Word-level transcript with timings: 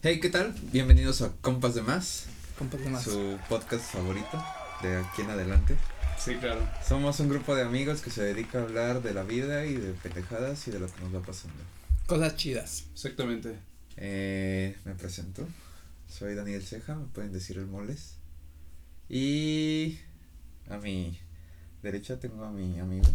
Hey, 0.00 0.20
¿qué 0.20 0.30
tal? 0.30 0.54
Bienvenidos 0.70 1.22
a 1.22 1.32
Compas 1.40 1.74
de 1.74 1.82
Más, 1.82 2.26
Compas 2.56 2.80
de 2.80 2.88
más. 2.88 3.02
su 3.02 3.36
podcast 3.48 3.92
favorito 3.92 4.40
de 4.80 4.96
aquí 4.96 5.22
en 5.22 5.30
adelante. 5.30 5.76
Sí, 6.16 6.36
claro. 6.36 6.60
Somos 6.86 7.18
un 7.18 7.28
grupo 7.28 7.56
de 7.56 7.62
amigos 7.62 8.00
que 8.00 8.10
se 8.10 8.22
dedica 8.22 8.60
a 8.60 8.62
hablar 8.62 9.02
de 9.02 9.12
la 9.12 9.24
vida 9.24 9.66
y 9.66 9.74
de 9.74 9.94
pendejadas 9.94 10.68
y 10.68 10.70
de 10.70 10.78
lo 10.78 10.86
que 10.86 11.00
nos 11.00 11.12
va 11.12 11.20
pasando. 11.22 11.56
Cosas 12.06 12.36
chidas. 12.36 12.84
Exactamente. 12.92 13.56
Eh, 13.96 14.76
me 14.84 14.94
presento, 14.94 15.44
soy 16.08 16.36
Daniel 16.36 16.62
Ceja, 16.62 16.94
me 16.94 17.06
pueden 17.06 17.32
decir 17.32 17.58
el 17.58 17.66
Moles. 17.66 18.18
Y 19.08 19.98
a 20.70 20.78
mi 20.78 21.18
derecha 21.82 22.20
tengo 22.20 22.44
a 22.44 22.52
mi 22.52 22.78
amigo, 22.78 23.08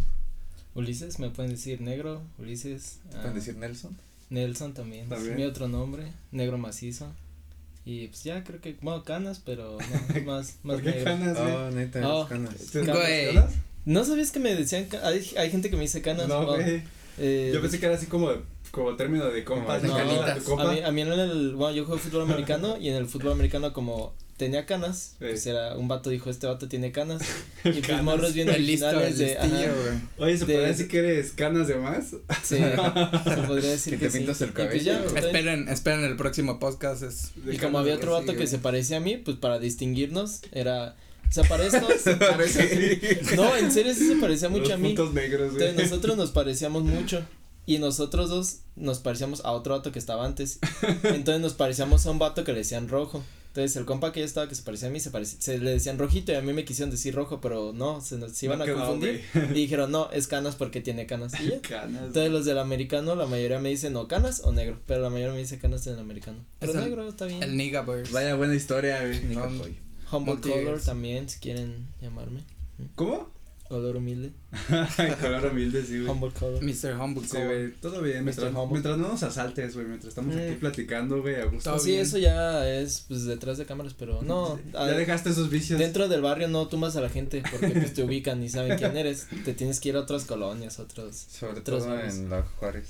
Ulises, 0.74 1.18
me 1.18 1.30
pueden 1.30 1.52
decir 1.52 1.80
negro, 1.80 2.20
Ulises. 2.38 2.98
¿me 3.04 3.16
ah, 3.16 3.20
pueden 3.22 3.34
decir 3.36 3.56
Nelson? 3.56 3.96
Nelson 4.30 4.74
también, 4.74 5.08
También. 5.08 5.32
es 5.32 5.38
mi 5.38 5.44
otro 5.44 5.68
nombre, 5.68 6.04
negro 6.32 6.58
macizo. 6.58 7.12
Y 7.86 8.08
pues 8.08 8.24
ya 8.24 8.42
creo 8.44 8.60
que, 8.60 8.76
bueno, 8.80 9.04
canas, 9.04 9.42
pero 9.44 9.76
no, 9.78 10.20
más, 10.24 10.56
más 10.62 10.76
¿Por 10.76 10.82
qué 10.82 10.90
negro. 10.90 11.04
canas, 11.04 11.38
güey? 11.38 11.52
Oh, 11.54 11.70
neta, 11.70 12.08
Oh. 12.14 12.26
canas. 12.26 12.54
¿Tienes 12.72 12.90
Güey. 12.94 13.34
canas? 13.34 13.52
¿No 13.84 14.04
sabías 14.04 14.30
que 14.30 14.40
me 14.40 14.54
decían, 14.54 14.86
ca- 14.86 15.06
hay, 15.06 15.30
hay 15.36 15.50
gente 15.50 15.68
que 15.68 15.76
me 15.76 15.82
dice 15.82 16.00
canas? 16.00 16.26
No, 16.28 16.46
güey. 16.46 16.82
Eh, 17.18 17.50
Yo 17.54 17.60
pensé 17.60 17.78
que 17.78 17.86
era 17.86 17.94
así 17.96 18.06
como, 18.06 18.30
como 18.70 18.96
término 18.96 19.26
de 19.26 19.44
compas. 19.44 19.82
Como 19.82 19.92
¿no? 19.92 19.98
de 19.98 20.04
canitas. 20.08 20.38
Tu 20.38 20.44
compa. 20.44 20.70
A 20.70 20.72
mí, 20.72 20.80
a 20.80 20.90
mí 20.90 21.00
en 21.02 21.12
el, 21.12 21.54
bueno, 21.54 21.76
yo 21.76 21.84
juego 21.84 22.00
fútbol 22.00 22.22
americano 22.22 22.76
y 22.78 22.88
en 22.88 22.96
el 22.96 23.06
fútbol 23.06 23.32
americano 23.32 23.72
como 23.74 24.14
tenía 24.36 24.66
canas, 24.66 25.10
Sí. 25.18 25.26
pues 25.28 25.46
era, 25.46 25.76
un 25.76 25.86
vato 25.88 26.10
dijo, 26.10 26.28
este 26.30 26.46
vato 26.46 26.68
tiene 26.68 26.90
canas. 26.92 27.22
y 27.64 27.70
pues 27.70 27.86
Canas. 27.86 28.04
morros 28.04 28.34
bien 28.34 28.48
originales 28.50 29.16
de, 29.18 29.26
listillo. 29.40 29.72
Oye, 30.18 30.36
¿se 30.38 30.44
de- 30.46 30.54
puede 30.54 30.66
decir 30.68 30.88
que 30.88 30.98
eres 30.98 31.32
canas 31.32 31.68
de 31.68 31.76
más? 31.76 32.06
sí, 32.42 32.56
se 32.58 33.36
podría 33.46 33.70
decir 33.70 33.92
Que 33.94 33.98
que, 33.98 34.06
te 34.06 34.10
sí. 34.10 34.18
pintas 34.18 34.40
el 34.42 34.50
pues 34.52 34.66
cabello. 34.66 34.84
ya, 35.14 35.18
Esperen, 35.20 35.68
esperen 35.68 36.04
el 36.04 36.16
próximo 36.16 36.58
podcast. 36.58 37.02
Es 37.04 37.30
Y 37.50 37.58
como 37.58 37.78
había 37.78 37.94
otro 37.94 38.12
vato 38.12 38.32
sí, 38.32 38.38
que 38.38 38.46
se 38.46 38.58
parecía 38.58 38.96
a 38.96 39.00
mí, 39.00 39.16
pues 39.16 39.36
para 39.36 39.58
distinguirnos 39.58 40.40
era, 40.52 40.96
o 41.28 41.32
sea, 41.32 41.44
para 41.44 41.64
esto, 41.66 41.86
Parece. 42.18 43.20
no, 43.36 43.56
en 43.56 43.70
serio 43.72 43.94
sí 43.94 44.06
se 44.08 44.16
parecía 44.16 44.48
mucho 44.48 44.64
Los 44.64 44.72
a 44.72 44.76
mí. 44.78 44.88
puntos 44.94 45.14
negros, 45.14 45.52
güey. 45.54 45.64
Entonces 45.66 45.90
nosotros 45.90 46.16
nos 46.16 46.30
parecíamos 46.32 46.82
mucho 46.84 47.24
y 47.66 47.78
nosotros 47.78 48.28
dos 48.28 48.56
nos 48.76 48.98
parecíamos 48.98 49.44
a 49.44 49.52
otro 49.52 49.76
vato 49.76 49.90
que 49.92 49.98
estaba 49.98 50.26
antes. 50.26 50.58
Entonces 51.04 51.40
nos 51.40 51.54
parecíamos 51.54 52.04
a 52.06 52.10
un 52.10 52.18
vato 52.18 52.44
que 52.44 52.52
le 52.52 52.58
decían 52.58 52.88
rojo. 52.88 53.22
Entonces 53.54 53.76
el 53.76 53.84
compa 53.84 54.10
que 54.10 54.18
ya 54.18 54.26
estaba 54.26 54.48
que 54.48 54.56
se 54.56 54.64
parecía 54.64 54.88
a 54.88 54.90
mí 54.90 54.98
se 54.98 55.12
parecía, 55.12 55.40
se 55.40 55.58
le 55.58 55.70
decían 55.70 55.96
rojito 55.96 56.32
y 56.32 56.34
a 56.34 56.40
mí 56.42 56.52
me 56.52 56.64
quisieron 56.64 56.90
decir 56.90 57.14
rojo, 57.14 57.40
pero 57.40 57.72
no, 57.72 58.00
se 58.00 58.18
nos 58.18 58.32
se 58.32 58.46
iban 58.46 58.58
No 58.58 58.64
a 58.64 58.66
confundir 58.72 59.22
y 59.36 59.54
dijeron, 59.54 59.92
"No, 59.92 60.10
es 60.10 60.26
canas 60.26 60.56
porque 60.56 60.80
tiene 60.80 61.06
canas." 61.06 61.40
Y 61.40 61.50
ya. 61.50 61.60
Canas. 61.62 62.02
Entonces 62.06 62.32
los 62.32 62.44
del 62.46 62.58
americano, 62.58 63.14
la 63.14 63.26
mayoría 63.26 63.60
me 63.60 63.68
dicen 63.68 63.94
o 63.94 64.08
canas 64.08 64.40
o 64.44 64.50
negro, 64.50 64.80
pero 64.88 65.02
la 65.02 65.08
mayoría 65.10 65.32
me 65.34 65.38
dice 65.38 65.58
canas 65.60 65.86
en 65.86 65.92
el 65.94 66.00
americano. 66.00 66.38
Pero 66.58 66.72
Es 66.72 66.78
el- 66.78 66.84
negro 66.84 67.08
está 67.08 67.26
bien. 67.26 67.44
el 67.44 67.56
Niggaverse. 67.56 68.12
Vaya 68.12 68.34
buena 68.34 68.56
historia, 68.56 69.00
güey. 69.06 69.22
No. 69.32 69.44
Humble. 69.44 70.40
Color 70.40 70.80
también, 70.82 71.28
si 71.28 71.38
quieren 71.38 71.86
llamarme. 72.02 72.40
¿Cómo? 72.96 73.30
Color 73.74 73.96
humilde. 73.96 74.30
Color 75.20 75.46
humilde, 75.50 75.84
sí, 75.84 75.98
güey. 75.98 76.08
Humble 76.08 76.30
Color. 76.38 76.62
Mr. 76.62 76.94
Humble 76.96 77.26
Sí, 77.26 77.36
güey, 77.44 77.72
todo 77.72 78.00
bien, 78.02 78.22
mientras, 78.22 78.54
Humble. 78.54 78.68
mientras 78.70 78.98
no 78.98 79.08
nos 79.08 79.22
asaltes, 79.24 79.74
güey, 79.74 79.86
mientras 79.88 80.10
estamos 80.10 80.36
aquí 80.36 80.54
platicando, 80.60 81.20
güey, 81.22 81.34
a 81.40 81.46
gusto. 81.46 81.76
Sí, 81.80 81.90
bien. 81.90 82.02
eso 82.02 82.18
ya 82.18 82.68
es 82.70 83.04
pues 83.08 83.24
detrás 83.24 83.58
de 83.58 83.66
cámaras, 83.66 83.94
pero 83.98 84.22
no. 84.22 84.60
Ya 84.72 84.86
dejaste 84.86 85.30
esos 85.30 85.50
vicios. 85.50 85.80
dentro 85.80 86.06
del 86.08 86.22
barrio 86.22 86.46
no 86.46 86.68
tumbas 86.68 86.94
a 86.94 87.00
la 87.00 87.08
gente 87.08 87.42
porque 87.50 87.68
pues 87.70 87.94
te 87.94 88.04
ubican 88.04 88.40
y 88.44 88.48
saben 88.48 88.78
quién 88.78 88.96
eres. 88.96 89.26
Te 89.44 89.54
tienes 89.54 89.80
que 89.80 89.88
ir 89.88 89.96
a 89.96 90.00
otras 90.00 90.24
colonias, 90.24 90.78
otros. 90.78 91.16
Sobre 91.16 91.58
Otros 91.58 91.84
todo 91.84 91.98
en 92.00 92.30
la 92.30 92.42
Juárez. 92.42 92.86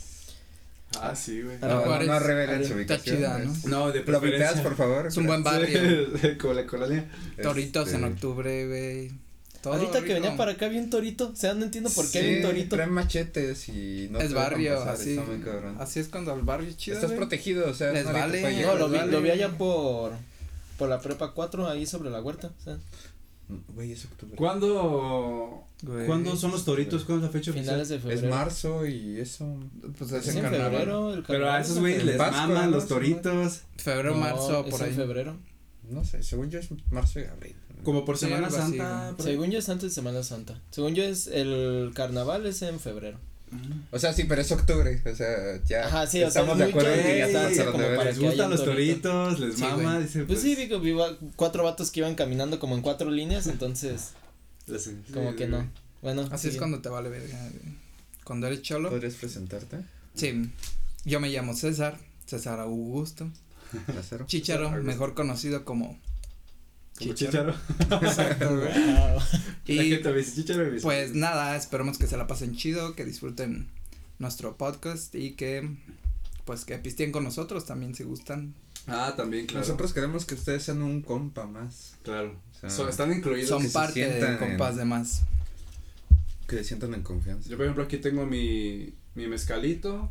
Ah, 1.01 1.17
sí, 1.17 1.41
güey. 1.43 1.57
No, 1.61 1.81
Juárez. 1.81 2.07
no 2.09 2.19
revelen 2.21 2.59
su 2.59 2.79
Está 2.79 2.95
ubicación. 2.95 3.17
chida, 3.17 3.39
¿no? 3.39 3.55
No, 3.69 3.91
de 3.91 4.05
¿Lo 4.05 4.21
por 4.63 4.77
favor? 4.77 5.07
Es 5.07 5.17
un 5.17 5.27
buen 5.27 5.43
barrio. 5.43 5.81
Como 6.41 6.53
la 6.53 6.67
colonia. 6.67 7.09
Toritos 7.43 7.89
en 7.95 8.05
Este, 8.05 8.07
octubre, 8.15 8.69
güey. 8.69 9.24
Todo 9.65 9.73
Ahorita 9.75 9.95
que 10.01 10.01
rico. 10.07 10.15
venía 10.15 10.37
para 10.37 10.53
acá 10.53 10.69
vi 10.69 10.79
un 10.79 10.91
torito. 10.91 11.31
O 11.33 11.37
sea, 11.37 11.55
no 11.55 11.65
entiendo 11.65 11.91
por 11.91 12.05
qué 12.11 12.21
sí, 12.21 12.27
hay 12.27 12.37
un 12.37 12.43
torito. 12.43 12.77
traen 12.77 12.93
machetes 12.93 13.69
y 13.69 14.09
no 14.13 14.21
es 14.21 14.33
barrio, 14.33 14.77
pasar, 14.77 14.95
así. 14.95 15.21
Así 15.81 16.01
es 16.01 16.09
cuando 16.09 16.33
el 16.35 16.43
barrio 16.43 16.69
es 16.69 16.77
chido. 16.77 16.97
Estás 16.97 17.11
güey. 17.11 17.19
protegido, 17.19 17.69
o 17.69 17.75
sea, 17.75 17.91
Les 17.93 18.05
vale. 18.05 18.43
No, 18.43 18.51
llegar. 18.51 18.79
lo 18.79 18.89
vi, 18.89 18.99
vale. 18.99 19.11
lo 19.13 19.21
vi 19.23 19.31
allá 19.31 19.49
por. 19.59 20.13
Por 20.79 20.89
la 20.89 21.01
prepa 21.01 21.33
4, 21.33 21.69
ahí 21.69 21.87
sobre 21.87 22.11
la 22.11 22.21
huerta. 22.23 22.53
O 22.61 22.63
sea, 22.63 22.77
Güey, 23.75 23.93
es 23.93 24.05
octubre. 24.07 24.37
¿Cuándo, 24.37 25.65
Güey. 25.83 26.07
¿Cuándo 26.07 26.35
son 26.37 26.51
los 26.53 26.65
toritos? 26.65 27.05
¿Cuándo 27.05 27.27
es 27.27 27.33
la 27.33 27.39
fecha 27.39 27.53
finales 27.53 27.91
oficial? 27.91 28.09
de 28.09 28.15
Es 28.15 28.21
febrero. 28.21 28.35
marzo 28.37 28.87
y 28.87 29.21
eso. 29.21 29.61
Pues 29.99 30.13
Es 30.13 30.27
es 30.29 30.29
en 30.35 30.37
en 30.39 30.43
carnaval. 30.51 30.71
febrero. 30.73 31.15
El 31.15 31.23
Pero 31.25 31.51
a 31.51 31.59
esos 31.61 31.73
es 31.73 31.77
en 31.77 31.83
güeyes 31.83 32.05
les. 32.05 32.17
Pascua, 32.17 32.47
maman 32.49 32.71
los 32.71 32.87
toritos. 32.89 33.61
Febrero, 33.77 34.13
No, 34.15 34.21
marzo, 34.21 34.65
es 34.65 34.71
por 34.71 34.81
en 34.81 34.87
ahí. 34.89 34.95
febrero. 34.95 35.37
No 35.91 36.05
sé, 36.05 36.23
según 36.23 36.51
yo 36.51 36.59
es 36.59 36.69
marzo 36.91 37.21
y 37.21 37.25
abril. 37.25 37.55
Como 37.83 38.05
por 38.05 38.17
Sí, 38.17 38.27
Semana 38.27 38.47
así, 38.47 38.57
Santa. 38.57 39.13
por 39.17 39.27
ahí. 39.27 39.33
Según 39.33 39.51
yo 39.51 39.59
es 39.59 39.69
antes 39.69 39.91
de 39.91 39.95
Semana 39.95 40.23
Santa. 40.23 40.61
Según 40.71 40.95
yo 40.95 41.03
es 41.05 41.27
el 41.27 41.91
carnaval 41.95 42.47
es 42.47 42.63
en 42.63 42.81
febrero. 42.81 43.19
O 43.93 43.99
sea, 44.01 44.13
sí, 44.13 44.25
pero 44.25 44.41
es 44.41 44.51
octubre, 44.51 45.01
o 45.05 45.15
sea, 45.15 45.63
ya. 45.65 45.87
Ajá, 45.87 46.07
sí, 46.09 46.19
o 46.25 46.29
sea, 46.31 46.43
estamos 46.43 46.55
es 46.55 46.59
de 46.59 46.65
mucho 46.73 46.79
acuerdo 46.81 46.95
en 47.01 47.07
que 47.07 47.19
ya 47.19 47.27
estamos 47.51 47.79
deberes. 47.79 48.05
Les 48.07 48.19
gustan 48.19 48.51
los 48.51 48.65
torito. 48.65 49.09
toritos, 49.11 49.41
les 49.41 49.55
Sí, 49.55 49.61
mama, 49.63 49.99
dice 50.01 50.25
Pues 50.25 50.41
sí, 50.41 50.57
vi 50.57 50.69
que 50.69 50.77
vi 50.79 50.91
va- 50.93 51.17
cuatro 51.37 51.63
vatos 51.63 51.91
que 51.93 52.01
iban 52.01 52.17
caminando 52.17 52.59
como 52.59 52.75
en 52.75 52.83
cuatro 52.83 53.11
líneas, 53.11 53.47
entonces 53.47 54.11
pues, 54.67 54.83
sí, 54.85 54.97
como 55.13 55.31
sí, 55.33 55.37
que 55.37 55.47
no. 55.47 55.71
Bueno, 56.03 56.27
Así 56.33 56.49
es 56.49 56.55
sí. 56.55 56.59
cuando 56.59 56.81
te 56.81 56.89
vale 56.89 57.11
verga. 57.11 57.39
Cuando 58.25 58.47
eres 58.49 58.63
cholo. 58.63 58.91
¿Podrías 58.91 59.15
presentarte? 59.15 59.79
Sí. 60.15 60.51
Yo 61.05 61.21
me 61.21 61.29
llamo 61.29 61.55
César. 61.55 61.97
César 62.27 62.59
Augusto. 62.59 63.31
Chicharo, 64.27 64.71
mejor 64.83 65.15
conocido 65.15 65.65
como. 65.65 65.99
Chicharo. 66.99 67.55
Exacto, 68.03 68.57
güey. 68.57 68.73
Wow. 68.73 69.21
La 69.67 69.83
Y 69.83 69.91
gente 69.91 70.11
me 70.11 70.19
dice 70.19 70.35
chicharo 70.37 70.63
y 70.63 70.67
me 70.67 70.73
dice- 70.73 70.83
pues 70.85 71.15
nada, 71.15 71.57
esperemos 71.57 71.99
que 71.99 72.07
se 72.07 72.17
la 72.17 72.27
pasen 72.27 72.55
chido, 72.55 72.95
que 72.95 73.05
disfruten 73.05 73.69
nuestro 74.19 74.57
podcast 74.57 75.15
y 75.15 75.33
que 75.33 75.69
pues 76.45 76.65
que 76.65 76.79
pisteen 76.79 77.11
con 77.11 77.25
nosotros 77.25 77.65
también 77.67 77.95
si 77.95 78.05
gustan. 78.05 78.55
Ah, 78.87 79.15
también, 79.17 79.47
claro. 79.47 79.67
Nosotros 79.67 79.93
queremos 79.95 80.25
que 80.27 80.35
ustedes 80.35 80.63
sean 80.63 80.83
un 80.83 81.01
compa 81.03 81.47
más. 81.47 81.97
Claro. 82.03 82.37
O 82.55 82.61
sea, 82.61 82.71
So- 82.71 82.89
están 82.89 83.11
incluidos. 83.13 83.49
Son 83.49 83.73
parte 83.73 84.07
de 84.07 84.39
compas 84.39 84.73
en- 84.73 84.79
de 84.79 84.85
más. 84.85 85.23
Que 86.47 86.57
se 86.59 86.65
sientan 86.65 86.93
en 86.95 87.03
confianza. 87.03 87.49
Yo, 87.49 87.57
por 87.57 87.65
ejemplo, 87.65 87.85
aquí 87.85 87.97
tengo 87.97 88.27
mi, 88.27 88.93
mi 89.15 89.27
mezcalito. 89.27 90.11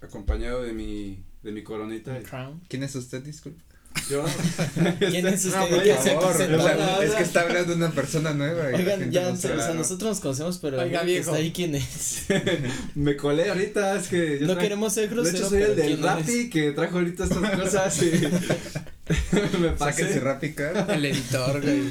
Acompañado 0.00 0.62
de 0.62 0.72
mi, 0.72 1.22
de 1.42 1.52
mi 1.52 1.62
coronita. 1.62 2.18
Crown. 2.22 2.60
¿Quién 2.68 2.82
es 2.82 2.94
usted, 2.94 3.22
disculpe? 3.22 3.62
Yo. 4.08 4.24
¿Quién 5.00 5.26
es 5.26 5.44
usted? 5.44 5.58
No, 5.58 5.68
por 5.68 5.82
¿Quién 5.82 6.02
se 6.02 6.10
favor, 6.14 6.32
o 6.32 6.36
sea, 6.36 7.02
es 7.04 7.10
que 7.12 7.22
está 7.24 7.40
hablando 7.40 7.74
una 7.74 7.90
persona 7.90 8.32
nueva. 8.32 8.66
Oigan, 8.76 9.10
ya, 9.10 9.28
no 9.28 9.34
o 9.34 9.36
sea, 9.36 9.74
nosotros 9.74 10.10
nos 10.10 10.20
conocemos, 10.20 10.58
pero 10.58 10.80
Oiga, 10.80 11.02
viejo. 11.02 11.30
está 11.30 11.36
ahí 11.36 11.50
quién 11.50 11.74
es. 11.74 12.26
me 12.94 13.16
colé 13.16 13.48
ahorita, 13.50 13.96
es 13.96 14.06
que 14.08 14.38
yo 14.38 14.46
No 14.46 14.56
queremos 14.56 14.92
ser 14.92 15.08
De 15.08 15.14
groseros. 15.16 15.40
hecho, 15.40 15.48
soy 15.50 15.62
el 15.62 15.76
del. 15.76 16.02
Rappi 16.02 16.50
que 16.50 16.70
trajo 16.72 16.98
ahorita 16.98 17.24
estas 17.24 17.50
cosas 17.58 18.02
y 18.02 18.10
me 19.58 19.70
pasé. 19.70 20.02
Sáquense 20.02 20.20
Rappi. 20.20 20.54
El 20.88 21.04
editor, 21.06 21.60
güey. 21.60 21.82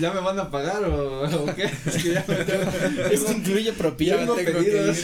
¿Ya 0.00 0.12
me 0.12 0.20
van 0.20 0.38
a 0.40 0.50
pagar 0.50 0.82
o, 0.84 1.22
o 1.44 1.54
qué? 1.54 1.64
Es 1.86 2.02
que 2.02 2.14
ya 2.14 2.24
me 2.26 2.36
tengo, 2.36 2.70
Esto 3.12 3.32
incluye 3.32 3.72
propina. 3.74 4.16
tengo 4.16 4.34
pedidos. 4.34 4.98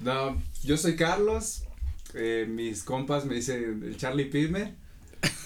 No, 0.00 0.40
yo 0.62 0.76
soy 0.76 0.94
Carlos. 0.96 1.62
Eh, 2.14 2.46
mis 2.48 2.82
compas 2.82 3.24
me 3.24 3.34
dicen 3.34 3.82
el 3.86 3.96
Charlie 3.96 4.26
Pime. 4.26 4.74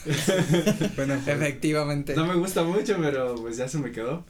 Bueno, 0.97 1.21
pues, 1.25 1.29
Efectivamente. 1.37 2.15
No 2.17 2.27
me 2.27 2.35
gusta 2.35 2.63
mucho, 2.65 2.97
pero 3.01 3.37
pues 3.37 3.57
ya 3.57 3.69
se 3.69 3.79
me 3.79 3.93
quedó. 3.93 4.25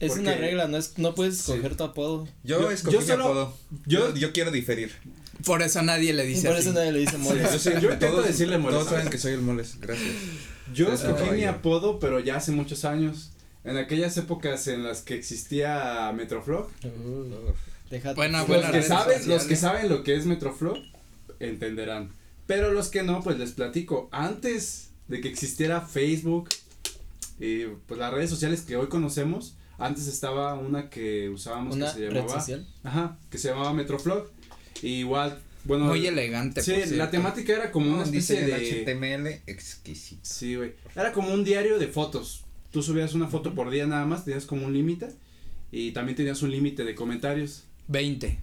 Es 0.00 0.08
Porque- 0.12 0.22
una 0.22 0.34
regla, 0.36 0.68
no 0.68 0.76
es, 0.76 0.98
no 0.98 1.14
puedes 1.14 1.38
Sí. 1.38 1.52
escoger 1.52 1.76
tu 1.76 1.84
apodo. 1.84 2.26
yo, 2.44 2.60
yo- 2.60 2.70
escogí 2.70 2.94
yo 2.96 3.00
mi 3.00 3.06
solo- 3.06 3.24
apodo. 3.24 3.56
yo- 3.86 4.14
Yo, 4.14 4.32
quiero 4.32 4.50
diferir. 4.50 4.92
Por 5.46 5.62
eso 5.62 5.82
nadie 5.82 6.12
le 6.12 6.24
dice 6.24 6.46
Por 6.48 6.56
así. 6.56 6.68
eso 6.68 6.74
nadie 6.78 6.92
le 6.92 6.98
dice 7.00 7.18
mole. 7.18 7.42
Yo, 7.42 7.58
soy, 7.58 7.80
Yo 7.80 7.92
intento 7.92 8.22
decirle 8.22 8.58
moles, 8.58 8.78
Todos 8.80 8.90
saben 8.92 9.08
que 9.10 9.18
soy 9.18 9.32
el 9.32 9.40
moles. 9.42 9.76
Gracias. 9.80 10.10
Yo 10.74 10.92
escogí 10.92 11.30
mi 11.30 11.44
apodo, 11.44 11.98
pero 11.98 12.20
ya 12.20 12.36
hace 12.36 12.52
muchos 12.52 12.84
años. 12.84 13.30
En 13.64 13.76
aquellas 13.76 14.16
épocas 14.16 14.66
en 14.68 14.82
las 14.82 15.02
que 15.02 15.14
existía 15.14 16.12
Metroflog. 16.16 16.68
Uh, 16.84 17.52
déjate. 17.90 18.14
Buena, 18.16 18.38
los 18.40 18.48
buena 18.48 18.70
que 18.72 18.82
saben, 18.82 19.18
sociales. 19.18 19.26
los 19.26 19.44
que 19.44 19.56
saben 19.56 19.88
lo 19.88 20.02
que 20.02 20.16
es 20.16 20.26
Metroflog 20.26 20.78
entenderán. 21.48 22.10
Pero 22.46 22.72
los 22.72 22.88
que 22.88 23.02
no, 23.02 23.22
pues 23.22 23.38
les 23.38 23.52
platico. 23.52 24.08
Antes 24.12 24.90
de 25.08 25.20
que 25.20 25.28
existiera 25.28 25.80
Facebook 25.80 26.48
y 27.38 27.64
pues 27.86 27.98
las 27.98 28.12
redes 28.12 28.30
sociales 28.30 28.62
que 28.62 28.76
hoy 28.76 28.88
conocemos, 28.88 29.56
antes 29.78 30.06
estaba 30.06 30.54
una 30.54 30.90
que 30.90 31.28
usábamos 31.28 31.74
Una 31.76 31.86
que 31.86 31.92
se 31.98 32.08
red 32.10 32.16
llamaba, 32.20 32.40
social. 32.40 32.66
ajá, 32.84 33.18
que 33.30 33.38
se 33.38 33.48
llamaba 33.48 33.72
Metroflog. 33.72 34.30
Y 34.82 34.88
igual, 35.00 35.40
bueno, 35.64 35.86
Muy 35.86 36.06
elegante. 36.06 36.62
sí, 36.62 36.74
la 36.96 37.10
temática 37.10 37.52
era 37.52 37.70
como 37.72 37.92
una 37.92 38.02
especie 38.04 38.42
de 38.44 38.84
HTML 38.84 39.42
exquisito. 39.46 40.20
Sí, 40.22 40.56
güey. 40.56 40.72
Era 40.94 41.12
como 41.12 41.32
un 41.32 41.44
diario 41.44 41.78
de 41.78 41.88
fotos. 41.88 42.44
Tú 42.70 42.82
subías 42.82 43.14
una 43.14 43.28
foto 43.28 43.54
por 43.54 43.70
día 43.70 43.86
nada 43.86 44.04
más, 44.06 44.24
tenías 44.24 44.46
como 44.46 44.66
un 44.66 44.72
límite 44.72 45.08
y 45.70 45.92
también 45.92 46.16
tenías 46.16 46.42
un 46.42 46.50
límite 46.50 46.84
de 46.84 46.94
comentarios. 46.94 47.64
20. 47.88 48.38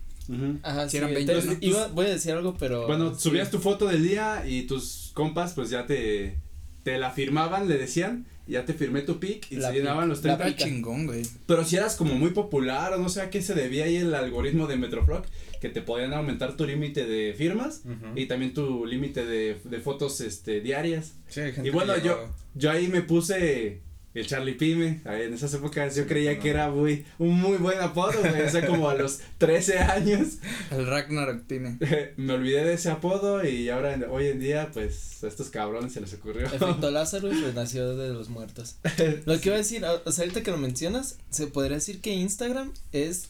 Ajá, 0.63 0.85
Sí, 0.85 0.91
sí, 0.91 0.97
eran 0.97 1.09
te- 1.09 1.15
20, 1.25 1.33
¿no? 1.45 1.57
iba, 1.61 1.87
voy 1.87 2.05
a 2.05 2.09
decir 2.09 2.31
algo, 2.33 2.55
pero. 2.59 2.85
Bueno, 2.87 3.15
sí. 3.15 3.21
subías 3.29 3.49
tu 3.51 3.59
foto 3.59 3.87
del 3.87 4.03
día 4.03 4.43
y 4.47 4.63
tus 4.63 5.11
compas 5.13 5.53
pues 5.53 5.69
ya 5.69 5.85
te, 5.85 6.37
te 6.83 6.97
la 6.97 7.11
firmaban, 7.11 7.67
le 7.67 7.77
decían, 7.77 8.25
ya 8.47 8.65
te 8.65 8.73
firmé 8.73 9.01
tu 9.01 9.19
pic 9.19 9.51
y 9.51 9.55
La 9.57 9.67
se 9.69 9.73
pic, 9.73 9.81
llenaban 9.83 10.09
los 10.09 10.23
la 10.23 10.37
30. 10.37 10.47
Era 10.47 10.55
chingón, 10.55 11.05
güey. 11.07 11.23
Pero 11.45 11.63
si 11.65 11.75
eras 11.75 11.95
como 11.95 12.15
muy 12.15 12.31
popular 12.31 12.93
o 12.93 12.97
no 12.97 13.09
sé 13.09 13.21
a 13.21 13.29
qué 13.29 13.41
se 13.41 13.53
debía 13.53 13.85
ahí 13.85 13.97
el 13.97 14.13
algoritmo 14.15 14.65
de 14.67 14.77
Metroflog, 14.77 15.23
que 15.61 15.69
te 15.69 15.81
podían 15.81 16.13
aumentar 16.13 16.55
tu 16.55 16.65
límite 16.65 17.05
de 17.05 17.33
firmas 17.33 17.83
y 18.15 18.25
también 18.27 18.53
tu 18.53 18.85
límite 18.85 19.25
de, 19.25 19.57
de 19.63 19.79
fotos 19.79 20.21
este 20.21 20.61
diarias. 20.61 21.15
Sí, 21.27 21.41
gente 21.51 21.67
Y 21.67 21.69
bueno, 21.71 21.97
yo, 21.97 22.17
yo 22.55 22.71
ahí 22.71 22.87
me 22.87 23.01
puse 23.01 23.81
el 24.13 24.25
Charlie 24.25 24.55
Pime, 24.55 25.01
ahí 25.05 25.23
en 25.23 25.33
esas 25.33 25.53
épocas 25.53 25.95
yo 25.95 26.07
creía 26.07 26.33
no. 26.33 26.39
que 26.41 26.49
era 26.49 26.69
muy, 26.71 27.05
un 27.19 27.39
muy 27.39 27.57
buen 27.57 27.79
apodo, 27.79 28.19
güey, 28.19 28.41
o 28.41 28.49
sea, 28.49 28.65
como 28.65 28.89
a 28.89 28.95
los 28.95 29.19
13 29.37 29.79
años 29.79 30.37
El 30.71 30.87
Ragnarok 30.87 31.45
tiene. 31.47 31.77
me 32.17 32.33
olvidé 32.33 32.65
de 32.65 32.73
ese 32.73 32.89
apodo 32.89 33.45
y 33.45 33.69
ahora 33.69 33.99
hoy 34.09 34.27
en 34.27 34.39
día 34.39 34.71
pues 34.73 35.23
a 35.23 35.27
estos 35.27 35.49
cabrones 35.49 35.93
se 35.93 36.01
les 36.01 36.13
ocurrió. 36.13 36.47
Efecto 36.47 36.91
Lázaro 36.91 37.29
renació 37.29 37.95
de 37.95 38.09
los 38.13 38.29
muertos. 38.29 38.77
Lo 39.25 39.39
que 39.39 39.49
iba 39.49 39.55
a 39.55 39.59
decir, 39.59 39.85
o 39.85 40.11
sea, 40.11 40.23
ahorita 40.23 40.41
que 40.41 40.51
lo 40.51 40.57
mencionas, 40.57 41.17
se 41.29 41.47
podría 41.47 41.75
decir 41.75 42.01
que 42.01 42.13
Instagram 42.13 42.73
es 42.91 43.29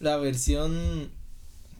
la 0.00 0.16
versión 0.16 1.10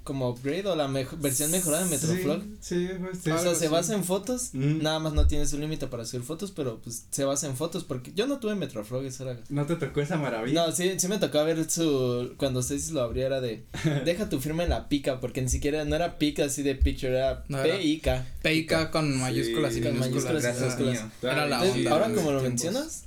como 0.05 0.29
upgrade 0.31 0.67
o 0.67 0.75
la 0.77 0.89
mejo- 0.89 1.17
versión 1.19 1.51
mejorada 1.51 1.85
de 1.85 1.91
Metroflog. 1.91 2.43
Sí, 2.61 2.87
sí, 2.89 2.89
pues, 3.01 3.19
sí. 3.23 3.31
o 3.31 3.39
sea, 3.39 3.55
se 3.55 3.69
basa 3.69 3.95
en 3.95 4.03
fotos, 4.05 4.51
Mm. 4.53 4.83
nada 4.83 4.99
más 4.99 5.13
no 5.13 5.27
tiene 5.27 5.47
su 5.47 5.59
límite 5.59 5.87
para 5.87 6.05
subir 6.05 6.25
fotos, 6.25 6.51
pero 6.51 6.81
pues 6.83 7.05
se 7.11 7.25
basa 7.25 7.47
en 7.47 7.57
fotos, 7.57 7.85
porque 7.85 8.13
yo 8.15 8.27
no 8.27 8.39
tuve 8.41 8.55
Metroflog, 8.55 9.05
eso 9.05 9.23
era. 9.29 9.41
¿No 9.49 9.65
te 9.67 9.77
tocó 9.77 10.01
esa 10.01 10.17
maravilla? 10.17 10.67
No, 10.67 10.73
sí, 10.73 10.99
sí 10.99 11.09
me 11.09 11.19
tocó 11.19 11.45
ver 11.45 11.71
su, 11.71 12.35
cuando 12.37 12.61
ustedes 12.61 12.91
lo 12.91 13.01
abrió 13.03 13.27
era 13.27 13.41
de, 13.41 13.65
deja 14.05 14.29
tu 14.29 14.41
firma 14.41 14.65
en 14.65 14.71
la 14.71 14.89
pica, 14.89 15.21
porque 15.21 15.41
ni 15.43 15.49
siquiera, 15.49 15.85
no 15.85 15.95
era 15.97 16.19
pica 16.19 16.45
así 16.47 16.63
de 16.63 16.75
picture, 16.75 17.13
era 17.17 17.45
No, 17.49 17.59
era- 17.63 17.77
P-I-K. 17.77 18.27
PIK 18.43 18.91
con 18.91 19.17
mayúsculas 19.19 19.77
y 19.77 19.81
con 19.83 19.93
minúsculas. 19.93 20.25
mayúsculas 20.25 20.45
y 20.45 20.47
Era- 20.47 20.61
minúsculas. 20.61 21.05
Era 21.23 21.47
la 21.47 21.57
Entonces, 21.59 21.77
onda. 21.79 21.91
ahora 21.93 22.05
como 22.07 22.33
lo 22.33 22.41
tiempos. 22.41 22.43
mencionas, 22.49 23.05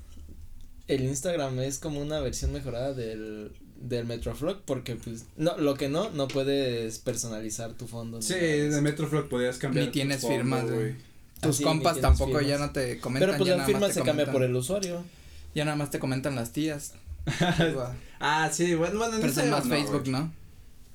el 0.88 1.03
Instagram 1.03 1.59
es 1.59 1.80
como 1.80 2.00
una 2.00 2.19
versión 2.19 2.53
mejorada 2.53 2.94
del, 2.94 3.51
del 3.80 4.06
Metroflog 4.06 4.62
porque 4.66 4.95
pues 4.95 5.25
no, 5.38 5.57
lo 5.57 5.75
que 5.75 5.89
no, 5.89 6.10
no 6.12 6.27
puedes 6.27 7.00
personalizar 7.00 7.74
tu 7.74 7.88
fondo. 7.88 8.22
Sí, 8.22 8.33
de. 8.36 8.81
Metroflog 8.81 9.30
podías 9.30 9.57
cambiar. 9.57 9.86
Ni 9.86 9.92
tu 9.92 9.94
tienes 9.94 10.22
fondo, 10.22 10.36
firmas, 10.36 10.69
güey. 10.69 10.95
Tus 11.42 11.56
Así, 11.57 11.63
compas 11.63 12.00
tampoco 12.00 12.42
ya 12.42 12.57
no 12.57 12.72
te 12.72 13.00
comentan. 13.00 13.30
Pero 13.30 13.38
pues 13.38 13.48
ya 13.48 13.54
la 13.54 13.57
nada 13.57 13.68
firma 13.68 13.88
más 13.88 13.94
se 13.94 14.01
cambia 14.01 14.31
por 14.31 14.44
el 14.44 14.56
usuario. 14.56 15.04
Ya 15.54 15.66
nada 15.66 15.77
más 15.77 15.89
te 15.89 16.00
comentan 16.00 16.36
las 16.36 16.51
tías. 16.51 16.94
Ah, 18.18 18.50
sí, 18.51 18.74
bueno, 18.75 18.98
bueno, 18.98 19.16
en 19.16 19.22
Pero 19.22 19.51
más 19.51 19.66
no, 19.66 19.69
Facebook. 19.69 20.07
¿no? 20.07 20.31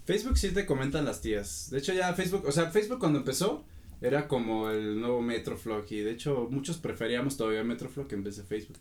Facebook 0.06 0.38
sí 0.38 0.50
te 0.52 0.64
comentan 0.64 1.04
las 1.04 1.20
tías. 1.20 1.68
De 1.70 1.78
hecho, 1.78 1.92
ya 1.92 2.14
Facebook, 2.14 2.44
o 2.46 2.50
sea, 2.50 2.70
Facebook 2.70 2.98
cuando 2.98 3.18
empezó 3.18 3.62
era 4.00 4.26
como 4.26 4.70
el 4.70 5.00
nuevo 5.00 5.20
Metroflog 5.20 5.84
y 5.90 6.00
de 6.00 6.12
hecho 6.12 6.48
muchos 6.50 6.78
preferíamos 6.78 7.36
todavía 7.36 7.62
Metroflog 7.62 8.12
en 8.14 8.24
vez 8.24 8.38
de 8.38 8.44
Facebook. 8.44 8.78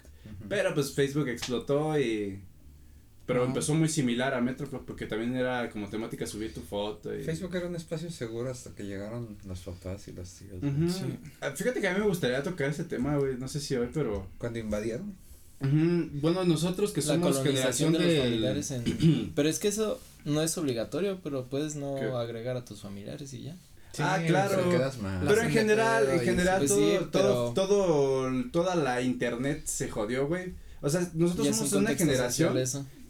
Pero 0.48 0.74
pues 0.74 0.94
Facebook 0.94 1.28
explotó 1.28 2.00
y 2.00 2.40
pero 3.34 3.46
empezó 3.46 3.76
muy 3.76 3.88
similar 3.90 4.34
a 4.34 4.42
Metroflog 4.42 4.86
porque 4.86 5.06
también 5.06 5.36
era 5.36 5.70
como 5.70 5.88
temática 5.88 6.26
subir 6.26 6.52
tu 6.54 6.62
foto 6.62 7.16
y 7.16 7.24
Facebook 7.24 7.56
era 7.56 7.68
un 7.68 7.76
espacio 7.76 8.10
seguro 8.12 8.50
hasta 8.50 8.72
que 8.72 8.84
llegaron 8.84 9.38
los 9.48 9.60
papás 9.60 10.08
y. 10.08 10.12
Ujú. 10.12 10.90
Sí. 10.90 11.04
Ah, 11.40 11.52
Fíjate 11.56 11.80
que 11.80 11.88
a 11.88 11.94
mí 11.94 12.00
me 12.00 12.08
gustaría 12.08 12.42
tocar 12.42 12.70
ese 12.72 12.84
tema, 12.86 13.18
güey, 13.18 13.38
no 13.38 13.48
sé 13.48 13.60
si 13.60 13.76
hoy, 13.76 13.90
pero 13.94 14.26
Cuando 14.40 14.58
invadieron. 14.60 15.14
Bueno, 15.62 16.44
nosotros 16.46 16.92
que 16.92 17.02
La 17.02 17.08
somos 17.08 17.38
colonización 17.38 17.94
generación 17.94 17.94
de 17.94 18.00
los 18.00 18.08
del- 18.08 18.22
familiares 18.22 18.72
en... 18.72 19.32
pero 19.36 19.50
es 19.50 19.60
que 19.60 19.68
eso 19.68 20.00
no 20.26 20.42
es 20.42 20.58
obligatorio, 20.58 21.20
pero 21.24 21.46
puedes 21.50 21.76
no 21.76 21.96
¿Qué? 21.96 22.06
agregar 22.06 22.58
a 22.58 22.66
tus 22.66 22.82
familiares 22.82 23.34
y 23.34 23.44
ya. 23.44 23.56
Ah, 24.00 24.20
claro. 24.26 24.64
Pero 24.70 25.36
Las 25.36 25.46
en 25.46 25.52
general, 25.52 26.10
en 26.10 26.20
general 26.22 26.60
Pues 26.60 26.70
todo, 26.72 26.80
sí, 27.00 27.06
todo, 27.12 27.54
pero- 27.54 27.68
todo, 27.68 28.32
toda 28.52 28.76
la 28.76 29.02
internet 29.02 29.64
se 29.66 29.90
jodió, 29.90 30.28
güey. 30.28 30.54
O 30.82 30.90
sea, 30.90 31.02
nosotros 31.14 31.48
somos 31.56 31.74
un 31.74 31.80
una 31.80 31.96
generación. 31.96 32.56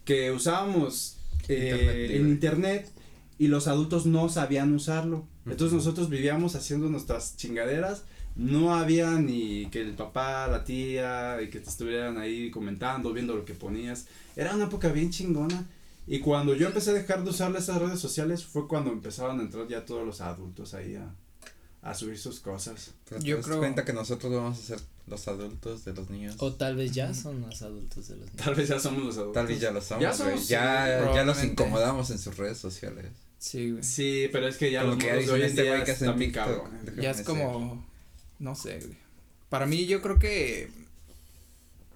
Que 0.09 0.31
usábamos 0.31 1.17
eh, 1.47 1.69
Internet 1.69 2.09
libre. 2.09 2.29
internet 2.31 2.91
y 3.37 3.47
los 3.47 3.67
adultos 3.67 4.07
no 4.07 4.27
sabían 4.27 4.73
usarlo. 4.73 5.27
Entonces 5.45 5.71
nosotros 5.71 6.09
vivíamos 6.09 6.55
haciendo 6.55 6.89
nuestras 6.89 7.37
chingaderas. 7.37 8.05
No 8.35 8.73
había 8.75 9.11
ni 9.19 9.67
que 9.67 9.81
el 9.81 9.93
papá, 9.93 10.47
la 10.47 10.63
tía, 10.63 11.39
y 11.43 11.51
que 11.51 11.59
te 11.59 11.69
estuvieran 11.69 12.17
ahí 12.17 12.49
comentando, 12.49 13.13
viendo 13.13 13.35
lo 13.35 13.45
que 13.45 13.53
ponías. 13.53 14.07
Era 14.35 14.55
una 14.55 14.65
época 14.65 14.89
bien 14.89 15.11
chingona. 15.11 15.67
Y 16.07 16.21
cuando 16.21 16.55
yo 16.55 16.65
empecé 16.65 16.89
a 16.89 16.93
dejar 16.93 17.23
de 17.23 17.29
usar 17.29 17.55
esas 17.55 17.79
redes 17.79 17.99
sociales 17.99 18.43
fue 18.43 18.67
cuando 18.67 18.91
empezaban 18.91 19.39
a 19.39 19.43
entrar 19.43 19.67
ya 19.67 19.85
todos 19.85 20.07
los 20.07 20.21
adultos 20.21 20.73
ahí 20.73 20.95
a, 20.95 21.13
a 21.81 21.93
subir 21.93 22.17
sus 22.17 22.39
cosas. 22.39 22.91
Pero 23.07 23.21
te 23.21 23.27
Yo 23.27 23.37
das 23.37 23.45
creo- 23.45 23.57
cuenta 23.59 23.85
que 23.85 23.93
nosotros 23.93 24.33
vamos 24.33 24.59
a 24.59 24.61
ser 24.61 24.79
los 25.07 25.27
adultos 25.27 25.85
de 25.85 25.93
los 25.93 26.09
niños. 26.09 26.35
O 26.39 26.53
tal 26.53 26.75
vez 26.75 26.91
ya 26.91 27.13
son 27.13 27.41
los 27.41 27.61
adultos 27.61 28.07
de 28.09 28.15
los 28.17 28.25
niños. 28.27 28.43
Tal 28.45 28.55
vez 28.55 28.67
ya 28.69 28.79
somos 28.79 29.03
los 29.03 29.17
adultos. 29.17 29.33
Tal 29.33 29.47
vez 29.47 29.59
ya 29.59 29.71
lo 29.71 29.81
somos, 29.81 30.03
Ya 30.03 30.13
somos, 30.13 30.47
Ya, 30.47 31.01
sí, 31.07 31.15
ya 31.15 31.23
los 31.23 31.43
incomodamos 31.43 32.09
en 32.11 32.19
sus 32.19 32.37
redes 32.37 32.57
sociales. 32.57 33.07
Sí, 33.39 33.71
güey. 33.71 33.83
Sí, 33.83 34.27
pero 34.31 34.47
es 34.47 34.57
que 34.57 34.69
ya 34.71 34.81
Como 34.81 34.95
los 34.95 35.03
que 35.03 35.13
de 35.13 35.31
hoy 35.31 35.41
en 35.41 35.45
este 35.47 35.63
día 35.63 35.83
que 35.83 35.93
bien 36.13 36.31
cabrones. 36.31 36.83
Déjame 36.85 37.01
Ya 37.03 37.11
es 37.11 37.21
como, 37.21 37.85
no 38.39 38.55
sé, 38.55 38.79
güey. 38.79 38.97
Para 39.49 39.65
mí 39.65 39.85
yo 39.87 40.01
creo 40.01 40.19
que 40.19 40.69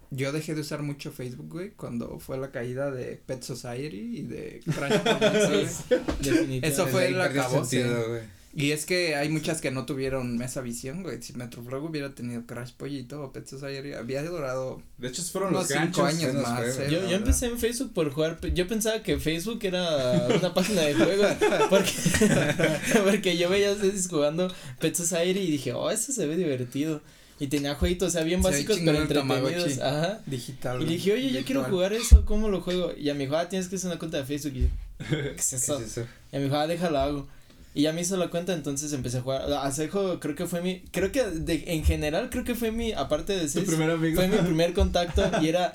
yo 0.09 0.31
dejé 0.31 0.55
de 0.55 0.61
usar 0.61 0.81
mucho 0.83 1.11
Facebook, 1.11 1.49
güey, 1.49 1.71
cuando 1.71 2.19
fue 2.19 2.37
la 2.37 2.51
caída 2.51 2.91
de 2.91 3.17
Pet 3.25 3.43
Society 3.43 4.19
y 4.19 4.21
de 4.23 4.61
Crash. 4.73 5.81
Eso 6.63 6.87
fue 6.87 7.07
el 7.07 7.19
acabose. 7.21 7.77
sentido, 7.77 8.07
güey. 8.09 8.21
Y 8.55 8.69
es 8.71 8.85
que 8.85 9.15
hay 9.15 9.29
muchas 9.29 9.61
que 9.61 9.71
no 9.71 9.87
tuvieron 9.87 10.39
esa 10.43 10.61
visión, 10.61 11.01
güey. 11.01 11.19
Si 11.23 11.33
Metroflog 11.33 11.85
hubiera 11.85 12.13
tenido 12.13 12.45
Crash 12.45 12.71
Pollito 12.77 13.23
o 13.23 13.31
Pet 13.31 13.47
Society, 13.47 13.93
había 13.93 14.21
durado 14.23 14.79
De 14.99 15.07
hecho, 15.07 15.23
fueron 15.23 15.55
unos 15.55 15.67
los 15.67 15.79
cinco 15.79 16.03
años 16.05 16.35
más. 16.35 16.61
eh, 16.77 16.87
Yo, 16.91 17.09
yo 17.09 17.15
empecé 17.15 17.47
en 17.47 17.57
Facebook 17.57 17.93
por 17.93 18.11
jugar, 18.11 18.39
yo 18.53 18.67
pensaba 18.67 19.01
que 19.01 19.17
Facebook 19.19 19.57
era 19.63 20.27
una 20.39 20.53
página 20.53 20.81
de 20.83 20.93
juegos, 20.93 21.31
porque, 21.71 21.91
porque 23.03 23.37
yo 23.37 23.49
veía 23.49 23.69
a 23.69 23.73
ustedes 23.73 24.07
jugando 24.07 24.53
Pet 24.79 24.95
Society 24.95 25.39
y 25.39 25.51
dije, 25.51 25.73
oh, 25.73 25.89
eso 25.89 26.11
se 26.11 26.27
ve 26.27 26.35
divertido, 26.35 27.01
y 27.39 27.47
tenía 27.47 27.73
jueguitos, 27.73 28.09
o 28.09 28.11
sea, 28.11 28.23
bien 28.23 28.43
básicos, 28.43 28.77
pero 28.85 29.01
entretenidos, 29.01 29.79
ajá, 29.79 30.21
digital. 30.27 30.79
y 30.81 30.85
dije, 30.85 31.13
oye, 31.13 31.31
yo 31.31 31.43
quiero 31.43 31.63
jugar 31.63 31.93
eso, 31.93 32.23
¿cómo 32.25 32.49
lo 32.49 32.61
juego? 32.61 32.93
Y 32.95 33.09
a 33.09 33.15
mi 33.15 33.23
hijo, 33.23 33.35
ah, 33.35 33.49
tienes 33.49 33.67
que 33.67 33.77
hacer 33.77 33.89
una 33.89 33.97
cuenta 33.97 34.17
de 34.17 34.25
Facebook, 34.25 34.53
y 34.55 34.61
yo, 34.61 34.67
¿qué 35.09 35.35
es 35.37 35.49
¿Qué 35.49 35.55
eso? 35.55 35.79
es 35.79 35.97
eso? 35.97 36.07
Y 36.31 36.35
a 36.35 36.39
mi 36.39 36.45
hijo, 36.45 36.55
ah, 36.55 36.67
déjalo 36.67 36.99
hago. 36.99 37.27
Y 37.75 37.81
ya 37.83 37.93
me 37.93 38.01
hizo 38.01 38.17
la 38.17 38.29
cuenta, 38.29 38.53
entonces 38.53 38.93
empecé 38.93 39.17
a 39.17 39.21
jugar. 39.21 39.51
A 39.51 39.71
Sejo 39.71 40.19
creo 40.19 40.35
que 40.35 40.45
fue 40.45 40.61
mi, 40.61 40.81
creo 40.91 41.11
que 41.11 41.23
de, 41.23 41.63
en 41.67 41.83
general 41.83 42.29
creo 42.29 42.43
que 42.43 42.53
fue 42.55 42.71
mi, 42.71 42.91
aparte 42.93 43.33
de 43.33 43.41
Tu 43.43 43.49
ser, 43.49 43.65
primer 43.65 43.89
amigo. 43.89 44.15
fue 44.15 44.27
mi 44.27 44.37
primer 44.45 44.73
contacto 44.73 45.23
y 45.41 45.47
era 45.49 45.73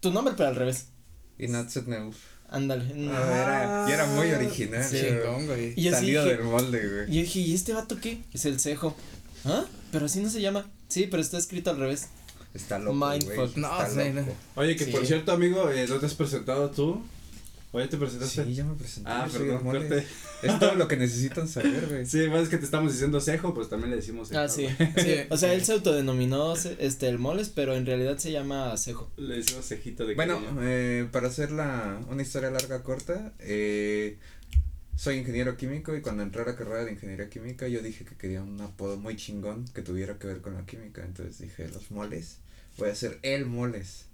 tu 0.00 0.10
nombre 0.12 0.34
pero 0.36 0.48
al 0.50 0.56
revés. 0.56 0.88
Y 1.38 1.46
News. 1.48 2.16
Ándale. 2.48 2.84
Ah, 3.12 3.86
era, 3.86 3.86
y 3.88 3.92
era 3.92 4.06
muy 4.06 4.30
original. 4.30 4.84
Sí. 4.84 4.98
Chingón, 5.00 5.46
güey. 5.46 5.74
Y 5.76 5.90
Salido 5.90 6.24
dije- 6.24 6.36
del 6.36 6.44
molde, 6.46 6.78
güey. 6.88 7.10
Y 7.10 7.14
yo 7.16 7.20
dije, 7.22 7.38
¿y 7.40 7.54
este 7.54 7.72
vato 7.72 7.98
qué? 8.00 8.22
Es 8.32 8.44
el 8.46 8.60
cejo. 8.60 8.96
¿Ah? 9.44 9.64
Pero 9.92 10.06
así 10.06 10.20
no 10.20 10.30
se 10.30 10.40
llama. 10.40 10.70
Sí, 10.88 11.08
pero 11.10 11.20
está 11.22 11.38
escrito 11.38 11.70
al 11.70 11.78
revés. 11.78 12.08
Está 12.54 12.78
loco, 12.78 12.94
Mindfuck. 12.94 13.34
güey. 13.34 13.50
No, 13.56 13.82
está 13.82 14.04
loco. 14.10 14.32
Oye, 14.54 14.76
que 14.76 14.84
Sí. 14.86 14.90
por 14.92 15.04
cierto, 15.04 15.32
amigo, 15.32 15.70
eh, 15.70 15.86
¿no 15.88 15.96
te 15.98 16.06
has 16.06 16.14
presentado 16.14 16.70
tú? 16.70 17.02
Oye, 17.76 17.88
¿te 17.88 17.98
presentaste? 17.98 18.42
Sí, 18.42 18.54
ya 18.54 18.64
me 18.64 18.74
presenté. 18.74 19.10
ah, 19.10 19.28
perdón, 19.30 19.62
corte. 19.62 20.06
Es 20.42 20.58
todo 20.58 20.76
lo 20.76 20.88
que 20.88 20.96
necesitan 20.96 21.46
saber, 21.46 21.86
güey. 21.86 22.06
Sí, 22.06 22.26
más 22.28 22.44
es 22.44 22.48
que 22.48 22.56
te 22.56 22.64
estamos 22.64 22.90
diciendo 22.90 23.20
cejo, 23.20 23.52
pues 23.52 23.68
también 23.68 23.90
le 23.90 23.96
decimos 23.96 24.28
cejo. 24.28 24.40
Ah, 24.40 24.48
sí. 24.48 24.66
sí. 24.96 25.16
O 25.28 25.36
sea, 25.36 25.52
él 25.52 25.62
se 25.62 25.74
autodenominó 25.74 26.54
este 26.54 27.06
el 27.06 27.18
moles, 27.18 27.50
pero 27.54 27.74
en 27.74 27.84
realidad 27.84 28.16
se 28.16 28.32
llama 28.32 28.74
cejo. 28.78 29.10
Le 29.18 29.36
decimos 29.36 29.66
cejito 29.66 30.06
de 30.06 30.14
Bueno, 30.14 30.40
eh, 30.62 31.06
para 31.12 31.28
hacer 31.28 31.52
la, 31.52 32.00
una 32.08 32.22
historia 32.22 32.50
larga 32.50 32.82
corta, 32.82 33.34
eh, 33.40 34.16
soy 34.94 35.18
ingeniero 35.18 35.58
químico 35.58 35.94
y 35.94 36.00
cuando 36.00 36.22
entré 36.22 36.40
a 36.40 36.46
la 36.46 36.56
carrera 36.56 36.82
de 36.82 36.92
ingeniería 36.92 37.28
química 37.28 37.68
yo 37.68 37.82
dije 37.82 38.06
que 38.06 38.16
quería 38.16 38.42
un 38.42 38.58
apodo 38.62 38.96
muy 38.96 39.16
chingón 39.16 39.66
que 39.74 39.82
tuviera 39.82 40.18
que 40.18 40.26
ver 40.26 40.40
con 40.40 40.54
la 40.54 40.64
química, 40.64 41.04
entonces 41.04 41.38
dije 41.38 41.68
los 41.68 41.90
moles, 41.90 42.38
voy 42.78 42.88
a 42.88 42.92
hacer 42.92 43.18
el 43.20 43.44
moles. 43.44 44.06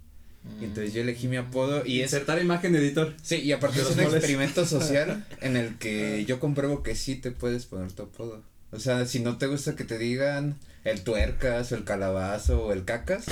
Y 0.61 0.65
entonces 0.65 0.93
yo 0.93 1.01
elegí 1.01 1.27
mi 1.27 1.37
apodo 1.37 1.83
y 1.85 2.01
es 2.01 2.11
Insertar 2.11 2.41
imagen 2.41 2.75
editor. 2.75 3.13
Sí, 3.21 3.37
y 3.37 3.51
aparte 3.53 3.77
De 3.77 3.83
es 3.83 3.89
un 3.91 3.95
moles. 3.97 4.13
experimento 4.15 4.65
social 4.67 5.25
en 5.41 5.55
el 5.57 5.77
que 5.77 6.25
yo 6.25 6.39
compruebo 6.39 6.83
que 6.83 6.95
sí 6.95 7.15
te 7.15 7.31
puedes 7.31 7.65
poner 7.65 7.91
tu 7.93 8.03
apodo. 8.03 8.41
O 8.71 8.79
sea, 8.79 9.05
si 9.05 9.19
no 9.19 9.37
te 9.37 9.45
gusta 9.47 9.75
que 9.75 9.83
te 9.83 9.97
digan 9.97 10.57
el 10.83 11.01
tuercas 11.03 11.71
o 11.71 11.75
el 11.75 11.85
calabazo 11.85 12.61
o 12.65 12.73
el 12.73 12.83
cacas, 12.83 13.23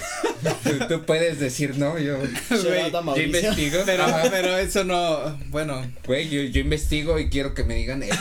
tú, 0.63 0.69
tú 0.87 1.05
puedes 1.05 1.37
decir 1.39 1.77
no, 1.77 1.97
yo, 1.99 2.17
Mauricio. 3.03 3.25
investigo. 3.25 3.81
Pero, 3.85 4.03
Ajá. 4.03 4.29
pero 4.29 4.57
eso 4.57 4.83
no, 4.85 5.37
bueno, 5.49 5.81
Güey, 6.05 6.29
yo, 6.29 6.41
yo 6.43 6.61
investigo 6.61 7.19
y 7.19 7.29
quiero 7.29 7.53
que 7.53 7.63
me 7.65 7.75
digan 7.75 8.03
el, 8.03 8.11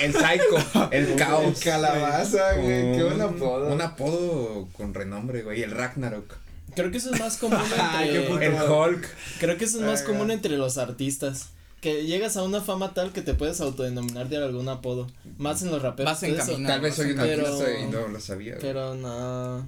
el 0.00 0.12
psycho, 0.12 0.88
el 0.90 1.14
caos. 1.16 1.58
El 1.58 1.62
calabaza, 1.64 2.54
güey, 2.54 2.96
qué 2.96 3.02
buen 3.04 3.20
apodo. 3.20 3.72
Un 3.72 3.80
apodo 3.80 4.68
con 4.72 4.92
renombre, 4.94 5.42
güey, 5.42 5.62
el 5.62 5.70
Ragnarok, 5.70 6.34
Creo 6.74 6.90
que 6.90 6.98
eso 6.98 7.12
es 7.14 7.20
más 7.20 7.36
común 7.38 7.58
Ay, 7.78 8.10
qué 8.10 8.16
entre 8.26 8.50
puto- 8.50 8.64
el 8.64 8.70
Hulk. 8.70 9.08
Creo 9.40 9.56
que 9.58 9.64
eso 9.64 9.78
es 9.78 9.84
más 9.84 10.00
Ay, 10.00 10.06
común 10.06 10.30
entre 10.30 10.56
los 10.56 10.78
artistas. 10.78 11.48
que 11.80 12.04
llegas 12.04 12.36
a 12.36 12.42
una 12.42 12.60
fama 12.60 12.92
tal 12.94 13.12
que 13.12 13.22
te 13.22 13.32
puedes 13.34 13.60
autodenominar 13.60 14.28
de 14.28 14.36
algún 14.36 14.68
apodo. 14.68 15.06
Más 15.38 15.62
en 15.62 15.70
los 15.70 15.80
raperos. 15.82 16.12
Vas 16.12 16.22
en 16.22 16.34
camino. 16.36 16.68
Tal 16.68 16.80
vez 16.82 16.94
soy 16.94 17.14
Pero- 17.14 17.46
artista 17.46 17.78
y 17.80 17.86
no 17.86 18.08
lo 18.08 18.20
sabía. 18.20 18.56
Pero 18.60 18.94
no. 18.94 19.66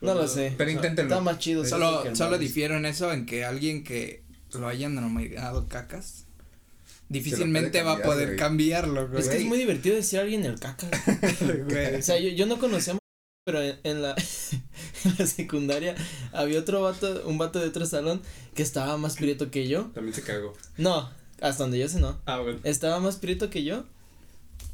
No 0.00 0.14
lo 0.14 0.26
sé. 0.28 0.52
Pero 0.58 0.70
inténtenlo. 0.70 1.10
Está 1.14 1.22
más 1.22 1.38
chido. 1.38 1.64
Solo, 1.64 2.02
solo 2.14 2.36
difiero 2.38 2.76
en 2.76 2.84
eso, 2.86 3.12
en 3.12 3.24
que 3.26 3.44
alguien 3.44 3.82
que 3.84 4.22
lo 4.52 4.68
hayan 4.68 4.94
denominado 4.94 5.66
cacas, 5.68 6.24
difícilmente 7.08 7.82
va 7.82 7.92
a 7.92 8.02
poder 8.02 8.26
güey. 8.28 8.38
cambiarlo, 8.38 9.08
güey. 9.08 9.20
Es 9.20 9.28
que 9.28 9.36
es 9.38 9.44
muy 9.44 9.58
divertido 9.58 9.96
decir 9.96 10.18
a 10.18 10.22
alguien 10.22 10.44
el 10.44 10.58
caca. 10.58 10.88
Güey. 11.68 11.94
O 11.98 12.02
sea, 12.02 12.18
yo, 12.18 12.28
yo 12.30 12.46
no 12.46 12.58
conocía 12.58 12.94
pero 13.46 13.62
en, 13.62 13.78
en 13.84 14.02
la 14.02 14.16
en 15.04 15.14
la 15.18 15.26
secundaria 15.26 15.94
había 16.32 16.58
otro 16.58 16.82
vato, 16.82 17.22
un 17.26 17.38
vato 17.38 17.60
de 17.60 17.68
otro 17.68 17.86
salón 17.86 18.20
que 18.56 18.62
estaba 18.64 18.96
más 18.96 19.14
prieto 19.14 19.52
que 19.52 19.68
yo. 19.68 19.84
También 19.94 20.12
se 20.12 20.22
cagó. 20.22 20.52
No, 20.76 21.08
hasta 21.40 21.62
donde 21.62 21.78
yo 21.78 21.88
sé 21.88 22.00
no. 22.00 22.18
Ah, 22.26 22.40
bueno. 22.40 22.58
Estaba 22.64 22.98
más 22.98 23.16
prieto 23.16 23.48
que 23.48 23.62
yo. 23.62 23.84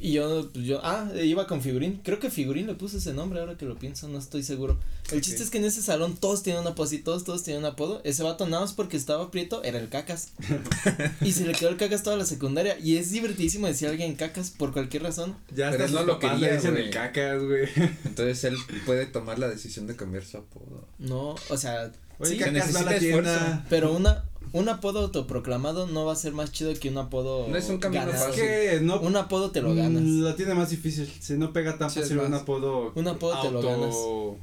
Y 0.02 0.14
yo, 0.14 0.50
pues 0.52 0.66
yo, 0.66 0.80
ah, 0.82 1.08
iba 1.14 1.46
con 1.46 1.62
Figurín. 1.62 2.00
Creo 2.02 2.18
que 2.18 2.28
Figurín 2.28 2.66
le 2.66 2.74
puso 2.74 2.98
ese 2.98 3.14
nombre 3.14 3.38
ahora 3.38 3.56
que 3.56 3.66
lo 3.66 3.76
pienso, 3.76 4.08
no 4.08 4.18
estoy 4.18 4.42
seguro. 4.42 4.76
El 5.12 5.20
chiste 5.20 5.44
es 5.44 5.50
que 5.50 5.58
en 5.58 5.64
ese 5.64 5.80
salón 5.80 6.16
todos 6.16 6.42
tenían 6.42 6.62
un 6.62 6.72
apodo 6.72 6.86
así, 6.86 6.98
todos, 6.98 7.22
todos 7.22 7.44
tenían 7.44 7.62
un 7.62 7.70
apodo. 7.70 8.00
Ese 8.02 8.24
vato 8.24 8.48
nada 8.48 8.62
más 8.62 8.72
porque 8.72 8.96
estaba 8.96 9.30
prieto 9.30 9.62
era 9.62 9.78
el 9.78 9.88
cacas. 9.88 10.32
y 11.20 11.30
se 11.30 11.46
le 11.46 11.52
quedó 11.52 11.68
el 11.68 11.76
cacas 11.76 12.02
toda 12.02 12.16
la 12.16 12.24
secundaria. 12.24 12.76
Y 12.80 12.96
es 12.96 13.12
divertidísimo 13.12 13.68
decir 13.68 13.86
a 13.86 13.90
alguien 13.92 14.16
cacas 14.16 14.50
por 14.50 14.72
cualquier 14.72 15.04
razón. 15.04 15.36
Ya 15.54 15.70
Pero 15.70 15.86
no 15.86 16.02
lo 16.02 16.18
quería, 16.18 16.48
le 16.48 16.56
dicen 16.56 16.76
el 16.76 16.90
cacas, 16.90 17.40
güey. 17.40 17.68
Entonces 18.04 18.42
él 18.42 18.56
puede 18.84 19.06
tomar 19.06 19.38
la 19.38 19.48
decisión 19.48 19.86
de 19.86 19.94
cambiar 19.94 20.24
su 20.24 20.38
apodo. 20.38 20.88
No, 20.98 21.36
o 21.48 21.56
sea, 21.56 21.92
Oye, 22.22 22.32
sí, 22.34 22.38
la 22.40 22.50
necesita 22.50 22.98
tienda. 22.98 23.34
esfuerzo. 23.34 23.62
pero 23.68 23.92
una, 23.92 24.24
un 24.52 24.68
apodo 24.68 25.00
autoproclamado 25.00 25.86
no 25.86 26.04
va 26.04 26.12
a 26.12 26.16
ser 26.16 26.32
más 26.32 26.52
chido 26.52 26.72
que 26.74 26.88
un 26.90 26.98
apodo 26.98 27.48
No 27.48 27.56
es 27.56 27.68
un 27.68 27.78
camino. 27.78 28.10
Es 28.10 28.18
fácil. 28.20 28.34
que 28.34 28.80
no. 28.82 29.00
Un 29.00 29.16
apodo 29.16 29.50
te 29.50 29.60
lo 29.62 29.74
ganas. 29.74 30.02
Lo 30.02 30.34
tiene 30.34 30.54
más 30.54 30.70
difícil. 30.70 31.10
Si 31.20 31.34
no 31.34 31.52
pega 31.52 31.78
tan 31.78 31.90
Sí, 31.90 32.00
fácil 32.00 32.18
un 32.18 32.34
apodo. 32.34 32.92
Un 32.94 33.08
apodo 33.08 33.40
te 33.42 33.50
lo 33.50 33.58
auto- 33.70 34.36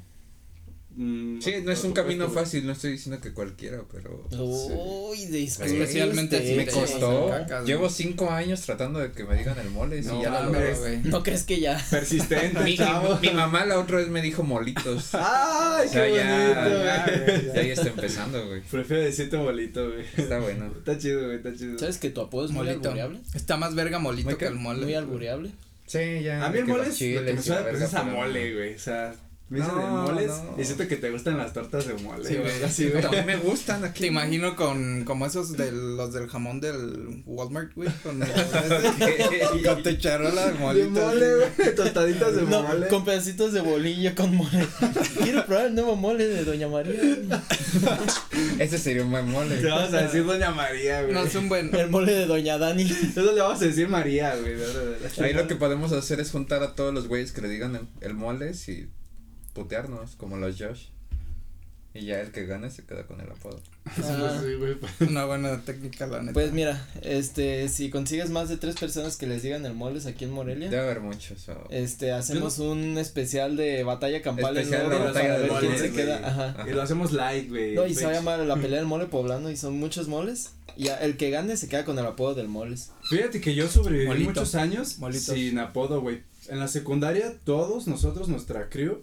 mm, 0.99 1.41
Sí, 1.41 1.53
no 1.63 1.71
es 1.71 1.83
un 1.83 1.93
camino 1.93 2.29
fácil, 2.29 2.65
no 2.67 2.73
estoy 2.73 2.91
diciendo 2.91 3.21
que 3.21 3.33
cualquiera, 3.33 3.81
pero. 3.91 4.27
Uy, 4.31 5.25
disculpe 5.25 5.71
Especialmente 5.71 6.45
si 6.45 6.55
Me 6.55 6.65
te 6.65 6.71
costó. 6.71 7.29
cacas, 7.29 7.65
Llevo 7.65 7.89
cinco 7.89 8.29
años 8.29 8.61
tratando 8.61 8.99
de 8.99 9.11
que 9.11 9.23
me 9.23 9.35
digan 9.37 9.57
el 9.59 9.69
mole 9.69 10.01
No 10.01 10.19
y 10.19 10.23
ya 10.23 10.29
lo 10.29 10.45
logré. 10.51 10.73
güey. 10.75 10.97
¿No 11.03 11.23
crees 11.23 11.43
que 11.43 11.59
ya? 11.59 11.81
Persistente, 11.89 12.59
Mi, 12.63 13.29
mamá 13.33 13.65
la 13.65 13.79
otra 13.79 13.97
vez 13.97 14.09
me 14.09 14.21
dijo 14.21 14.43
molitos. 14.43 15.09
Ay, 15.13 15.87
O 15.87 15.89
sea, 15.91 16.05
qué 16.05 16.15
ya, 16.15 16.53
bonito, 16.63 16.83
ya, 16.83 17.23
güey. 17.25 17.45
ya 17.55 17.61
ahí 17.61 17.69
está 17.71 17.87
empezando, 17.87 18.47
güey. 18.47 18.61
Prefiero 18.61 19.01
decirte 19.03 19.37
bolito, 19.37 19.89
güey. 19.89 20.05
Está 20.17 20.39
bueno. 20.39 20.71
Está 20.77 20.97
chido, 20.97 21.23
güey, 21.25 21.37
está 21.37 21.55
chido. 21.55 21.79
¿Sabes 21.79 21.97
que 21.97 22.09
tu 22.09 22.21
apodo 22.21 22.45
es 22.45 22.51
muy 22.51 22.65
Molito. 22.65 22.89
albureable? 22.89 23.19
Está 23.33 23.55
más 23.57 23.73
verga 23.75 23.99
molito 23.99 24.29
Muy 24.29 24.37
que 24.37 24.45
el 24.47 24.55
mole. 24.55 24.83
Muy 24.85 24.93
albureable. 24.95 25.51
Sí, 25.87 26.21
ya. 26.23 26.45
A 26.45 26.49
mí 26.51 26.59
el 26.59 26.65
mole 26.65 26.83
es 26.89 27.01
lo 27.01 27.23
que 27.25 27.33
me 27.33 27.41
suena 27.41 27.63
pues 27.69 27.81
es 27.81 27.93
a 27.93 28.03
mole, 28.03 28.53
güey. 28.53 28.75
O 28.75 28.79
sea, 28.79 29.15
me 29.49 29.59
dicen 29.59 29.75
No, 29.75 29.81
el 30.07 30.13
moles 30.13 30.27
no. 30.55 30.61
y 30.61 30.65
siento 30.65 30.87
que 30.87 30.95
te 30.95 31.09
gustan 31.11 31.37
las 31.37 31.53
tortas 31.53 31.87
de 31.87 31.95
mole. 31.95 32.27
Sí, 32.27 32.35
güey. 32.35 32.63
Así, 32.63 32.89
güey. 32.89 33.03
A 33.03 33.09
mí 33.09 33.17
me 33.25 33.37
gustan 33.37 33.83
aquí. 33.83 34.01
Te 34.01 34.07
imagino 34.07 34.55
con 34.55 35.03
como 35.05 35.25
esos 35.25 35.57
de 35.57 35.71
los 35.71 36.13
del 36.13 36.27
jamón 36.27 36.59
del 36.61 37.23
Walmart, 37.25 37.73
güey, 37.75 37.89
con, 38.03 38.19
con 39.65 39.83
tu 39.83 39.93
charola 39.97 40.45
de 40.47 40.51
De 40.53 40.59
molito. 40.59 40.89
mole, 40.91 41.35
güey. 41.35 41.75
Tostaditas 41.75 42.35
de 42.35 42.41
No, 42.43 42.63
mole. 42.63 42.87
con 42.87 43.05
pedacitos 43.05 43.53
de 43.53 43.61
bolillo 43.61 44.13
con 44.15 44.35
mole. 44.35 44.67
Quiero 45.23 45.45
probar 45.45 45.65
el 45.67 45.75
nuevo 45.75 45.95
mole 45.95 46.27
de 46.27 46.43
Doña 46.45 46.67
María. 46.67 46.99
Ese 48.59 48.77
sería 48.77 49.03
un 49.03 49.11
buen 49.11 49.29
mole. 49.29 49.57
Te 49.57 49.67
vamos 49.67 49.93
a 49.93 50.01
decir 50.03 50.25
Doña 50.25 50.51
María, 50.51 51.01
güey. 51.01 51.13
No 51.13 51.23
es 51.23 51.35
un 51.35 51.49
buen 51.49 51.73
El 51.75 51.89
mole 51.89 52.13
de 52.13 52.25
Doña 52.25 52.57
Dani. 52.57 52.83
Eso 52.83 53.31
le 53.33 53.41
vamos 53.41 53.61
a 53.61 53.65
decir 53.65 53.87
María, 53.87 54.35
güey. 54.35 54.55
de 54.55 54.65
de 54.99 55.23
Ahí 55.25 55.33
lo 55.33 55.47
que 55.47 55.55
podemos 55.55 55.91
hacer 55.91 56.19
es 56.19 56.31
juntar 56.31 56.63
a 56.63 56.75
todos 56.75 56.93
los 56.93 57.07
güeyes 57.07 57.31
que 57.31 57.41
le 57.41 57.49
digan 57.49 57.75
el, 57.75 57.87
el 58.01 58.13
moles 58.13 58.67
y 58.69 58.89
putearnos, 59.53 60.15
como 60.15 60.37
los 60.37 60.57
Josh. 60.59 60.85
Y 61.91 62.05
ya 62.05 62.21
el 62.21 62.31
que 62.31 62.45
gane 62.45 62.69
se 62.69 62.83
queda 62.85 63.07
con 63.07 63.19
el 63.19 63.29
apodo. 63.31 63.59
Ah. 64.01 64.39
Sí, 64.43 64.53
güey. 64.53 64.75
una 65.09 65.25
buena 65.25 65.61
técnica, 65.61 66.05
la 66.05 66.21
neta. 66.21 66.33
Pues 66.33 66.51
mira, 66.53 66.87
este, 67.01 67.67
si 67.69 67.89
consigues 67.89 68.29
más 68.29 68.47
de 68.47 68.57
tres 68.57 68.75
personas 68.75 69.17
que 69.17 69.25
les 69.25 69.41
digan 69.41 69.65
el 69.65 69.73
moles 69.73 70.05
aquí 70.05 70.25
en 70.25 70.31
Morelia, 70.31 70.69
Debe 70.69 70.83
haber 70.83 70.99
muchos. 71.01 71.49
o- 71.49 71.67
este, 71.71 72.11
hacemos 72.11 72.59
un 72.59 72.99
especial 72.99 73.57
de 73.57 73.83
batalla 73.83 74.21
campal 74.21 74.55
en 74.55 74.63
Especial 74.63 74.89
de 74.91 74.97
batalla 74.99 75.27
para 75.37 75.39
ver 75.39 75.51
quién 75.59 75.77
se 75.79 75.91
queda, 75.91 76.17
ajá. 76.27 76.49
Ajá. 76.51 76.69
Y 76.69 76.73
lo 76.73 76.81
hacemos 76.83 77.11
like, 77.13 77.49
güey. 77.49 77.73
No, 77.73 77.87
y 77.87 77.95
se 77.95 78.05
va 78.05 78.11
a 78.11 78.13
llamar 78.13 78.39
la 78.41 78.55
pelea 78.57 78.77
del 78.77 78.85
mole 78.87 79.07
poblano 79.07 79.49
y 79.49 79.57
son 79.57 79.79
muchos 79.79 80.07
moles. 80.07 80.51
Y 80.77 80.87
el 80.89 81.17
que 81.17 81.31
gane 81.31 81.57
se 81.57 81.67
queda 81.67 81.83
con 81.83 81.97
el 81.97 82.05
apodo 82.05 82.35
del 82.35 82.47
moles. 82.47 82.91
Fíjate 83.09 83.41
que 83.41 83.55
yo 83.55 83.67
sobreviví 83.67 84.05
Molito. 84.07 84.29
muchos 84.29 84.53
años 84.53 84.99
Molitos. 84.99 85.33
sin 85.35 85.57
apodo, 85.57 85.99
güey. 86.01 86.21
En 86.47 86.59
la 86.59 86.67
secundaria, 86.67 87.33
todos 87.43 87.87
nosotros, 87.87 88.29
nuestra 88.29 88.69
crew, 88.69 89.01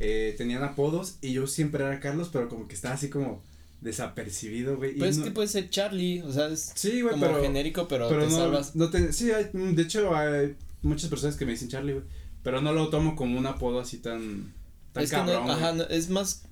eh, 0.00 0.34
tenían 0.36 0.62
apodos 0.62 1.16
y 1.20 1.32
yo 1.32 1.46
siempre 1.46 1.84
era 1.84 2.00
Carlos, 2.00 2.30
pero 2.32 2.48
como 2.48 2.66
que 2.68 2.74
estaba 2.74 2.94
así 2.94 3.08
como 3.10 3.42
desapercibido, 3.80 4.76
güey. 4.76 4.96
Pues 4.96 5.18
no- 5.18 5.24
que 5.24 5.30
puede 5.30 5.48
ser 5.48 5.70
Charlie, 5.70 6.22
o 6.22 6.32
sea, 6.32 6.48
es 6.48 6.72
Sí, 6.74 7.02
güey, 7.02 7.12
como 7.14 7.26
pero. 7.26 7.42
genérico, 7.42 7.86
pero, 7.88 8.08
pero 8.08 8.22
te 8.24 8.30
no, 8.30 8.36
salvas. 8.36 8.74
no 8.76 8.90
te, 8.90 9.12
sí, 9.12 9.30
hay, 9.30 9.50
de 9.52 9.82
hecho 9.82 10.14
hay 10.16 10.56
muchas 10.82 11.08
personas 11.10 11.36
que 11.36 11.44
me 11.44 11.52
dicen 11.52 11.68
Charlie, 11.68 11.92
güey, 11.92 12.04
pero 12.42 12.60
no 12.60 12.72
lo 12.72 12.88
tomo 12.88 13.14
como 13.14 13.38
un 13.38 13.46
apodo 13.46 13.80
así 13.80 13.98
tan, 13.98 14.52
tan 14.92 15.04
Es 15.04 15.10
que 15.10 15.16
cabrón, 15.16 15.46
no, 15.46 15.52
ajá, 15.52 15.72
no, 15.72 15.84
es 15.84 16.08
más 16.10 16.42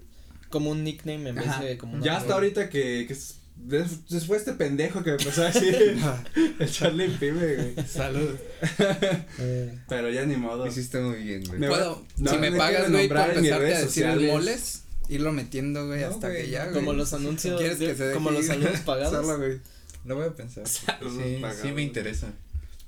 como 0.50 0.70
un 0.70 0.84
nickname 0.84 1.30
en 1.30 1.38
Ajá. 1.38 1.60
vez 1.60 1.70
de 1.70 1.78
como 1.78 1.94
un 1.94 2.02
Ya 2.02 2.12
apodo. 2.12 2.22
hasta 2.22 2.34
ahorita 2.34 2.68
que, 2.68 3.04
que 3.06 3.12
es- 3.14 3.36
des- 3.66 4.08
después 4.08 4.40
este 4.40 4.52
pendejo 4.54 5.02
que 5.02 5.10
me 5.12 5.16
empezó 5.16 5.42
a 5.42 5.50
decir 5.50 5.74
el 6.58 6.70
Charlie 6.70 7.08
Pibe, 7.08 7.72
güey, 7.74 7.86
Salud. 7.86 8.30
Pero 9.88 10.10
ya 10.10 10.24
ni 10.26 10.36
modo. 10.36 10.66
Hiciste 10.66 11.00
muy 11.00 11.22
bien, 11.22 11.44
güey. 11.44 11.58
Me- 11.60 11.68
Puedo, 11.68 12.04
no, 12.16 12.30
si 12.30 12.38
me 12.38 12.48
no 12.48 12.52
que 12.54 12.58
pagas, 12.58 12.90
güey, 12.90 13.02
mis 13.08 13.10
empezarte 13.10 13.64
a 13.74 13.78
decir 13.78 13.86
sociales. 14.04 14.32
moles, 14.32 14.82
irlo 15.08 15.32
metiendo, 15.32 15.86
güey, 15.86 16.00
No, 16.02 16.06
hasta 16.08 16.28
güey, 16.28 16.42
que 16.44 16.50
ya, 16.50 16.64
güey. 16.64 16.74
como 16.74 16.92
los 16.92 17.12
anuncios, 17.12 17.58
¿Quieres 17.60 17.78
que 17.78 17.88
de- 17.88 17.94
se 17.96 18.02
deje 18.04 18.14
como 18.14 18.30
los 18.30 18.46
saludos 18.46 18.80
pagados. 18.84 19.26
Solo, 19.26 19.38
güey. 19.38 19.60
Lo 20.04 20.16
voy 20.16 20.26
a 20.26 20.30
pensar. 20.34 20.66
Saludos 20.66 21.14
Sí, 21.24 21.38
pagados. 21.40 21.62
sí 21.62 21.72
me 21.72 21.82
interesa. 21.82 22.28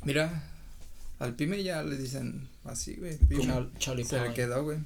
Mira, 0.05 0.43
al 1.19 1.35
pyme 1.35 1.63
ya 1.63 1.83
le 1.83 1.97
dicen 1.97 2.49
así, 2.65 2.95
güey. 2.97 3.17
Como 3.37 3.71
Charlie 3.79 4.05
Se 4.05 4.21
le 4.21 4.35
quedó, 4.35 4.65
güey. 4.65 4.79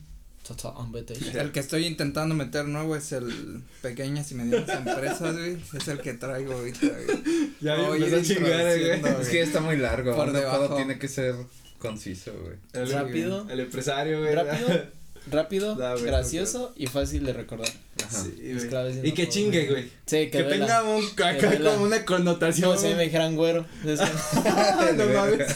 Total 0.49 0.73
invitation. 0.83 1.37
El 1.37 1.53
que 1.53 1.61
estoy 1.61 1.85
intentando 1.85 2.35
meter 2.35 2.65
nuevo 2.65 2.97
es 2.97 3.13
el 3.13 3.63
pequeñas 3.83 4.33
y 4.33 4.35
medianas 4.35 4.71
empresas, 4.71 5.37
güey. 5.37 5.59
Es 5.75 5.89
el 5.89 6.01
que 6.01 6.15
traigo 6.15 6.55
ahorita, 6.55 6.87
güey. 6.87 7.53
Ya 7.61 7.77
Voy 7.77 8.03
a 8.03 8.23
chingar, 8.23 8.61
eh, 8.67 8.99
güey. 8.99 9.21
Es 9.21 9.29
que 9.29 9.43
está 9.43 9.61
muy 9.61 9.77
largo. 9.77 10.17
Por 10.17 10.33
debajo. 10.33 10.77
tiene 10.77 10.99
que 10.99 11.07
ser 11.07 11.35
conciso, 11.79 12.33
güey. 12.33 12.57
El, 12.73 12.91
Rápido. 12.91 13.47
El 13.51 13.61
empresario, 13.61 14.21
güey. 14.21 14.35
Rápido, 14.35 14.69
rápido, 15.31 15.77
gracioso 15.77 16.73
y 16.77 16.87
fácil 16.87 17.25
de 17.25 17.33
recordar. 17.33 17.69
Ajá. 18.05 18.23
Sí, 18.23 18.35
Las 18.43 18.57
güey. 18.59 18.69
claves 18.69 18.95
de 18.97 19.01
un 19.01 19.07
Y 19.07 19.13
que 19.13 19.23
apodo. 19.23 19.33
chingue, 19.35 19.67
güey. 19.67 19.85
Sí, 19.85 19.91
que, 20.07 20.31
Que 20.31 20.43
tenga 20.45 20.83
un, 20.85 21.05
acá 21.05 21.59
como 21.59 21.83
una 21.85 22.05
connotación. 22.05 22.71
No, 22.71 22.79
se 22.79 22.95
me 22.95 23.05
dijeran 23.05 23.35
güero. 23.37 23.67
No 23.85 25.05
mames. 25.07 25.49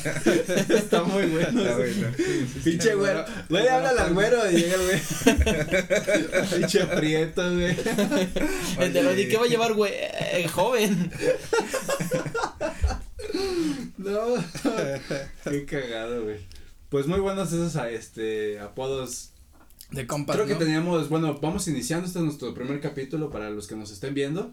Está 0.70 1.02
muy 1.04 1.26
bueno. 1.26 1.60
Está 1.62 1.76
bueno. 1.76 2.08
Pinche 2.64 2.94
güero. 2.94 3.24
Güey, 3.48 3.68
háblale 3.68 4.00
al 4.00 4.14
güero 4.14 4.50
y 4.50 4.54
llega 4.56 4.74
el 4.74 4.82
güey. 4.82 5.00
Pinche 6.58 6.84
prieto, 6.86 7.42
güey. 7.54 7.76
El 8.78 8.92
de 8.92 9.02
lo 9.02 9.14
de 9.14 9.28
qué 9.28 9.36
va 9.36 9.44
a 9.44 9.48
llevar, 9.48 9.72
güey, 9.74 9.92
Eh, 9.94 10.48
joven. 10.52 11.10
No. 13.98 14.34
Qué 15.44 15.64
cagado, 15.64 16.24
güey. 16.24 16.38
Pues 16.88 17.06
muy 17.06 17.20
buenos 17.20 17.52
esos 17.52 17.74
este 17.90 18.58
apodos. 18.60 19.31
De 19.92 20.06
compas, 20.06 20.36
Creo 20.36 20.46
que 20.46 20.54
¿no? 20.54 20.58
teníamos, 20.58 21.08
bueno, 21.08 21.38
vamos 21.40 21.68
iniciando, 21.68 22.06
este 22.06 22.18
es 22.18 22.24
nuestro 22.24 22.54
primer 22.54 22.80
capítulo 22.80 23.30
para 23.30 23.50
los 23.50 23.66
que 23.66 23.76
nos 23.76 23.90
estén 23.90 24.14
viendo. 24.14 24.52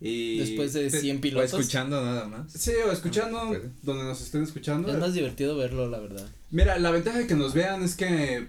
Y 0.00 0.38
Después 0.38 0.72
de 0.72 0.88
te- 0.88 0.98
100 1.00 1.18
O 1.18 1.20
pilotos. 1.20 1.52
escuchando 1.52 2.02
nada 2.02 2.26
más. 2.26 2.50
Sí, 2.52 2.72
o 2.86 2.90
escuchando 2.90 3.38
Ah, 3.38 3.48
puede. 3.48 3.70
donde 3.82 4.04
nos 4.04 4.20
estén 4.22 4.42
escuchando. 4.42 4.90
Es 4.90 4.98
más 4.98 5.12
divertido 5.12 5.56
verlo, 5.58 5.88
la 5.90 5.98
verdad. 5.98 6.26
Mira, 6.50 6.78
la 6.78 6.90
ventaja 6.90 7.18
de 7.18 7.26
que 7.26 7.34
nos 7.34 7.52
vean 7.52 7.82
es 7.82 7.96
que, 7.96 8.48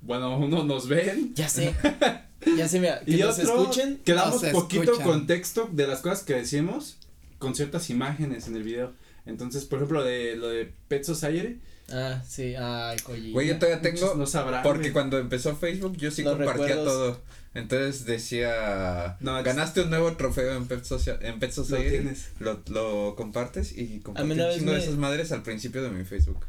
bueno, 0.00 0.36
uno 0.38 0.64
nos 0.64 0.88
ven. 0.88 1.32
Ya 1.34 1.48
sé. 1.48 1.74
Ya 2.56 2.66
sé, 2.66 2.80
mira, 2.80 3.00
que 3.04 3.10
Y 3.12 3.18
nos 3.20 3.38
otro, 3.38 3.60
escuchen. 3.60 4.00
que 4.02 4.14
damos 4.14 4.42
poquito 4.44 4.82
escuchan. 4.84 5.06
contexto 5.06 5.68
de 5.72 5.86
las 5.86 6.00
cosas 6.00 6.22
que 6.22 6.32
decimos 6.32 6.96
con 7.38 7.54
ciertas 7.54 7.90
imágenes 7.90 8.48
en 8.48 8.56
el 8.56 8.62
video. 8.62 8.94
Entonces, 9.30 9.64
por 9.64 9.78
ejemplo, 9.78 10.04
de 10.04 10.36
lo 10.36 10.48
de 10.48 10.72
Pet 10.88 11.04
Society, 11.04 11.60
Ah, 11.92 12.22
sí, 12.28 12.54
ay, 12.56 12.98
joyita. 13.02 13.32
Güey, 13.32 13.48
yo 13.48 13.58
todavía 13.58 13.80
tengo. 13.82 14.14
no 14.14 14.24
sabrán. 14.26 14.62
Porque 14.62 14.80
güey. 14.82 14.92
cuando 14.92 15.18
empezó 15.18 15.56
Facebook 15.56 15.96
yo 15.96 16.12
sí 16.12 16.22
Los 16.22 16.36
compartía 16.36 16.66
recuerdos. 16.66 16.86
todo. 16.86 17.20
Entonces 17.52 18.04
decía, 18.04 19.16
No, 19.18 19.36
es- 19.38 19.44
ganaste 19.44 19.80
un 19.80 19.90
nuevo 19.90 20.12
trofeo 20.16 20.52
en 20.56 20.68
Pet, 20.68 20.84
Socia- 20.84 21.18
en 21.20 21.40
Pet 21.40 21.50
lo 21.56 21.64
Society. 21.64 21.90
tienes. 21.90 22.28
Lo, 22.38 22.60
lo 22.68 23.16
compartes 23.16 23.76
y 23.76 23.98
compartí 24.00 24.30
una 24.30 24.44
un 24.44 24.48
vez 24.50 24.58
chingo 24.58 24.70
de 24.70 24.78
me- 24.78 24.84
esas 24.84 24.96
madres 24.98 25.32
al 25.32 25.42
principio 25.42 25.82
de 25.82 25.90
mi 25.90 26.04
Facebook. 26.04 26.46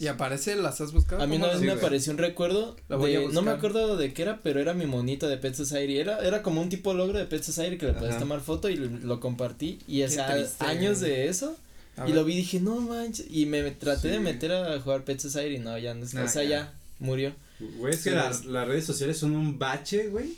¿Y 0.00 0.06
aparece? 0.08 0.54
¿Las 0.56 0.80
has 0.80 0.92
buscado? 0.92 1.22
A 1.22 1.26
mí 1.26 1.34
¿Cómo 1.34 1.44
una 1.44 1.52
vez 1.52 1.60
Sí, 1.60 1.66
me 1.66 1.72
güey. 1.72 1.84
apareció 1.84 2.12
un 2.12 2.18
recuerdo 2.18 2.76
Lo 2.88 2.98
voy 2.98 3.14
a 3.16 3.20
de, 3.20 3.28
no 3.28 3.42
me 3.42 3.50
acuerdo 3.52 3.96
de 3.96 4.12
qué 4.12 4.22
era, 4.22 4.40
pero 4.42 4.60
era 4.60 4.72
mi 4.74 4.86
monito 4.86 5.28
de 5.28 5.36
Pet 5.36 5.54
Society, 5.54 5.98
era, 5.98 6.18
era 6.26 6.42
como 6.42 6.60
un 6.60 6.68
tipo 6.68 6.94
logro 6.94 7.18
de 7.18 7.26
Pet 7.26 7.42
Society 7.42 7.76
que 7.78 7.86
le 7.86 7.92
podías 7.94 8.18
tomar 8.20 8.40
foto 8.40 8.68
y 8.68 8.76
lo, 8.76 8.86
lo 8.88 9.20
compartí 9.20 9.80
y 9.88 10.02
o 10.02 10.08
sea, 10.08 10.32
triste, 10.32 10.64
años 10.64 11.00
güey. 11.00 11.10
de 11.10 11.28
eso 11.28 11.56
A 11.96 12.04
y 12.04 12.06
ver. 12.08 12.14
lo 12.16 12.24
vi 12.24 12.34
y 12.34 12.36
dije, 12.38 12.60
no 12.60 12.80
manches, 12.80 13.26
y 13.30 13.46
me, 13.46 13.62
traté 13.72 14.08
de 14.08 14.20
meter 14.20 14.52
a 14.52 14.80
jugar 14.80 15.04
Pet 15.04 15.20
Society 15.20 15.56
y 15.56 15.58
no, 15.58 15.78
ya 15.78 15.94
no, 15.94 16.04
No, 16.12 16.24
o 16.24 16.28
sea, 16.28 16.42
ya. 16.42 16.48
ya, 16.48 16.74
murió. 16.98 17.34
Güey, 17.60 17.94
es 17.94 18.02
que 18.02 18.10
las, 18.10 18.44
las 18.44 18.66
redes 18.66 18.84
sociales 18.84 19.16
son 19.18 19.36
un 19.36 19.58
bache, 19.58 20.08
güey. 20.08 20.34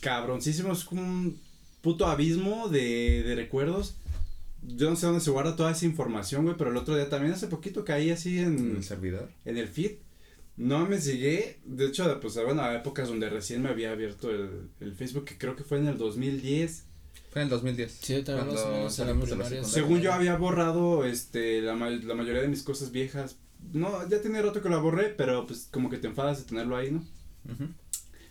Cabroncísimo, 0.00 0.72
es 0.72 0.84
como 0.84 1.02
un 1.02 1.38
puto 1.82 2.06
abismo 2.06 2.68
de, 2.68 3.22
de 3.22 3.34
recuerdos. 3.34 3.94
Yo 4.62 4.90
no 4.90 4.96
sé 4.96 5.06
dónde 5.06 5.20
se 5.22 5.30
guarda 5.30 5.56
toda 5.56 5.72
esa 5.72 5.86
información, 5.86 6.44
güey, 6.44 6.56
pero 6.56 6.70
el 6.70 6.76
otro 6.76 6.94
día 6.94 7.08
también 7.08 7.32
hace 7.32 7.46
poquito 7.46 7.84
caí 7.84 8.10
así 8.10 8.38
En 8.38 8.58
en, 8.58 8.76
el 8.76 8.84
servidor. 8.84 9.30
en 9.46 9.56
el 9.56 9.68
feed. 9.68 9.92
No 10.58 10.86
me 10.86 10.98
llegué, 11.00 11.58
de 11.64 11.86
hecho, 11.86 12.20
pues 12.20 12.34
bueno, 12.34 12.60
a 12.62 12.74
épocas 12.74 13.08
donde 13.08 13.30
recién 13.30 13.62
me 13.62 13.70
había 13.70 13.92
abierto 13.92 14.30
el, 14.30 14.68
el 14.80 14.92
Facebook, 14.94 15.24
que 15.24 15.38
creo 15.38 15.56
que 15.56 15.64
fue 15.64 15.78
en 15.78 15.88
el 15.88 15.96
2010. 15.96 16.84
Fue 17.30 17.42
en 17.42 17.46
el 17.46 17.50
2010. 17.50 17.98
Sí, 18.02 18.22
también 18.22 18.48
más 18.48 18.64
o 18.64 18.70
menos 18.72 18.94
salimos 18.94 19.28
de 19.30 19.36
la 19.36 19.44
secundaria. 19.44 19.64
Según 19.72 20.00
yo 20.00 20.12
había 20.12 20.36
borrado 20.36 21.04
este 21.04 21.60
la, 21.62 21.74
ma- 21.74 21.90
la 21.90 22.14
mayoría 22.14 22.42
de 22.42 22.48
mis 22.48 22.62
cosas 22.62 22.90
viejas. 22.92 23.36
No, 23.72 24.08
ya 24.08 24.20
tiene 24.20 24.40
rato 24.42 24.62
que 24.62 24.68
la 24.68 24.78
borré, 24.78 25.10
pero 25.10 25.46
pues 25.46 25.68
como 25.70 25.90
que 25.90 25.98
te 25.98 26.06
enfadas 26.08 26.38
de 26.38 26.44
tenerlo 26.44 26.76
ahí, 26.76 26.90
¿no? 26.90 27.04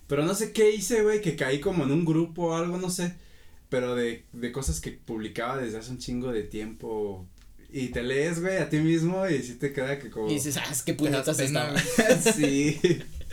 Pero 0.07 0.25
no 0.25 0.33
sé 0.33 0.51
qué 0.53 0.71
hice, 0.73 1.03
güey, 1.03 1.21
que 1.21 1.35
caí 1.35 1.59
como 1.59 1.83
en 1.83 1.91
un 1.91 2.03
grupo 2.03 2.47
o 2.47 2.55
algo, 2.55 2.77
no 2.77 2.89
sé. 2.89 3.13
Pero 3.69 3.93
de, 3.95 4.25
de 4.33 4.51
cosas 4.51 4.81
que 4.81 4.91
publicaba 4.91 5.57
desde 5.57 5.77
hace 5.77 5.91
un 5.91 5.99
chingo 5.99 6.31
de 6.31 6.41
tiempo. 6.43 7.27
Y 7.71 7.89
te 7.89 8.01
lees, 8.01 8.41
güey, 8.41 8.57
a 8.57 8.67
ti 8.69 8.77
mismo 8.79 9.29
y 9.29 9.43
sí 9.43 9.53
te 9.55 9.71
queda 9.71 9.99
que 9.99 10.09
como. 10.09 10.27
Y 10.29 10.33
dices, 10.33 10.57
ah, 10.57 10.65
es 10.71 10.81
que 10.81 10.95
puñetas 10.95 11.39
está. 11.39 11.77
sí. 12.35 12.79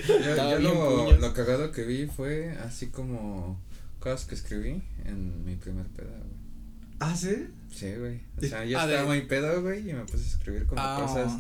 Yo, 0.07 0.15
Estaba 0.19 0.51
yo 0.53 0.59
lo, 0.59 1.13
lo 1.17 1.33
cagado 1.33 1.73
que 1.73 1.85
vi 1.85 2.05
fue 2.07 2.51
así 2.63 2.89
como 2.89 3.59
cosas 4.13 4.27
que 4.29 4.35
escribí 4.37 4.83
en 5.05 5.45
mi 5.45 5.57
primer 5.57 5.87
pedo, 5.89 6.09
güey. 6.11 6.47
¿Ah, 7.01 7.15
sí? 7.17 7.49
Sí, 7.75 7.93
güey. 7.97 8.21
O 8.39 8.41
sea, 8.41 8.65
yo 8.65 8.79
estaba 8.79 9.03
de- 9.03 9.07
muy 9.07 9.21
pedo, 9.23 9.61
güey, 9.63 9.89
y 9.91 9.93
me 9.93 10.05
puse 10.05 10.25
a 10.25 10.27
escribir 10.29 10.67
como 10.67 10.81
Ah, 10.81 10.99
cosas 11.05 11.33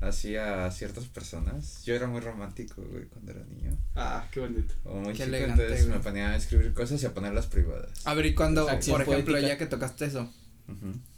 así 0.00 0.36
a 0.36 0.70
ciertas 0.70 1.04
personas. 1.06 1.84
Yo 1.84 1.94
era 1.94 2.06
muy 2.06 2.20
romántico, 2.20 2.82
güey, 2.90 3.04
cuando 3.06 3.32
era 3.32 3.44
niño. 3.44 3.76
Ah, 3.94 4.26
qué 4.30 4.40
bonito. 4.40 4.74
O 4.84 4.94
muy 5.00 5.12
Qué 5.12 5.24
chico, 5.24 5.28
elegante, 5.28 5.62
entonces 5.62 5.86
güey. 5.86 5.98
me 5.98 6.02
ponía 6.04 6.30
a 6.30 6.36
escribir 6.36 6.72
cosas 6.72 7.02
y 7.02 7.06
a 7.06 7.12
ponerlas 7.14 7.46
privadas. 7.46 7.90
A 8.06 8.14
ver, 8.14 8.26
y 8.26 8.34
cuando, 8.34 8.64
por 8.66 8.74
ejemplo, 8.74 9.04
poética. 9.04 9.40
ya 9.40 9.58
que 9.58 9.66
tocaste 9.66 10.06
eso, 10.06 10.22
Ujú. 10.68 10.92
te 10.92 11.11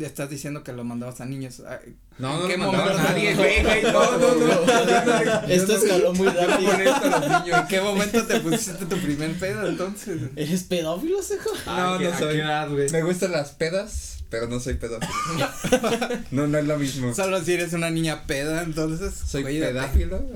estás 0.00 0.28
diciendo 0.30 0.62
que 0.62 0.72
lo 0.72 0.84
mandabas 0.84 1.20
a 1.20 1.24
niños. 1.26 1.62
ah, 1.66 1.78
No, 2.18 2.34
¿En 2.34 2.40
no 2.42 2.46
qué 2.48 2.56
mandaba 2.58 2.84
momento? 2.84 3.00
a 3.00 3.10
nadie, 3.10 3.34
güey, 3.34 3.62
güey, 3.62 3.82
no, 3.84 4.18
no, 4.18 4.34
no. 4.34 5.46
Esto 5.48 5.76
escaló 5.76 6.12
muy 6.14 6.28
rápido. 6.28 6.72
¿En 6.72 7.66
qué 7.68 7.80
momento 7.80 8.24
te 8.26 8.40
pusiste 8.40 8.84
tu 8.86 8.96
primer 8.98 9.32
pedo 9.38 9.66
entonces? 9.66 10.20
¿Eres 10.36 10.64
pedófilo, 10.64 11.22
Sejo? 11.22 11.50
Ah, 11.66 11.92
No, 11.92 11.98
¿qué- 11.98 12.04
no 12.04 12.12
a 12.12 12.66
soy. 12.68 12.90
Me 12.90 13.02
gustan 13.02 13.32
las 13.32 13.50
pedas, 13.52 14.24
pero 14.30 14.46
no 14.46 14.60
soy 14.60 14.74
pedófilo. 14.74 15.10
no, 16.32 16.46
no 16.46 16.58
es 16.58 16.64
lo 16.66 16.78
mismo. 16.78 17.14
Solo 17.14 17.42
si 17.42 17.54
eres 17.54 17.72
una 17.72 17.90
niña 17.90 18.26
peda, 18.26 18.62
entonces. 18.62 19.14
Soy. 19.14 19.42
Cuídate 19.42 19.72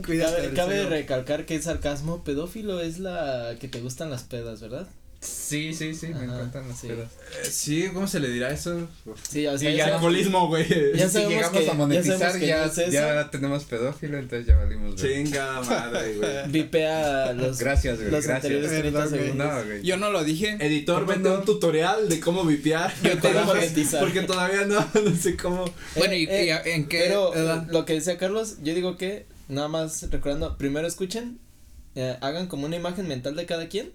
Cabe, 0.07 0.55
cabe 0.55 0.87
recalcar 0.87 1.45
que 1.47 1.57
es 1.57 1.65
sarcasmo. 1.65 2.25
Pedófilo 2.25 2.81
es 2.81 2.99
la 2.99 3.57
que 3.61 3.69
te 3.69 3.81
gustan 3.81 4.11
las 4.11 4.23
pedas, 4.23 4.61
¿verdad? 4.63 4.87
Sí, 5.23 5.73
sí, 5.73 5.95
sí, 5.95 6.09
me 6.09 6.25
encantan 6.25 6.69
las 6.69 6.81
sí. 6.81 6.89
pedas. 6.89 7.09
Eh, 7.43 7.45
sí, 7.49 7.89
¿cómo 7.95 8.09
se 8.09 8.19
le 8.19 8.29
dirá 8.29 8.51
eso? 8.51 8.89
Sí, 9.29 9.47
o 9.47 9.57
sea, 9.57 9.71
Y 9.71 9.77
ya 9.77 9.95
alcoholismo, 9.95 10.49
güey. 10.49 10.67
Ya 10.97 11.09
si 11.09 11.19
llegamos 11.21 11.61
que- 11.61 11.71
a 11.71 11.75
monetizar, 11.75 12.41
ya 12.41 12.69
ya, 12.91 13.31
tenemos 13.31 13.63
pedófilo, 13.65 14.19
entonces 14.19 14.49
ya 14.49 14.57
valimos. 14.57 15.01
güey. 15.01 15.25
Chinga 15.25 15.61
madre, 15.61 16.17
güey. 16.17 16.31
Vipea 16.51 17.33
los, 17.35 17.59
Gracias, 17.61 17.99
güey. 17.99 18.11
los 18.11 18.27
gracias. 18.27 18.35
anteriores 18.53 18.71
30 18.81 18.91
Perdón, 18.99 19.09
güey. 19.11 19.23
segundos. 19.23 19.47
No, 19.55 19.65
güey. 19.65 19.83
Yo 19.83 19.97
no 19.97 20.11
lo 20.11 20.25
dije. 20.25 20.57
Editor, 20.59 21.01
¿Cómo 21.03 21.13
vende 21.13 21.29
no? 21.31 21.39
un 21.39 21.45
tutorial 21.45 22.09
de 22.09 22.19
cómo 22.21 22.45
vipear. 22.45 22.93
Yo 23.05 23.19
tengo 23.19 23.45
monetizar. 23.45 24.01
Porque 24.01 24.23
todavía 24.23 24.65
no, 24.67 24.81
no 25.05 25.17
sé 25.17 25.37
cómo. 25.37 25.65
Bueno, 25.95 26.15
¿y, 26.15 26.25
Eh, 26.25 26.61
en 26.75 26.89
qué 26.89 27.05
Pero 27.07 27.33
edad? 27.35 27.69
lo 27.71 27.85
que 27.85 27.93
decía 27.95 28.19
Carlos, 28.19 28.57
yo 28.65 28.75
digo 28.75 28.97
que 28.97 29.27
nada 29.49 29.69
más 29.69 30.11
recordando, 30.11 30.57
primero 30.59 30.89
escuchen, 30.89 31.39
eh, 31.95 32.17
hagan 32.23 32.47
como 32.47 32.65
una 32.67 32.77
imagen 32.77 33.07
mental 33.07 33.37
de 33.37 33.45
cada 33.45 33.69
quien 33.69 33.91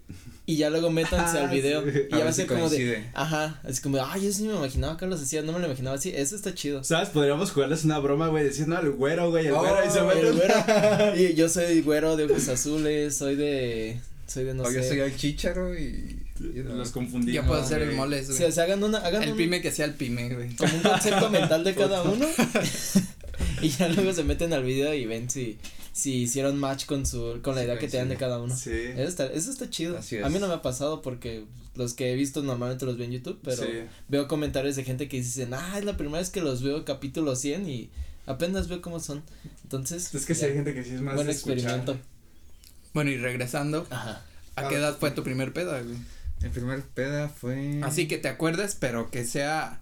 y 0.45 0.55
ya 0.57 0.69
luego 0.69 0.91
métanse 0.91 1.39
Ah, 1.39 1.43
al 1.45 1.49
video 1.49 1.81
sí. 1.83 1.89
y 2.11 2.15
A 2.15 2.17
ya 2.19 2.23
va 2.25 2.29
a 2.29 2.33
si 2.33 2.37
ser 2.41 2.47
como 2.47 2.69
de, 2.69 3.03
ajá, 3.15 3.59
así 3.63 3.81
como, 3.81 3.97
ay, 4.05 4.23
yo 4.25 4.31
sí 4.31 4.43
me 4.43 4.55
imaginaba 4.55 4.97
Carlos 4.97 5.21
así, 5.21 5.35
no 5.41 5.51
me 5.51 5.59
lo 5.59 5.65
imaginaba 5.65 5.95
así, 5.95 6.11
eso 6.15 6.35
está 6.35 6.53
chido. 6.53 6.83
¿Sabes? 6.83 7.09
Podríamos 7.09 7.51
jugarles 7.51 7.83
una 7.85 7.97
broma, 7.99 8.27
güey, 8.27 8.43
diciendo 8.47 8.77
al 8.77 8.91
güero, 8.91 9.29
güey, 9.31 9.47
el 9.47 9.53
Oh, 9.53 9.59
güero 9.61 9.77
y 9.85 9.89
se 9.89 9.99
El 9.99 10.05
meten. 10.05 10.35
güero, 10.35 11.15
y 11.17 11.33
yo 11.33 11.49
soy 11.49 11.81
güero 11.81 12.15
de 12.15 12.25
ojos 12.25 12.47
azules, 12.49 13.17
soy 13.17 13.35
de, 13.35 13.99
soy 14.27 14.43
de 14.45 14.53
no 14.53 14.63
o 14.63 14.71
yo 14.71 14.81
sé. 14.83 14.89
soy 14.89 14.99
el 14.99 15.15
chícharo 15.15 15.77
y. 15.77 16.21
no. 16.39 16.75
Los 16.75 16.91
confundí. 16.91 17.33
Yo 17.33 17.43
puedo 17.47 17.65
ser 17.67 17.79
el 17.81 17.87
güey. 17.87 17.97
moles, 17.97 18.27
Sí, 18.27 18.33
güey. 18.37 18.45
o 18.49 18.51
sea, 18.51 18.65
hagan 18.65 18.83
una, 18.83 18.99
hagan 18.99 19.23
el 19.23 19.31
un- 19.31 19.37
pime 19.37 19.59
que 19.59 19.71
sea 19.71 19.85
el 19.85 19.95
pime, 19.95 20.29
güey. 20.35 20.55
como 20.55 20.71
un 20.75 20.81
concepto 20.83 21.29
mental 21.31 21.63
de 21.63 21.73
cada 21.75 22.03
uno 22.03 22.27
y 23.61 23.69
ya 23.69 23.87
luego 23.89 24.13
se 24.13 24.23
meten 24.23 24.53
al 24.53 24.63
video 24.63 24.93
y 24.93 25.05
ven 25.07 25.29
si, 25.29 25.57
si 25.97 26.13
hicieron 26.23 26.57
match 26.59 26.85
con 26.85 27.05
su, 27.05 27.39
con 27.41 27.55
la 27.55 27.61
Sí, 27.61 27.67
idea 27.67 27.79
que 27.79 27.87
tenían 27.87 28.09
de 28.09 28.17
cada 28.17 28.39
uno. 28.39 28.55
Sí. 28.55 28.71
Eso 28.71 29.03
está, 29.09 29.25
eso 29.27 29.49
está 29.51 29.69
chido. 29.69 29.97
Así 29.97 30.17
A 30.19 30.29
mí 30.29 30.35
es. 30.35 30.41
no 30.41 30.47
me 30.47 30.53
ha 30.53 30.61
pasado 30.61 31.01
porque 31.01 31.45
los 31.75 31.93
que 31.93 32.11
he 32.11 32.15
visto 32.15 32.41
normalmente 32.43 32.85
los 32.85 32.97
veo 32.97 33.05
en 33.05 33.11
YouTube, 33.13 33.39
pero 33.43 33.63
Sí. 33.63 33.69
veo 34.07 34.27
comentarios 34.27 34.75
de 34.75 34.83
gente 34.83 35.07
que 35.09 35.17
dicen, 35.17 35.53
ah, 35.53 35.75
es 35.77 35.85
la 35.85 35.97
primera 35.97 36.19
vez 36.19 36.29
que 36.29 36.41
los 36.41 36.61
veo 36.63 36.85
capítulo 36.85 37.35
100 37.35 37.67
y 37.69 37.89
apenas 38.25 38.67
veo 38.67 38.81
cómo 38.81 38.99
son. 38.99 39.23
Entonces, 39.63 40.13
Es 40.13 40.25
que 40.25 40.33
ya, 40.33 40.47
hay 40.47 40.53
gente 40.53 40.73
que 40.73 40.83
sí 40.83 40.91
es 40.95 41.01
más 41.01 41.15
buen 41.15 41.27
de 41.27 41.33
experimento. 41.33 41.97
Bueno, 42.93 43.11
y 43.11 43.17
regresando, 43.17 43.85
Ajá. 43.89 44.23
¿a 44.55 44.67
qué 44.69 44.75
Ah. 44.75 44.79
edad 44.79 44.97
fue 44.99 45.11
tu 45.11 45.23
primer 45.23 45.53
peda, 45.53 45.81
güey? 45.81 45.97
Mi 46.41 46.49
primer 46.49 46.83
peda 46.83 47.29
fue. 47.29 47.79
Así 47.83 48.07
que 48.07 48.17
te 48.19 48.27
acuerdes, 48.27 48.75
pero 48.79 49.09
que 49.09 49.25
sea 49.25 49.81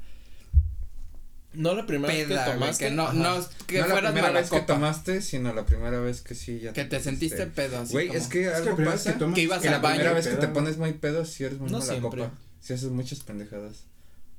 No 1.58 1.74
la 1.76 1.86
primera 1.86 2.14
vez 2.14 2.28
que 2.28 2.36
tomaste. 2.36 2.86
que 2.86 2.92
no, 2.92 3.14
no, 3.14 3.46
que 3.68 3.80
no 3.82 3.88
la 3.88 4.12
primera 4.12 4.32
vez 4.32 4.50
que 4.50 4.60
tomaste, 4.62 5.22
sino 5.22 5.54
la 5.54 5.66
primera 5.66 6.00
vez 6.00 6.22
que 6.22 6.36
sí 6.36 6.60
ya. 6.60 6.74
que 6.74 6.86
te 6.86 7.00
sentiste 7.00 7.46
pedo, 7.48 7.80
así 7.80 7.94
Güey, 7.94 8.08
como- 8.08 8.20
es 8.20 8.28
que 8.28 8.42
Es 8.42 8.46
que 8.48 8.52
la 8.52 8.58
algo 8.58 8.76
primera 8.76 8.92
vez 8.96 9.04
pasa. 9.04 9.14
que 9.14 9.20
tomas- 9.20 9.36
Que 9.36 9.42
ibas 9.42 9.62
que 9.62 9.68
al 9.68 9.74
la 9.74 9.80
baño, 9.80 9.96
primera 9.96 10.14
vez 10.16 10.28
que 10.28 10.36
te 10.36 10.48
pones 10.48 10.78
muy 10.78 10.94
pedo, 10.94 11.26
si 11.26 11.44
eres 11.44 11.60
muy 11.60 11.70
No 11.72 11.80
mala 11.80 11.92
siempre. 11.92 12.22
copa. 12.22 12.32
Si 12.62 12.74
haces 12.74 12.90
muchas 12.90 13.20
pendejadas. 13.22 13.84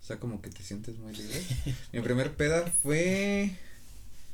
O 0.03 0.07
sea, 0.07 0.19
como 0.21 0.41
que 0.41 0.51
te 0.51 0.63
sientes 0.63 0.97
muy 0.99 1.13
libre. 1.15 1.43
Mi 1.93 2.01
primer 2.01 2.33
peda 2.35 2.65
fue. 2.83 3.51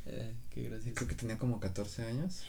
Eh, 0.06 0.32
qué 0.50 0.62
gracioso. 0.64 0.94
Creo 0.96 1.08
que 1.08 1.14
tenía 1.14 1.38
como 1.38 1.60
14 1.60 2.02
años. 2.04 2.42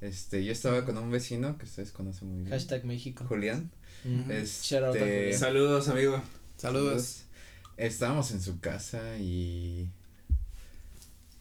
Este, 0.00 0.44
yo 0.44 0.52
estaba 0.52 0.84
con 0.84 0.96
un 0.98 1.10
vecino 1.10 1.58
que 1.58 1.64
ustedes 1.66 1.92
conocen 1.92 2.28
muy 2.28 2.38
bien. 2.40 2.50
Hashtag 2.50 2.84
México. 2.84 3.24
Julián. 3.28 3.70
Este, 4.28 4.74
Shout 4.76 4.84
out 4.84 4.96
a 4.96 4.98
Julián. 5.00 5.38
Saludos, 5.38 5.88
amigo. 5.88 6.22
Saludos. 6.56 7.22
Estábamos 7.76 8.30
en 8.32 8.40
su 8.40 8.60
casa 8.60 9.16
y. 9.18 9.88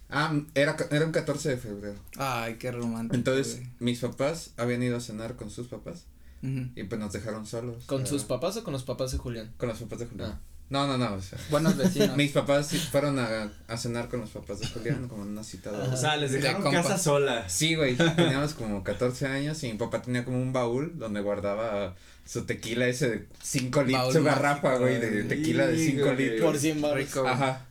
Ah, 0.09 0.37
era, 0.55 0.75
era 0.91 1.05
un 1.05 1.11
14 1.11 1.49
de 1.49 1.57
febrero. 1.57 1.99
Ay, 2.17 2.55
qué 2.55 2.71
romántico. 2.71 3.15
Entonces, 3.15 3.57
güey. 3.57 3.69
mis 3.79 3.99
papás 3.99 4.51
habían 4.57 4.83
ido 4.83 4.97
a 4.97 4.99
cenar 4.99 5.35
con 5.37 5.49
sus 5.49 5.67
papás 5.67 6.05
y 6.41 6.83
pues 6.83 6.99
nos 6.99 7.13
dejaron 7.13 7.45
solos. 7.45 7.85
¿Con 7.85 8.07
sus 8.07 8.23
papás 8.23 8.57
o 8.57 8.63
con 8.63 8.73
los 8.73 8.83
papás 8.83 9.11
de 9.11 9.19
Julián? 9.19 9.53
Con 9.57 9.69
los 9.69 9.79
papás 9.79 9.99
de 9.99 10.07
Julián. 10.07 10.31
Ah. 10.31 10.39
No, 10.71 10.87
no, 10.87 10.97
no, 10.97 11.13
o 11.15 11.21
sea. 11.21 11.37
Buenos 11.49 11.75
vecinos. 11.77 12.15
Mis 12.17 12.31
papás 12.31 12.71
fueron 12.91 13.19
a, 13.19 13.51
a 13.67 13.77
cenar 13.77 14.07
con 14.09 14.21
los 14.21 14.29
papás 14.31 14.59
de 14.61 14.67
Julián, 14.67 15.07
como 15.09 15.23
en 15.23 15.29
una 15.29 15.43
cita 15.43 15.69
de 15.71 15.83
Ajá. 15.83 15.93
O 15.93 15.97
sea, 15.97 16.15
les 16.17 16.31
De 16.31 16.39
dejaron 16.39 16.71
casa 16.71 16.97
sola. 16.97 17.47
Sí, 17.49 17.75
güey, 17.75 17.95
teníamos 17.97 18.53
como 18.53 18.83
14 18.83 19.27
años 19.27 19.61
y 19.63 19.71
mi 19.71 19.77
papá 19.77 20.01
tenía 20.01 20.23
como 20.25 20.41
un 20.41 20.53
baúl 20.53 20.97
donde 20.97 21.19
guardaba 21.21 21.95
su 22.25 22.45
tequila 22.45 22.87
ese 22.87 23.09
de 23.09 23.27
5 23.43 23.83
litros, 23.83 24.13
su 24.13 24.23
garrafa, 24.23 24.61
mágico, 24.69 24.79
güey, 24.85 24.99
de 24.99 25.23
tequila 25.25 25.67
de 25.67 25.77
5 25.77 25.99
Híjole. 25.99 26.15
litros. 26.31 26.51
Por 26.51 26.57
100 26.59 26.81
baros. 26.81 26.97
Rico. 26.97 27.27
Ajá. 27.27 27.65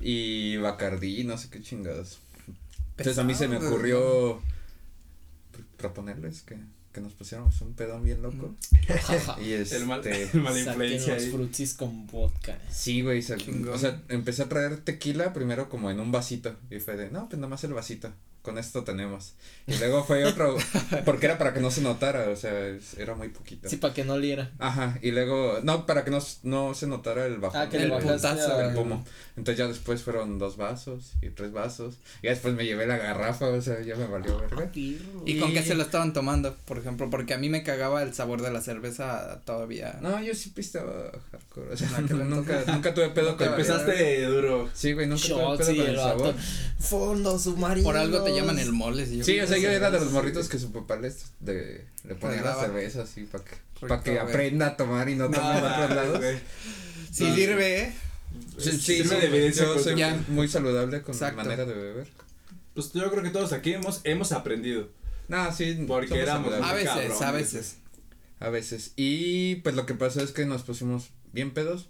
Y 0.00 0.56
Bacardí, 0.58 1.24
no 1.24 1.36
sé 1.38 1.50
qué 1.50 1.60
chingados. 1.60 2.20
Entonces 2.90 3.18
a 3.18 3.24
mí 3.24 3.34
se 3.34 3.48
me 3.48 3.56
ocurrió 3.56 4.36
pr- 4.36 5.64
proponerles 5.78 6.42
que, 6.42 6.56
que 6.96 7.02
nos 7.02 7.12
pusiéramos 7.12 7.60
un 7.60 7.74
pedón 7.74 8.02
bien 8.04 8.22
loco. 8.22 8.54
Y 9.44 9.52
este. 9.52 9.76
El 9.76 9.84
mal, 9.84 10.00
el 10.06 10.28
Saquen 10.28 10.56
influencia 10.56 11.14
los 11.14 11.24
ahí. 11.24 11.30
frutsis 11.30 11.74
con 11.74 12.06
vodka. 12.06 12.58
Sí, 12.70 13.02
güey, 13.02 13.20
o 13.20 13.78
sea, 13.78 14.02
empecé 14.08 14.42
a 14.42 14.48
traer 14.48 14.78
tequila 14.78 15.34
primero 15.34 15.68
como 15.68 15.90
en 15.90 16.00
un 16.00 16.10
vasito 16.10 16.56
y 16.70 16.78
fue 16.78 16.96
de, 16.96 17.10
no, 17.10 17.28
pues 17.28 17.38
nada 17.38 17.50
más 17.50 17.62
el 17.64 17.74
vasito, 17.74 18.10
con 18.46 18.58
esto 18.58 18.84
tenemos. 18.84 19.34
Y 19.66 19.76
luego 19.78 20.04
fue 20.04 20.24
otro, 20.24 20.56
porque 21.04 21.26
era 21.26 21.36
para 21.36 21.52
que 21.52 21.58
no 21.58 21.72
se 21.72 21.80
notara, 21.80 22.30
o 22.30 22.36
sea, 22.36 22.68
es- 22.68 22.96
era 22.96 23.16
muy 23.16 23.28
poquito. 23.30 23.68
Sí, 23.68 23.76
para 23.76 23.92
que 23.92 24.04
no 24.04 24.16
liera. 24.16 24.52
Ajá, 24.60 24.96
y 25.02 25.10
luego, 25.10 25.58
no, 25.64 25.84
para 25.84 26.04
que 26.04 26.12
no, 26.12 26.18
no 26.44 26.72
se 26.74 26.86
notara 26.86 27.26
el 27.26 27.38
bajón. 27.38 27.60
Ah, 27.60 27.68
que 27.68 27.78
el 27.78 27.90
bajaste 27.90 28.28
putazo, 28.28 28.60
el 28.60 28.74
pomo. 28.74 29.04
Entonces 29.36 29.58
ya 29.58 29.66
después 29.66 30.02
fueron 30.02 30.38
dos 30.38 30.56
vasos 30.56 31.12
y 31.20 31.30
tres 31.30 31.50
vasos, 31.52 31.96
y 32.22 32.28
después 32.28 32.54
me 32.54 32.64
llevé 32.64 32.86
la 32.86 32.96
garrafa, 32.98 33.48
o 33.48 33.60
sea, 33.60 33.82
ya 33.82 33.96
me 33.96 34.06
valió 34.06 34.38
verga. 34.38 34.70
¿Y 34.72 35.38
con 35.40 35.52
qué 35.52 35.62
se 35.62 35.74
lo 35.74 35.82
estaban 35.82 36.12
tomando, 36.12 36.54
por 36.66 36.78
ejemplo? 36.78 37.10
Porque 37.10 37.34
a 37.34 37.38
mí 37.38 37.48
me 37.48 37.64
cagaba 37.64 38.02
el 38.04 38.14
sabor 38.14 38.42
de 38.42 38.52
la 38.52 38.60
cerveza 38.60 39.40
todavía. 39.44 39.98
No, 40.00 40.22
yo 40.22 40.34
sí 40.34 40.50
pisteaba 40.50 41.10
hardcore. 41.32 41.72
O 41.72 41.76
sea, 41.76 42.00
nunca, 42.00 42.62
nunca 42.68 42.94
tuve 42.94 43.10
pedo 43.10 43.36
con 43.36 43.48
Empezaste 43.48 44.22
duro. 44.26 44.68
Sí, 44.72 44.92
güey, 44.92 45.06
nunca 45.08 45.26
tuve 45.26 45.56
pedo 45.56 45.56
con 45.56 45.68
el 45.76 45.86
el 45.86 45.96
sabor. 45.96 46.34
Fondo 46.78 47.38
submarino. 47.38 47.84
Por 47.84 47.96
algo 47.96 48.22
te 48.22 48.32
llaman 48.36 48.58
el 48.58 48.72
mole. 48.72 49.06
si 49.06 49.22
Sí, 49.24 49.40
o 49.40 49.46
sea, 49.46 49.58
yo 49.58 49.70
era 49.70 49.90
de 49.90 50.00
los 50.00 50.12
morritos 50.12 50.48
que 50.48 50.58
su 50.58 50.72
papá 50.72 50.96
les 50.96 51.26
de, 51.40 51.84
le 52.04 52.14
ponía 52.14 52.42
la 52.42 52.54
cerveza 52.54 53.02
así 53.02 53.22
para 53.24 53.44
que, 53.44 53.50
Rico, 53.80 53.88
pa' 53.88 54.02
que 54.02 54.18
aprenda 54.18 54.66
a 54.68 54.76
tomar 54.76 55.08
y 55.08 55.14
no 55.16 55.28
No, 55.28 55.36
tome 55.38 55.58
en 55.58 55.64
otros 55.64 55.90
lados. 55.90 56.20
Sí 57.12 57.24
No. 57.24 57.34
sirve, 57.34 57.82
¿eh? 57.82 57.92
Sí, 58.58 58.72
sí, 58.72 58.78
Sirve 58.78 59.14
sí, 59.14 59.20
de 59.20 59.26
evidencia 59.26 59.64
yo 59.64 59.78
soy 59.78 59.96
Ya. 59.96 60.22
muy 60.28 60.48
saludable 60.48 61.02
con 61.02 61.14
mi 61.14 61.32
manera 61.36 61.64
de 61.64 61.74
beber. 61.74 62.08
Pues 62.74 62.92
yo 62.92 63.10
creo 63.10 63.22
que 63.22 63.30
todos 63.30 63.52
aquí 63.52 63.72
hemos, 63.72 64.00
hemos 64.04 64.32
aprendido. 64.32 64.88
No, 65.28 65.52
sí, 65.52 65.84
Porque 65.86 66.20
éramos. 66.20 66.52
A 66.54 66.72
veces, 66.74 66.88
cabrón, 66.90 67.24
a 67.24 67.32
veces. 67.32 67.76
A 68.38 68.48
veces. 68.50 68.92
Y 68.96 69.56
pues 69.56 69.74
lo 69.74 69.86
que 69.86 69.94
pasó 69.94 70.20
es 70.22 70.30
que 70.32 70.44
nos 70.44 70.62
pusimos 70.62 71.08
bien 71.32 71.52
pedos. 71.52 71.88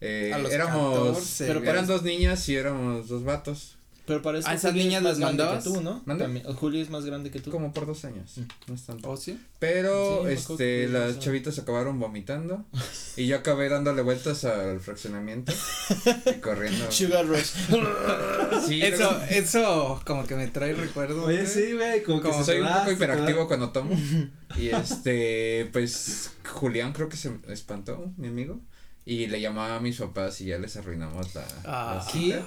Eh, 0.00 0.32
A 0.34 0.38
los 0.38 0.52
éramos, 0.52 0.98
14, 1.08 1.46
Pero 1.46 1.62
eran 1.62 1.86
dos 1.86 2.02
niñas 2.02 2.46
y 2.48 2.56
éramos 2.56 3.08
dos 3.08 3.24
vatos. 3.24 3.75
Pero 4.06 4.22
para 4.22 4.38
eso 4.38 4.48
¿A 4.48 4.54
esas 4.54 4.72
niñas 4.72 4.98
es 5.04 5.18
grande 5.18 5.24
mandabas? 5.24 5.64
que 5.64 5.70
tú, 5.70 5.80
¿no? 5.80 6.02
También- 6.06 6.44
Julio 6.54 6.80
es 6.80 6.90
más 6.90 7.04
grande 7.04 7.30
que 7.32 7.40
tú. 7.40 7.50
Como 7.50 7.72
por 7.72 7.86
dos 7.86 8.04
años. 8.04 8.38
Mm. 8.38 8.42
No 8.68 8.74
es 8.74 8.82
tanto. 8.86 9.10
¿Oh, 9.10 9.16
sí? 9.16 9.38
Pero, 9.58 10.22
Sí, 10.26 10.32
este, 10.32 10.88
las 10.88 11.14
más 11.16 11.18
chavitas 11.18 11.58
acabaron 11.58 11.98
vomitando. 11.98 12.64
y 13.16 13.26
yo 13.26 13.36
acabé 13.36 13.68
dándole 13.68 14.02
vueltas 14.02 14.44
al 14.44 14.78
fraccionamiento. 14.80 15.52
y 16.26 16.40
corriendo. 16.40 16.86
Sugar 16.92 17.26
Rush. 17.26 17.50
Sí, 18.66 18.80
Eso, 18.82 19.10
luego- 19.10 19.20
eso 19.28 20.00
como 20.06 20.24
que 20.26 20.36
me 20.36 20.46
trae 20.48 20.72
recuerdos. 20.74 21.26
Oye, 21.26 21.46
sí, 21.46 21.72
güey, 21.72 22.02
como 22.02 22.20
que 22.22 22.28
Como 22.30 22.44
soy 22.44 22.60
un 22.60 22.68
poco 22.68 22.92
hiperactivo 22.92 23.26
¿verdad? 23.26 23.46
cuando 23.48 23.70
tomo. 23.70 23.96
Y 24.56 24.68
este, 24.68 25.68
pues, 25.72 26.30
Julián 26.48 26.92
creo 26.92 27.08
que 27.08 27.16
se 27.16 27.32
espantó, 27.48 28.12
mi 28.16 28.28
amigo. 28.28 28.60
Y 29.04 29.26
le 29.28 29.40
llamaba 29.40 29.76
a 29.76 29.80
mis 29.80 29.98
papás 29.98 30.40
y 30.40 30.46
ya 30.46 30.58
les 30.58 30.76
arruinamos 30.76 31.34
la, 31.34 31.44
Ah. 31.64 31.94
la 32.04 32.10
cita. 32.10 32.46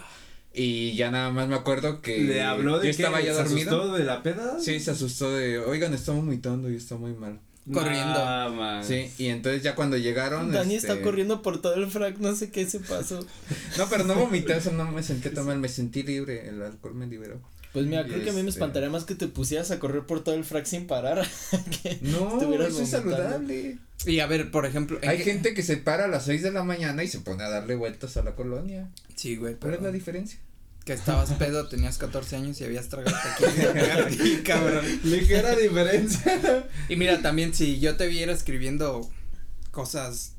Y 0.62 0.94
ya 0.96 1.10
nada 1.10 1.30
más 1.30 1.48
me 1.48 1.56
acuerdo 1.56 2.02
que 2.02 2.18
Le 2.20 2.42
habló 2.42 2.80
de 2.80 2.88
yo 2.88 2.92
estaba 2.92 3.20
que 3.20 3.28
ya 3.28 3.34
se 3.34 3.44
dormido. 3.44 3.78
asustó 3.78 3.94
de 3.98 4.04
la 4.04 4.22
peda. 4.22 4.60
Sí, 4.60 4.80
se 4.82 4.92
asustó 4.92 5.32
de, 5.32 5.58
oigan, 5.60 5.94
está 5.94 6.12
vomitando 6.12 6.70
y 6.70 6.76
está 6.76 6.96
muy 6.96 7.14
mal. 7.14 7.40
Corriendo. 7.72 8.14
Nah, 8.26 8.50
man. 8.50 8.84
Sí, 8.84 9.10
y 9.18 9.28
entonces 9.28 9.64
ya 9.64 9.76
cuando 9.76 9.96
llegaron. 9.96 10.52
Dani 10.52 10.76
este, 10.76 10.90
está 10.90 11.02
corriendo 11.02 11.42
por 11.42 11.62
todo 11.62 11.76
el 11.76 11.88
frac, 11.90 12.18
no 12.18 12.36
sé 12.36 12.50
qué 12.52 12.66
se 12.66 12.80
pasó. 12.82 13.26
No, 13.78 13.88
pero 13.90 14.04
no 14.04 14.16
vomité, 14.16 14.58
eso 14.58 14.72
no 14.74 14.92
me 14.92 15.02
sentí 15.02 15.30
tan 15.30 15.46
mal, 15.46 15.60
me 15.60 15.70
sentí 15.70 16.04
libre, 16.04 16.50
el 16.50 16.62
alcohol 16.62 16.94
me 16.94 17.08
liberó. 17.08 17.40
Pues 17.72 17.86
mira, 17.86 18.04
creo 18.06 18.22
que 18.22 18.32
a 18.32 18.34
mí 18.34 18.42
me 18.42 18.50
Este- 18.50 18.60
espantaría 18.60 18.90
más 18.90 19.06
que 19.06 19.16
te 19.16 19.28
pusieras 19.28 19.72
a 19.72 19.80
correr 19.80 20.02
por 20.06 20.26
todo 20.26 20.36
el 20.36 20.44
frac 20.44 20.66
sin 20.66 20.88
parar. 20.88 21.26
que 21.84 22.00
No, 22.02 22.42
eso 22.42 22.82
es 22.82 22.90
saludable. 22.90 23.78
Y 24.06 24.20
a 24.20 24.26
ver, 24.28 24.52
por 24.52 24.66
ejemplo. 24.66 25.00
¿en 25.02 25.08
Hay 25.08 25.20
gente 25.20 25.54
que 25.54 25.64
se 25.64 25.78
para 25.78 26.06
a 26.06 26.08
las 26.10 26.26
6 26.26 26.42
de 26.44 26.52
la 26.52 26.64
mañana 26.64 27.02
y 27.04 27.08
se 27.08 27.20
pone 27.20 27.44
a 27.44 27.50
darle 27.50 27.76
vueltas 27.76 28.18
a 28.18 28.24
la 28.24 28.36
colonia. 28.36 28.90
Sí, 29.16 29.38
güey, 29.38 29.56
¿Cuál 29.56 29.76
es 29.76 29.82
la 29.82 29.92
diferencia? 29.92 30.38
Que 30.90 30.96
estabas 30.96 31.32
pedo, 31.34 31.68
tenías 31.68 32.00
14 32.00 32.36
años 32.36 32.60
y 32.60 32.64
habías 32.64 32.90
tragado 32.90 33.16
tequila. 33.38 34.44
Cabrón. 34.44 34.84
Ligera 35.04 35.56
diferencia. 35.56 36.68
Y 36.90 36.96
mira, 36.96 37.22
también 37.22 37.54
si 37.54 37.80
yo 37.80 37.96
te 37.96 38.08
viera 38.08 38.34
escribiendo 38.34 39.08
cosas 39.70 40.34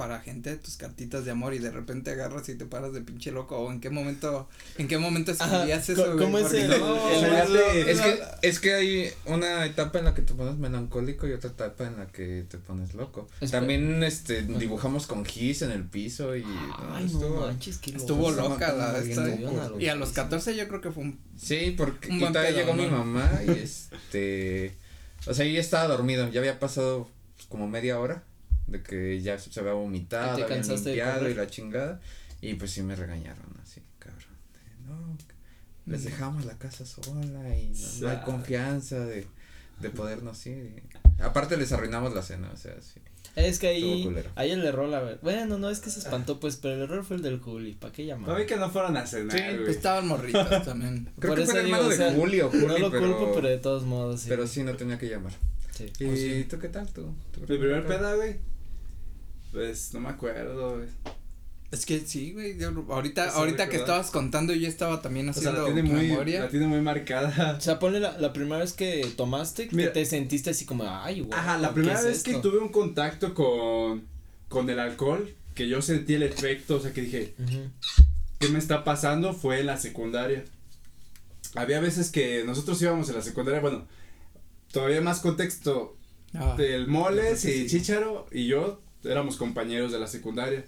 para 0.00 0.18
gente, 0.20 0.56
tus 0.56 0.78
cartitas 0.78 1.26
de 1.26 1.30
amor 1.30 1.52
y 1.52 1.58
de 1.58 1.70
repente 1.70 2.10
agarras 2.10 2.48
y 2.48 2.54
te 2.54 2.64
paras 2.64 2.94
de 2.94 3.02
pinche 3.02 3.32
loco 3.32 3.58
o 3.58 3.70
en 3.70 3.80
qué 3.82 3.90
momento, 3.90 4.48
en 4.78 4.88
qué 4.88 4.96
momento 4.96 5.30
escribías 5.32 5.86
eso, 5.90 6.04
es 6.06 6.10
el- 6.10 6.16
no, 6.16 6.38
el- 6.38 6.42
güey, 6.44 6.62
el- 6.62 7.52
lo- 7.52 7.70
el- 7.72 7.88
Es 7.90 8.00
que, 8.00 8.20
es 8.40 8.60
que 8.60 8.72
hay 8.74 9.10
una 9.26 9.66
etapa 9.66 9.98
en 9.98 10.06
la 10.06 10.14
que 10.14 10.22
te 10.22 10.32
pones 10.32 10.56
melancólico 10.56 11.28
y 11.28 11.32
otra 11.32 11.50
etapa 11.50 11.86
en 11.86 11.98
la 11.98 12.06
que 12.06 12.46
te 12.48 12.56
pones 12.56 12.94
loco. 12.94 13.28
Espera. 13.42 13.60
También 13.60 14.02
este 14.02 14.40
dibujamos 14.40 15.06
con 15.06 15.26
gis 15.26 15.60
en 15.60 15.70
el 15.70 15.84
piso 15.84 16.34
y 16.34 16.44
Ay, 16.44 17.04
no 17.04 17.06
estuvo- 17.06 17.40
manches, 17.46 17.76
qué 17.76 17.90
loco. 17.92 18.00
Estuvo 18.00 18.30
loca 18.30 18.72
la 18.72 18.92
como 18.92 18.96
esta. 19.04 19.70
Y 19.78 19.88
a 19.88 19.94
los 19.96 20.12
14 20.12 20.56
yo 20.56 20.66
creo 20.66 20.80
que 20.80 20.90
fue 20.92 21.02
un 21.04 21.20
Sí, 21.36 21.74
porque 21.76 22.08
Un 22.08 22.16
y 22.16 22.20
buen 22.20 22.32
todavía 22.32 22.54
pedo, 22.56 22.60
llegó 22.74 22.74
mi 22.74 22.88
mamá 22.88 23.30
y 23.46 23.50
este 23.50 24.72
o 25.26 25.34
sea, 25.34 25.44
yo 25.44 25.52
ya 25.52 25.60
estaba 25.60 25.86
dormido, 25.88 26.26
ya 26.30 26.40
había 26.40 26.58
pasado 26.58 27.06
pues, 27.36 27.46
como 27.48 27.68
media 27.68 28.00
hora 28.00 28.22
de 28.70 28.82
que 28.82 29.20
ya 29.20 29.38
se 29.38 29.58
había 29.60 29.72
vomitado, 29.72 30.38
¿Y 30.38 30.42
había 30.42 30.56
limpiado 30.62 31.28
y 31.28 31.34
la 31.34 31.46
chingada 31.46 32.00
y 32.40 32.54
pues 32.54 32.70
sí 32.70 32.82
me 32.82 32.96
regañaron 32.96 33.46
así, 33.62 33.82
cabrón. 33.98 34.36
de, 34.54 34.86
no, 34.88 35.16
les 35.86 36.00
Mm. 36.02 36.04
dejamos 36.04 36.44
la 36.46 36.56
casa 36.58 36.86
sola 36.86 37.56
y 37.56 37.68
no, 37.70 38.00
no 38.02 38.08
hay 38.10 38.20
confianza 38.24 39.00
de 39.00 39.26
de 39.80 39.88
podernos 39.88 40.46
ir. 40.46 40.82
y- 41.18 41.22
aparte 41.22 41.56
les 41.56 41.72
arruinamos 41.72 42.14
la 42.14 42.20
cena, 42.22 42.50
o 42.52 42.56
sea, 42.56 42.74
sí. 42.82 43.00
Es 43.36 43.58
que 43.58 43.68
ahí, 43.68 44.14
ahí 44.34 44.50
el 44.50 44.62
error, 44.64 44.88
la 44.88 45.00
verdad. 45.00 45.20
Bueno, 45.22 45.56
no, 45.56 45.70
es 45.70 45.80
que 45.80 45.88
se 45.88 46.00
espantó, 46.00 46.38
pues, 46.40 46.56
pero 46.56 46.74
el 46.74 46.82
error 46.82 47.02
fue 47.04 47.16
el 47.16 47.22
del 47.22 47.38
Juli. 47.40 47.74
¿Para 47.74 47.90
qué 47.92 48.04
llamar? 48.04 48.28
No 48.28 48.36
vi 48.36 48.44
que 48.44 48.56
no 48.56 48.68
fueron 48.70 48.96
a 48.98 49.06
cenar, 49.06 49.38
Sí, 49.38 49.42
pues 49.64 49.76
estaban 49.76 50.06
morritas 50.08 50.64
también. 50.66 51.08
Creo 51.18 51.30
Por 51.30 51.38
que 51.38 51.42
eso 51.44 51.52
fue 51.52 51.60
el 51.60 51.66
digo, 51.66 51.76
hermano 51.78 51.94
o 51.94 52.10
de 52.10 52.14
Juli, 52.14 52.38
no 52.38 52.78
lo 52.78 52.90
pero, 52.90 53.06
culpo, 53.18 53.32
pero 53.36 53.48
de 53.48 53.58
todos 53.58 53.84
modos, 53.84 54.20
sí. 54.22 54.28
pero 54.28 54.46
sí 54.46 54.62
no 54.64 54.74
tenía 54.76 54.98
que 54.98 55.08
llamar. 55.08 55.32
Sí. 55.72 55.84
¿Y 56.00 56.04
Pues 56.06 56.20
sí. 56.20 56.46
tú 56.50 56.58
qué 56.58 56.68
tal 56.68 56.88
tú? 56.92 57.14
¿Tu 57.32 57.40
Mi 57.40 57.46
primer 57.58 57.86
peda, 57.86 58.14
güey. 58.16 58.36
Pues 59.52 59.92
no 59.94 60.00
me 60.00 60.08
acuerdo, 60.10 60.76
güey. 60.76 60.88
Es 61.70 61.86
que 61.86 62.00
sí, 62.00 62.32
güey, 62.32 62.58
yo 62.58 62.72
ahorita, 62.88 63.26
Eso 63.28 63.36
ahorita 63.38 63.68
que 63.68 63.76
estabas 63.76 64.10
contando 64.10 64.52
yo 64.52 64.66
estaba 64.66 65.00
también 65.02 65.28
O 65.28 65.32
sea, 65.32 65.52
la 65.52 65.60
haciendo 65.60 65.72
tiene 65.82 65.88
muy, 65.88 66.08
memoria. 66.08 66.40
la 66.40 66.48
tiene 66.48 66.66
muy 66.66 66.80
marcada. 66.80 67.54
O 67.56 67.60
sea, 67.60 67.78
ponle 67.78 68.00
la, 68.00 68.18
la 68.18 68.32
primera 68.32 68.58
vez 68.58 68.72
que 68.72 69.06
tomaste, 69.16 69.68
que 69.68 69.76
Mira. 69.76 69.92
te 69.92 70.04
sentiste 70.04 70.50
así 70.50 70.64
como, 70.64 70.84
ay, 70.84 71.20
güey. 71.20 71.38
Ajá, 71.38 71.58
la 71.58 71.68
¿qué 71.68 71.74
primera 71.74 71.98
es 72.00 72.04
vez 72.04 72.22
que 72.24 72.34
tuve 72.34 72.58
un 72.58 72.70
contacto 72.70 73.34
con, 73.34 74.04
con 74.48 74.68
el 74.68 74.80
alcohol, 74.80 75.32
que 75.54 75.68
yo 75.68 75.80
sentí 75.80 76.14
el 76.14 76.24
efecto, 76.24 76.76
o 76.76 76.80
sea, 76.80 76.92
que 76.92 77.02
dije. 77.02 77.34
¿qué 78.40 78.48
me 78.48 78.58
está 78.58 78.82
pasando? 78.82 79.32
Fue 79.32 79.60
en 79.60 79.66
la 79.66 79.76
secundaria. 79.76 80.44
Había 81.54 81.78
veces 81.80 82.10
que 82.10 82.42
nosotros 82.44 82.80
íbamos 82.82 83.08
en 83.10 83.14
la 83.16 83.22
secundaria, 83.22 83.60
bueno, 83.60 83.86
todavía 84.72 85.00
más 85.00 85.20
contexto, 85.20 85.96
Ah, 86.32 86.54
del 86.56 86.86
Moles 86.88 87.44
y 87.44 87.68
sí. 87.68 87.78
Chicharo 87.78 88.26
y 88.32 88.46
yo 88.46 88.80
éramos 89.04 89.36
compañeros 89.36 89.92
de 89.92 89.98
la 89.98 90.06
secundaria, 90.06 90.64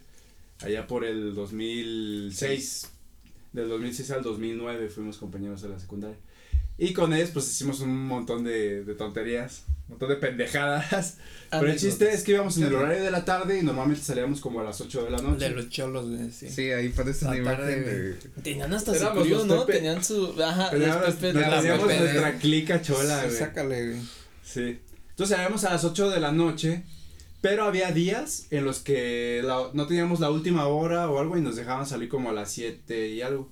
allá 0.60 0.86
por 0.86 1.04
el 1.04 1.34
2006, 1.34 2.88
del 3.52 3.68
2006 3.68 4.10
al 4.12 4.22
2009 4.22 4.88
fuimos 4.88 5.18
compañeros 5.18 5.62
de 5.62 5.68
la 5.68 5.78
secundaria. 5.78 6.16
Y 6.78 6.94
con 6.94 7.12
ellos 7.12 7.30
pues 7.32 7.48
hicimos 7.50 7.80
un 7.80 8.06
montón 8.06 8.44
de, 8.44 8.82
de 8.84 8.94
tonterías, 8.94 9.64
un 9.86 9.90
montón 9.90 10.08
de 10.08 10.16
pendejadas. 10.16 11.18
Pero 11.50 11.66
el 11.70 11.78
chiste 11.78 12.10
es 12.10 12.22
que 12.24 12.32
íbamos 12.32 12.56
en 12.56 12.64
el 12.64 12.74
horario 12.74 13.04
de 13.04 13.10
la 13.10 13.26
tarde 13.26 13.58
y 13.58 13.62
normalmente 13.62 14.02
salíamos 14.02 14.40
como 14.40 14.60
a 14.60 14.64
las 14.64 14.80
8 14.80 15.04
de 15.04 15.10
la 15.10 15.18
noche. 15.18 15.44
de 15.44 15.50
los 15.50 15.68
cholos, 15.68 16.08
güey, 16.08 16.30
sí. 16.30 16.48
Sí, 16.48 16.70
ahí 16.70 16.88
parece 16.88 17.26
una 17.26 17.36
imagen 17.36 17.58
tarde, 17.58 17.80
de 17.82 18.14
Tenían 18.42 18.72
hasta 18.72 18.94
su 18.94 19.20
crew, 19.22 19.44
¿no? 19.44 19.66
Pepe. 19.66 19.78
Tenían 19.78 20.02
su, 20.02 20.34
ajá, 20.42 20.70
Teníamos, 20.70 21.02
los 21.06 21.14
Pepe 21.16 21.26
de 21.26 21.40
nos 21.40 21.50
la 21.50 21.60
teníamos 21.60 21.86
nuestra 21.86 22.38
clica 22.38 22.80
chola, 22.80 23.20
Sí, 23.20 23.26
güey. 23.26 23.38
sácale, 23.38 23.86
güey. 23.88 24.00
Sí. 24.42 24.78
Entonces 25.10 25.36
salíamos 25.36 25.64
a 25.64 25.70
las 25.72 25.84
8 25.84 26.08
de 26.10 26.20
la 26.20 26.32
noche, 26.32 26.84
pero 27.42 27.64
había 27.64 27.92
días 27.92 28.46
en 28.50 28.64
los 28.64 28.78
que 28.78 29.42
la- 29.44 29.68
no 29.74 29.86
teníamos 29.86 30.20
la 30.20 30.30
última 30.30 30.66
hora 30.68 31.10
o 31.10 31.18
algo 31.18 31.36
y 31.36 31.42
nos 31.42 31.56
dejaban 31.56 31.84
salir 31.86 32.08
como 32.08 32.30
a 32.30 32.32
las 32.32 32.50
7 32.52 33.08
y 33.08 33.20
algo. 33.20 33.50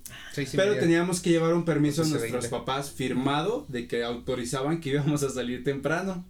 pero 0.55 0.75
teníamos 0.77 1.19
que 1.19 1.29
llevar 1.29 1.53
un 1.53 1.65
permiso 1.65 2.01
a 2.01 2.05
nuestros 2.07 2.47
papás 2.47 2.89
firmado 2.91 3.65
de 3.67 3.87
que 3.87 4.03
autorizaban 4.03 4.81
que 4.81 4.89
íbamos 4.89 5.21
a 5.21 5.29
salir 5.29 5.63
temprano. 5.63 6.25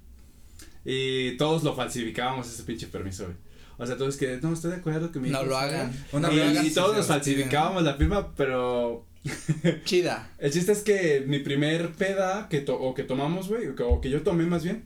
Y 0.84 1.38
todos 1.38 1.64
lo 1.64 1.76
falsificábamos 1.76 2.48
ese 2.52 2.64
pinche 2.64 2.88
permiso, 2.88 3.26
güey. 3.26 3.38
O 3.78 3.86
sea, 3.86 3.98
todos 3.98 4.18
que 4.18 4.38
no 4.42 4.54
estoy 4.54 4.72
de 4.72 4.78
acuerdo 4.78 5.12
que 5.12 5.20
mi 5.20 5.30
No 5.30 5.44
lo 5.44 5.54
salga". 5.56 5.82
hagan. 5.82 6.06
Una 6.12 6.32
y, 6.34 6.68
y 6.68 6.72
todos 6.72 6.96
nos 6.98 7.06
falsificábamos 7.08 7.84
la 7.84 7.94
firma, 7.96 8.34
pero 8.36 9.06
Chida. 9.86 10.32
el 10.40 10.52
chiste 10.52 10.72
es 10.72 10.80
que 10.82 11.24
mi 11.28 11.40
primer 11.40 11.92
peda 11.94 12.48
que 12.50 12.62
to 12.62 12.76
o 12.80 12.94
que 12.96 13.04
tomamos, 13.04 13.48
güey, 13.50 13.68
o 13.68 13.76
que, 13.76 13.84
o 13.84 14.02
que 14.02 14.10
yo 14.10 14.22
tomé 14.24 14.46
más 14.46 14.64
bien, 14.64 14.86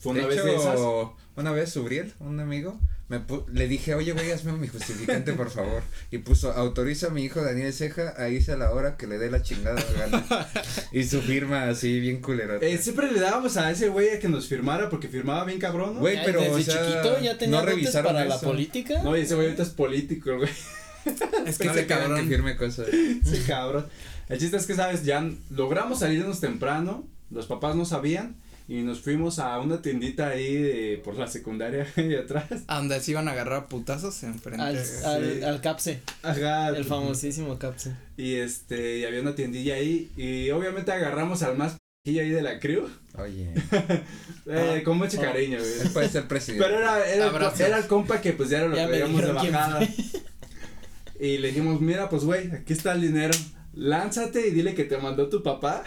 fue 0.00 0.12
una 0.12 0.22
de 0.22 0.26
vez 0.28 0.38
hecho, 0.38 0.46
de 0.46 0.56
esas. 0.56 0.80
Una 1.36 1.52
vez 1.52 1.76
Uriel, 1.76 2.12
un 2.20 2.40
amigo, 2.40 2.80
me 3.08 3.20
pu- 3.24 3.46
le 3.48 3.68
dije, 3.68 3.94
oye, 3.94 4.12
güey, 4.12 4.32
hazme 4.32 4.52
mi 4.52 4.66
justificante, 4.68 5.32
por 5.34 5.50
favor. 5.50 5.82
Y 6.10 6.18
puso, 6.18 6.50
autoriza 6.52 7.06
a 7.08 7.10
mi 7.10 7.24
hijo 7.24 7.42
Daniel 7.42 7.72
Ceja 7.72 8.14
a 8.16 8.28
irse 8.28 8.52
a 8.52 8.56
la 8.56 8.72
hora 8.72 8.96
que 8.96 9.06
le 9.06 9.18
dé 9.18 9.30
la 9.30 9.42
chingada 9.42 9.80
gana. 9.96 10.24
y 10.92 11.04
su 11.04 11.20
firma 11.22 11.68
así, 11.68 12.00
bien 12.00 12.20
culera. 12.20 12.56
Eh, 12.60 12.78
siempre 12.78 13.12
le 13.12 13.20
dábamos 13.20 13.56
a 13.56 13.70
ese 13.70 13.88
güey 13.88 14.10
a 14.10 14.18
que 14.18 14.28
nos 14.28 14.46
firmara 14.48 14.88
porque 14.88 15.08
firmaba 15.08 15.44
bien 15.44 15.58
cabrón, 15.60 15.94
¿no? 15.94 16.00
Güey, 16.00 16.18
pero, 16.24 16.40
desde 16.40 16.54
o 16.54 16.62
sea, 16.62 16.86
chiquito 16.86 17.20
ya 17.20 17.38
tenía 17.38 17.60
no 17.60 17.66
revisaron 17.66 18.12
para 18.12 18.24
la 18.24 18.34
eso. 18.36 18.44
política. 18.46 19.02
No, 19.04 19.16
y 19.16 19.20
ese 19.20 19.34
güey 19.34 19.46
ahorita 19.46 19.62
es 19.62 19.70
político, 19.70 20.36
güey. 20.36 20.50
Es 21.46 21.58
que 21.58 21.66
No 21.66 21.70
ese 21.70 21.82
le 21.82 21.86
cabrón 21.86 22.20
que 22.22 22.34
firme 22.34 22.56
cosas. 22.56 22.88
Ese 22.88 23.44
cabrón. 23.46 23.86
El 24.28 24.40
chiste 24.40 24.56
es 24.56 24.66
que, 24.66 24.74
¿sabes? 24.74 25.04
Ya 25.04 25.24
logramos 25.50 26.00
salirnos 26.00 26.40
temprano, 26.40 27.06
los 27.30 27.46
papás 27.46 27.76
no 27.76 27.84
sabían 27.84 28.34
y 28.68 28.82
nos 28.82 29.00
fuimos 29.00 29.38
a 29.38 29.58
una 29.60 29.80
tiendita 29.80 30.28
ahí 30.28 30.54
de, 30.54 31.00
por 31.04 31.16
la 31.16 31.26
secundaria 31.28 31.86
y 31.96 32.14
atrás. 32.14 32.46
A 32.66 32.76
donde 32.78 33.00
se 33.00 33.12
iban 33.12 33.28
a 33.28 33.32
agarrar 33.32 33.68
putazos 33.68 34.22
enfrente. 34.24 34.62
Al, 34.62 34.76
al, 34.76 34.84
sí. 34.84 35.42
al 35.42 35.60
Capse, 35.60 36.00
Ajá. 36.22 36.68
el 36.70 36.84
famosísimo 36.84 37.58
Capse. 37.58 37.94
Y 38.16 38.34
este, 38.34 38.98
y 38.98 39.04
había 39.04 39.20
una 39.20 39.34
tiendilla 39.34 39.74
ahí 39.74 40.10
y 40.16 40.50
obviamente 40.50 40.92
agarramos 40.92 41.42
al 41.42 41.56
más 41.56 41.76
y 42.04 42.18
ahí 42.18 42.30
de 42.30 42.42
la 42.42 42.58
crew. 42.60 42.88
Oye, 43.18 43.52
Eh, 44.48 44.82
con 44.84 44.96
mucho 44.96 45.18
oh. 45.18 45.22
cariño, 45.22 45.58
él 45.58 45.64
güey. 45.80 45.92
puede 45.92 46.08
ser 46.08 46.28
presidente. 46.28 46.64
Pero 46.64 46.78
era, 46.78 47.04
era, 47.04 47.26
el, 47.26 47.60
era 47.60 47.78
el 47.78 47.86
compa 47.88 48.20
que 48.20 48.32
pues 48.32 48.48
ya 48.48 48.58
era 48.58 48.68
lo 48.68 48.76
Ya 48.76 48.86
que 48.86 48.92
veíamos 48.92 49.20
de 49.20 49.32
bajada. 49.32 49.88
Y 51.18 51.38
le 51.38 51.48
dijimos, 51.48 51.80
mira, 51.80 52.08
pues 52.08 52.22
güey, 52.24 52.52
aquí 52.52 52.72
está 52.72 52.92
el 52.92 53.00
dinero. 53.00 53.34
Lánzate 53.74 54.46
y 54.46 54.50
dile 54.52 54.74
que 54.74 54.84
te 54.84 54.98
mandó 54.98 55.28
tu 55.28 55.42
papá. 55.42 55.82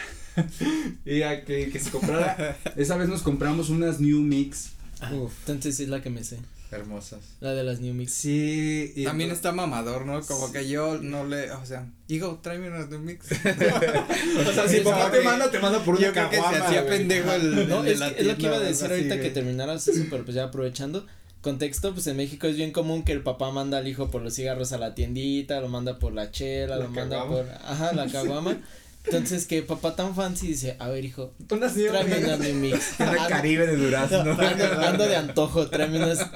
Y 1.05 1.21
a 1.23 1.43
que, 1.45 1.69
que 1.69 1.79
se 1.79 1.89
comprara. 1.91 2.57
Esa 2.75 2.97
vez 2.97 3.09
nos 3.09 3.21
compramos 3.21 3.69
unas 3.69 3.99
New 3.99 4.19
Mix. 4.21 4.69
Ah, 5.01 5.13
Uf. 5.13 5.31
Entonces 5.41 5.77
sí 5.77 5.83
es 5.83 5.89
la 5.89 6.01
que 6.01 6.09
me 6.09 6.23
sé. 6.23 6.37
Hermosas. 6.71 7.21
La 7.39 7.53
de 7.55 7.63
las 7.63 7.79
New 7.79 7.95
Mix. 7.95 8.13
Sí. 8.13 8.93
Y 8.95 9.03
También 9.03 9.31
está 9.31 9.51
mamador, 9.51 10.05
¿no? 10.05 10.21
Como 10.21 10.51
que 10.51 10.67
yo 10.69 10.99
no 11.01 11.25
le, 11.25 11.49
o 11.51 11.65
sea, 11.65 11.87
hijo, 12.07 12.39
tráeme 12.43 12.67
unas 12.69 12.89
de 12.91 12.99
mix. 12.99 13.25
O 14.47 14.51
sea, 14.53 14.67
si 14.67 14.81
papá 14.81 15.09
te 15.11 15.21
manda, 15.21 15.49
te 15.49 15.57
manda 15.59 15.83
por 15.83 15.95
una 15.95 16.07
Yo 16.07 16.13
creo 16.13 16.29
que 16.29 16.35
se 16.35 16.41
caguama, 16.43 16.65
hacía 16.67 16.85
pendejo 16.85 17.31
el, 17.33 17.67
No, 17.67 17.83
el 17.83 17.93
es, 17.93 17.99
la 17.99 18.13
que- 18.13 18.21
es 18.21 18.27
lo 18.27 18.35
que 18.37 18.43
iba 18.43 18.55
a 18.57 18.59
decir 18.59 18.91
ahorita 18.91 19.19
que 19.19 19.29
terminaras 19.31 19.87
eso, 19.87 20.03
pero 20.11 20.23
pues 20.23 20.35
ya 20.35 20.45
aprovechando. 20.45 21.05
Contexto, 21.41 21.93
pues 21.93 22.05
en 22.07 22.17
México 22.17 22.47
es 22.47 22.57
bien 22.57 22.71
común 22.71 23.03
que 23.03 23.13
el 23.13 23.23
papá 23.23 23.49
manda 23.51 23.77
al 23.77 23.87
hijo 23.87 24.11
por 24.11 24.21
los 24.21 24.35
cigarros 24.35 24.73
a 24.73 24.77
la 24.77 24.93
tiendita, 24.93 25.61
lo 25.61 25.69
manda 25.69 25.97
por 25.97 26.13
la 26.13 26.31
chela, 26.31 26.75
La 26.75 26.83
lo 26.83 26.89
manda 26.91 27.17
caguama. 27.19 27.43
por, 27.47 27.71
ajá, 27.71 27.93
la 27.93 28.07
caguama. 28.07 28.57
Entonces 29.05 29.47
que 29.47 29.61
papá 29.63 29.95
tan 29.95 30.13
fancy 30.15 30.47
dice, 30.47 30.75
a 30.79 30.87
ver 30.89 31.03
hijo, 31.05 31.33
tráeme 31.47 31.75
Mix. 32.15 32.23
una 32.23 32.37
New 32.37 32.55
Mix. 32.55 32.97
Tienda 32.97 33.15
Ando- 33.17 33.27
Caribe 33.29 33.67
de 33.67 33.75
Durazno. 33.77 34.19
ando, 34.19 34.81
ando 34.87 35.07
de 35.07 35.15
antojo, 35.15 35.67
tráeme 35.67 35.97
unas. 36.03 36.19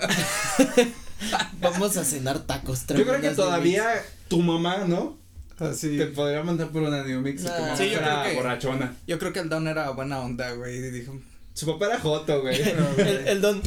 Vamos 1.61 1.95
a 1.97 2.03
cenar 2.03 2.39
tacos, 2.39 2.85
Yo 2.87 3.05
creo 3.05 3.21
que 3.21 3.29
todavía 3.31 3.85
tu 4.27 4.41
mamá, 4.41 4.85
¿no? 4.87 5.17
Así. 5.59 5.97
Te 5.97 6.07
podría 6.07 6.43
mandar 6.43 6.69
por 6.69 6.81
una 6.81 7.03
New 7.03 7.21
Mix. 7.21 7.41
y 7.41 7.45
tu 7.45 7.51
Nah. 7.51 7.59
mamá 7.59 7.77
Sí, 7.77 7.89
yo 7.91 7.99
creo 7.99 8.23
que- 8.23 8.33
borrachona. 8.35 8.95
Yo 9.07 9.19
creo 9.19 9.33
que 9.33 9.39
el 9.39 9.49
Don 9.49 9.67
era 9.67 9.89
buena 9.91 10.19
onda, 10.19 10.51
güey, 10.53 10.77
y 10.77 10.81
dijo, 10.91 11.17
Su 11.53 11.65
papá 11.67 11.85
era 11.87 11.99
Joto, 11.99 12.41
güey. 12.41 12.59
El, 12.97 13.27
el 13.27 13.41
don. 13.41 13.61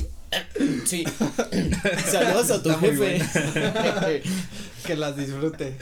Sí. 0.85 1.04
Saludos 2.11 2.50
a 2.50 2.62
tu 2.62 2.70
Está 2.70 2.80
jefe. 2.80 4.22
que 4.85 4.96
las 4.96 5.16
disfrute. 5.16 5.76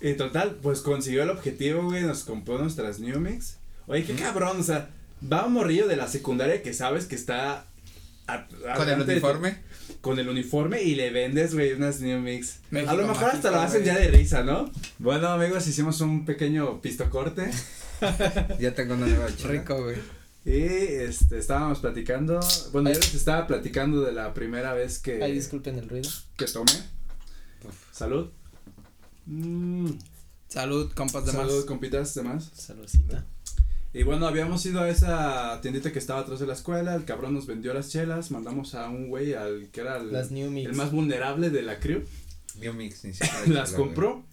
Y 0.00 0.14
total, 0.14 0.56
pues 0.62 0.80
consiguió 0.80 1.22
el 1.24 1.30
objetivo, 1.30 1.82
güey, 1.84 2.02
nos 2.04 2.24
compró 2.24 2.58
nuestras 2.58 3.00
New 3.00 3.18
Mix. 3.20 3.56
Oye, 3.86 4.04
qué 4.04 4.14
cabrón, 4.14 4.60
o 4.60 4.62
sea, 4.62 4.90
va 5.30 5.46
un 5.46 5.54
morrillo 5.54 5.88
de 5.88 5.96
la 5.96 6.06
secundaria 6.08 6.62
que 6.62 6.72
sabes 6.74 7.06
que 7.06 7.14
está 7.16 7.64
a- 8.26 8.46
Con 8.46 8.58
el 8.64 8.70
adelante 8.70 9.04
de- 9.06 9.12
uniforme. 9.14 9.58
con 10.02 10.18
el 10.18 10.28
uniforme 10.28 10.82
y 10.82 10.94
le 10.94 11.10
vendes, 11.10 11.54
güey, 11.54 11.72
unas 11.72 12.00
New 12.00 12.20
Mix. 12.20 12.60
México 12.70 12.92
a 12.92 12.94
lo 12.94 13.06
mejor 13.08 13.30
hasta 13.30 13.50
lo 13.50 13.60
hacen 13.60 13.82
güey. 13.82 13.94
ya 13.94 13.98
de 13.98 14.08
risa, 14.08 14.42
¿no? 14.44 14.70
Bueno, 14.98 15.28
amigos, 15.28 15.66
hicimos 15.66 16.00
un 16.02 16.24
pequeño 16.24 16.80
pistocorte 16.80 17.50
Ya 18.60 18.74
tengo 18.74 18.94
una 18.94 19.06
nueva 19.06 19.34
chela. 19.34 19.52
Rico, 19.54 19.82
güey. 19.82 19.96
y 20.44 20.52
este 20.62 21.38
estábamos 21.38 21.80
platicando, 21.80 22.38
bueno, 22.72 22.90
yo 22.92 22.96
les 23.00 23.14
estaba 23.14 23.46
platicando 23.48 24.02
de 24.02 24.12
la 24.12 24.32
primera 24.34 24.72
vez 24.74 24.98
que 25.00 25.22
Ay, 25.24 25.32
disculpen 25.32 25.78
el 25.78 25.88
ruido. 25.88 26.08
que 26.36 26.44
tomé. 26.44 26.70
Salud. 27.90 28.28
Mm, 29.28 29.90
Salud, 30.48 30.90
compas 30.94 31.26
de 31.26 31.32
salud, 31.32 31.56
más. 31.56 31.64
compitas, 31.66 32.14
demás. 32.14 32.50
Saludcita. 32.54 33.26
Y 33.92 34.02
bueno, 34.02 34.26
habíamos 34.26 34.64
ido 34.66 34.80
a 34.80 34.88
esa 34.88 35.60
tiendita 35.60 35.92
que 35.92 35.98
estaba 35.98 36.20
atrás 36.20 36.40
de 36.40 36.46
la 36.46 36.52
escuela, 36.54 36.94
el 36.94 37.04
cabrón 37.04 37.34
nos 37.34 37.46
vendió 37.46 37.72
las 37.74 37.90
chelas, 37.90 38.30
mandamos 38.30 38.74
a 38.74 38.88
un 38.88 39.08
güey 39.08 39.34
al 39.34 39.68
que 39.72 39.80
era 39.80 39.96
el, 39.98 40.12
Las 40.12 40.30
New 40.30 40.50
Mix. 40.50 40.68
el 40.70 40.76
más 40.76 40.90
vulnerable 40.92 41.50
de 41.50 41.62
la 41.62 41.78
crew, 41.80 42.02
New 42.60 42.72
Mix, 42.74 43.04
ni 43.04 43.12
siquiera 43.14 43.46
las 43.46 43.72
compró 43.72 44.24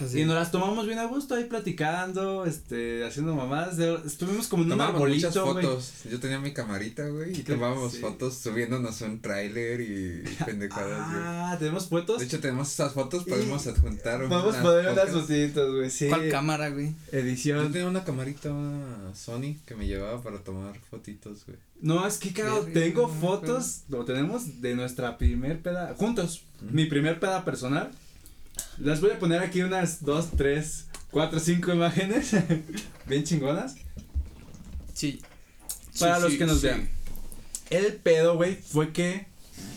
Así. 0.00 0.20
y 0.20 0.24
nos 0.24 0.34
las 0.34 0.50
tomamos 0.50 0.86
bien 0.86 0.98
a 0.98 1.04
gusto 1.06 1.34
ahí 1.34 1.44
platicando, 1.44 2.44
este, 2.46 3.04
haciendo 3.04 3.34
mamadas, 3.34 3.78
estuvimos 4.04 4.46
como 4.48 4.62
en 4.64 4.72
un 4.72 4.78
muchas 4.78 4.94
arbolito, 4.94 5.52
güey. 5.52 5.64
fotos. 5.64 5.92
Yo 6.10 6.20
tenía 6.20 6.38
mi 6.38 6.52
camarita, 6.52 7.08
güey, 7.08 7.38
y 7.38 7.42
tomábamos 7.42 7.92
Sí. 7.92 7.98
fotos 8.00 8.34
subiéndonos 8.34 9.00
un 9.02 9.20
tráiler 9.20 9.80
y 9.80 10.22
pendejadas, 10.46 11.10
güey. 11.10 11.22
Ah, 11.24 11.56
tenemos 11.58 11.88
fotos. 11.88 12.18
De 12.18 12.24
hecho, 12.26 12.40
tenemos 12.40 12.72
esas 12.72 12.92
fotos, 12.92 13.24
Y- 13.26 13.30
podemos 13.30 13.66
adjuntar 13.66 14.20
Vamos 14.28 14.54
a 14.56 14.60
unas 14.60 14.62
poner 14.62 14.92
unas 14.92 15.10
fotitos, 15.10 15.74
güey, 15.76 15.90
sí. 15.90 16.08
¿Cuál 16.08 16.28
cámara, 16.30 16.70
güey? 16.70 16.88
Yo 17.12 17.18
Edición. 17.18 17.72
tenía 17.72 17.88
una 17.88 18.04
camarita 18.04 18.50
Sony 19.14 19.56
que 19.66 19.74
me 19.74 19.86
llevaba 19.86 20.22
para 20.22 20.38
tomar 20.38 20.78
fotitos, 20.90 21.44
güey. 21.46 21.58
No, 21.82 22.06
es 22.06 22.18
que 22.18 22.30
Verga, 22.42 22.60
tengo 22.74 23.08
fotos, 23.08 23.82
lo 23.88 24.04
tenemos 24.04 24.60
de 24.60 24.74
nuestra 24.74 25.16
primer 25.16 25.60
peda, 25.62 25.94
juntos, 25.96 26.42
mi 26.60 26.84
primer 26.86 27.18
peda 27.18 27.42
personal. 27.44 27.90
Las 28.78 29.00
voy 29.00 29.10
a 29.10 29.18
poner 29.18 29.40
aquí 29.42 29.62
unas 29.62 30.04
dos, 30.04 30.30
tres, 30.36 30.86
cuatro, 31.10 31.38
cinco 31.40 31.72
imágenes, 31.72 32.30
bien 33.06 33.24
chingonas. 33.24 33.74
Sí. 34.94 35.20
Para 35.98 36.16
Sí, 36.16 36.22
los 36.22 36.32
sí, 36.32 36.38
que 36.38 36.46
nos 36.46 36.60
sí. 36.60 36.66
vean. 36.66 36.88
El 37.70 37.94
pedo, 37.94 38.36
güey, 38.36 38.56
fue 38.56 38.92
que 38.92 39.26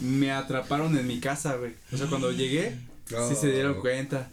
me 0.01 0.31
atraparon 0.31 0.97
en 0.97 1.05
mi 1.07 1.19
casa, 1.19 1.55
güey. 1.55 1.73
O 1.91 1.97
sea, 1.97 2.07
cuando 2.07 2.31
llegué, 2.31 2.75
sí 3.07 3.35
se 3.39 3.51
dieron 3.51 3.75
Oh. 3.77 3.81
cuenta. 3.81 4.29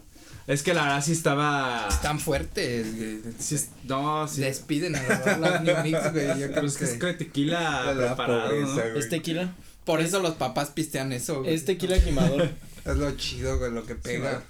Es 0.47 0.63
que 0.63 0.73
la 0.73 0.83
verdad 0.83 1.03
sí 1.03 1.11
estaba. 1.11 1.87
Están 1.87 2.19
fuertes, 2.19 2.95
güey. 2.97 3.19
Sí, 3.39 3.57
no, 3.83 4.27
sí. 4.27 4.41
Despiden 4.41 4.95
a 4.95 5.03
la- 5.37 5.59
New 5.59 5.75
Mix, 5.83 6.11
güey. 6.11 6.27
Yo 6.27 6.33
creo 6.47 6.53
Pero 6.55 6.67
es 6.67 6.77
que 6.77 6.85
es 6.85 6.93
que. 6.93 7.13
tequila 7.13 7.93
La 7.93 8.07
preparado, 8.15 8.49
pobreza. 8.49 8.87
Es 8.97 9.09
tequila. 9.09 9.53
Por 9.85 10.01
eso 10.01 10.19
los 10.19 10.35
papás 10.35 10.69
pistean 10.71 11.11
eso, 11.13 11.41
güey. 11.41 11.53
Es 11.53 11.65
tequila 11.65 11.99
quemador. 12.03 12.49
Es 12.85 12.97
lo 12.97 13.11
chido, 13.17 13.57
güey, 13.59 13.71
lo 13.71 13.85
que 13.85 13.95
pega. 13.95 14.43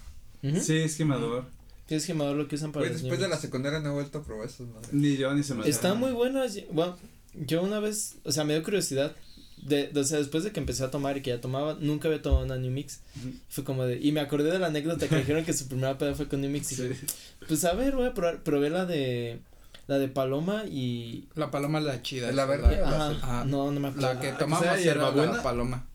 Sí, 0.62 0.78
es 0.78 0.96
quemador. 0.96 1.46
Sí, 1.88 1.96
es 1.96 2.06
quemador 2.06 2.36
lo 2.38 2.48
que 2.48 2.56
usan 2.56 2.72
para 2.72 2.88
después 2.88 3.20
de 3.20 3.28
la 3.28 3.38
secundaria 3.38 3.80
no 3.80 3.90
he 3.90 3.94
vuelto 3.94 4.20
a 4.20 4.24
probar 4.24 4.48
esos 4.48 4.68
madres. 4.70 4.94
Ni 4.94 5.18
yo 5.18 5.34
ni 5.34 5.44
se 5.44 5.54
me 5.56 5.68
Están 5.68 6.00
muy 6.00 6.12
buenas. 6.12 6.58
Bueno, 6.72 6.98
yo 7.36 7.62
una 7.64 7.80
vez, 7.80 8.16
o 8.24 8.32
sea, 8.32 8.44
me 8.44 8.54
dio 8.54 8.64
curiosidad. 8.64 9.14
De, 9.62 9.90
de- 9.90 10.00
o 10.00 10.04
sea, 10.04 10.18
después 10.18 10.44
de 10.44 10.52
que 10.52 10.60
empecé 10.60 10.84
a 10.84 10.90
tomar 10.90 11.18
y 11.18 11.22
que 11.22 11.30
ya 11.30 11.40
tomaba, 11.40 11.78
nunca 11.80 12.08
había 12.08 12.22
tomado 12.22 12.44
una 12.46 12.56
New 12.58 12.72
Mix. 12.72 13.02
Fue 13.50 13.64
como 13.64 13.84
de, 13.86 14.00
y 14.02 14.12
me 14.12 14.20
acordé 14.22 14.50
de 14.52 14.58
la 14.58 14.68
anécdota 14.68 15.08
que 15.08 15.18
dijeron 15.18 15.46
que 15.46 15.54
su 15.54 15.68
primera 15.68 15.98
peda 16.00 16.16
fue 16.16 16.28
con 16.28 16.42
New 16.42 16.50
Mix. 16.50 16.72
Y 16.72 16.76
Sí. 16.76 16.88
dije, 16.88 17.06
pues 17.48 17.64
a 17.66 17.74
ver, 17.74 17.96
voy 17.96 18.08
a 18.08 18.14
probar. 18.16 18.42
Probé 18.42 18.72
la 18.72 18.86
de, 18.88 19.40
la 19.86 20.00
de 20.00 20.08
Paloma 20.08 20.64
y. 20.66 21.28
La 21.36 21.52
paloma 21.52 21.78
es 21.78 21.86
la 21.86 22.02
chida. 22.02 22.30
¿Es 22.30 22.36
la 22.36 22.46
verde? 22.46 22.78
la- 22.82 22.88
Ajá, 22.88 23.10
Ajá. 23.12 23.46
no, 23.46 23.72
no 23.72 23.80
me 23.80 23.90
acuerdo. 23.90 24.14
La 24.14 24.20
que 24.20 24.30
Ah, 24.30 24.38
tomamos 24.40 24.64
¿que 24.64 24.66
sea 24.70 24.74
era 24.76 24.84
hierbabuena? 24.84 25.34
la 25.38 25.44
paloma. 25.44 25.88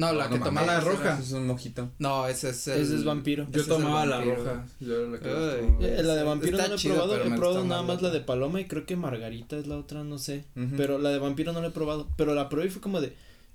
No, 0.00 0.12
la 0.12 0.24
No, 0.24 0.30
que 0.32 0.38
no 0.38 0.44
tomamos 0.46 0.66
mames. 0.66 0.84
era- 0.86 0.92
roja. 0.92 1.18
Es 1.20 1.32
un 1.32 1.46
mojito. 1.46 1.90
No, 1.98 2.26
ese 2.26 2.50
es 2.50 2.66
el. 2.68 2.80
Ese 2.82 2.94
es 2.96 3.04
vampiro. 3.04 3.46
Yo 3.52 3.60
ese 3.60 3.68
tomaba 3.68 4.06
la 4.06 4.20
roja. 4.22 4.64
Yo 4.80 4.96
era 5.00 5.08
la 5.10 5.18
que 5.20 5.28
Ay. 5.28 5.66
tomaba. 5.66 5.86
Eh, 5.86 6.02
la 6.02 6.14
de 6.14 6.22
vampiro 6.24 6.52
Está 6.56 6.62
no 6.64 6.68
la 6.70 6.74
he 6.74 6.78
chido, 6.78 6.94
probado, 6.94 7.16
he 7.24 7.30
probado 7.36 7.64
nada 7.64 7.82
más 7.82 8.00
la 8.02 8.08
la 8.08 8.14
de. 8.14 8.20
Paloma 8.20 8.60
y 8.60 8.64
creo 8.64 8.86
que 8.86 8.96
Margarita 8.96 9.56
es 9.58 9.66
la 9.66 9.76
otra, 9.76 10.02
no 10.04 10.18
sé. 10.18 10.44
Pero 10.76 10.98
la 10.98 11.10
de 11.10 11.18
vampiro 11.18 11.52
no 11.52 11.60
la 11.60 11.68
he 11.68 11.70
probado. 11.70 12.08
Pero 12.16 12.34
la 12.34 12.48
probé 12.48 12.66
y 12.66 12.70
fue 12.70 12.80
como 12.80 13.00
de. 13.00 13.12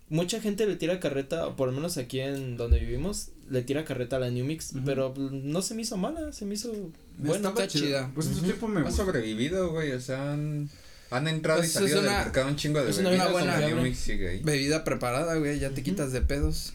Mucha 0.07 0.39
gente 0.39 0.67
le 0.67 0.75
tira 0.75 0.99
carreta, 0.99 1.47
o 1.47 1.55
por 1.55 1.67
lo 1.69 1.73
menos 1.73 1.97
aquí 1.97 2.19
en 2.19 2.57
donde 2.57 2.77
vivimos, 2.79 3.29
le 3.49 3.63
tira 3.63 3.85
carreta 3.85 4.17
a 4.17 4.19
la 4.19 4.29
New 4.29 4.45
Mix. 4.45 4.73
Pero 4.85 5.13
no 5.17 5.63
se 5.63 5.73
me 5.73 5.81
hizo 5.81 5.97
mala, 5.97 6.31
se 6.31 6.45
me 6.45 6.53
hizo. 6.53 6.71
Bueno, 7.17 7.49
está 7.49 7.67
chida. 7.67 8.11
Pues 8.13 8.27
en 8.27 8.35
su 8.35 8.41
tiempo 8.43 8.67
me 8.67 8.81
Ha 8.81 8.91
sobrevivido, 8.91 9.71
güey, 9.71 9.93
o 9.93 9.99
sea, 9.99 10.33
han, 10.33 10.69
han 11.11 11.27
entrado 11.27 11.59
Pues 11.59 11.67
y 11.69 11.71
es 11.71 11.73
salido 11.73 12.01
del 12.01 12.09
una- 12.09 12.23
mercado 12.23 12.47
un 12.47 12.55
chingo 12.55 12.83
de 12.83 12.89
es 12.89 12.97
una 12.97 13.09
bebidas, 13.09 13.31
buena 13.31 13.95
sigue 13.95 14.29
ahí. 14.29 14.41
Bebida 14.43 14.83
preparada, 14.83 15.35
güey. 15.35 15.59
Ya 15.59 15.69
te 15.69 15.83
quitas 15.83 16.11
de 16.11 16.21
pedos. 16.21 16.73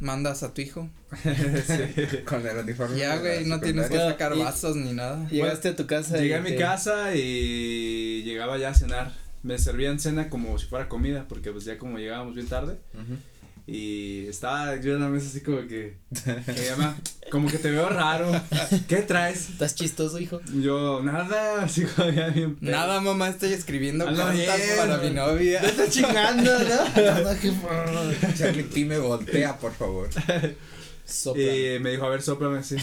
Mandas 0.00 0.42
a 0.42 0.52
tu 0.52 0.60
hijo. 0.60 0.90
Con 2.26 2.46
el 2.46 2.56
uniforme. 2.58 2.98
Ya, 2.98 3.16
güey, 3.18 3.44
no 3.46 3.60
tienes 3.60 3.88
que 3.88 3.96
sacar 3.96 4.36
Y- 4.36 4.40
vasos 4.40 4.76
ni 4.76 4.92
nada. 4.92 5.26
Llegaste 5.28 5.68
a 5.68 5.76
tu 5.76 5.86
casa. 5.86 6.16
Llegué 6.18 6.30
y 6.30 6.32
a 6.34 6.40
mi 6.40 6.50
te- 6.50 6.56
casa 6.56 7.14
y 7.14 8.22
llegaba 8.24 8.58
ya 8.58 8.70
a 8.70 8.74
cenar. 8.74 9.12
Me 9.42 9.58
servían 9.58 10.00
cena 10.00 10.30
como 10.30 10.58
si 10.58 10.66
fuera 10.66 10.88
comida, 10.88 11.26
porque 11.28 11.52
pues 11.52 11.64
ya 11.64 11.76
como 11.78 11.98
llegábamos 11.98 12.34
bien 12.34 12.46
tarde. 12.48 12.78
Ujú. 12.94 13.16
Y 13.66 14.26
estaba 14.26 14.76
yo 14.76 14.94
en 14.94 15.00
la 15.00 15.08
mesa 15.08 15.26
así 15.28 15.40
como 15.40 15.66
que, 15.66 15.96
que 16.24 16.64
llama, 16.66 16.98
como 17.30 17.48
que 17.48 17.56
te 17.56 17.70
veo 17.70 17.88
raro. 17.88 18.30
¿Qué 18.86 18.96
traes? 18.96 19.48
Estás 19.48 19.74
chistoso, 19.74 20.18
hijo. 20.18 20.40
Yo, 20.54 21.02
nada, 21.02 21.62
así 21.62 21.84
como 21.84 22.10
ya 22.10 22.28
bien. 22.28 22.56
pedo. 22.56 22.70
Nada, 22.70 23.00
mamá, 23.00 23.30
estoy 23.30 23.54
escribiendo 23.54 24.04
cartas 24.04 24.60
para 24.76 24.98
mi 24.98 25.10
novia. 25.10 25.62
Te 25.62 25.68
está 25.68 25.88
chingando, 25.88 26.52
¿no? 26.58 28.34
Charlie 28.36 28.64
P 28.64 28.84
me 28.84 28.98
voltea, 28.98 29.58
por 29.58 29.72
favor. 29.72 30.10
Sopla. 31.06 31.42
Y 31.42 31.78
me 31.80 31.92
dijo, 31.92 32.04
a 32.04 32.10
ver, 32.10 32.20
sóplame 32.20 32.58
así. 32.58 32.76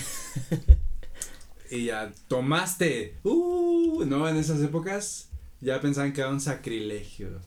y 1.69 1.85
ya, 1.85 2.11
tomaste. 2.27 3.17
Uh, 3.23 4.03
no, 4.05 4.27
en 4.27 4.37
esas 4.37 4.59
épocas 4.61 5.29
ya 5.59 5.79
pensaban 5.79 6.11
que 6.11 6.21
era 6.21 6.31
un 6.31 6.41
sacrilegio. 6.41 7.39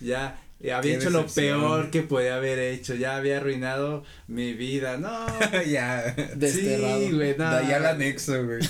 Ya 0.00 0.40
había 0.74 0.96
hecho 0.96 1.10
lo 1.10 1.26
peor 1.26 1.90
que 1.90 2.02
podía 2.02 2.36
haber 2.36 2.58
hecho. 2.58 2.94
Ya 2.94 3.16
había 3.16 3.36
arruinado 3.38 4.04
mi 4.26 4.52
vida. 4.54 4.96
No. 4.96 5.26
ya. 5.66 6.14
Desterrado. 6.36 6.98
Sí, 7.00 7.12
güey, 7.12 7.32
De 7.32 7.38
no. 7.38 7.48
ahí 7.48 7.72
al 7.72 7.86
anexo, 7.86 8.44
güey. 8.44 8.60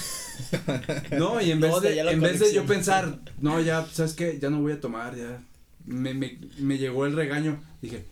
No, 1.18 1.40
y 1.40 1.50
en 1.50 1.60
vez, 1.60 1.70
No, 1.70 1.80
de 1.80 2.02
la 2.04 2.12
en 2.12 2.20
vez 2.20 2.38
de 2.38 2.52
yo 2.52 2.64
pensar, 2.64 3.18
no, 3.40 3.60
ya, 3.60 3.84
¿sabes 3.92 4.12
qué? 4.14 4.38
Ya 4.40 4.50
no 4.50 4.60
voy 4.60 4.72
a 4.72 4.80
tomar, 4.80 5.16
ya. 5.16 5.42
Me, 5.84 6.14
me, 6.14 6.38
me 6.58 6.78
llegó 6.78 7.06
el 7.06 7.14
regaño. 7.16 7.60
Dije, 7.82 8.04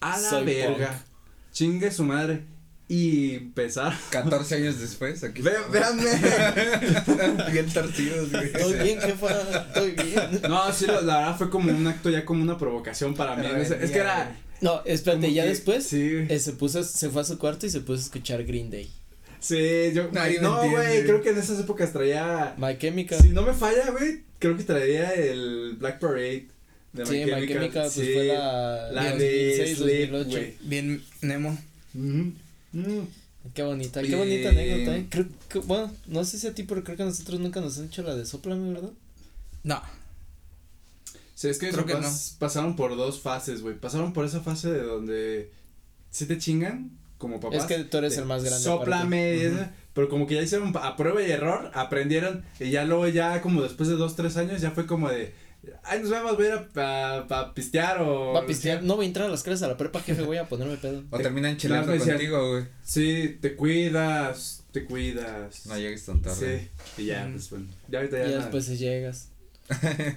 a 0.00 0.18
la 0.20 0.30
Soy 0.30 0.44
verga. 0.44 0.88
punk. 0.88 0.98
Chingue 1.52 1.90
su 1.90 2.04
madre. 2.04 2.44
Y 2.88 3.34
empezar. 3.34 3.92
14 4.10 4.54
años 4.56 4.80
después, 4.80 5.24
aquí. 5.24 5.42
Ve, 5.42 5.52
véanme. 5.72 6.04
Bien 7.52 7.66
torcidos, 7.72 8.30
güey. 8.30 8.44
Estoy 8.46 8.72
bien, 8.74 9.00
jefa. 9.00 9.40
Estoy 9.66 9.90
bien. 9.92 10.40
No, 10.48 10.72
sí, 10.72 10.86
la, 10.86 11.00
la 11.00 11.18
verdad 11.18 11.36
fue 11.38 11.50
como 11.50 11.70
un 11.72 11.86
acto 11.86 12.10
ya 12.10 12.24
como 12.24 12.42
una 12.42 12.56
provocación 12.58 13.14
para 13.14 13.34
mí. 13.36 13.46
es 13.60 13.90
que 13.90 13.98
era. 13.98 14.36
No, 14.60 14.82
espérate, 14.84 15.32
ya 15.32 15.42
que- 15.42 15.48
después 15.50 15.84
Sí, 15.84 16.26
eh, 16.28 16.38
se 16.38 16.52
puso, 16.52 16.82
se 16.84 17.10
fue 17.10 17.22
a 17.22 17.24
su 17.24 17.38
cuarto 17.38 17.66
y 17.66 17.70
se 17.70 17.80
puso 17.80 17.98
a 18.00 18.04
escuchar 18.04 18.44
Green 18.44 18.70
Day. 18.70 18.88
Sí, 19.40 19.90
yo. 19.92 20.08
Nadie 20.12 20.40
no, 20.40 20.68
güey, 20.70 21.02
creo 21.04 21.20
que 21.22 21.30
en 21.30 21.38
esas 21.38 21.58
épocas 21.60 21.92
traía. 21.92 22.54
My 22.56 22.78
Chemical. 22.78 23.20
Si 23.20 23.28
no 23.30 23.42
me 23.42 23.52
falla, 23.52 23.90
güey, 23.90 24.22
creo 24.38 24.56
que 24.56 24.62
traía 24.62 25.12
el 25.12 25.74
Black 25.78 25.98
Parade. 25.98 26.46
De 26.92 27.04
Sí, 27.04 27.24
My 27.26 27.46
Chemical, 27.46 27.82
pues 27.82 27.92
sí. 27.92 28.12
fue 28.14 28.26
la, 28.28 28.90
La 28.92 29.04
del 29.10 29.18
de 29.18 29.48
2006, 29.58 29.78
Sleep, 29.78 30.10
2008. 30.12 30.30
güey. 30.30 30.54
Bien, 30.62 31.02
Nemo. 31.20 31.58
Mm. 32.76 33.06
Qué 33.54 33.62
bonita, 33.62 34.02
qué 34.02 34.16
bonita 34.16 34.48
anécdota, 34.50 34.96
eh. 34.96 35.06
Creo 35.08 35.26
que, 35.48 35.58
bueno, 35.60 35.90
no 36.06 36.24
sé 36.24 36.38
si 36.38 36.46
a 36.46 36.54
ti, 36.54 36.64
pero 36.64 36.82
creo 36.82 36.96
que 36.96 37.04
a 37.04 37.06
nosotros 37.06 37.40
nunca 37.40 37.60
nos 37.60 37.78
han 37.78 37.86
hecho 37.86 38.02
la 38.02 38.14
de 38.14 38.26
Soplame, 38.26 38.72
¿verdad? 38.72 38.90
No. 39.62 39.80
Sí, 41.34 41.48
es 41.48 41.58
que, 41.58 41.70
Creo 41.70 41.86
que 41.86 41.96
pasaron 42.38 42.76
por 42.76 42.96
dos 42.96 43.20
fases, 43.20 43.62
güey. 43.62 43.76
Pasaron 43.76 44.12
por 44.12 44.24
esa 44.24 44.40
fase 44.40 44.70
de 44.70 44.82
donde 44.82 45.50
sí 46.10 46.26
te 46.26 46.38
chingan 46.38 46.90
como 47.18 47.40
papás. 47.40 47.60
es 47.60 47.64
que 47.66 47.84
tú 47.84 47.98
eres 47.98 48.14
de 48.14 48.22
el 48.22 48.26
más 48.26 48.42
grande. 48.42 49.46
Esa, 49.46 49.72
pero 49.94 50.08
como 50.08 50.26
que 50.26 50.34
ya 50.34 50.42
hicieron 50.42 50.74
a 50.76 50.96
prueba 50.96 51.22
y 51.22 51.30
error, 51.30 51.70
aprendieron 51.74 52.44
y 52.60 52.70
ya 52.70 52.84
luego 52.84 53.08
ya 53.08 53.40
como 53.40 53.62
después 53.62 53.88
de 53.88 53.96
dos, 53.96 54.16
tres 54.16 54.36
años 54.36 54.60
ya 54.60 54.70
fue 54.72 54.86
como 54.86 55.08
de, 55.08 55.32
ay, 55.84 56.00
nos 56.00 56.10
vemos, 56.10 56.36
voy 56.36 56.46
a 56.46 56.48
ir 56.48 56.54
a, 56.54 56.68
pa- 56.68 57.26
pa 57.28 57.54
pistear 57.54 58.00
o. 58.02 58.32
Va 58.32 58.40
a 58.40 58.46
pistear, 58.46 58.82
no 58.82 58.96
voy 58.96 59.04
a 59.04 59.08
entrar 59.08 59.26
a 59.26 59.30
las 59.30 59.42
clases 59.42 59.62
a 59.62 59.68
la 59.68 59.76
prepa, 59.76 60.00
jefe, 60.00 60.22
voy 60.22 60.36
a 60.36 60.48
ponerme 60.48 60.76
pedo. 60.76 61.02
O 61.10 61.18
terminan 61.18 61.56
chilando 61.56 61.86
Claro, 61.86 61.98
decían- 61.98 62.16
contigo, 62.16 62.50
güey. 62.50 62.64
Sí, 62.82 63.38
te 63.40 63.54
cuidas, 63.56 64.64
te 64.72 64.84
cuidas. 64.84 65.66
No 65.66 65.76
llegues 65.78 66.04
tan 66.04 66.22
tarde. 66.22 66.70
Sí, 66.96 67.02
y 67.02 67.06
ya, 67.06 67.26
Mm. 67.26 67.32
pues 67.32 67.50
bueno. 67.50 67.66
Ya 67.88 67.98
ahorita 67.98 68.16
Y 68.16 68.20
ya. 68.20 68.24
ya 68.26 68.30
nada. 68.32 68.42
después 68.42 68.64
si 68.66 68.76
llegas. 68.76 69.28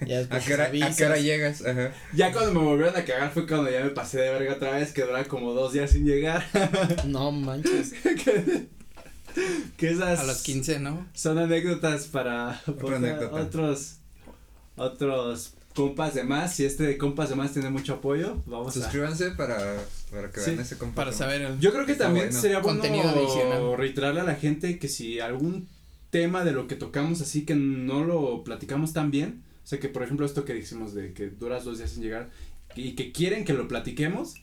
Ya 0.05 0.19
después 0.19 0.43
¿A 0.43 0.45
qué, 0.45 0.53
hora, 0.53 0.65
¿A 0.65 0.95
qué 0.95 1.05
hora 1.05 1.17
llegas? 1.17 1.65
Ajá. 1.65 1.91
Ya 2.13 2.31
cuando 2.31 2.53
me 2.53 2.59
volvieron 2.65 2.95
a 2.95 3.03
cagar 3.03 3.31
fue 3.31 3.47
cuando 3.47 3.71
ya 3.71 3.83
me 3.83 3.89
pasé 3.89 4.19
de 4.19 4.29
verga 4.31 4.53
otra 4.53 4.71
vez, 4.77 4.91
que 4.91 5.01
duraba 5.01 5.23
como 5.25 5.53
dos 5.53 5.73
días 5.73 5.89
sin 5.91 6.05
llegar. 6.05 6.43
No 7.07 7.31
manches. 7.31 7.93
que, 9.77 9.89
esas 9.91 10.19
A 10.19 10.23
los 10.23 10.41
15, 10.41 10.79
¿no? 10.79 11.07
son 11.13 11.37
anécdotas 11.37 12.05
para, 12.07 12.61
Otra 12.67 12.75
para 12.83 12.95
anécdota. 12.97 13.35
otros 13.35 13.98
otros 14.79 15.53
compas 15.75 16.13
de 16.15 16.23
más. 16.23 16.55
Si 16.55 16.65
este 16.65 16.83
de 16.83 16.97
compas 16.97 17.29
de 17.29 17.35
más 17.35 17.53
tiene 17.53 17.69
mucho 17.69 17.95
apoyo, 17.95 18.41
vamos 18.45 18.75
a. 18.75 18.81
Suscríbanse 18.81 19.31
para, 19.31 19.57
para 20.11 20.31
que 20.31 20.39
Sí, 20.41 20.51
vean 20.51 20.61
ese 20.61 20.77
compa. 20.77 20.95
Para 20.95 21.13
saber 21.13 21.41
el. 21.41 21.59
Yo 21.59 21.71
creo 21.71 21.85
que 21.85 21.95
también 21.95 22.27
bueno. 22.27 22.41
sería 22.41 22.59
bueno 22.59 22.79
Contenido 22.81 23.09
adicional. 23.09 23.77
reiterarle 23.77 24.21
a 24.21 24.25
la 24.25 24.35
gente 24.35 24.79
que 24.79 24.87
si 24.87 25.19
algún 25.19 25.67
tema 26.09 26.43
de 26.43 26.51
lo 26.51 26.67
que 26.67 26.75
tocamos 26.75 27.21
así 27.21 27.45
que 27.45 27.53
no 27.55 28.03
lo 28.03 28.43
platicamos 28.43 28.93
tan 28.93 29.11
bien, 29.11 29.43
o 29.63 29.67
sea 29.67 29.79
que 29.79 29.89
por 29.89 30.01
ejemplo 30.01 30.25
esto 30.25 30.43
que 30.43 30.53
dijimos 30.55 30.93
de 30.95 31.13
que 31.13 31.29
duras 31.29 31.63
dos 31.65 31.77
días 31.77 31.91
sin 31.91 32.01
llegar 32.01 32.29
y 32.75 32.95
que 32.95 33.11
quieren 33.11 33.45
que 33.45 33.53
lo 33.53 33.67
platiquemos, 33.67 34.35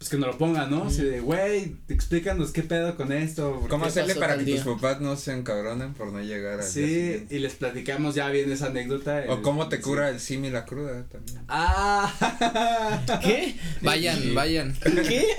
pues 0.00 0.08
que 0.08 0.16
nos 0.16 0.28
lo 0.28 0.38
pongan, 0.38 0.70
¿no? 0.70 0.84
Así 0.84 1.02
de, 1.04 1.20
güey, 1.20 1.76
explícanos 1.90 2.52
qué 2.52 2.62
pedo 2.62 2.96
con 2.96 3.12
esto. 3.12 3.60
¿por 3.60 3.68
¿Cómo 3.68 3.84
hacerle 3.84 4.14
para 4.14 4.38
que 4.38 4.44
día? 4.44 4.64
tus 4.64 4.76
papás 4.76 5.02
no 5.02 5.14
se 5.14 5.34
encabronen 5.34 5.92
por 5.92 6.10
no 6.10 6.22
llegar 6.22 6.60
día 6.60 6.66
Sí, 6.66 7.26
y 7.28 7.38
les 7.38 7.52
platicamos 7.52 8.14
ya 8.14 8.30
bien 8.30 8.50
esa 8.50 8.68
anécdota. 8.68 9.24
O 9.28 9.42
cómo 9.42 9.68
te 9.68 9.76
sí. 9.76 9.82
cura 9.82 10.08
el 10.08 10.18
simi 10.18 10.48
la 10.48 10.64
cruda 10.64 11.04
también. 11.04 11.42
Ah, 11.48 12.10
¿Qué? 13.20 13.56
Vayan, 13.82 14.34
vayan. 14.34 14.74
¿Qué? 14.82 15.36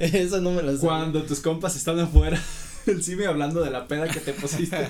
Eso 0.00 0.40
no 0.40 0.50
me 0.50 0.62
lo 0.62 0.72
sé. 0.72 0.84
cuando 0.84 1.22
tus 1.22 1.38
compas 1.38 1.76
están 1.76 2.00
afuera, 2.00 2.42
el 2.88 3.04
Simi 3.04 3.22
hablando 3.22 3.62
de 3.62 3.70
la 3.70 3.86
peda 3.86 4.08
que 4.08 4.18
te 4.18 4.32
pusiste. 4.32 4.84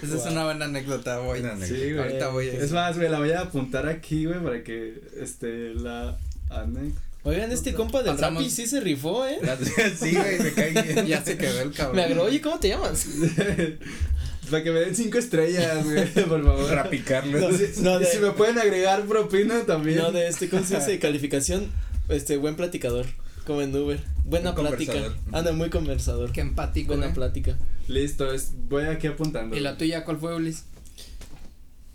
Esa 0.00 0.16
es 0.16 0.26
una 0.30 0.44
buena 0.44 0.66
anécdota, 0.66 1.18
voy. 1.18 1.40
Una 1.40 1.54
anécdota. 1.54 1.74
Sí, 1.74 1.92
güey. 1.92 1.98
Ahorita 2.04 2.28
voy 2.28 2.48
a 2.50 2.52
Es 2.52 2.70
más, 2.70 2.96
güey, 2.96 3.10
la 3.10 3.18
voy 3.18 3.32
a 3.32 3.40
apuntar 3.40 3.88
aquí, 3.88 4.26
güey, 4.26 4.38
para 4.40 4.62
que, 4.62 5.02
este, 5.20 5.74
la 5.74 6.16
anécdota. 6.50 7.11
Oigan, 7.24 7.52
este 7.52 7.72
compa 7.72 8.02
del 8.02 8.16
Pasamos- 8.16 8.40
Rappi 8.42 8.50
sí 8.50 8.66
se 8.66 8.80
rifó, 8.80 9.24
eh. 9.26 9.38
sí, 9.98 10.12
güey, 10.14 10.38
me 10.40 10.52
cae 10.52 10.70
bien. 10.82 11.06
Ya 11.06 11.24
se 11.24 11.36
quedó 11.38 11.60
el 11.60 11.72
cabrón. 11.72 11.96
Me 11.96 12.02
agradó, 12.02 12.24
oye, 12.24 12.40
¿cómo 12.40 12.58
te 12.58 12.68
llamas? 12.68 13.06
Para 14.50 14.64
que 14.64 14.70
me 14.72 14.80
den 14.80 14.94
cinco 14.96 15.18
estrellas, 15.18 15.84
güey, 15.84 16.04
por 16.26 16.42
favor. 16.44 16.70
Rapicarlo. 16.70 17.38
No, 17.50 17.56
Si, 17.56 17.80
no, 17.80 17.96
y 17.96 18.04
de- 18.04 18.06
si 18.06 18.18
me 18.18 18.32
pueden 18.32 18.58
agregar 18.58 19.04
propina 19.06 19.64
también. 19.64 19.98
No, 19.98 20.10
de 20.12 20.26
este, 20.28 20.48
¿cómo 20.48 20.64
se 20.64 20.76
dice? 20.76 20.98
Calificación, 20.98 21.70
este, 22.08 22.36
buen 22.38 22.56
platicador, 22.56 23.06
como 23.46 23.62
en 23.62 23.74
Uber. 23.74 24.00
Buena 24.24 24.52
Muy 24.52 24.62
plática. 24.66 24.94
Anda, 25.30 25.52
muy 25.52 25.70
conversador. 25.70 26.32
Qué 26.32 26.40
empático, 26.40 26.88
Buena 26.88 27.10
¿eh? 27.10 27.14
plática. 27.14 27.56
Listo, 27.88 28.32
es, 28.32 28.50
voy 28.68 28.84
aquí 28.84 29.06
apuntando. 29.06 29.56
¿Y 29.56 29.60
la 29.60 29.78
tuya 29.78 30.04
cuál 30.04 30.18
fue, 30.18 30.34
Ulis? 30.34 30.64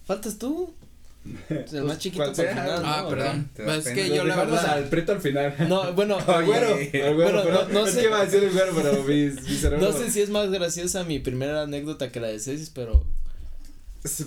¿Faltas 0.06 0.38
tú? 0.38 0.74
Pues 1.48 1.74
el 1.74 1.84
más 1.84 1.98
chiquito 2.00 2.24
¿cuál 2.24 2.36
para 2.36 2.50
el 2.50 2.56
sea? 2.56 2.64
final, 2.66 2.82
Ah, 2.86 3.00
¿no? 3.04 3.10
perdón. 3.10 3.50
Te 3.54 3.64
Pues 3.64 3.88
es 3.88 3.94
que 3.94 4.16
yo 4.16 4.24
la 4.24 4.36
verdad. 4.36 4.66
al 4.66 4.84
preto 4.86 5.12
al 5.14 5.22
final. 5.22 5.56
No, 5.68 5.94
bueno, 5.94 6.18
Al 6.28 6.46
güero, 6.46 6.68
al 6.76 7.16
güero, 7.16 7.42
pero 7.44 7.64
no- 7.64 7.68
no 7.70 7.86
es 7.88 7.94
sé. 7.94 8.00
que 8.02 8.06
iba 8.08 8.20
a 8.20 8.26
decir 8.26 8.44
el 8.44 8.52
güero, 8.52 8.72
pero 8.76 9.04
mi, 9.04 9.26
mi 9.26 9.56
cerebro. 9.58 9.80
no 9.92 9.98
sé 9.98 10.12
si 10.12 10.22
es 10.22 10.30
más 10.30 10.50
graciosa 10.52 11.04
mi 11.04 11.20
primera 11.20 11.62
anécdota 11.64 12.12
que 12.12 12.20
la 12.20 12.28
de 12.28 12.40
Cecis, 12.40 12.70
pero 12.70 13.04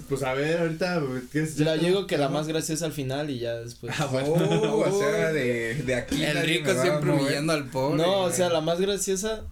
Pues 0.08 0.22
a 0.22 0.34
ver, 0.34 0.58
ahorita, 0.60 1.02
¿qué 1.32 1.46
la 1.58 1.76
llego 1.76 2.06
que 2.06 2.18
la 2.18 2.28
más 2.28 2.46
graciosa 2.48 2.84
al 2.86 2.92
final 2.92 3.30
y 3.30 3.38
ya 3.38 3.54
después. 3.60 3.94
Ah, 3.98 4.06
bueno. 4.06 4.28
Oh, 4.34 4.84
o 4.88 4.98
sea, 5.00 5.32
de, 5.32 5.74
de 5.76 5.94
aquí. 5.94 6.22
El 6.22 6.42
rico 6.42 6.74
va 6.74 6.82
siempre 6.82 7.10
humillando 7.12 7.52
al 7.54 7.64
pobre. 7.70 7.96
No, 8.02 8.20
o 8.24 8.30
sea, 8.30 8.50
la 8.50 8.60
más 8.60 8.80
graciosa. 8.80 9.42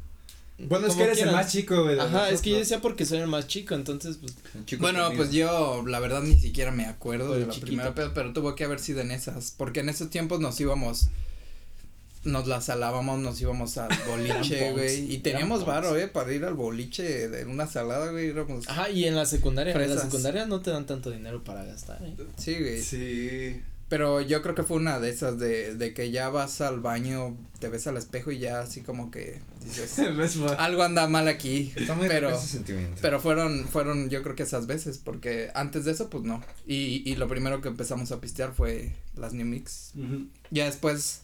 Bueno, 0.59 0.88
es 0.88 0.94
que 0.97 1.05
eres 1.05 1.18
quieran. 1.18 1.35
el 1.35 1.40
más 1.40 1.53
chico, 1.53 1.85
güey. 1.85 1.99
Ajá, 1.99 2.31
es 2.31 2.40
que 2.42 2.51
yo 2.51 2.59
decía 2.59 2.81
porque 2.81 3.07
soy 3.07 3.18
el 3.18 3.29
más 3.29 3.47
chico, 3.47 3.75
entonces 3.77 4.16
pues 4.16 4.35
chico 4.66 4.83
Bueno, 4.83 5.05
conmigo. 5.05 5.23
pues 5.23 5.33
yo 5.33 5.85
la 5.87 6.01
verdad 6.01 6.21
ni 6.23 6.37
siquiera 6.37 6.73
me 6.73 6.87
acuerdo 6.87 7.35
de 7.35 7.40
la 7.47 7.49
chiquito. 7.53 7.66
primera 7.66 7.94
peda, 7.94 8.12
pero 8.12 8.33
tuvo 8.33 8.55
que 8.57 8.64
haber 8.64 8.81
sido 8.81 9.01
en 9.01 9.12
esas, 9.12 9.53
porque 9.57 9.81
en 9.81 9.88
esos 9.88 10.11
tiempos 10.11 10.40
nos 10.40 10.61
íbamos, 10.61 11.11
nos 12.25 12.49
la 12.49 12.61
salábamos, 12.61 13.21
nos 13.21 13.40
íbamos 13.40 13.79
al 13.79 13.88
boliche, 14.09 14.73
güey, 14.73 15.12
y 15.14 15.18
teníamos 15.18 15.64
varo, 15.64 15.97
eh, 15.97 16.09
para 16.09 16.33
ir 16.33 16.44
al 16.44 16.55
boliche 16.55 17.29
de 17.29 17.44
una 17.44 17.68
salada, 17.68 18.11
güey, 18.11 18.35
Ajá, 18.66 18.90
y 18.90 19.05
en 19.05 19.14
la 19.14 19.27
secundaria, 19.27 19.73
en 19.73 19.79
la 19.81 19.87
Fresas. 19.87 20.05
secundaria 20.05 20.44
no 20.47 20.61
te 20.61 20.73
dan 20.73 20.87
tanto 20.87 21.11
dinero 21.12 21.44
para 21.44 21.64
gastar, 21.64 22.03
¿eh? 22.03 22.16
sí, 22.37 22.57
güey, 22.59 22.83
Sí. 22.83 23.62
Pero 23.88 24.20
yo 24.20 24.42
creo 24.42 24.55
que 24.55 24.62
fue 24.62 24.77
una 24.77 24.98
de 25.01 25.11
esas 25.11 25.38
de, 25.38 25.74
de 25.74 25.94
que 25.94 26.11
ya 26.11 26.29
vas 26.29 26.61
al 26.61 26.81
baño, 26.81 27.37
te 27.59 27.68
ves 27.68 27.87
al 27.87 27.96
espejo 27.96 28.31
y 28.31 28.38
ya 28.38 28.61
así 28.61 28.83
como 28.83 29.11
que 29.11 29.40
dices, 29.64 29.98
algo 30.59 30.83
anda 30.83 31.07
mal 31.09 31.27
aquí, 31.29 31.72
pero, 33.01 33.18
fueron, 33.20 33.66
fueron 33.66 34.11
yo 34.11 34.22
creo 34.22 34.37
que 34.37 34.42
esas 34.42 34.66
veces, 34.66 34.98
porque 34.98 35.51
antes 35.55 35.85
de 35.85 35.92
eso, 35.92 36.11
pues 36.11 36.24
no. 36.24 36.42
Y, 36.66 37.03
y 37.11 37.16
lo 37.16 37.29
primero 37.29 37.61
que 37.61 37.68
empezamos 37.68 38.12
a 38.12 38.20
pistear 38.20 38.53
fue 38.53 38.92
las 39.16 39.33
New 39.33 39.46
Mix. 39.46 39.92
Ya 40.51 40.66
después 40.66 41.22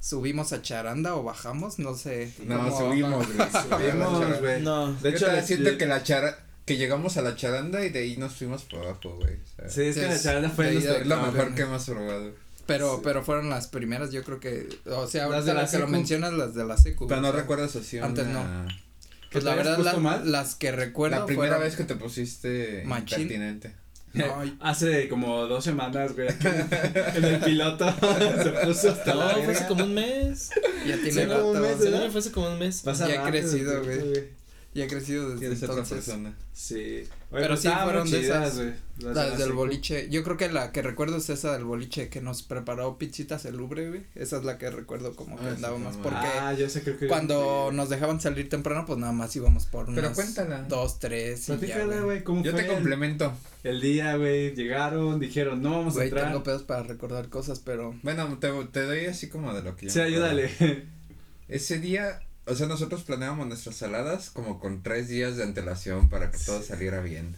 subimos 0.00 0.52
a 0.52 0.62
Charanda 0.62 1.14
o 1.14 1.22
bajamos, 1.22 1.78
no 1.78 1.94
sé. 1.94 2.32
no, 2.44 2.58
cómo- 2.58 2.78
subimos, 2.78 3.26
güey. 3.34 3.48
Subimos, 3.70 4.40
güey. 4.40 4.62
No. 4.62 4.92
De 4.94 5.10
hecho, 5.10 5.26
siento 5.42 5.76
que 5.78 5.86
la 5.86 6.02
chara, 6.02 6.38
que 6.64 6.76
llegamos 6.76 7.16
a 7.16 7.22
la 7.22 7.34
charanda 7.36 7.84
y 7.84 7.88
de 7.90 8.00
ahí 8.00 8.16
nos 8.16 8.34
fuimos 8.34 8.62
por 8.64 8.80
abajo, 8.84 9.16
güey. 9.16 9.34
o 9.34 9.46
sea, 9.56 9.68
Sí, 9.68 9.82
es 9.82 9.96
que 9.96 10.02
la 10.06 10.20
charla 10.20 10.50
fue 10.50 10.72
nuestro- 10.72 11.04
lo 11.04 11.16
no, 11.16 11.32
mejor 11.32 11.50
no. 11.50 11.56
que 11.56 11.62
hemos 11.62 11.84
probado. 11.84 12.32
Pero, 12.66 12.96
Sí. 12.96 13.00
pero 13.02 13.24
fueron 13.24 13.50
las 13.50 13.66
primeras, 13.66 14.12
yo 14.12 14.22
creo 14.22 14.38
que, 14.38 14.68
o 14.86 15.06
sea, 15.08 15.26
Las 15.28 15.44
de 15.44 15.54
la 15.54 15.68
que 15.68 15.78
lo 15.78 15.88
mencionas, 15.88 16.32
las 16.34 16.54
de 16.54 16.64
la 16.64 16.76
secu. 16.76 17.08
Pero 17.08 17.20
no 17.20 17.32
sea, 17.32 17.40
recuerdas 17.40 17.74
así 17.74 17.98
antes 17.98 18.26
una- 18.26 18.64
no. 18.64 18.68
¿Que 18.68 19.34
Pues 19.34 19.44
la 19.44 19.54
verdad, 19.54 19.78
la- 19.78 19.96
mal? 19.96 20.30
las 20.30 20.54
que 20.56 20.70
recuerdo 20.72 21.18
La 21.20 21.26
primera 21.26 21.48
fueron- 21.56 21.64
vez 21.64 21.76
que 21.76 21.84
te 21.84 21.94
pusiste 21.96 22.82
Machín. 22.84 23.22
impertinente. 23.22 23.74
Hace 24.60 25.08
como 25.08 25.46
dos 25.46 25.62
semanas, 25.64 26.14
güey, 26.14 26.28
en 26.28 27.24
el 27.24 27.40
piloto 27.40 27.86
se 28.42 28.50
puso 28.66 28.90
hasta 28.90 29.14
la 29.14 29.32
No, 29.36 29.42
fue 29.44 29.54
hace 29.54 29.66
como 29.68 29.84
un 29.84 29.94
mes. 29.94 30.50
ya 30.86 30.96
Sí, 30.96 31.02
tiene 31.04 31.22
un 31.24 31.30
rato, 31.30 31.54
mes, 31.54 32.10
fue 32.12 32.18
hace 32.20 32.32
como 32.32 32.50
un 32.52 32.58
mes. 32.58 32.82
Pasa 32.82 33.08
ya 33.08 33.22
rápido, 33.24 33.48
crecido, 33.50 33.84
güey. 33.84 34.39
Ya 34.72 34.84
he 34.84 34.88
crecido 34.88 35.30
desde 35.30 35.48
otra 35.56 35.68
entonces. 35.68 35.96
persona. 36.04 36.36
Sí. 36.52 37.02
Pero 37.30 37.48
pues 37.48 37.60
sí 37.60 37.68
fueron 37.82 38.02
muy 38.02 38.10
de 38.12 38.20
chidas, 38.20 38.44
esas- 38.52 38.56
güey, 38.56 38.74
las 38.98 39.16
Las 39.16 39.30
la 39.30 39.36
del 39.36 39.52
boliche, 39.52 40.08
yo 40.10 40.22
creo 40.22 40.36
que 40.36 40.48
la 40.50 40.72
que 40.72 40.82
recuerdo 40.82 41.16
es 41.16 41.28
esa 41.30 41.52
del 41.54 41.64
boliche 41.64 42.08
que 42.08 42.20
nos 42.20 42.42
preparó 42.42 42.98
Pizzitas 42.98 43.44
el 43.46 43.56
Lubre, 43.56 43.88
güey. 43.88 44.02
Esa 44.14 44.36
es 44.38 44.44
la 44.44 44.58
que 44.58 44.70
recuerdo 44.70 45.16
como 45.16 45.36
que 45.36 45.44
Ah, 45.46 45.48
sí, 45.50 45.54
andábamos, 45.56 45.96
porque 45.96 46.18
Ah, 46.18 46.52
yo 46.52 46.68
sé, 46.68 46.82
creo 46.82 46.98
que. 46.98 47.06
cuando 47.08 47.68
sí. 47.70 47.76
nos 47.76 47.88
dejaban 47.88 48.20
salir 48.20 48.48
temprano, 48.48 48.84
pues 48.86 48.98
nada 48.98 49.12
más 49.12 49.34
íbamos 49.34 49.66
por 49.66 49.92
Pero 49.94 50.12
cuéntala. 50.12 50.62
dos, 50.68 50.98
tres 50.98 51.48
y 51.48 51.52
Platícala, 51.52 52.00
güey. 52.02 52.22
¿cómo 52.22 52.44
Yo 52.44 52.52
fue 52.52 52.60
te 52.62 52.68
el- 52.68 52.74
complemento. 52.74 53.32
El 53.64 53.80
día, 53.80 54.16
güey, 54.16 54.54
llegaron, 54.54 55.18
dijeron, 55.18 55.62
no 55.62 55.70
vamos 55.78 55.94
a 55.94 55.96
Güey, 55.96 56.08
entrar. 56.08 56.26
tengo 56.28 56.42
pedos 56.42 56.62
para 56.62 56.82
recordar 56.82 57.28
cosas, 57.28 57.58
pero 57.60 57.94
Bueno, 58.02 58.38
te, 58.38 58.50
te 58.72 58.82
doy 58.82 59.06
así 59.06 59.28
como 59.28 59.52
de 59.54 59.62
lo 59.62 59.76
que 59.76 59.86
yo 59.86 59.92
Sí, 59.92 60.00
ayúdale. 60.00 60.50
Ese 61.48 61.78
día, 61.80 62.20
o 62.50 62.54
sea, 62.56 62.66
nosotros 62.66 63.04
planeábamos 63.04 63.46
nuestras 63.46 63.76
saladas 63.76 64.30
como 64.30 64.58
con 64.58 64.82
tres 64.82 65.08
días 65.08 65.36
de 65.36 65.44
antelación 65.44 66.08
para 66.08 66.32
que 66.32 66.38
todo 66.38 66.62
saliera 66.62 67.00
bien. 67.00 67.36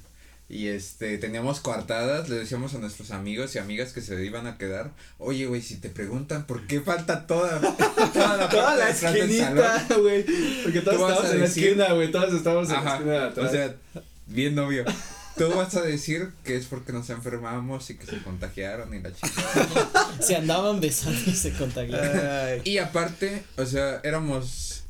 Y 0.48 0.68
este, 0.68 1.18
teníamos 1.18 1.60
coartadas, 1.60 2.28
le 2.28 2.36
decíamos 2.36 2.74
a 2.74 2.78
nuestros 2.78 3.10
amigos 3.10 3.54
y 3.54 3.58
amigas 3.58 3.92
que 3.92 4.00
se 4.00 4.22
iban 4.24 4.46
a 4.46 4.56
quedar, 4.58 4.90
oye, 5.18 5.46
güey, 5.46 5.62
si 5.62 5.76
te 5.76 5.90
preguntan 5.90 6.46
por 6.46 6.66
qué 6.66 6.80
falta 6.80 7.26
toda, 7.26 7.60
toda 8.12 8.36
la, 8.36 8.48
Toda 8.48 8.76
la 8.76 8.90
esquinita, 8.90 9.86
salón?" 9.86 10.02
güey. 10.02 10.24
Porque 10.62 10.80
todos 10.80 11.00
estábamos 11.00 11.32
en 11.32 11.40
la 11.40 11.46
esquina, 11.46 11.92
güey. 11.92 12.10
Todos 12.10 12.34
estábamos 12.34 12.68
en 12.70 12.84
la 12.84 12.94
esquina 12.94 13.12
de 13.12 13.18
atrás. 13.18 13.48
o 13.48 13.52
sea, 13.52 13.74
bien 14.26 14.54
novio. 14.54 14.84
tú 15.36 15.50
vas 15.50 15.74
a 15.74 15.82
decir 15.82 16.30
que 16.44 16.56
es 16.56 16.66
porque 16.66 16.92
nos 16.92 17.08
enfermamos 17.10 17.88
y 17.90 17.96
que 17.96 18.06
se 18.06 18.22
contagiaron 18.22 18.92
y 18.94 19.00
la 19.00 19.12
chica. 19.12 19.30
Se 20.20 20.36
andaban 20.36 20.80
besando 20.80 21.18
y 21.26 21.34
se 21.34 21.52
contagiaron. 21.52 22.20
Ay, 22.26 22.60
Y 22.64 22.78
aparte, 22.78 23.42
o 23.56 23.64
sea, 23.64 24.00
éramos 24.04 24.81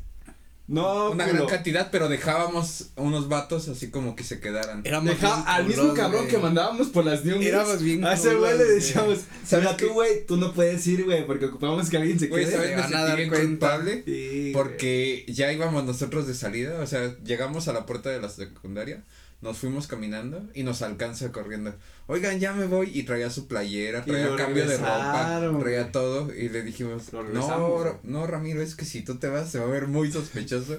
No, 0.73 1.11
una 1.11 1.25
culo. 1.25 1.37
gran 1.37 1.49
cantidad, 1.49 1.91
pero 1.91 2.09
dejábamos 2.09 2.91
unos 2.97 3.29
vatos 3.29 3.69
así 3.69 3.91
como 3.91 4.17
que 4.17 4.25
se 4.25 4.41
quedaran. 4.41 4.81
éramos 4.85 5.11
Deja 5.11 5.35
bien 5.37 5.45
al 5.47 5.67
mismo 5.67 5.83
culos, 5.83 5.97
cabrón 5.99 6.21
güey. 6.23 6.31
que 6.35 6.39
mandábamos 6.39 6.89
por 6.89 7.05
las 7.05 7.25
New 7.25 7.43
Éramos 7.43 7.83
bien 7.83 8.05
A 8.05 8.15
ese 8.15 8.35
güey 8.35 8.57
le 8.57 8.65
güey. 8.65 8.75
decíamos, 8.77 9.19
¿Sabes 9.47 9.65
mira 9.67 9.77
tú, 9.77 9.93
güey, 9.93 10.27
tú 10.27 10.37
no 10.39 10.53
puedes 10.55 10.87
ir, 10.87 11.05
güey, 11.05 11.27
porque 11.27 11.45
ocupamos 11.47 11.91
que 11.91 11.97
alguien 11.99 12.19
se 12.19 12.29
Güey, 12.29 12.45
quede. 12.47 12.53
¿sabes? 12.55 12.71
se 12.71 12.77
Me 12.77 12.83
van 12.83 12.95
a 12.95 13.05
dar 13.05 13.29
culpable 13.29 14.03
Sí, 14.07 14.39
güey. 14.41 14.53
porque 14.53 15.25
ya 15.29 15.53
íbamos 15.53 15.85
nosotros 15.85 16.27
de 16.27 16.35
salida, 16.35 16.81
o 16.81 16.87
sea, 16.87 17.15
llegamos 17.25 17.69
a 17.69 17.73
la 17.75 17.85
puerta 17.87 18.09
de 18.11 18.21
la 18.21 18.29
secundaria, 18.31 19.05
nos 19.43 19.59
fuimos 19.59 19.89
caminando 19.89 20.49
y 20.55 20.63
nos 20.63 20.83
alcanza 20.83 21.33
corriendo. 21.33 21.75
Oigan, 22.07 22.39
ya 22.39 22.53
me 22.53 22.67
voy 22.67 22.91
y 22.95 23.03
traía 23.03 23.29
su 23.29 23.49
playera, 23.49 24.05
traía 24.05 24.35
cambio 24.37 24.67
de 24.67 24.77
ropa, 24.79 25.43
traía 25.61 25.91
todo 25.93 26.33
y 26.33 26.49
le 26.49 26.63
dijimos, 26.63 27.13
no, 27.13 27.99
no, 28.05 28.27
Ramiro, 28.27 28.63
es 28.63 28.77
que 28.77 28.85
si 28.85 29.03
tú 29.03 29.17
te 29.17 29.29
vas 29.29 29.51
se 29.51 29.59
va 29.59 29.67
a 29.67 29.69
ver 29.69 29.89
muy 29.89 30.11
sospechoso. 30.11 30.79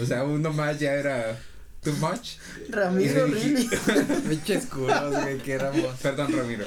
O 0.00 0.04
sea, 0.04 0.22
uno 0.22 0.52
más 0.52 0.78
ya 0.78 0.92
era 0.92 1.40
too 1.82 1.94
much. 1.94 2.36
Ramiro, 2.68 3.26
Pinches 4.28 4.66
culos, 4.66 5.22
güey, 5.22 5.38
que 5.38 5.54
éramos. 5.54 5.98
Perdón, 6.02 6.32
Ramiro. 6.32 6.66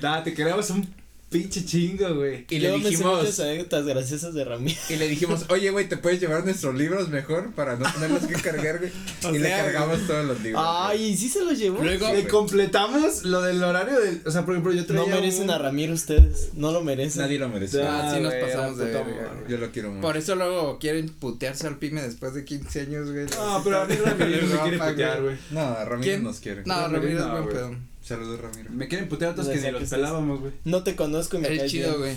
Da, 0.00 0.22
te 0.22 0.34
queremos 0.34 0.68
un 0.70 0.86
pinche 1.30 1.64
chingo, 1.64 2.14
güey. 2.14 2.46
Y 2.48 2.58
Yo 2.58 2.76
le 2.78 2.84
dijimos, 2.88 3.18
muchas 3.20 3.40
anécdotas 3.40 3.84
graciosas 3.86 4.32
de 4.34 4.44
Ramiro. 4.44 4.78
y 4.88 4.96
le 4.96 5.08
dijimos, 5.08 5.44
oye, 5.50 5.70
güey, 5.70 5.88
¿te 5.88 5.96
puedes 5.96 6.20
llevar 6.20 6.44
nuestros 6.44 6.74
libros 6.74 7.08
mejor 7.10 7.52
para 7.52 7.76
no 7.76 7.90
tenerlos 7.92 8.22
que 8.26 8.34
cargar, 8.34 8.78
güey? 8.78 8.90
Y 9.34 9.38
le 9.38 9.50
cargamos 9.50 10.06
todos 10.06 10.24
los 10.26 10.40
libros. 10.42 10.62
güey. 10.62 10.76
Ay, 10.98 11.16
¿sí 11.16 11.28
se 11.28 11.44
los 11.44 11.58
llevó? 11.58 11.82
Luego- 11.82 12.12
Le 12.12 12.26
completamos 12.28 13.24
lo 13.24 13.42
del 13.42 13.62
horario 13.62 14.00
del. 14.00 14.22
O 14.24 14.30
sea, 14.30 14.44
por 14.44 14.54
ejemplo, 14.54 14.72
yo 14.72 14.86
traía. 14.86 15.02
No 15.02 15.08
merecen 15.08 15.44
un- 15.44 15.50
a 15.50 15.58
Ramiro 15.58 15.92
ustedes, 15.92 16.50
no 16.54 16.72
lo 16.72 16.82
merecen. 16.82 17.22
Nadie 17.22 17.38
lo 17.38 17.48
merece. 17.48 17.82
Ah, 17.82 18.12
sí 18.14 18.20
nos 18.22 18.32
güey, 18.32 18.44
pasamos 18.44 18.78
de 18.78 18.84
madre. 18.86 19.02
güey. 19.04 19.50
Yo 19.50 19.58
lo 19.58 19.70
quiero 19.70 19.90
mucho. 19.90 20.00
Por 20.02 20.16
eso 20.16 20.34
luego 20.34 20.78
quieren 20.78 21.08
putearse 21.10 21.66
al 21.66 21.76
pyme 21.78 22.00
después 22.02 22.34
de 22.34 22.44
15 22.44 22.80
años, 22.80 23.10
güey. 23.12 23.26
No, 23.26 23.60
pero 23.64 23.82
a 23.82 23.84
mí 23.86 23.94
Ramiro 23.96 24.46
me 24.46 24.56
quiere 24.62 24.76
Rafa, 24.78 24.90
putear, 24.90 25.22
güey. 25.22 25.36
No, 25.50 25.74
Ramiro 25.84 26.00
¿Quién? 26.02 26.22
nos 26.24 26.40
quiere. 26.40 26.62
No, 26.64 26.74
Ramiro, 26.88 27.00
Ramiro 27.00 27.18
es 27.20 27.26
no, 27.26 27.30
buen 27.32 27.42
güey. 27.44 27.54
pedo. 27.56 27.76
Saludos, 28.08 28.40
Ramiro. 28.40 28.70
Me 28.70 28.88
quieren 28.88 29.06
putear 29.06 29.32
otros 29.32 29.48
que 29.48 29.60
ni 29.60 29.70
los 29.70 29.90
pelábamos, 29.90 30.40
güey. 30.40 30.52
No 30.64 30.82
te 30.82 30.96
conozco 30.96 31.36
y 31.36 31.40
me 31.40 31.52
Es 31.52 31.58
caes 31.58 31.70
chido, 31.70 31.98
güey. 31.98 32.16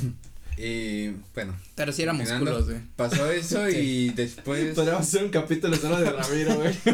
Y 0.58 1.10
bueno, 1.34 1.54
Pero 1.76 1.92
sí 1.92 2.04
éramos 2.04 2.28
Continuando. 2.30 2.52
culos, 2.52 2.70
güey. 2.70 2.82
pasó 2.96 3.30
eso 3.32 3.70
y 3.78 4.10
después. 4.12 4.74
Podríamos 4.74 5.02
hacer 5.06 5.26
un 5.26 5.32
capítulo 5.32 5.76
solo 5.76 6.00
de 6.00 6.10
Ramiro, 6.10 6.56
güey. 6.56 6.74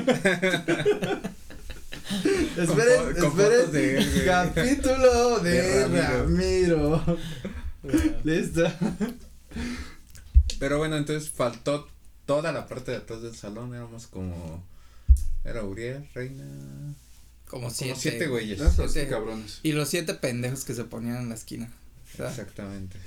Esperen, 2.58 3.14
de 3.72 3.98
él, 3.98 4.04
esperen. 4.04 4.26
Capítulo 4.26 5.40
de, 5.42 5.52
De 5.52 5.88
Ramiro. 6.08 7.04
Ramiro. 7.06 7.18
Listo. 8.24 8.64
Pero 10.60 10.78
bueno, 10.80 10.98
entonces 10.98 11.30
faltó 11.30 11.88
toda 12.26 12.52
la 12.52 12.66
parte 12.66 12.92
de 12.92 12.98
atrás 12.98 13.22
del 13.22 13.36
salón. 13.36 13.76
Éramos 13.76 14.08
como. 14.08 14.64
Era 15.44 15.64
Uriel, 15.64 16.08
Reina. 16.16 16.46
Como 17.48 17.64
Como 17.64 17.74
siete. 17.74 18.00
siete 18.00 18.28
güeyes. 18.28 18.60
Esos 18.60 18.92
Siete. 18.92 19.10
cabrones. 19.10 19.60
Y 19.64 19.72
los 19.72 19.88
siete 19.90 20.14
pendejos 20.14 20.66
que 20.66 20.74
se 20.74 20.84
ponían 20.84 21.18
en 21.18 21.30
la 21.30 21.36
esquina. 21.36 21.72
Exactamente. 22.18 22.98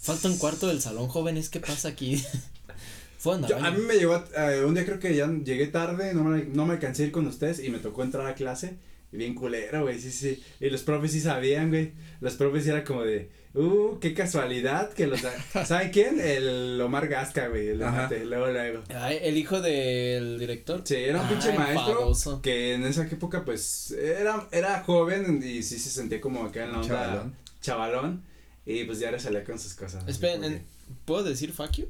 Falta 0.00 0.28
un 0.28 0.38
cuarto 0.38 0.68
del 0.68 0.80
salón, 0.80 1.08
jóvenes, 1.08 1.48
¿qué 1.48 1.60
pasa 1.60 1.88
aquí? 1.88 2.22
Fue 3.18 3.34
a 3.36 3.40
Yo- 3.48 3.56
a 3.56 3.70
mí 3.72 3.80
me 3.82 3.94
llegó, 3.96 4.22
eh, 4.36 4.62
un 4.64 4.74
día 4.74 4.84
creo 4.84 5.00
que 5.00 5.14
ya 5.16 5.26
llegué 5.26 5.66
tarde, 5.66 6.14
no 6.14 6.22
me, 6.22 6.44
no 6.44 6.66
me 6.66 6.74
alcancé 6.74 7.02
a 7.02 7.06
ir 7.06 7.12
con 7.12 7.26
ustedes 7.26 7.58
y 7.58 7.68
me 7.70 7.78
tocó 7.78 8.04
entrar 8.04 8.26
a 8.26 8.34
clase. 8.34 8.76
Y 9.10 9.16
bien 9.16 9.34
culero, 9.34 9.82
güey, 9.82 9.98
sí, 10.00 10.12
sí. 10.12 10.40
Y 10.60 10.70
los 10.70 10.82
profes 10.82 11.10
sí 11.12 11.20
sabían, 11.20 11.70
güey. 11.70 11.92
Los 12.20 12.34
profes 12.34 12.62
sí 12.64 12.70
era 12.70 12.84
como 12.84 13.02
de, 13.02 13.30
uh, 13.54 13.98
qué 14.00 14.14
casualidad 14.14 14.92
que 14.92 15.06
los. 15.06 15.22
da- 15.22 15.64
¿Saben 15.66 15.90
quién? 15.90 16.20
El 16.20 16.80
Omar 16.80 17.08
Gasca, 17.08 17.48
güey, 17.48 17.68
el 17.68 17.78
mate, 17.78 18.24
luego, 18.24 18.48
luego. 18.48 18.82
Ay, 18.94 19.18
el 19.22 19.36
hijo 19.36 19.60
del 19.60 20.38
director. 20.38 20.82
Sí, 20.84 20.96
era 20.96 21.20
un 21.20 21.26
Ay, 21.26 21.32
pinche 21.34 21.52
maestro 21.58 22.40
que 22.42 22.74
en 22.74 22.84
esa 22.84 23.04
época, 23.06 23.44
pues, 23.44 23.90
era, 23.92 24.48
era 24.52 24.82
joven 24.82 25.42
y 25.44 25.62
sí 25.62 25.78
se 25.78 25.90
sentía 25.90 26.20
como 26.20 26.44
acá 26.44 26.64
en 26.64 26.72
la 26.72 26.78
onda 26.80 26.88
Chavalón. 26.88 27.34
chavalón. 27.60 28.22
Y 28.66 28.84
pues 28.84 28.98
ya 28.98 29.10
le 29.10 29.18
salía 29.18 29.44
con 29.44 29.58
sus 29.58 29.74
cosas. 29.74 30.04
Esperen, 30.06 30.40
Porque- 30.40 30.62
¿puedo 31.06 31.24
decir 31.24 31.52
fuck 31.52 31.72
you? 31.72 31.86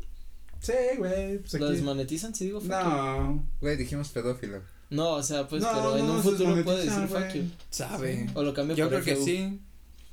Sí, 0.61 0.73
güey, 0.97 1.39
pues 1.39 1.55
¿Lo 1.55 1.67
aquí. 1.67 1.75
desmonetizan 1.75 2.35
si 2.35 2.47
digo 2.47 2.61
fuck 2.61 2.71
you? 2.71 2.75
No. 2.77 3.45
Güey, 3.61 3.77
dijimos 3.77 4.09
pedófilo. 4.11 4.61
No, 4.91 5.11
o 5.11 5.23
sea, 5.23 5.47
pues, 5.47 5.63
No, 5.63 5.69
pero 5.73 5.97
en 5.99 6.05
un 6.09 6.23
futuro 6.23 6.55
puedo 6.65 6.79
decir 6.79 6.93
desmonetizan, 6.93 7.25
fuck 7.25 7.35
you. 7.35 7.51
Sabe. 7.71 8.27
O 8.35 8.43
lo 8.43 8.55
cambio 8.55 8.75
Yo 8.77 8.89
por 8.89 9.03
creo 9.03 9.17
que 9.17 9.23
sí. 9.25 9.61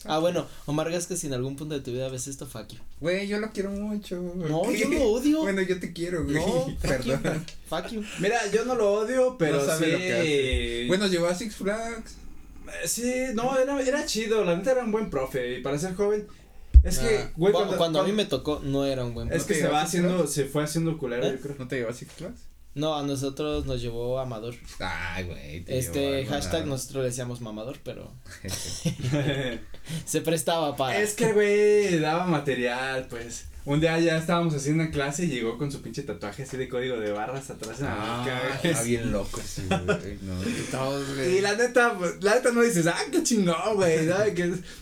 Ah, 0.08 0.20
bueno, 0.20 0.46
Omar 0.66 0.92
Gasca, 0.92 1.16
si 1.16 1.28
en 1.28 1.34
algún 1.34 1.56
punto 1.56 1.74
de 1.76 1.82
tu 1.82 1.92
vida 1.92 2.08
ves 2.10 2.28
esto, 2.28 2.46
fuck 2.46 2.68
you. 2.70 2.80
Güey, 3.02 3.28
yo 3.28 3.40
lo 3.40 3.52
quiero 3.52 3.72
mucho. 3.72 4.22
¿por 4.22 4.50
No, 4.50 4.62
qué? 4.64 4.80
yo 4.80 4.90
lo 4.90 5.04
odio. 5.12 5.42
Bueno, 5.42 5.62
yo 5.62 5.80
te 5.80 5.92
quiero, 5.94 6.24
güey. 6.24 6.36
No. 6.36 6.68
Perdón. 6.82 7.46
Fuck 7.70 7.88
you. 7.92 8.04
Mira, 8.20 8.38
yo 8.52 8.66
no 8.66 8.76
lo 8.76 8.92
odio, 8.94 9.36
pero 9.38 9.58
No 9.60 9.66
sabe 9.66 9.86
sí. 9.86 9.92
lo 9.92 9.98
que 9.98 10.14
hace. 10.14 10.86
Bueno, 10.88 11.08
llevó 11.08 11.28
a 11.28 11.36
Six 11.36 11.56
Flags. 11.56 12.16
Eh, 12.68 12.88
Sí, 12.88 13.14
no, 13.36 13.58
era, 13.58 13.80
era 13.82 14.06
chido, 14.06 14.44
la 14.44 14.56
neta 14.56 14.72
era 14.72 14.84
un 14.84 14.92
buen 14.92 15.10
profe, 15.12 15.60
y 15.60 15.62
para 15.62 15.78
ser 15.78 15.94
joven, 15.96 16.26
es 16.84 16.98
que, 17.00 17.18
Ah, 17.20 17.32
güey, 17.38 17.54
cu- 17.54 17.60
cuando, 17.60 17.78
cuando, 17.78 18.02
a 18.02 18.04
mí 18.06 18.12
me 18.12 18.26
tocó, 18.26 18.60
no 18.64 18.86
era 18.86 19.06
un 19.06 19.14
buen 19.14 19.32
es 19.32 19.42
¿No 19.42 19.48
que 19.48 19.54
se 19.54 19.68
va 19.68 19.82
haciendo, 19.84 20.26
se 20.28 20.46
fue 20.46 20.64
haciendo 20.64 20.98
culero, 20.98 21.26
¿Eh? 21.28 21.34
yo 21.36 21.42
creo. 21.42 21.56
¿No 21.60 21.68
te 21.68 21.76
llevó 21.78 21.90
a 21.90 21.94
Six 21.94 22.12
Flags? 22.14 22.40
No, 22.76 22.98
a 22.98 23.04
nosotros 23.04 23.66
nos 23.66 23.82
llevó 23.82 24.20
Amador. 24.20 24.54
Ay, 24.80 25.24
güey. 25.24 25.64
te 25.64 25.80
Este 25.80 26.26
hashtag 26.26 26.68
nosotros 26.68 27.04
le 27.04 27.10
decíamos 27.10 27.40
mamador, 27.40 27.80
pero 27.84 28.12
se 30.06 30.22
prestaba 30.22 30.76
para. 30.76 31.02
es 31.02 31.14
que, 31.14 31.32
güey, 31.32 32.00
daba 32.00 32.26
material, 32.26 33.08
pues. 33.10 33.48
Un 33.66 33.80
día 33.82 34.00
ya 34.00 34.18
estábamos 34.18 34.54
haciendo 34.54 34.84
una 34.84 34.92
clase 34.92 35.26
y 35.26 35.28
llegó 35.28 35.58
con 35.58 35.72
su 35.72 35.82
pinche 35.82 36.04
tatuaje 36.04 36.44
así 36.44 36.56
de 36.56 36.70
código 36.70 36.98
de 37.00 37.12
barras 37.12 37.50
atrás 37.50 37.80
en 37.80 37.86
la 37.88 37.96
Ah, 37.98 38.60
está 38.62 38.84
bien 38.84 39.12
loco 39.12 39.42
ese, 39.42 39.64
güey. 39.68 40.20
No. 40.22 40.34
Todos, 40.70 41.16
güey. 41.16 41.38
Y 41.38 41.42
la 41.42 41.56
neta, 41.56 41.96
pues, 41.98 42.22
la 42.22 42.36
neta 42.36 42.52
no 42.52 42.62
dices, 42.62 42.86
ah, 42.86 42.96
qué 43.12 43.24
chingón, 43.24 43.56
güey, 43.76 44.06
¿no? 44.06 44.18
Que 44.26 44.34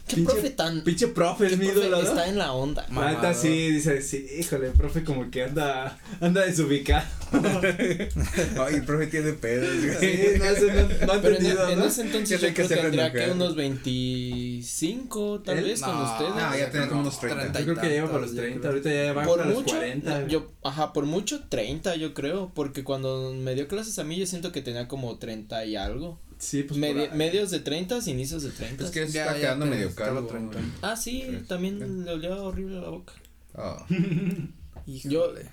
¿Qué 0.05 0.15
pinche, 0.15 0.33
profe 0.33 0.49
tan. 0.49 0.83
pinche 0.83 1.07
profe 1.07 1.47
es 1.47 1.57
mi 1.57 1.67
ídolo, 1.67 2.01
¿no? 2.01 2.07
está 2.07 2.27
en 2.27 2.37
la 2.37 2.51
onda? 2.51 2.85
La 2.91 3.11
neta 3.11 3.33
sí, 3.33 3.71
dice, 3.71 4.01
sí, 4.01 4.27
híjole, 4.37 4.67
el 4.67 4.73
profe 4.73 5.03
como 5.05 5.31
que 5.31 5.43
anda, 5.43 5.97
anda 6.19 6.45
desubicado. 6.45 7.05
Ay, 7.33 8.75
el 8.75 8.83
profe 8.85 9.07
tiene 9.07 9.31
pedos, 9.33 9.69
güey. 9.81 9.97
Sí, 9.99 10.19
no, 10.39 10.73
no, 10.73 11.05
no 11.07 11.13
ha 11.13 11.21
Pero 11.21 11.35
en, 11.35 11.41
entendido, 11.41 11.69
en 11.69 11.79
¿no? 11.79 11.85
ese 11.85 12.01
entonces 12.01 12.41
yo 12.41 12.47
hay 12.47 12.53
que 12.53 12.63
creo 12.65 12.67
que 12.67 12.75
tendría 12.83 13.11
que 13.11 13.31
unos 13.31 13.55
25, 13.55 15.41
tal 15.41 15.63
vez, 15.63 15.81
con 15.81 15.95
ustedes. 16.01 16.35
No, 16.35 16.57
ya 16.57 16.69
tenía 16.69 16.89
como 16.89 17.01
unos 17.01 17.19
30. 17.19 17.59
Yo 17.59 17.65
creo 17.65 17.81
que 17.81 17.89
lleva 17.89 18.07
para 18.07 18.21
los 18.21 18.35
30, 18.35 18.72
ahorita 18.73 18.89
ya 18.93 19.13
va 19.13 19.23
por 19.23 19.45
los 19.45 19.55
mucho, 19.55 19.75
40. 19.75 20.27
yo, 20.27 20.51
ajá, 20.63 20.93
por 20.93 21.05
mucho 21.05 21.41
30 21.49 21.95
yo 21.95 22.13
creo, 22.13 22.51
porque 22.53 22.83
cuando 22.83 23.33
me 23.33 23.55
dio 23.55 23.67
clases 23.67 23.97
a 23.99 24.03
mí 24.03 24.17
yo 24.17 24.25
siento 24.25 24.51
que 24.51 24.61
tenía 24.61 24.87
como 24.87 25.17
30 25.17 25.65
y 25.65 25.75
algo. 25.75 26.19
Sí, 26.39 26.63
pues 26.63 26.77
Medi- 26.79 27.07
por 27.07 27.15
medios 27.17 27.51
de 27.51 27.59
30, 27.61 27.99
inicios 28.07 28.43
de 28.43 28.49
30. 28.51 28.83
Es 28.83 28.91
que 28.91 28.99
Ya, 29.07 29.21
está 29.21 29.33
ya 29.35 29.39
quedando 29.39 29.65
medio 29.65 29.95
calvo. 29.95 30.27
30. 30.27 30.59
güey. 30.59 30.71
Ah, 30.81 30.95
sí, 30.97 31.23
Pues, 31.25 31.47
también 31.47 31.79
ya. 31.79 31.85
le 31.85 32.11
olía 32.11 32.35
horrible 32.35 32.81
la 32.81 32.89
boca. 32.89 33.13
Ah, 33.55 33.85
Híjole. 34.85 35.45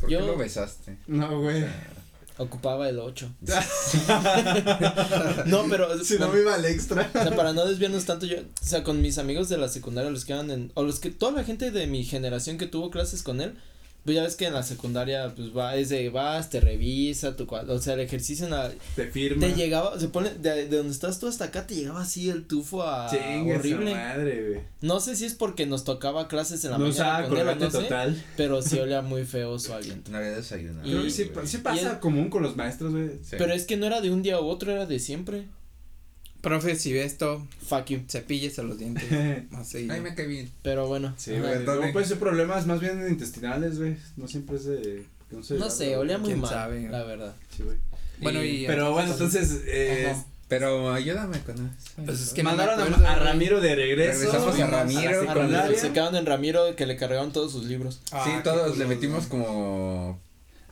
¿Por 0.00 0.08
Yo- 0.10 0.20
qué 0.20 0.26
lo 0.26 0.36
besaste? 0.38 0.96
No, 1.06 1.40
güey. 1.40 1.64
Ocupaba 2.38 2.88
el 2.88 3.00
8. 3.00 3.28
no, 5.46 5.64
pero 5.68 6.04
Si 6.04 6.18
no 6.18 6.28
me 6.28 6.40
iba 6.40 6.54
al 6.54 6.64
extra. 6.64 7.10
o 7.12 7.12
sea, 7.12 7.34
para 7.34 7.52
no 7.52 7.66
desviarnos 7.66 8.04
tanto 8.04 8.26
yo, 8.26 8.38
o 8.38 8.64
sea, 8.64 8.84
con 8.84 9.02
mis 9.02 9.18
amigos 9.18 9.48
de 9.48 9.58
la 9.58 9.68
secundaria, 9.68 10.10
los 10.10 10.24
que 10.24 10.32
eran 10.32 10.50
en, 10.50 10.70
o 10.74 10.84
los 10.84 11.00
que, 11.00 11.10
toda 11.10 11.32
la 11.32 11.44
gente 11.44 11.72
de 11.72 11.86
mi 11.88 12.04
generación 12.04 12.56
que 12.56 12.66
tuvo 12.66 12.90
clases 12.90 13.22
con 13.22 13.40
él, 13.40 13.54
pues 14.04 14.14
ya 14.16 14.22
ves 14.22 14.36
que 14.36 14.46
en 14.46 14.54
la 14.54 14.62
secundaria, 14.62 15.32
pues 15.36 15.54
va, 15.54 15.76
es 15.76 15.90
de, 15.90 16.08
vas, 16.08 16.48
te 16.48 16.60
revisa, 16.60 17.36
tu, 17.36 17.46
cua- 17.46 17.68
o 17.68 17.78
sea, 17.78 17.92
el 17.94 18.00
ejercicio 18.00 18.46
en 18.46 18.52
la, 18.52 18.70
Te 18.96 19.06
firma. 19.08 19.40
te 19.46 19.52
llegaba, 19.54 19.98
se 20.00 20.08
pone, 20.08 20.30
de, 20.30 20.66
de 20.66 20.76
donde 20.78 20.92
estás 20.92 21.18
tú 21.20 21.26
hasta 21.28 21.44
acá, 21.46 21.66
te 21.66 21.74
llegaba 21.74 22.00
así 22.02 22.30
el 22.30 22.46
tufo 22.46 22.82
a, 22.82 23.10
Chinga 23.10 23.56
horrible. 23.56 23.94
madre, 23.94 24.48
güey. 24.48 24.60
No 24.80 25.00
sé 25.00 25.14
si 25.16 25.26
es 25.26 25.34
porque 25.34 25.66
nos 25.66 25.84
tocaba 25.84 26.26
clases 26.28 26.64
en 26.64 26.70
la 26.70 26.78
No 26.78 26.84
mañana 26.86 27.04
usaba 27.04 27.28
con 27.28 27.36
él, 27.38 27.58
no 27.58 27.70
sé, 27.70 27.78
total. 27.78 28.24
pero 28.36 28.62
sí 28.62 28.78
olía 28.78 29.02
muy 29.02 29.24
feo 29.24 29.58
su 29.58 29.74
aliento. 29.74 30.10
No 30.10 30.16
había 30.18 30.30
desayunado. 30.36 30.86
Y- 30.88 30.90
Creo 30.92 31.02
que 31.04 31.10
sí, 31.10 31.30
sí 31.44 31.56
y 31.58 31.60
pasa 31.60 31.90
él- 31.92 31.98
común 32.00 32.30
con 32.30 32.42
los 32.42 32.56
maestros, 32.56 32.92
güey. 32.92 33.10
Sí. 33.22 33.36
Pero 33.36 33.52
es 33.52 33.66
que 33.66 33.76
no 33.76 33.84
era 33.86 34.00
de 34.00 34.10
un 34.10 34.22
día 34.22 34.36
a 34.36 34.40
otro, 34.40 34.72
era 34.72 34.86
de 34.86 34.98
siempre. 35.00 35.44
Profe, 36.40 36.76
si 36.76 36.92
ve 36.92 37.04
esto, 37.04 37.46
Fuck 37.66 37.86
you. 37.86 38.00
cepíllese 38.08 38.62
los 38.62 38.78
dientes. 38.78 39.04
Más 39.50 39.68
seguido. 39.68 39.94
Ay, 39.94 40.00
me 40.00 40.14
cae 40.14 40.26
bien. 40.26 40.50
Pero 40.62 40.86
bueno. 40.86 41.14
Sí, 41.16 41.32
güey. 41.38 41.92
Puede 41.92 42.06
ser 42.06 42.18
problemas 42.18 42.66
más 42.66 42.80
bien 42.80 43.04
intestinales, 43.08 43.78
güey. 43.78 43.96
No 44.16 44.28
siempre 44.28 44.56
es 44.56 44.64
de. 44.64 45.04
No, 45.30 45.42
se 45.42 45.54
No 45.54 45.68
sé, 45.68 45.96
olía 45.96 46.16
muy 46.18 46.28
¿Quién 46.28 46.40
mal, 46.40 46.50
sabe? 46.50 46.88
la 46.88 47.02
verdad. 47.04 47.34
Sí, 47.56 47.62
güey. 47.64 47.76
Bueno, 48.20 48.42
y. 48.42 48.66
Pero 48.66 48.92
bueno, 48.92 49.10
entonces. 49.12 49.62
Eh, 49.66 50.08
Ajá. 50.12 50.24
Pero 50.48 50.92
ayúdame 50.94 51.40
con 51.40 51.56
eso. 51.56 51.92
Pues 52.06 52.20
es 52.22 52.32
que 52.32 52.42
mandaron 52.42 52.80
acuerdo, 52.80 53.06
a, 53.06 53.12
a. 53.12 53.18
Ramiro 53.18 53.60
de 53.60 53.74
regreso. 53.74 54.20
Regresamos 54.20 54.58
a 54.58 54.66
Ramiro 54.66 55.26
con. 55.26 55.52
Ramiro, 55.52 55.78
se 55.78 55.92
quedaron 55.92 56.16
en 56.16 56.24
Ramiro 56.24 56.74
que 56.74 56.86
le 56.86 56.96
cargaron 56.96 57.32
todos 57.32 57.52
sus 57.52 57.64
libros. 57.66 58.00
Ah, 58.12 58.22
sí, 58.24 58.30
todos 58.42 58.78
le 58.78 58.86
metimos 58.86 59.28
güey. 59.28 59.42
como 59.42 60.18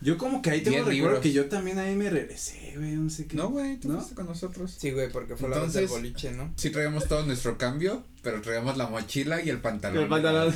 Yo 0.03 0.18
como 0.18 0.42
que 0.42 0.51
ahí 0.51 0.61
tengo 0.62 0.76
recuerdo 0.78 0.92
libros. 0.92 1.20
que 1.20 1.32
yo 1.32 1.47
también 1.47 1.78
ahí 1.78 1.94
me 1.97 2.11
regresé, 2.11 2.74
güey, 2.76 2.92
no 2.92 3.09
sé 3.09 3.26
qué. 3.26 3.36
No, 3.36 3.49
güey, 3.49 3.78
tú 3.78 3.88
¿No? 3.88 3.94
fuiste 3.97 4.14
con 4.14 4.26
nosotros. 4.26 4.74
Sí, 4.78 4.90
güey, 4.90 5.11
porque 5.11 5.36
fue 5.36 5.49
la 5.49 5.59
vez 5.61 5.72
del 5.72 5.84
Entonces- 5.84 5.90
boliche, 6.03 6.32
¿no? 6.32 6.53
Sí 6.57 6.70
traíamos 6.70 7.09
todo 7.09 7.24
nuestro 7.24 7.57
cambio, 7.57 8.05
pero 8.22 8.42
traíamos 8.42 8.76
la 8.76 8.88
mochila 8.88 9.40
y 9.42 9.49
el 9.49 9.59
pantalón. 9.59 10.03
El 10.05 10.09
pantalón. 10.09 10.55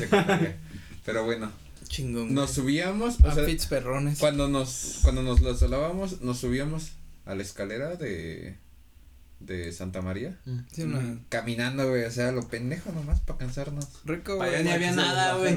Pero 1.07 1.25
bueno, 1.25 1.51
Chingón. 1.89 2.35
nos 2.35 2.51
subíamos, 2.51 3.19
güey. 3.19 3.31
o 3.31 3.35
sea, 3.35 3.43
Outfits 3.45 3.67
perrones. 3.67 4.19
cuando 4.19 4.49
nos, 4.49 4.99
cuando 5.03 5.23
nos 5.23 5.41
los 5.41 5.63
lavábamos, 5.63 6.21
nos 6.21 6.39
subíamos 6.39 6.91
a 7.25 7.35
la 7.35 7.43
escalera 7.43 7.97
de, 7.97 8.59
de 9.41 9.73
Santa 9.73 10.03
María. 10.03 10.39
Sí, 10.73 10.83
una. 10.83 11.19
Caminando, 11.31 11.89
güey, 11.89 12.05
o 12.05 12.11
sea, 12.11 12.31
lo 12.33 12.47
pendejo 12.49 12.93
nomás 12.93 13.21
para 13.21 13.39
cansarnos. 13.39 13.87
Rico, 14.05 14.37
Para 14.37 14.51
allá 14.51 14.59
güey. 14.61 14.65
ni 14.69 14.71
había 14.73 14.93
nada, 14.93 15.37
güey. 15.39 15.57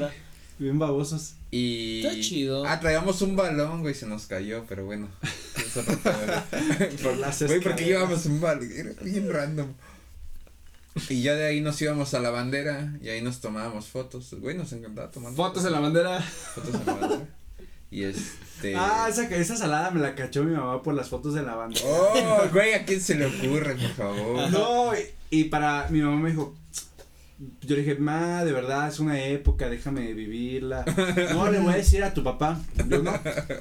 Bien 0.58 0.78
babosos. 0.78 1.34
Y. 1.50 2.02
Está 2.06 2.20
chido. 2.20 2.64
Ah, 2.66 2.78
traíamos 2.80 3.20
un 3.22 3.34
balón, 3.36 3.80
güey, 3.82 3.94
se 3.94 4.06
nos 4.06 4.26
cayó, 4.26 4.64
pero 4.68 4.84
bueno. 4.84 5.08
Es 5.56 5.76
otro 5.76 5.98
pedo. 5.98 6.16
Por 7.02 7.16
las 7.16 7.42
Güey, 7.42 7.60
porque 7.60 7.84
llevábamos 7.84 8.24
un 8.26 8.40
balón, 8.40 8.70
era 8.72 8.92
bien 9.02 9.32
random. 9.32 9.68
Y 11.08 11.22
ya 11.22 11.34
de 11.34 11.44
ahí 11.46 11.60
nos 11.60 11.80
íbamos 11.82 12.14
a 12.14 12.20
la 12.20 12.30
bandera 12.30 12.96
y 13.02 13.08
ahí 13.08 13.20
nos 13.20 13.40
tomábamos 13.40 13.86
fotos. 13.86 14.32
Güey, 14.38 14.56
nos 14.56 14.72
encantaba 14.72 15.10
tomar 15.10 15.32
Fotos 15.32 15.64
en 15.64 15.72
la 15.72 15.80
bandera. 15.80 16.20
fotos 16.22 16.74
en 16.74 16.86
la 16.86 16.92
bandera. 16.94 17.28
Y 17.90 18.04
este. 18.04 18.74
Ah, 18.76 19.06
esa, 19.10 19.24
esa 19.34 19.56
salada 19.56 19.90
me 19.90 20.00
la 20.00 20.14
cachó 20.14 20.44
mi 20.44 20.52
mamá 20.54 20.82
por 20.82 20.94
las 20.94 21.08
fotos 21.08 21.34
de 21.34 21.42
la 21.42 21.56
bandera. 21.56 21.84
Oh, 21.88 22.48
güey, 22.52 22.74
¿a 22.74 22.84
quién 22.84 23.00
se 23.00 23.16
le 23.16 23.26
ocurre, 23.26 23.74
por 23.74 23.90
favor? 23.90 24.50
No, 24.50 24.92
y, 24.94 25.00
y 25.30 25.44
para 25.44 25.88
mi 25.90 26.00
mamá 26.00 26.16
me 26.16 26.30
dijo, 26.30 26.54
yo 27.62 27.74
le 27.76 27.82
dije, 27.82 27.96
ma, 27.96 28.44
de 28.44 28.52
verdad 28.52 28.88
es 28.88 29.00
una 29.00 29.20
época, 29.22 29.68
déjame 29.68 30.12
vivirla. 30.14 30.84
No, 31.32 31.50
le 31.50 31.58
voy 31.58 31.72
a 31.74 31.76
decir 31.76 32.02
a 32.04 32.14
tu 32.14 32.22
papá. 32.22 32.60
Yo 32.88 33.02
no. 33.02 33.12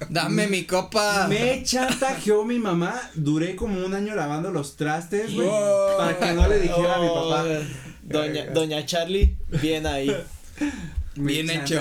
Dame 0.09 0.47
mi 0.47 0.63
copa. 0.63 1.27
Me 1.27 1.63
chantajeó 1.63 2.45
mi 2.45 2.59
mamá, 2.59 2.99
duré 3.15 3.55
como 3.55 3.83
un 3.85 3.93
año 3.93 4.15
lavando 4.15 4.51
los 4.51 4.75
trastes, 4.75 5.33
güey, 5.33 5.47
Oh. 5.51 5.95
para 5.97 6.17
que 6.19 6.33
no 6.33 6.47
le 6.47 6.59
dijera 6.59 6.95
a 6.95 7.01
mi 7.01 7.07
papá. 7.07 7.43
Oh, 7.45 7.63
Doña, 8.03 8.45
doña 8.47 8.85
Charlie, 8.85 9.37
bien 9.61 9.85
ahí. 9.87 10.15
Bien 11.15 11.47
hecho. 11.49 11.79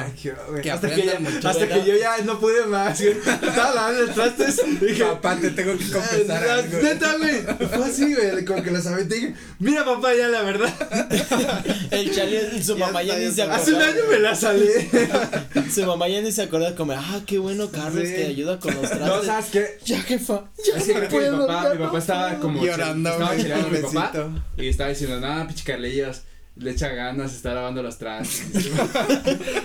Que 0.62 0.70
hasta 0.70 0.94
que, 0.94 1.06
ya, 1.06 1.18
mucho. 1.18 1.48
hasta 1.48 1.66
que 1.66 1.84
yo 1.86 1.96
ya 1.96 2.18
no 2.24 2.38
pude 2.38 2.66
más, 2.66 3.00
güey. 3.00 3.12
Estaba 3.16 3.74
lavando 3.74 4.02
los 4.06 4.14
trastes, 4.14 4.60
dije, 4.80 5.04
Papá, 5.04 5.36
te 5.40 5.50
tengo 5.52 5.72
que 5.78 5.88
confesar 5.90 6.44
"Eh, 6.44 6.50
algo. 6.50 6.78
Neta, 6.82 7.16
güey, 7.16 7.42
fue 7.68 7.84
así, 7.86 8.14
güey, 8.14 8.44
como 8.44 8.62
que 8.62 8.70
los 8.70 8.86
aventé 8.86 9.14
dije, 9.14 9.34
mira 9.58 9.86
papá, 9.86 10.14
ya 10.14 10.28
la 10.28 10.42
verdad, 10.42 10.70
El 11.90 12.14
Charlie, 12.14 12.62
su 12.62 12.76
Ya 12.76 12.86
mamá 12.86 13.02
ya 13.02 13.16
ni 13.16 13.24
se 13.30 13.42
está. 13.42 13.54
hace 13.54 13.72
un 13.72 13.80
año 13.82 14.02
me 14.10 14.18
la 14.18 14.34
salé. 14.34 14.90
Su 15.74 15.86
mamá 15.86 16.08
ya 16.08 16.20
ni 16.20 16.30
se 16.30 16.42
acuerda 16.42 16.74
como, 16.74 16.92
ah, 16.92 17.20
qué 17.26 17.38
bueno 17.38 17.70
Carlos 17.70 18.06
Sí. 18.06 18.14
que 18.14 18.24
ayuda 18.26 18.58
con 18.60 18.74
los 18.74 18.82
No, 18.82 19.20
trastes. 19.20 19.26
¿sabes 19.26 19.46
qué? 19.50 19.78
ya 19.84 20.00
jefa, 20.02 20.44
ya 20.66 20.76
Es 20.76 20.84
que 20.84 20.92
no 20.94 21.00
que 21.00 21.06
mi 21.06 21.10
puedo, 21.10 21.46
papá, 21.46 21.70
mi 21.72 21.78
papá 21.78 21.92
no 21.92 21.98
estaba 21.98 22.28
puedo". 22.28 22.40
como 22.42 22.64
Llorando, 22.66 23.10
estaba 23.10 23.36
chillando 23.36 23.68
mi 23.68 23.78
papá 23.78 24.12
y 24.58 24.68
estaba 24.68 24.90
diciendo, 24.90 25.20
no, 25.20 25.46
pinche 25.46 25.64
Carlillos, 25.64 26.22
le 26.56 26.70
echa 26.70 26.88
ganas, 26.88 27.34
está 27.34 27.54
lavando 27.54 27.82
los 27.82 27.96
trastes. 27.98 28.46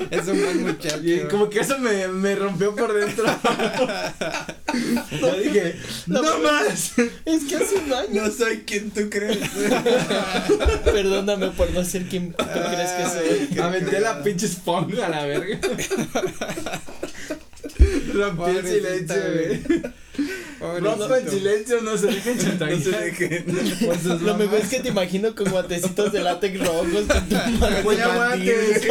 Es 0.10 0.28
un 0.28 0.42
buen 0.42 0.64
muchacho. 0.64 1.02
Y 1.04 1.28
como 1.30 1.50
que 1.50 1.60
eso 1.60 1.78
me, 1.80 2.08
me 2.08 2.36
rompió 2.36 2.74
por 2.76 2.94
dentro. 2.94 3.26
Yo 5.20 5.40
dije, 5.40 5.76
no, 6.08 6.22
No, 6.22 6.40
más. 6.40 6.94
Es 7.26 7.44
que 7.44 7.58
hace 7.58 7.76
un 7.76 7.94
año. 7.94 8.24
No 8.24 8.32
soy 8.32 8.60
quien 8.60 8.92
tú 8.92 9.10
crees. 9.10 9.38
Perdóname 10.86 11.50
por 11.52 11.70
no 11.72 11.84
ser 11.84 12.08
quien 12.08 12.32
tú 12.32 12.46
crees 12.46 12.92
que 12.92 13.04
soy. 13.10 13.48
Qué 13.54 13.62
Aventé 13.62 14.00
la 14.00 14.24
pinche 14.24 14.46
esponja 14.46 15.08
a 15.08 15.10
la 15.10 15.26
verga. 15.26 15.60
Rompí 18.14 18.58
el 18.58 18.68
silencio, 18.68 19.16
güey. 19.34 19.82
Pobrecito. 20.68 20.98
Rompa 20.98 21.18
el 21.18 21.30
silencio, 21.30 21.82
no 21.82 21.98
se 21.98 22.08
dejen 22.08 22.36
No 22.38 22.42
se 22.42 22.48
chantajear. 22.50 23.04
dejen. 23.04 24.26
Lo 24.26 24.36
mejor 24.36 24.60
es 24.60 24.70
que 24.70 24.80
te 24.80 24.90
imagino 24.90 25.36
con 25.36 25.50
guantecitos 25.50 26.12
de 26.12 26.20
látex 26.22 26.60
rojos 26.66 26.88
mano 27.60 27.76
ponía 27.84 28.08
guantes. 28.16 28.84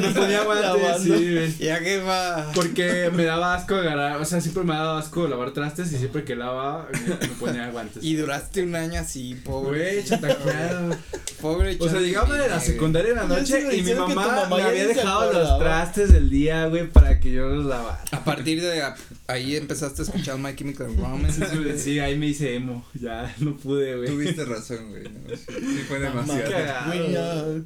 Me 0.00 0.10
ponía 0.10 0.42
guantes, 0.44 1.02
sí, 1.02 1.08
güey. 1.08 1.56
Ya 1.58 1.80
que 1.80 1.98
va. 1.98 2.50
Porque 2.54 3.10
me 3.12 3.24
daba 3.24 3.54
asco 3.54 3.74
agarrar, 3.76 4.20
o 4.20 4.24
sea, 4.24 4.40
siempre 4.40 4.64
me 4.64 4.74
daba 4.74 4.98
asco 4.98 5.26
lavar 5.28 5.52
trastes 5.52 5.92
y 5.92 5.98
siempre 5.98 6.24
que 6.24 6.36
lavaba 6.36 6.88
me, 6.92 7.28
me 7.28 7.34
ponía 7.34 7.70
guantes. 7.70 8.02
Y 8.12 8.16
duraste 8.16 8.62
un 8.62 8.74
año 8.74 9.00
así, 9.00 9.34
pobre. 9.34 9.92
Güey, 9.94 10.04
chantajeado. 10.04 10.96
Pobre 11.40 11.76
O 11.80 11.88
sea, 11.88 12.00
llegaba 12.00 12.36
de 12.36 12.48
la 12.48 12.60
secundaria 12.60 13.10
en 13.10 13.16
la 13.16 13.24
noche 13.24 13.76
y 13.76 13.82
mi 13.82 13.94
mamá, 13.94 14.46
me 14.48 14.62
había 14.62 14.86
dejado 14.86 15.32
los 15.32 15.58
trastes 15.58 16.12
del 16.12 16.30
día, 16.30 16.66
güey, 16.66 16.88
para 16.88 17.18
que 17.20 17.32
yo 17.32 17.48
los 17.48 17.64
lavara. 17.66 18.02
A 18.12 18.24
partir 18.24 18.60
de 18.62 18.82
ahí 19.26 19.56
empezaste 19.56 20.02
a 20.02 20.04
escuchar 20.04 20.38
My 20.38 20.54
Chemical 20.54 20.94
Romance. 20.96 21.78
Sí, 21.78 21.98
ahí 21.98 22.16
me 22.16 22.26
hice 22.26 22.54
emo, 22.54 22.84
ya 22.94 23.34
no 23.38 23.56
pude, 23.56 23.96
güey. 23.96 24.08
Tuviste 24.08 24.44
razón, 24.44 24.90
güey. 24.90 25.04
no, 25.04 25.36
sí, 25.36 25.44
sí 25.46 25.84
fue 25.88 26.00
demasiado. 26.00 27.64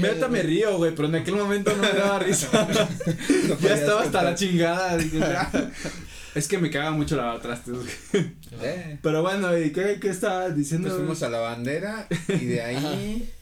Neta 0.00 0.28
me 0.28 0.42
río, 0.42 0.76
güey, 0.76 0.94
pero 0.94 1.08
en 1.08 1.16
aquel 1.16 1.36
momento 1.36 1.74
no 1.76 1.82
me 1.82 1.92
daba 1.92 2.18
risa. 2.18 2.48
No 3.48 3.58
ya 3.60 3.74
estaba 3.74 4.02
hasta 4.02 4.22
la 4.22 4.34
chingada. 4.34 4.98
Es 6.34 6.46
que 6.46 6.58
me 6.58 6.70
caga 6.70 6.90
mucho 6.90 7.16
lavar 7.16 7.40
trastes, 7.40 7.74
güey. 7.74 7.88
Eh. 8.60 8.98
Pero 9.02 9.22
bueno, 9.22 9.56
¿y 9.58 9.72
qué, 9.72 9.98
qué 10.00 10.08
estaba 10.08 10.50
diciendo? 10.50 10.88
Nos 10.88 10.98
fuimos 10.98 11.22
a 11.22 11.30
la 11.30 11.38
bandera 11.40 12.06
y 12.28 12.44
de 12.44 12.62
ahí. 12.62 13.32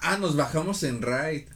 Ah, 0.00 0.16
nos 0.18 0.36
bajamos 0.36 0.82
en 0.82 1.02
ride. 1.02 1.46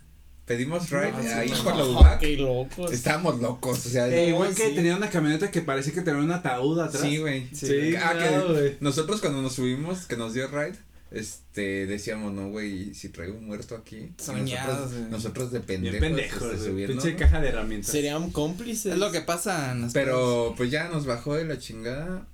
Pedimos 0.46 0.90
ride 0.90 1.12
Ah, 1.14 1.22
sí. 1.22 1.28
ahí 1.28 1.48
por 1.62 1.76
la 1.76 1.82
Ah, 1.82 1.86
UBAC. 1.86 2.18
Qué 2.20 2.36
locos. 2.36 2.92
Estábamos 2.92 3.40
locos, 3.40 3.86
o 3.86 3.88
sea. 3.88 4.08
Eh, 4.08 4.30
No, 4.32 4.38
güey, 4.38 4.54
que 4.54 4.68
sí. 4.70 4.74
tenía 4.74 4.96
una 4.96 5.08
camioneta 5.08 5.50
que 5.50 5.62
parecía 5.62 5.92
que 5.94 6.02
tenía 6.02 6.20
un 6.20 6.30
ataúd 6.32 6.80
atrás. 6.80 7.02
Sí, 7.02 7.18
güey. 7.18 7.48
Sí, 7.54 7.94
Ah, 7.96 8.12
claro, 8.12 8.54
que 8.54 8.76
nosotros 8.80 9.20
cuando 9.20 9.40
nos 9.40 9.52
subimos, 9.54 10.06
que 10.06 10.16
nos 10.16 10.34
dio 10.34 10.48
ride, 10.48 10.74
este, 11.12 11.86
decíamos, 11.86 12.32
no, 12.32 12.48
güey, 12.48 12.92
si 12.94 13.10
traigo 13.10 13.36
un 13.38 13.46
muerto 13.46 13.76
aquí. 13.76 14.12
Soñados, 14.18 14.90
Nosotros, 14.90 15.10
nosotros 15.10 15.52
de 15.52 15.58
Bien 15.60 15.80
pendejos, 15.82 16.00
pendejos, 16.00 16.52
este, 16.54 16.66
subiendo. 16.70 16.92
Pinche 17.02 17.16
caja 17.16 17.40
de 17.40 17.48
herramientas. 17.50 17.90
Serían 17.92 18.30
cómplices. 18.30 18.94
Es 18.94 18.98
lo 18.98 19.12
que 19.12 19.20
pasa 19.20 19.72
en 19.72 19.82
las 19.82 19.92
Pero 19.92 20.54
pues 20.56 20.70
ya 20.70 20.88
nos 20.88 21.06
bajó 21.06 21.34
de 21.34 21.44
la 21.44 21.58
chingada. 21.58 22.26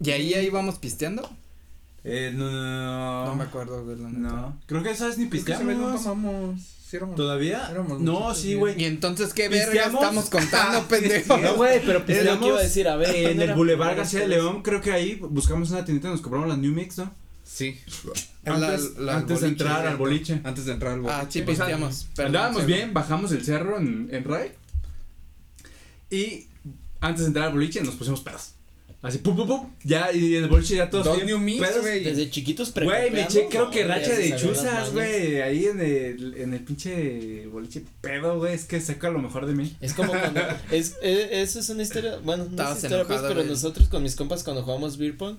¿Y 0.00 0.10
ahí 0.10 0.34
ahí 0.34 0.46
íbamos 0.46 0.78
pisteando? 0.78 1.30
Eh, 2.02 2.30
no, 2.34 2.50
no, 2.50 2.60
no. 2.62 3.24
No 3.26 3.34
me 3.36 3.44
acuerdo, 3.44 3.82
güey. 3.84 3.96
No. 3.96 4.60
Creo 4.66 4.82
que 4.82 4.90
esa 4.90 5.06
vez 5.06 5.16
ni 5.16 5.28
Creo 5.30 5.44
que 5.44 5.52
esa 5.52 5.62
vez 5.64 5.76
no 5.78 5.92
pisteamos. 5.92 6.02
tomamos. 6.04 6.60
Sí 6.94 6.98
éramos- 6.98 7.16
¿Todavía? 7.16 7.68
Éramos 7.72 8.00
No, 8.00 8.32
sí, 8.36 8.54
güey. 8.54 8.80
¿Y 8.80 8.84
entonces 8.84 9.34
qué 9.34 9.48
verga 9.48 9.86
estamos 9.86 10.30
contando, 10.30 10.78
Ah, 10.84 10.88
pendejo? 10.88 11.36
No, 11.38 11.54
güey, 11.56 11.80
pero 11.84 12.04
Es 12.06 12.24
lo 12.24 12.38
que 12.38 12.46
iba 12.46 12.58
a 12.58 12.62
decir, 12.62 12.86
a 12.86 12.94
ver. 12.94 13.12
en 13.12 13.24
¿cuándo 13.24 13.42
el? 13.42 13.54
Boulevard 13.54 13.96
García 13.96 14.20
de 14.20 14.28
León, 14.28 14.62
creo 14.62 14.80
que 14.80 14.92
ahí 14.92 15.16
buscamos 15.20 15.70
una 15.72 15.84
tiendita 15.84 16.06
y 16.06 16.12
nos 16.12 16.20
compramos 16.20 16.48
las 16.48 16.58
New 16.58 16.72
Mix, 16.72 16.98
¿no? 16.98 17.12
Sí. 17.42 17.80
La- 18.44 18.54
Antes, 18.54 18.96
la 18.96 19.16
antes 19.16 19.40
de 19.40 19.48
entrar 19.48 19.84
al 19.88 19.96
boliche. 19.96 20.40
Antes 20.44 20.66
de 20.66 20.72
entrar 20.72 20.92
al 20.92 21.00
boliche. 21.00 21.20
Ah, 21.20 21.26
sí, 21.28 21.42
pisteamos. 21.42 22.06
Andábamos 22.16 22.60
sí, 22.60 22.66
bien, 22.68 22.94
bajamos 22.94 23.32
el 23.32 23.44
cerro 23.44 23.76
en, 23.78 24.08
en 24.12 24.22
Ray. 24.22 24.52
Y 26.10 26.46
antes 27.00 27.22
de 27.22 27.26
entrar 27.26 27.46
al 27.48 27.54
boliche 27.54 27.80
nos 27.82 27.96
pusimos 27.96 28.20
pedos. 28.20 28.52
Así, 29.04 29.18
pum, 29.18 29.36
pum, 29.36 29.46
pum. 29.46 29.70
Ya, 29.84 30.10
y 30.12 30.36
en 30.36 30.44
el 30.44 30.48
boliche 30.48 30.76
ya 30.76 30.88
todos. 30.88 31.04
Dos 31.04 31.22
bien 31.22 31.44
Mix, 31.44 31.60
güey. 31.82 32.02
Desde 32.02 32.30
chiquitos 32.30 32.72
Güey, 32.72 33.10
me 33.10 33.24
eché, 33.24 33.48
creo 33.50 33.70
que 33.70 33.84
racha 33.84 34.14
de 34.14 34.34
chuzas, 34.34 34.92
güey. 34.94 35.42
Ahí 35.42 35.66
en 35.66 35.78
el, 35.80 36.34
en 36.38 36.54
el 36.54 36.60
pinche 36.60 37.46
boliche 37.48 37.82
pedo, 38.00 38.38
güey. 38.38 38.54
Es 38.54 38.64
que 38.64 38.80
saca 38.80 39.10
lo 39.10 39.18
mejor 39.18 39.44
de 39.44 39.54
mí. 39.54 39.76
Es 39.82 39.92
como 39.92 40.10
cuando, 40.10 40.40
es, 40.70 40.96
eh, 41.02 41.28
eso 41.32 41.60
es 41.60 41.68
una 41.68 41.82
historia, 41.82 42.16
bueno, 42.24 42.46
no 42.50 42.62
es 42.70 42.76
historia 42.76 43.04
pues, 43.04 43.18
enojado, 43.18 43.28
pero 43.28 43.44
nosotros 43.44 43.88
con 43.88 44.02
mis 44.02 44.16
compas 44.16 44.42
cuando 44.42 44.62
jugamos 44.62 44.96
beer 44.96 45.18
pong, 45.18 45.36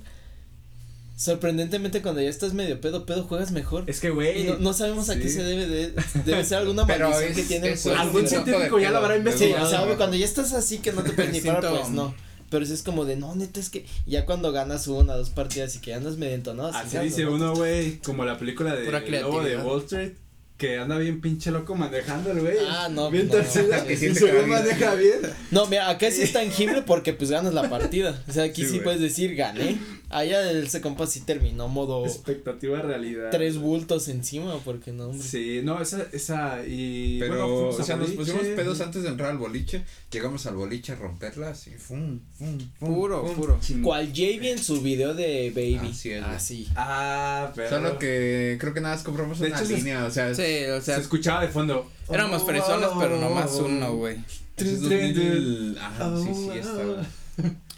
sorprendentemente 1.18 2.02
cuando 2.04 2.22
ya 2.22 2.30
estás 2.30 2.54
medio 2.54 2.80
pedo, 2.82 3.08
pedo 3.08 3.24
juegas 3.24 3.52
mejor. 3.52 3.86
Es 3.88 4.00
que, 4.00 4.12
güey. 4.12 4.44
no, 4.44 4.58
no 4.60 4.74
sabemos 4.74 5.10
a 5.10 5.18
qué 5.18 5.28
se 5.30 5.44
debe 5.44 5.66
de, 5.68 5.94
debe 6.26 6.44
ser 6.44 6.60
alguna 6.60 6.86
maldición 6.86 7.24
es- 7.32 7.36
que 7.36 7.44
tiene 7.44 7.72
el 7.72 7.78
juego. 7.80 7.98
Algún 7.98 8.28
científico 8.28 8.80
ya 8.80 8.92
lo 8.92 8.98
habrá 8.98 9.16
de 9.16 9.16
Sí, 9.16 9.20
investigado. 9.46 9.66
o 9.66 9.70
sea, 9.70 9.98
cuando 9.98 10.18
ya 10.18 10.26
estás 10.26 10.54
así 10.54 10.78
que 10.80 10.92
no 10.92 11.02
te 11.04 11.14
puedes 11.14 11.32
ni 11.34 11.42
parar, 11.42 11.68
pues 11.68 11.90
no. 11.90 12.14
Pero 12.50 12.66
sí 12.66 12.74
es 12.74 12.84
como 12.84 13.06
de, 13.06 13.16
no, 13.16 13.36
neta, 13.36 13.60
es 13.60 13.70
que 13.70 13.86
ya 14.06 14.26
cuando 14.26 14.52
ganas 14.52 14.88
una, 14.88 15.16
dos 15.16 15.30
partidas 15.30 15.76
y 15.76 15.80
que 15.80 15.92
ya 15.92 15.98
andas 15.98 16.18
medio 16.18 16.36
entonado. 16.36 16.70
Así 16.70 16.98
sí, 16.98 17.04
dice 17.04 17.24
¿no? 17.24 17.34
uno, 17.34 17.56
güey. 17.56 17.98
Como 18.00 18.24
la 18.26 18.38
película 18.38 18.76
de 18.76 19.22
Lobo 19.22 19.42
de. 19.42 19.58
Wall 19.58 19.82
Street. 19.82 20.14
Que 20.58 20.78
anda 20.78 20.98
bien 20.98 21.20
pinche 21.20 21.52
loco 21.52 21.76
manejando 21.76 22.32
el 22.32 22.40
güey. 22.40 22.56
Ah, 22.70 22.88
no, 22.90 23.12
Bien 23.12 23.28
no, 23.28 23.36
no, 23.36 23.44
que 23.44 23.98
sí, 23.98 24.08
si 24.14 24.16
sí. 24.16 24.26
maneja 24.48 24.96
bien. 24.96 25.20
No, 25.52 25.66
mira, 25.66 25.90
acá 25.90 26.10
sí 26.10 26.22
es 26.22 26.32
tangible 26.32 26.82
porque 26.82 27.12
pues 27.12 27.30
ganas 27.30 27.54
la 27.54 27.70
partida. 27.70 28.24
O 28.30 28.32
sea, 28.32 28.46
aquí 28.46 28.64
Sí, 28.64 28.70
sí, 28.70 28.80
puedes 28.80 29.02
decir 29.02 29.36
gané. 29.36 29.78
Allá 30.10 30.52
ese 30.52 30.82
compa 30.82 31.08
sí 31.08 31.22
terminó 31.22 31.68
modo 31.68 32.06
Expectativa 32.06 32.82
realidad. 32.82 33.30
tres 33.32 33.58
bultos 33.58 34.08
encima 34.08 34.58
porque 34.64 34.92
no, 34.92 35.08
hombre. 35.08 35.28
Sí, 35.28 35.62
no, 35.64 35.82
esa, 35.82 36.06
esa, 36.14 36.66
y. 36.66 37.18
Pero, 37.20 37.48
bueno, 37.48 37.68
o 37.70 37.84
sea, 37.84 37.96
nos 37.98 38.12
pusimos 38.12 38.44
pedos 38.56 38.82
antes 38.82 39.04
de 39.04 39.10
entrar 39.10 39.32
al 39.32 39.38
boliche. 39.38 39.84
Llegamos 40.12 40.46
al 40.46 40.56
boliche 40.56 40.94
a 40.94 40.96
romperla 40.96 41.50
así. 41.50 41.72
Fum, 41.72 42.20
fum, 42.38 42.58
fum, 42.80 42.96
Puro, 42.96 43.26
fum. 43.28 43.36
puro. 43.36 43.60
Ching- 43.60 43.82
Cual 43.84 44.08
Javi 44.10 44.50
en 44.50 44.60
su 44.60 44.82
video 44.82 45.14
de 45.14 45.50
Baby. 45.56 45.90
Así 45.92 46.12
es, 46.12 46.24
güey. 46.24 46.36
Así. 46.36 46.68
Ah, 46.76 47.52
pero. 47.56 47.70
Solo 47.70 48.00
que 48.00 48.58
creo 48.60 48.74
que 48.74 48.82
nada 48.82 48.96
más 48.96 49.04
compramos 49.04 49.40
De 49.40 49.48
una 49.48 49.58
hecho, 49.58 49.66
se- 49.68 49.78
línea, 49.78 50.06
o 50.06 50.12
sea, 50.12 50.34
Sí, 50.34 50.66
o 50.66 50.82
Se 50.82 50.96
escuchaba 50.98 51.42
de 51.42 51.48
fondo. 51.50 51.90
éramos 52.10 52.44
fresones, 52.46 52.90
pero 53.00 53.20
nomás 53.20 53.52
uno, 53.56 53.96
güey. 53.98 54.18
ese 54.58 54.74
es 54.74 54.82
2000, 54.82 55.78
ah, 55.82 56.16
sí, 56.24 56.34
sí, 56.34 56.50
estaba. 56.60 57.06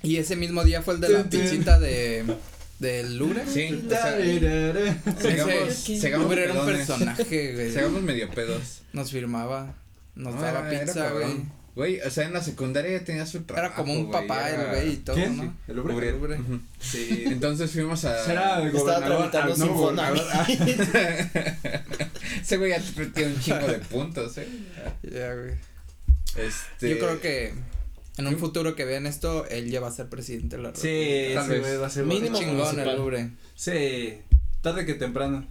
Y 0.04 0.18
ese 0.18 0.36
mismo 0.36 0.64
día 0.64 0.82
fue 0.82 0.96
el 0.96 1.02
de 1.02 1.10
la 1.10 1.24
pizzita 1.24 1.80
de 1.80 2.24
del 2.80 3.18
Louvre. 3.18 3.44
Sí, 3.52 3.82
o 3.86 3.90
sea, 3.90 4.18
segamos 6.00 6.28
Louvre 6.28 6.44
era 6.44 6.54
un 6.54 6.60
pedones. 6.66 6.88
personaje, 6.88 7.54
güey. 7.54 7.72
Segamos 7.72 8.02
medio 8.04 8.30
pedos. 8.30 8.82
Nos 8.94 9.12
firmaba, 9.12 9.74
nos 10.16 10.36
No, 10.36 10.42
daba 10.42 10.72
era- 10.72 10.86
pizza, 10.86 11.10
güey. 11.10 11.24
cabrón. 11.24 11.58
Güey, 11.76 12.02
o 12.02 12.10
sea, 12.10 12.26
en 12.26 12.34
la 12.34 12.44
secundaria 12.44 12.98
ya 13.00 13.06
tenía 13.06 13.26
su 13.28 13.42
trabajo. 13.44 13.68
Era 13.68 13.76
como 13.76 13.94
un 13.94 14.08
güey, 14.08 14.22
papá 14.28 14.50
era- 14.50 14.64
el 14.64 14.70
güey 14.70 14.94
y 14.94 14.98
todo, 14.98 15.16
¿Quién? 15.16 15.38
¿no? 15.38 15.54
¿El. 15.68 15.80
Ujú. 15.80 16.60
Sí. 16.80 17.24
Entonces 17.28 17.70
fuimos 17.72 18.04
a. 18.06 18.26
Será 18.26 18.62
el 18.64 18.76
Estaba 18.76 19.00
gobernador. 19.00 19.32
tramitando 19.32 20.02
ah, 20.02 20.12
no. 20.12 20.18
Ese 22.42 22.58
güey 22.58 22.72
ya 22.72 22.80
te 22.80 23.06
tiene 23.08 23.34
un 23.34 23.40
chingo 23.42 23.68
de 23.68 23.78
puntos, 23.80 24.38
eh. 24.40 24.48
Ya, 25.04 25.34
güey. 25.36 25.52
Este. 26.36 26.90
Yo 26.90 26.98
creo 27.00 27.22
que 27.22 27.54
en 28.18 28.28
un 28.28 28.38
futuro 28.38 28.76
que 28.76 28.86
vean 28.86 29.06
esto, 29.08 29.46
él 29.50 29.70
ya 29.70 29.80
va 29.80 29.88
a 29.88 29.92
ser 29.92 30.08
presidente 30.10 30.58
de 30.58 30.64
la 30.64 30.76
Sí, 30.76 30.88
República. 30.88 31.34
Tal 31.42 31.44
ese 31.46 31.54
vez. 31.54 31.62
güey 31.62 31.78
va 31.78 31.88
a 31.88 31.90
ser 31.90 32.06
Mínimo 32.06 32.38
chingón 32.40 32.80
el. 32.80 32.96
Louvre. 32.98 33.30
Sí, 33.56 34.18
tarde 34.62 34.86
que 34.86 34.94
temprano. 34.96 35.48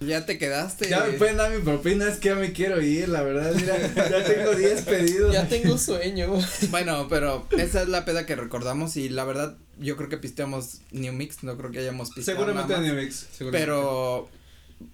Ya 0.00 0.24
te 0.26 0.38
quedaste. 0.38 0.88
Ya 0.88 1.02
me 1.04 1.14
pueden 1.14 1.36
dar 1.38 1.50
mi 1.50 1.60
propina, 1.60 2.06
es 2.08 2.18
que 2.18 2.28
ya 2.28 2.36
me 2.36 2.52
quiero 2.52 2.80
ir, 2.80 3.08
la 3.08 3.22
verdad. 3.22 3.52
Mira, 3.54 3.76
ya 4.10 4.24
tengo 4.24 4.54
10 4.54 4.82
pedidos. 4.82 5.32
Ya 5.34 5.48
tengo 5.48 5.76
sueño. 5.76 6.38
Bueno, 6.70 7.08
pero 7.10 7.46
esa 7.58 7.82
es 7.82 7.88
la 7.88 8.04
peda 8.04 8.24
que 8.24 8.36
recordamos 8.36 8.96
y 8.96 9.08
la 9.08 9.24
verdad 9.24 9.56
yo 9.78 9.96
creo 9.96 10.08
que 10.08 10.16
pisteamos 10.18 10.82
New 10.92 11.12
Mix, 11.12 11.42
no 11.42 11.56
creo 11.56 11.70
que 11.72 11.80
hayamos 11.80 12.10
pisteado 12.12 12.38
Seguramente 12.38 12.72
nada 12.74 12.86
en 12.86 12.94
más. 12.94 12.94
New 12.96 13.04
Mix. 13.04 13.26
Pero 13.50 14.28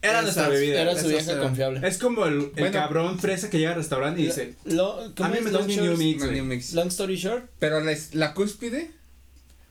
Era 0.03 0.23
nuestra 0.23 0.49
bebida. 0.49 0.81
Era 0.83 0.99
su 0.99 1.09
vieja 1.09 1.39
confiable. 1.41 1.87
Es 1.87 1.99
como 1.99 2.27
el, 2.27 2.35
el 2.35 2.51
Bueno. 2.51 2.73
cabrón 2.73 3.19
fresa 3.19 3.51
que 3.51 3.59
llega 3.59 3.71
al 3.71 3.77
restaurante 3.77 4.21
y 4.23 4.27
dice, 4.27 4.55
Lo, 4.65 5.01
a 5.01 5.15
¿cómo 5.15 5.29
mí 5.31 5.37
me 5.43 5.51
long, 5.51 5.61
das 5.61 5.67
mi 5.67 5.77
New? 5.77 5.97
Mix. 5.97 6.23
New 6.31 6.45
Mix. 6.45 6.73
long 6.75 6.89
story 6.89 7.17
short? 7.17 7.45
Pero 7.59 7.81
la, 7.81 7.95
la 8.13 8.35
cúspide 8.35 8.91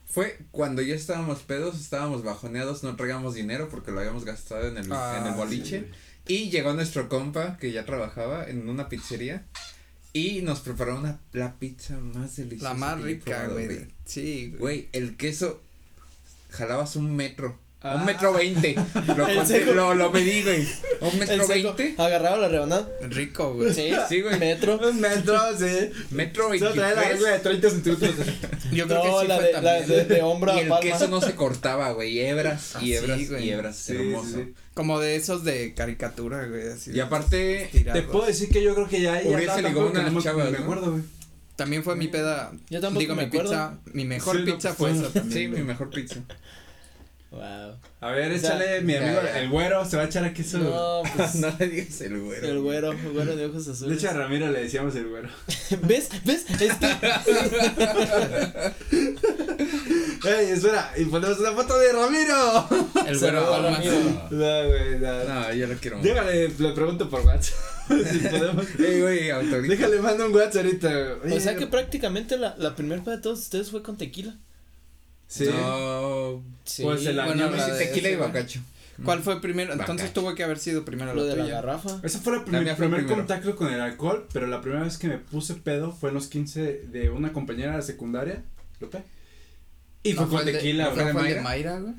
fue 0.08 0.38
cuando 0.52 0.82
ya 0.82 0.94
estábamos 0.94 1.40
pedos, 1.40 1.80
estábamos 1.80 2.22
bajoneados, 2.22 2.82
no 2.84 2.94
traíamos 2.96 3.34
dinero 3.34 3.68
porque 3.68 3.90
lo 3.90 3.98
habíamos 4.00 4.24
gastado 4.24 4.68
en 4.68 4.76
el, 4.76 4.92
Ah, 4.92 5.18
en 5.20 5.26
el 5.28 5.34
boliche. 5.34 5.88
Y 6.26 6.50
llegó 6.50 6.72
nuestro 6.72 7.08
compa 7.08 7.56
que 7.58 7.72
ya 7.72 7.84
trabajaba 7.84 8.48
en 8.48 8.68
una 8.68 8.88
pizzería 8.88 9.44
y 10.12 10.42
nos 10.42 10.60
preparó 10.60 10.96
una, 10.96 11.18
la 11.32 11.54
pizza 11.58 11.98
más 11.98 12.36
deliciosa. 12.36 12.72
la 12.72 12.74
más 12.78 13.00
rica, 13.02 13.48
güey. 13.48 13.88
Sí. 14.04 14.54
Güey, 14.58 14.88
el 14.92 15.16
queso 15.16 15.60
jalabas 16.50 16.94
un 16.96 17.14
metro. 17.16 17.58
Ah. 17.86 17.96
Un 17.96 18.06
metro 18.06 18.32
veinte. 18.32 18.74
Lo, 19.06 19.74
lo, 19.74 19.94
lo 19.94 20.10
medí, 20.10 20.42
güey. 20.42 20.66
Un 21.02 21.18
metro 21.18 21.46
veinte. 21.46 21.94
Agarraba 21.98 22.38
la 22.38 22.48
rebanada. 22.48 22.88
Rico, 23.10 23.52
güey. 23.54 23.74
Sí, 23.74 23.92
Sí, 24.08 24.22
güey. 24.22 24.38
Metro. 24.38 24.78
Un 24.88 25.00
metro, 25.02 25.38
sí. 25.58 25.90
Metro 26.10 26.44
la 26.44 26.50
veintitrés. 26.70 26.96
regla 26.96 27.30
de 27.32 27.38
30 27.40 27.70
centímetros. 27.70 28.10
Yo 28.72 28.86
creo 28.86 29.04
No, 29.04 29.12
que 29.18 29.20
sí 29.20 29.28
la 29.28 29.36
fue 29.36 29.44
de, 29.46 29.52
la 29.52 29.60
también. 29.60 29.86
de, 29.86 30.04
de 30.14 30.22
hombro 30.22 30.54
Y 30.54 30.58
a 30.58 30.62
el 30.62 30.68
palma. 30.68 30.80
queso 30.90 31.08
no 31.08 31.20
se 31.20 31.34
cortaba, 31.34 31.92
güey. 31.92 32.20
Hebras 32.20 32.72
Ah, 32.76 32.80
y 32.82 32.94
hebras 32.94 33.18
sí, 33.18 33.26
güey. 33.26 33.44
y 33.44 33.50
hebras. 33.50 33.76
Sí, 33.76 33.92
hermoso. 33.96 34.28
sí. 34.34 34.54
Como 34.72 34.98
de 34.98 35.16
esos 35.16 35.44
de 35.44 35.74
caricatura, 35.74 36.46
güey, 36.46 36.68
así. 36.68 36.90
Y 36.92 37.00
aparte. 37.00 37.68
Te 37.70 38.02
puedo 38.02 38.24
decir 38.24 38.48
que 38.48 38.62
yo 38.62 38.74
creo 38.74 38.88
que 38.88 39.02
ya, 39.02 39.20
Hubiese 39.24 39.60
ligado 39.60 39.88
unas 39.88 40.10
no 40.10 40.20
me- 40.22 40.56
acuerdo, 40.56 40.90
güey. 40.92 41.02
También 41.56 41.84
fue 41.84 41.94
mi 41.96 42.08
peda. 42.08 42.50
Yo 42.70 42.80
tampoco 42.80 43.00
Digo, 43.00 43.14
me 43.14 43.22
mi 43.24 43.28
acuerdo. 43.28 43.50
pizza, 43.50 43.78
mi 43.92 44.04
mejor 44.06 44.36
Sí, 44.36 44.42
no, 44.42 44.54
pizza 44.54 44.74
pues, 44.74 44.96
fue 44.96 45.02
esa 45.06 45.12
también. 45.12 45.52
sí, 45.52 45.56
mi 45.56 45.62
mejor 45.62 45.90
pizza. 45.90 46.16
Wow. 47.34 47.74
A 48.00 48.10
ver, 48.12 48.30
O 48.32 48.38
sea, 48.38 48.50
échale, 48.50 48.80
mi 48.82 48.94
amigo, 48.94 49.20
ya. 49.24 49.40
el 49.40 49.48
güero, 49.50 49.84
se 49.84 49.96
va 49.96 50.04
a 50.04 50.06
echar 50.06 50.24
aquí 50.24 50.44
su. 50.44 50.58
No, 50.58 51.02
pues. 51.16 51.34
no 51.40 51.52
le 51.58 51.68
digas 51.68 52.00
el 52.02 52.20
güero. 52.20 52.46
El 52.48 52.60
güero, 52.60 52.92
el 52.92 53.12
güero 53.12 53.34
de 53.34 53.46
ojos 53.46 53.66
De 53.66 53.72
azules. 53.72 53.98
hecho, 53.98 54.10
a 54.10 54.12
Ramiro 54.12 54.50
le 54.52 54.62
decíamos 54.62 54.94
el 54.94 55.08
güero. 55.08 55.28
¿Ves? 55.82 56.10
¿Ves? 56.24 56.44
Es 56.48 56.74
que 56.74 56.86
Ey, 60.26 60.50
espera, 60.50 60.92
y 60.96 61.04
ponemos 61.04 61.38
una 61.38 61.52
foto 61.52 61.78
de 61.78 61.92
Ramiro. 61.92 62.68
El 63.06 63.18
güero 63.18 63.50
Palmas. 63.50 63.74
Ramiro. 63.84 64.28
No, 64.30 64.68
güey, 64.68 64.98
no. 64.98 65.24
No, 65.24 65.52
yo 65.52 65.66
lo 65.66 65.74
quiero. 65.74 65.98
Déjale, 66.00 66.48
le 66.48 66.72
pregunto 66.72 67.10
por 67.10 67.20
WhatsApp. 67.26 67.54
si 67.88 68.18
podemos. 68.20 68.66
Ey, 68.78 69.00
güey, 69.02 69.30
autorita. 69.30 69.74
Déjale, 69.74 69.98
mando 70.00 70.26
un 70.26 70.34
WhatsApp 70.34 70.64
ahorita. 70.64 71.16
O 71.30 71.40
sea 71.40 71.56
que 71.56 71.66
prácticamente 71.66 72.38
la, 72.38 72.54
la 72.58 72.74
primera 72.74 73.02
peda 73.02 73.16
de 73.16 73.22
todos 73.22 73.40
ustedes 73.40 73.70
fue 73.70 73.82
con 73.82 73.96
tequila. 73.98 74.34
Sí. 75.34 75.44
No, 75.50 76.42
Sí. 76.64 76.82
Pues 76.82 77.04
el 77.06 77.16
bueno, 77.16 77.44
año. 77.46 77.52
de 77.52 77.78
tequila 77.86 78.08
y 78.08 78.12
ese, 78.12 78.20
bacacho. 78.20 78.60
¿Cuál 79.04 79.22
fue 79.22 79.40
primero? 79.40 79.72
Entonces 79.72 79.96
Bacacho. 80.06 80.20
tuvo 80.20 80.34
que 80.36 80.44
haber 80.44 80.58
sido 80.58 80.84
primero 80.84 81.12
lo 81.14 81.24
la 81.24 81.34
de 81.34 81.36
la 81.42 81.46
garrafa. 81.46 81.98
Ese 82.04 82.18
fue 82.20 82.34
el 82.34 82.38
La 82.38 82.44
primer, 82.44 82.76
primer 82.76 83.06
contacto 83.06 83.56
con 83.56 83.72
el 83.72 83.80
alcohol, 83.80 84.26
pero 84.32 84.46
la 84.46 84.60
primera 84.60 84.84
vez 84.84 84.96
que 84.98 85.08
me 85.08 85.18
puse 85.18 85.54
pedo 85.54 85.90
fue 85.92 86.10
en 86.10 86.14
los 86.14 86.28
15 86.28 86.82
de 86.92 87.10
una 87.10 87.32
compañera 87.32 87.72
de 87.72 87.78
la 87.78 87.82
secundaria, 87.82 88.42
Lupe. 88.80 89.02
Y 90.04 90.12
¿No 90.12 90.20
fue 90.28 90.28
con 90.28 90.38
el 90.40 90.46
de- 90.46 90.52
tequila, 90.52 90.84
¿no 90.84 90.90
fue 90.92 91.04
de 91.34 91.40
Mayra? 91.40 91.80
Güey? 91.80 91.94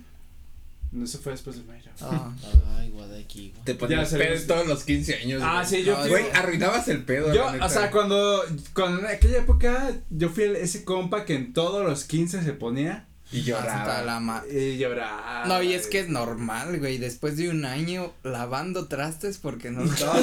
No, 0.93 1.03
eso 1.03 1.19
fue 1.19 1.33
después 1.33 1.57
de 1.57 1.63
Mayra. 1.63 1.91
Ah. 1.99 2.31
Ay, 2.77 2.89
Guadalquí. 2.91 3.49
güey. 3.51 3.65
Te 3.65 3.75
ponías 3.75 4.11
Ya 4.11 4.17
pedo 4.17 4.47
todos 4.47 4.67
los 4.67 4.83
15 4.86 5.15
años. 5.15 5.41
Ah, 5.43 5.63
güey. 5.67 5.67
sí, 5.81 5.83
yo 5.86 5.97
No. 6.01 6.07
Güey, 6.07 6.25
arruinabas 6.33 6.88
el 6.88 7.03
pedo. 7.03 7.33
Yo, 7.33 7.45
o 7.61 7.69
sea, 7.69 7.91
cuando, 7.91 8.41
cuando 8.73 8.99
en 9.01 9.07
aquella 9.07 9.39
época, 9.39 9.91
yo 10.09 10.29
fui 10.29 10.45
el- 10.45 10.55
ese 10.55 10.86
compa 10.86 11.25
que 11.25 11.36
en 11.36 11.51
todos 11.53 11.83
los 11.86 12.05
15 12.05 12.41
se 12.43 12.53
ponía 12.53 13.05
Y 13.32 13.41
lloraba. 13.41 13.82
Hasta 13.82 14.01
la 14.05 14.19
ma- 14.19 14.43
y 14.49 14.78
lloraba. 14.78 15.43
No, 15.47 15.61
y 15.61 15.73
es 15.73 15.88
que 15.88 15.99
es 15.99 16.09
normal, 16.09 16.78
güey. 16.80 16.99
Después 16.99 17.36
de 17.38 17.49
un 17.49 17.65
año 17.65 18.13
lavando 18.23 18.86
trastes 18.88 19.39
porque 19.39 19.71
no 19.71 19.84
Estabas, 19.93 20.21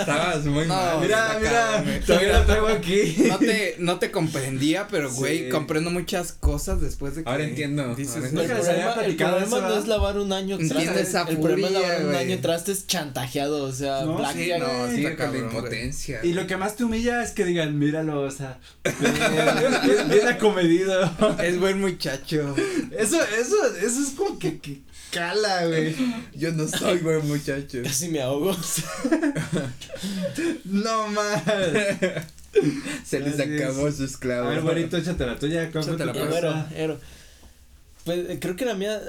estabas 0.00 0.44
muy 0.44 0.64
No, 0.66 0.74
mal. 0.74 1.00
Mira, 1.00 1.38
mira, 1.40 1.82
güey. 1.82 2.00
todavía 2.00 2.38
lo 2.38 2.44
traigo 2.46 2.68
aquí. 2.68 3.16
no 3.28 3.38
te, 3.38 3.74
no 3.78 3.98
te 3.98 4.10
comprendía, 4.12 4.86
pero 4.88 5.12
güey, 5.12 5.44
Sí. 5.44 5.48
comprendo 5.50 5.90
muchas 5.90 6.32
cosas 6.32 6.80
después 6.80 7.16
de 7.16 7.24
que. 7.24 7.30
Ahora 7.30 7.44
entiendo, 7.44 7.94
Dices, 7.96 8.16
ahora 8.16 8.30
Nunca 8.30 8.42
el 8.42 8.60
problema, 8.62 8.94
el 9.04 9.16
problema 9.16 9.68
no 9.68 9.78
es 9.78 9.86
lavar 9.88 10.18
un 10.18 10.32
año 10.32 10.56
trastes. 10.56 11.08
esa 11.08 11.22
el 11.28 11.38
problema 11.38 11.66
es 11.66 11.72
lavar 11.74 12.00
un 12.02 12.06
güey. 12.12 12.16
año 12.32 12.38
trastes 12.40 12.86
chantajeado. 12.86 13.64
O 13.64 13.72
sea, 13.72 14.02
No, 14.02 14.16
black 14.18 14.34
sí, 14.36 14.50
no, 14.58 14.88
Sí, 14.88 15.04
está 15.04 15.10
con 15.10 15.10
la 15.10 15.16
cabrón, 15.16 15.44
impotencia. 15.44 16.20
Y 16.22 16.32
lo 16.32 16.46
que 16.46 16.56
más 16.56 16.76
te 16.76 16.84
humilla 16.84 17.22
es 17.22 17.32
que 17.32 17.44
digan, 17.44 17.76
míralo, 17.78 18.20
o 18.22 18.30
sea, 18.30 18.58
bien 20.08 20.28
acomedido. 20.28 21.10
Es 21.42 21.58
buen 21.58 21.80
muchacho. 21.80 22.35
Eso, 22.98 23.22
eso, 23.22 23.76
eso 23.80 24.00
es 24.02 24.10
como 24.16 24.38
que, 24.38 24.58
que 24.58 24.80
cala, 25.10 25.66
güey. 25.66 25.94
Yo 26.34 26.52
no 26.52 26.66
soy 26.68 26.98
buen 26.98 27.26
muchacho. 27.28 27.78
Casi 27.82 28.08
me 28.08 28.20
ahogo. 28.22 28.56
No 30.64 31.08
más. 31.08 31.42
Se 33.04 33.20
les 33.20 33.38
Así 33.38 33.52
es. 33.54 33.62
acabó 33.62 33.90
su 33.92 34.02
A 34.02 34.06
esclavo. 34.06 34.64
ver, 34.64 34.78
échate 34.78 35.26
la 35.26 35.38
tuya. 35.38 35.70
¿Cómo 35.70 35.84
fue 35.84 35.94
Échate 35.94 36.06
la 36.06 36.12
cosa? 36.12 36.68
Ero. 36.74 36.98
Pues 38.04 38.30
eh, 38.30 38.38
creo 38.40 38.56
que 38.56 38.64
la 38.64 38.74
mía. 38.74 39.00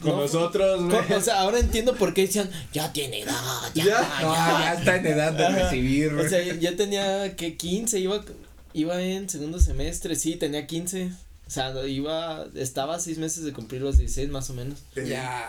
Con 0.00 0.12
no, 0.12 0.16
nosotros, 0.22 0.84
güey. 0.84 1.12
O 1.12 1.20
sea, 1.20 1.40
ahora 1.40 1.58
entiendo 1.58 1.94
por 1.94 2.14
qué 2.14 2.22
decían, 2.22 2.50
ya 2.72 2.90
tiene 2.92 3.20
edad, 3.20 3.34
ya, 3.74 3.84
Ya. 3.84 3.90
ya. 4.00 4.20
No, 4.22 4.34
ya 4.34 4.74
está 4.74 4.96
en 4.96 5.06
edad 5.06 5.32
de 5.32 5.46
Ajá. 5.46 5.58
recibir. 5.64 6.14
O 6.14 6.26
sea, 6.28 6.42
ya 6.54 6.74
tenía 6.74 7.36
que 7.36 7.56
15, 7.56 7.98
iba, 8.00 8.24
iba 8.72 9.02
en 9.02 9.28
segundo 9.28 9.60
semestre, 9.60 10.16
sí, 10.16 10.36
tenía 10.36 10.66
15. 10.66 11.12
O 11.50 11.52
sea, 11.52 11.84
iba, 11.84 12.46
estaba 12.54 13.00
seis 13.00 13.18
meses 13.18 13.42
de 13.42 13.52
cumplir 13.52 13.82
los 13.82 13.98
16 13.98 14.30
más 14.30 14.48
o 14.50 14.54
menos. 14.54 14.78
Ya. 14.94 15.02
Ya 15.02 15.48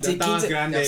Sí, 0.00 0.12
estabas 0.12 0.42
15, 0.42 0.48
grande. 0.48 0.78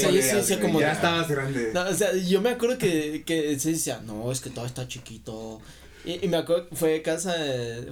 como- 0.60 0.80
Ya 0.80 0.92
estabas 0.92 1.26
grande. 1.28 1.72
No, 1.74 1.88
o 1.88 1.92
sea, 1.94 2.14
yo 2.14 2.40
me 2.40 2.50
acuerdo 2.50 2.78
que, 2.78 3.24
que 3.26 3.58
se 3.58 3.70
decía, 3.72 4.00
no, 4.06 4.30
es 4.30 4.40
que 4.40 4.50
todo 4.50 4.64
está 4.64 4.86
chiquito. 4.86 5.60
Y, 6.04 6.24
y 6.24 6.28
me 6.28 6.36
acuerdo 6.38 6.68
que 6.68 6.76
fue 6.76 7.02
casa, 7.02 7.34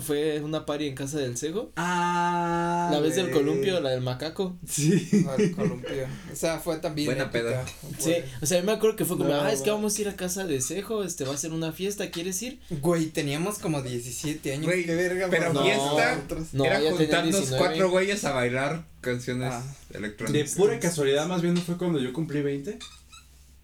fue 0.00 0.40
una 0.40 0.64
party 0.64 0.86
en 0.86 0.94
casa 0.94 1.18
del 1.18 1.36
Cego. 1.36 1.72
Ah. 1.76 2.88
La 2.92 3.00
vez 3.00 3.16
del 3.16 3.30
columpio, 3.30 3.80
la 3.80 3.90
del 3.90 4.00
macaco. 4.00 4.56
Sí. 4.66 5.08
Al 5.28 5.50
columpio. 5.52 6.06
O 6.32 6.36
sea, 6.36 6.58
fue 6.58 6.78
también. 6.78 7.06
Buena 7.06 7.24
épica, 7.24 7.38
peda. 7.42 7.64
Sí, 7.98 8.14
o 8.40 8.46
sea, 8.46 8.60
yo 8.60 8.64
me 8.64 8.72
acuerdo 8.72 8.96
que 8.96 9.04
fue 9.04 9.16
como, 9.18 9.28
No, 9.30 9.40
ah, 9.40 9.52
es 9.52 9.60
que 9.60 9.70
va. 9.70 9.76
vamos 9.76 9.96
a 9.98 10.00
ir 10.00 10.08
a 10.08 10.16
casa 10.16 10.46
de 10.46 10.60
Cejo, 10.60 11.02
este, 11.04 11.24
va 11.24 11.34
a 11.34 11.36
ser 11.36 11.52
una 11.52 11.72
fiesta, 11.72 12.10
¿quieres 12.10 12.40
ir? 12.42 12.60
Güey, 12.70 13.06
teníamos 13.06 13.58
como 13.58 13.82
17 13.82 14.52
años. 14.52 14.66
Güey, 14.66 14.84
qué 14.86 14.94
verga. 14.94 15.26
pero 15.30 15.52
fiesta. 15.62 16.20
No, 16.52 16.64
era 16.64 16.80
juntarnos 16.90 17.32
19. 17.34 17.58
cuatro 17.58 17.90
güeyes 17.90 18.24
a 18.24 18.32
bailar 18.32 18.84
canciones 19.00 19.52
Ah. 19.52 19.62
De 19.90 19.98
electrónicas. 19.98 20.54
pura 20.54 20.78
casualidad, 20.80 21.26
más 21.26 21.42
bien 21.42 21.54
no 21.54 21.60
fue 21.60 21.76
cuando 21.76 21.98
yo 22.00 22.12
cumplí 22.12 22.40
20. 22.42 22.78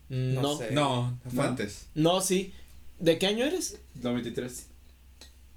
Mm, 0.09 0.35
No 0.35 0.43
No, 0.43 0.59
sé. 0.59 0.71
No, 0.73 1.19
fue 1.25 1.33
¿No? 1.35 1.43
antes. 1.43 1.87
no, 1.95 2.21
sí. 2.21 2.53
¿De 3.03 3.19
qué 3.19 3.27
año 3.27 3.45
eres? 3.45 3.79
No, 4.03 4.15
23. 4.15 4.67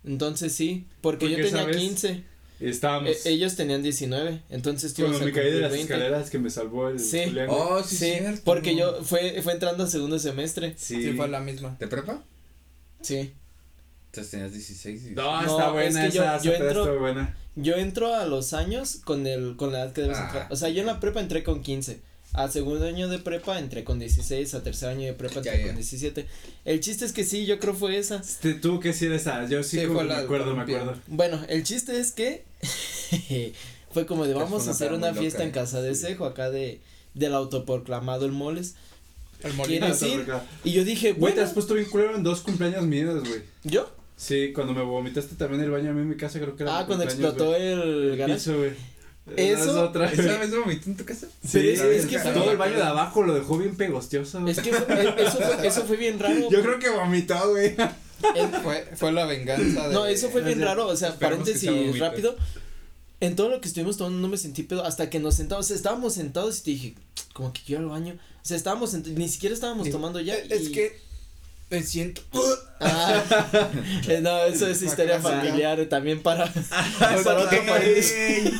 Entonces 0.03 0.51
sí, 0.53 0.87
porque 1.01 1.29
yo 1.29 1.35
Porque, 1.37 1.43
tenía 1.49 1.61
¿sabes? 1.63 1.77
15, 1.77 2.23
Y 2.59 2.67
estábamos. 2.69 3.25
e- 3.25 3.29
ellos 3.31 3.55
tenían 3.55 3.81
19, 3.81 4.41
entonces 4.49 4.93
tú 4.93 5.01
cuando 5.03 5.19
me 5.19 5.31
caí 5.31 5.51
de 5.51 5.61
las 5.61 5.71
20. 5.71 5.93
escaleras 5.93 6.29
que 6.29 6.39
me 6.39 6.49
salvó 6.49 6.89
el 6.89 6.99
Sí. 6.99 7.21
Oh, 7.47 7.81
sí, 7.83 7.95
Sí, 7.97 8.05
cierto. 8.17 8.41
porque 8.45 8.75
yo, 8.75 9.03
fue, 9.03 9.41
fue 9.41 9.53
entrando 9.53 9.83
a 9.83 9.87
segundo 9.87 10.19
semestre, 10.19 10.73
Sí. 10.77 11.01
Sí, 11.01 11.13
fue 11.13 11.27
la 11.27 11.39
misma. 11.39 11.75
¿De 11.79 11.87
prepa? 11.87 12.23
sí. 13.01 13.31
Entonces 14.07 14.31
tenías 14.31 14.53
16 14.53 15.03
y... 15.07 15.09
No, 15.11 15.41
No, 15.41 15.51
está 15.57 15.71
buena 15.71 16.05
es 16.05 16.11
que 16.11 16.17
yo- 16.17 16.23
esa, 16.23 16.41
yo 16.41 16.51
peda 16.53 16.71
entro- 16.71 16.99
buena. 16.99 17.37
Yo 17.57 17.75
entro 17.75 18.15
a 18.15 18.25
los 18.25 18.53
años 18.53 18.97
con 19.03 19.27
el, 19.27 19.55
con 19.57 19.71
la 19.73 19.79
edad 19.83 19.93
que 19.93 20.01
debes 20.01 20.17
Ah. 20.17 20.25
entrar, 20.27 20.47
o 20.51 20.55
sea, 20.55 20.69
yo 20.69 20.79
en 20.81 20.87
la 20.87 20.99
prepa 21.01 21.19
entré 21.19 21.43
con 21.43 21.61
15, 21.61 21.99
a 22.36 22.49
segundo 22.51 22.86
año 22.86 23.07
de 23.07 23.19
prepa, 23.19 23.59
entré 23.59 23.83
con 23.83 23.99
16, 23.99 24.53
a 24.53 24.63
tercer 24.63 24.89
año 24.89 25.01
de 25.07 25.13
prepa, 25.13 25.41
Ya, 25.41 25.51
entré 25.51 25.59
ya. 25.59 25.67
con 25.67 25.75
17. 25.75 26.25
El 26.65 26.79
chiste 26.79 27.05
es 27.05 27.11
que 27.13 27.23
sí, 27.23 27.45
yo 27.45 27.59
creo 27.59 27.73
fue 27.73 27.97
esa. 27.97 28.17
Este, 28.17 28.53
Tú 28.55 28.79
que 28.79 28.93
sí 28.93 29.05
eres 29.05 29.21
esa, 29.21 29.47
yo 29.47 29.63
sí, 29.63 29.79
Sí, 29.79 29.86
como 29.88 30.03
me 30.03 30.13
acuerdo, 30.13 30.55
me 30.55 30.63
acuerdo. 30.63 30.95
Bueno, 31.07 31.39
el 31.49 31.63
chiste 31.63 31.99
es 31.99 32.11
que 32.11 32.43
fue 33.91 34.05
como 34.05 34.25
de 34.25 34.33
Que 34.33 34.39
vamos 34.39 34.67
a 34.67 34.71
hacer 34.71 34.93
una 34.93 35.13
fiesta 35.13 35.39
loca, 35.39 35.43
en 35.43 35.49
¿eh? 35.49 35.53
casa 35.53 35.81
de 35.81 35.95
Sí. 35.95 36.05
Cejo, 36.07 36.25
acá 36.25 36.49
de 36.49 36.81
del 37.13 37.33
autoproclamado 37.33 38.25
el 38.25 38.31
Moles. 38.33 38.75
El 39.43 39.53
molino. 39.53 39.86
¿Quieres 39.88 40.01
ir? 40.01 40.25
Y 40.63 40.71
yo 40.71 40.83
dije, 40.83 41.13
Güey, 41.13 41.33
te 41.33 41.39
bueno, 41.39 41.41
has 41.47 41.53
puesto 41.53 41.73
bien 41.75 41.88
culero 41.89 42.15
en 42.15 42.23
dos 42.23 42.41
cumpleaños 42.41 42.83
míos, 42.86 43.23
güey. 43.27 43.41
¿yo? 43.63 43.89
Sí, 44.17 44.51
cuando 44.53 44.73
me 44.73 44.81
vomitaste 44.81 45.36
también 45.36 45.61
el 45.61 45.69
baño 45.71 45.91
a 45.91 45.93
mí 45.93 46.01
en 46.01 46.09
mi 46.09 46.15
casa, 46.15 46.39
creo 46.39 46.55
que 46.55 46.63
era 46.63 46.79
Ah, 46.79 46.86
cuando 46.86 47.03
explotó 47.03 47.47
güey. 47.49 47.61
el 47.61 48.17
garage. 48.17 48.36
Piso, 48.36 48.57
güey. 48.57 48.71
Eso- 49.36 49.63
Es 49.63 49.67
otra. 49.69 50.11
¿Esa 50.11 50.38
vez 50.38 50.51
vomité 50.55 50.89
en 50.89 50.97
tu 50.97 51.05
casa? 51.05 51.28
Pero 51.51 51.69
es- 51.69 51.82
es 51.82 52.05
que 52.05 52.19
fue- 52.19 52.32
todo 52.32 52.51
el 52.51 52.57
baño 52.57 52.76
de 52.76 52.84
abajo 52.84 53.23
lo 53.23 53.34
dejó 53.34 53.57
bien 53.57 53.76
pegostioso. 53.76 54.45
Es 54.47 54.59
que 54.59 54.71
fue- 54.71 55.03
eh, 55.03 55.15
eso, 55.17 55.38
fue, 55.38 55.67
eso 55.67 55.84
fue 55.86 55.97
bien 55.97 56.19
raro. 56.19 56.49
Yo 56.51 56.61
creo 56.61 56.78
que 56.80 56.89
vomitó, 56.89 57.49
güey. 57.49 57.76
Eh, 58.34 58.47
Fue, 58.63 58.88
fue 58.95 59.11
la 59.11 59.26
venganza 59.26 59.88
de. 59.89 59.93
No, 59.93 60.05
eso 60.05 60.30
fue 60.30 60.41
bien 60.41 60.61
raro, 60.61 60.88
o 60.88 60.95
sea, 60.95 61.15
paréntesis 61.19 61.69
rápido. 61.99 62.36
En 63.19 63.36
todo 63.36 63.49
lo 63.49 63.61
que 63.61 63.67
estuvimos 63.67 63.97
tomando 63.97 64.19
no 64.19 64.28
me 64.30 64.38
sentí 64.38 64.63
pedo 64.63 64.86
hasta 64.86 65.09
que 65.09 65.19
nos 65.19 65.36
sentamos, 65.36 65.65
o 65.65 65.67
sea, 65.67 65.76
estábamos 65.76 66.13
sentados 66.13 66.59
y 66.59 66.63
te 66.63 66.71
dije, 66.71 66.95
como 67.34 67.51
que 67.53 67.61
quiero 67.65 67.84
al 67.84 67.89
baño. 67.89 68.13
O 68.13 68.45
sea, 68.45 68.55
estábamos 68.57 68.91
sentados, 68.91 69.17
ni 69.17 69.28
siquiera 69.28 69.53
estábamos 69.53 69.89
tomando 69.89 70.19
ya. 70.21 70.36
Es 70.36 70.69
y- 70.69 70.71
que 70.71 70.99
me 71.69 71.82
siento. 71.84 72.21
Ah, 72.80 73.23
eh, 74.07 74.19
no, 74.21 74.43
eso 74.45 74.67
es 74.67 74.82
historia 74.82 75.19
familiar 75.19 75.80
eh, 75.80 75.86
también 75.86 76.21
para, 76.21 76.51
para 76.99 77.39
otro 77.41 77.65
paréntesis. 77.67 78.53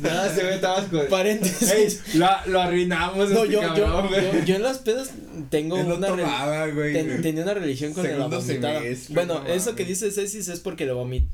Nada, 0.00 0.34
se 0.34 0.42
ve 0.42 0.58
tabasco. 0.58 1.00
paréntesis. 1.10 1.70
Ey, 1.70 2.18
lo, 2.18 2.26
lo 2.46 2.60
arruinamos 2.62 3.30
No, 3.30 3.42
este 3.44 3.52
yo, 3.54 3.62
yo, 3.62 3.74
cabrón, 3.74 4.08
güey. 4.08 4.22
yo, 4.40 4.44
yo 4.44 4.54
en 4.56 4.62
las 4.62 4.78
pedas 4.78 5.10
tengo 5.50 5.78
Él 5.78 5.88
no 5.88 5.96
una, 5.96 6.06
tomaba, 6.08 6.66
güey. 6.68 6.92
ten- 6.92 7.22
tenía 7.22 7.42
una 7.42 7.54
religión 7.54 7.92
con 7.92 8.04
la 8.04 8.10
Segundo 8.10 8.40
vomitada. 8.40 8.80
semestre, 8.80 9.14
Bueno, 9.14 9.40
no 9.40 9.46
eso 9.46 9.74
que 9.74 9.84
dice 9.84 10.10
Cecis 10.10 10.48
es 10.48 10.60
porque 10.60 10.86
le 10.86 10.92
vomité. 10.92 11.26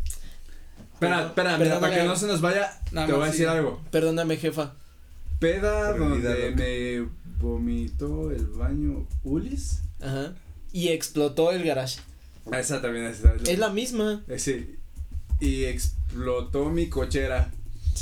Espera, 0.94 1.26
espera, 1.26 1.56
mira, 1.58 1.80
para 1.80 1.94
que 1.96 2.04
no 2.04 2.14
se 2.16 2.26
nos 2.26 2.40
vaya, 2.42 2.78
Nada 2.92 3.06
te 3.06 3.12
voy 3.14 3.22
a 3.22 3.26
decir 3.26 3.38
sigue. 3.46 3.50
algo. 3.50 3.80
Perdóname, 3.90 4.36
jefa. 4.36 4.74
Peda 5.38 5.96
donde 5.96 6.50
me 6.54 7.08
vomitó 7.40 8.30
el 8.30 8.44
baño 8.46 9.06
Ulis. 9.24 9.80
Ajá. 10.00 10.34
Y 10.72 10.88
explotó 10.88 11.52
el 11.52 11.64
garage. 11.64 12.00
Ah, 12.52 12.60
Esa 12.60 12.82
también 12.82 13.06
es. 13.06 13.20
esa 13.20 13.32
Es 13.50 13.58
la 13.58 13.70
misma. 13.70 14.22
Eh, 14.28 14.38
sí. 14.38 14.76
Y 15.40 15.64
explotó 15.64 16.68
mi 16.68 16.88
cochera. 16.90 17.50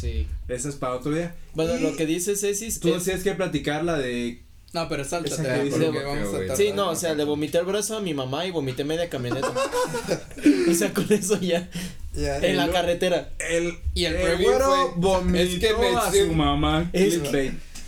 Sí. 0.01 0.27
Esa 0.49 0.69
es 0.69 0.77
para 0.77 0.95
otro 0.95 1.13
día. 1.13 1.35
Bueno, 1.55 1.77
Y 1.77 1.81
lo 1.83 1.97
que 1.97 2.07
dice 2.07 2.37
Cecis 2.37 2.79
Tú 2.81 2.95
es- 2.95 3.05
tienes 3.05 3.23
que 3.23 3.33
platicar 3.35 3.85
la 3.85 3.99
de. 3.99 4.43
No, 4.75 4.87
pero 4.89 5.03
sáltate. 5.03 5.71
Porque 5.71 5.89
vamos 5.91 6.35
a. 6.51 6.57
Sí, 6.57 6.73
no, 6.75 6.91
o 6.91 6.95
sea, 6.95 7.15
le 7.15 7.25
vomité 7.25 7.59
el 7.59 7.65
brazo 7.65 7.97
a 7.97 8.01
mi 8.01 8.13
mamá 8.15 8.45
y 8.47 8.51
vomité 8.51 8.85
media 8.85 9.09
camioneta. 9.09 9.51
o 10.71 10.75
sea, 10.75 10.93
con 10.93 11.11
eso 11.13 11.41
ya. 11.41 11.69
Ya. 12.15 12.39
En 12.39 12.57
la 12.57 12.67
lo- 12.67 12.73
carretera. 12.73 13.31
El, 13.39 13.75
Y 13.95 14.05
el 14.05 14.15
el 14.17 14.23
preview 14.23 14.51
güero 14.51 14.67
fue- 14.67 14.93
vomitó 14.97 15.39
es 15.39 15.59
que 15.59 15.75
me 15.75 15.97
a 15.97 16.13
su 16.13 16.33
mamá. 16.33 16.91
Es. 16.93 17.19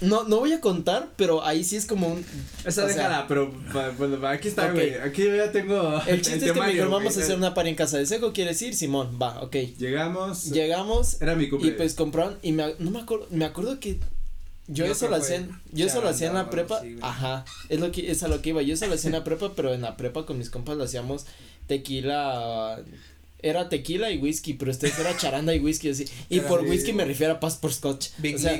No, 0.01 0.25
no 0.25 0.39
voy 0.39 0.53
a 0.53 0.61
contar, 0.61 1.11
pero 1.17 1.45
ahí 1.45 1.63
sí 1.63 1.77
es 1.77 1.85
como 1.87 2.09
un. 2.09 2.25
Esa 2.65 2.87
déjala, 2.87 3.27
pero 3.29 3.53
pues, 3.73 4.11
aquí 4.25 4.49
está, 4.49 4.73
güey. 4.73 4.95
Aquí 4.95 5.25
yo 5.25 5.37
ya 5.37 5.53
tengo. 5.53 6.01
El 6.07 6.23
chiste 6.23 6.47
es 6.47 6.53
que 6.53 6.61
me 6.61 6.69
dijeron, 6.69 6.91
vamos 6.91 7.17
a 7.17 7.21
hacer 7.21 7.37
una 7.37 7.53
party 7.55 7.71
en 7.71 7.77
casa 7.77 7.99
de 7.99 8.07
seco, 8.07 8.33
¿quieres 8.33 8.61
ir? 8.63 8.75
Simón, 8.75 9.19
va, 9.21 9.43
ok. 9.43 9.57
Llegamos. 9.79 10.51
Llegamos 10.51 11.21
Era 11.21 11.35
mi 11.35 11.45
y 11.45 11.49
cumpleaños. 11.51 11.77
pues 11.77 11.95
compraron, 11.95 12.39
y 12.43 12.53
me, 12.53 12.75
no 12.79 12.91
me 12.91 13.01
acuerdo, 13.01 13.27
me 13.31 13.45
acuerdo 13.45 13.79
que 13.79 13.99
yo 14.69 14.87
Yo 14.87 14.93
eso 14.93 15.09
lo 15.09 15.17
hacía, 15.17 15.37
en- 15.37 15.51
yo 15.73 15.87
eso 15.87 16.01
lo 16.01 16.09
hacía 16.09 16.29
en 16.29 16.35
la 16.35 16.49
prepa, 16.49 16.81
ajá, 17.03 17.45
es 17.69 17.81
lo 17.81 17.91
que, 17.91 18.11
es 18.11 18.23
a 18.23 18.29
lo 18.29 18.41
que 18.41 18.51
iba, 18.51 18.63
yo 18.63 18.75
eso 18.75 18.87
lo 18.87 18.95
hacía 18.95 19.09
en 19.09 19.17
la 19.17 19.25
prepa, 19.25 19.53
pero 19.57 19.75
en 19.75 19.83
la 19.83 19.97
prepa 19.97 20.25
con 20.27 20.39
mis 20.39 20.49
compas 20.49 20.77
lo 20.77 20.85
hacíamos 20.85 21.27
tequila, 21.67 22.81
era 23.43 23.69
tequila 23.69 24.11
y 24.11 24.19
whisky, 24.19 24.55
pero 24.55 24.71
ustedes 24.71 24.99
era 24.99 25.17
charanda 25.17 25.55
y 25.55 25.59
whisky, 25.61 25.91
así, 25.91 26.05
y 26.29 26.39
Era 26.39 26.49
por 26.49 26.61
whisky 26.63 26.93
me 26.93 27.05
refiero 27.05 27.35
a 27.35 27.41
Passport 27.41 27.75
Scotch, 27.75 28.09
Big 28.19 28.37
o 28.37 28.39
sea. 28.39 28.59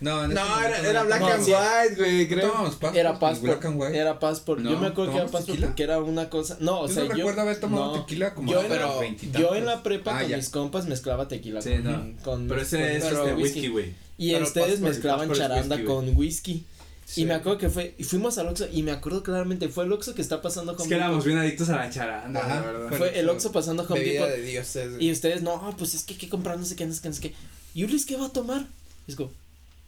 No, 0.00 0.24
en 0.24 0.32
No, 0.34 0.44
momento 0.46 0.66
era, 0.78 0.90
era 0.90 1.02
Black 1.02 1.20
No, 1.20 1.26
and 1.28 1.44
sí. 1.44 1.50
White, 1.52 1.94
güey, 1.96 2.28
creo. 2.28 2.40
Tomábamos 2.48 2.70
Passport, 2.76 2.96
era 2.96 3.10
el 3.10 3.18
Passport, 3.18 3.42
Black 3.52 3.64
and 3.64 3.80
White. 3.80 3.98
era 3.98 4.18
Passport, 4.20 4.60
yo 4.62 4.70
No, 4.70 4.78
me 4.80 4.86
acuerdo 4.86 4.94
que 5.12 5.16
era 5.18 5.26
¿tomamos 5.26 5.32
Passport 5.32 5.46
tequila? 5.46 5.66
porque 5.66 5.82
era 5.82 5.98
una 6.00 6.30
cosa, 6.30 6.56
no, 6.60 6.80
o 6.82 6.86
Yo 6.88 6.94
sea, 6.94 7.02
no 7.04 7.08
yo, 7.10 7.14
recuerdo 7.16 7.40
haber 7.40 7.60
tomado 7.60 7.96
no, 7.96 8.00
tequila 8.04 8.34
como 8.34 8.52
yo 8.52 8.62
veintitantos. 9.00 9.40
yo 9.40 9.54
en 9.56 9.66
la 9.66 9.82
prepa 9.82 10.16
Ah, 10.16 10.20
con 10.20 10.28
ya. 10.30 10.36
mis 10.36 10.48
compas 10.50 10.86
mezclaba 10.86 11.26
tequila 11.26 11.60
Sí, 11.62 11.70
con, 11.70 11.84
no. 11.84 12.22
con- 12.22 12.48
Pero 12.48 12.60
ese 12.62 12.76
con- 12.78 12.86
es 12.88 13.04
pero 13.04 13.22
este 13.28 13.34
whisky. 13.42 13.68
güey. 13.68 13.94
Y 14.16 14.32
Pero 14.32 14.44
ustedes 14.44 14.66
Passport- 14.74 14.80
mezclaban 14.88 15.30
es 15.32 15.38
charanda 15.38 15.74
whisky, 15.76 15.86
con 15.88 16.16
whisky. 16.16 16.64
Sí. 17.04 17.22
Y 17.22 17.24
me 17.24 17.34
acuerdo 17.34 17.58
que 17.58 17.70
fue, 17.70 17.94
y 17.96 18.04
fuimos 18.04 18.36
al 18.36 18.48
Oxxo 18.48 18.68
y 18.70 18.82
me 18.82 18.90
acuerdo 18.92 19.22
claramente, 19.22 19.68
fue 19.70 19.84
el 19.84 19.92
Oxxo 19.92 20.14
que 20.14 20.20
está 20.20 20.42
pasando 20.42 20.72
Es 20.72 20.78
Home 20.80 20.88
que 20.90 20.94
éramos 20.94 21.24
bien 21.24 21.38
adictos 21.38 21.70
a 21.70 21.76
la 21.76 21.88
charanda, 21.90 22.38
Ajá. 22.40 22.54
la 22.56 22.60
verdad. 22.60 22.98
Fue 22.98 23.18
el 23.18 23.28
Oxxo 23.30 23.50
pasando 23.50 23.82
Home 23.88 23.98
Bebida 23.98 24.26
Depot. 24.26 24.36
de 24.36 24.42
dioses. 24.42 24.90
güey. 24.92 25.06
Y 25.06 25.10
ustedes, 25.12 25.40
no, 25.42 25.74
pues 25.78 25.94
es 25.94 26.04
que 26.04 26.12
hay 26.12 26.18
que 26.20 26.28
comprar 26.28 26.58
no 26.58 26.66
sé 26.66 26.76
qué, 26.76 26.84
no 26.86 26.92
sé 26.92 27.00
qué, 27.00 27.08
no 27.08 27.14
sé 27.14 27.20
qué. 27.22 27.34
¿Y 27.74 27.84
Ulis 27.84 28.04
qué 28.04 28.16
va 28.18 28.26
a 28.26 28.28
tomar? 28.28 28.66
Y 29.06 29.10
es 29.12 29.16
como, 29.16 29.30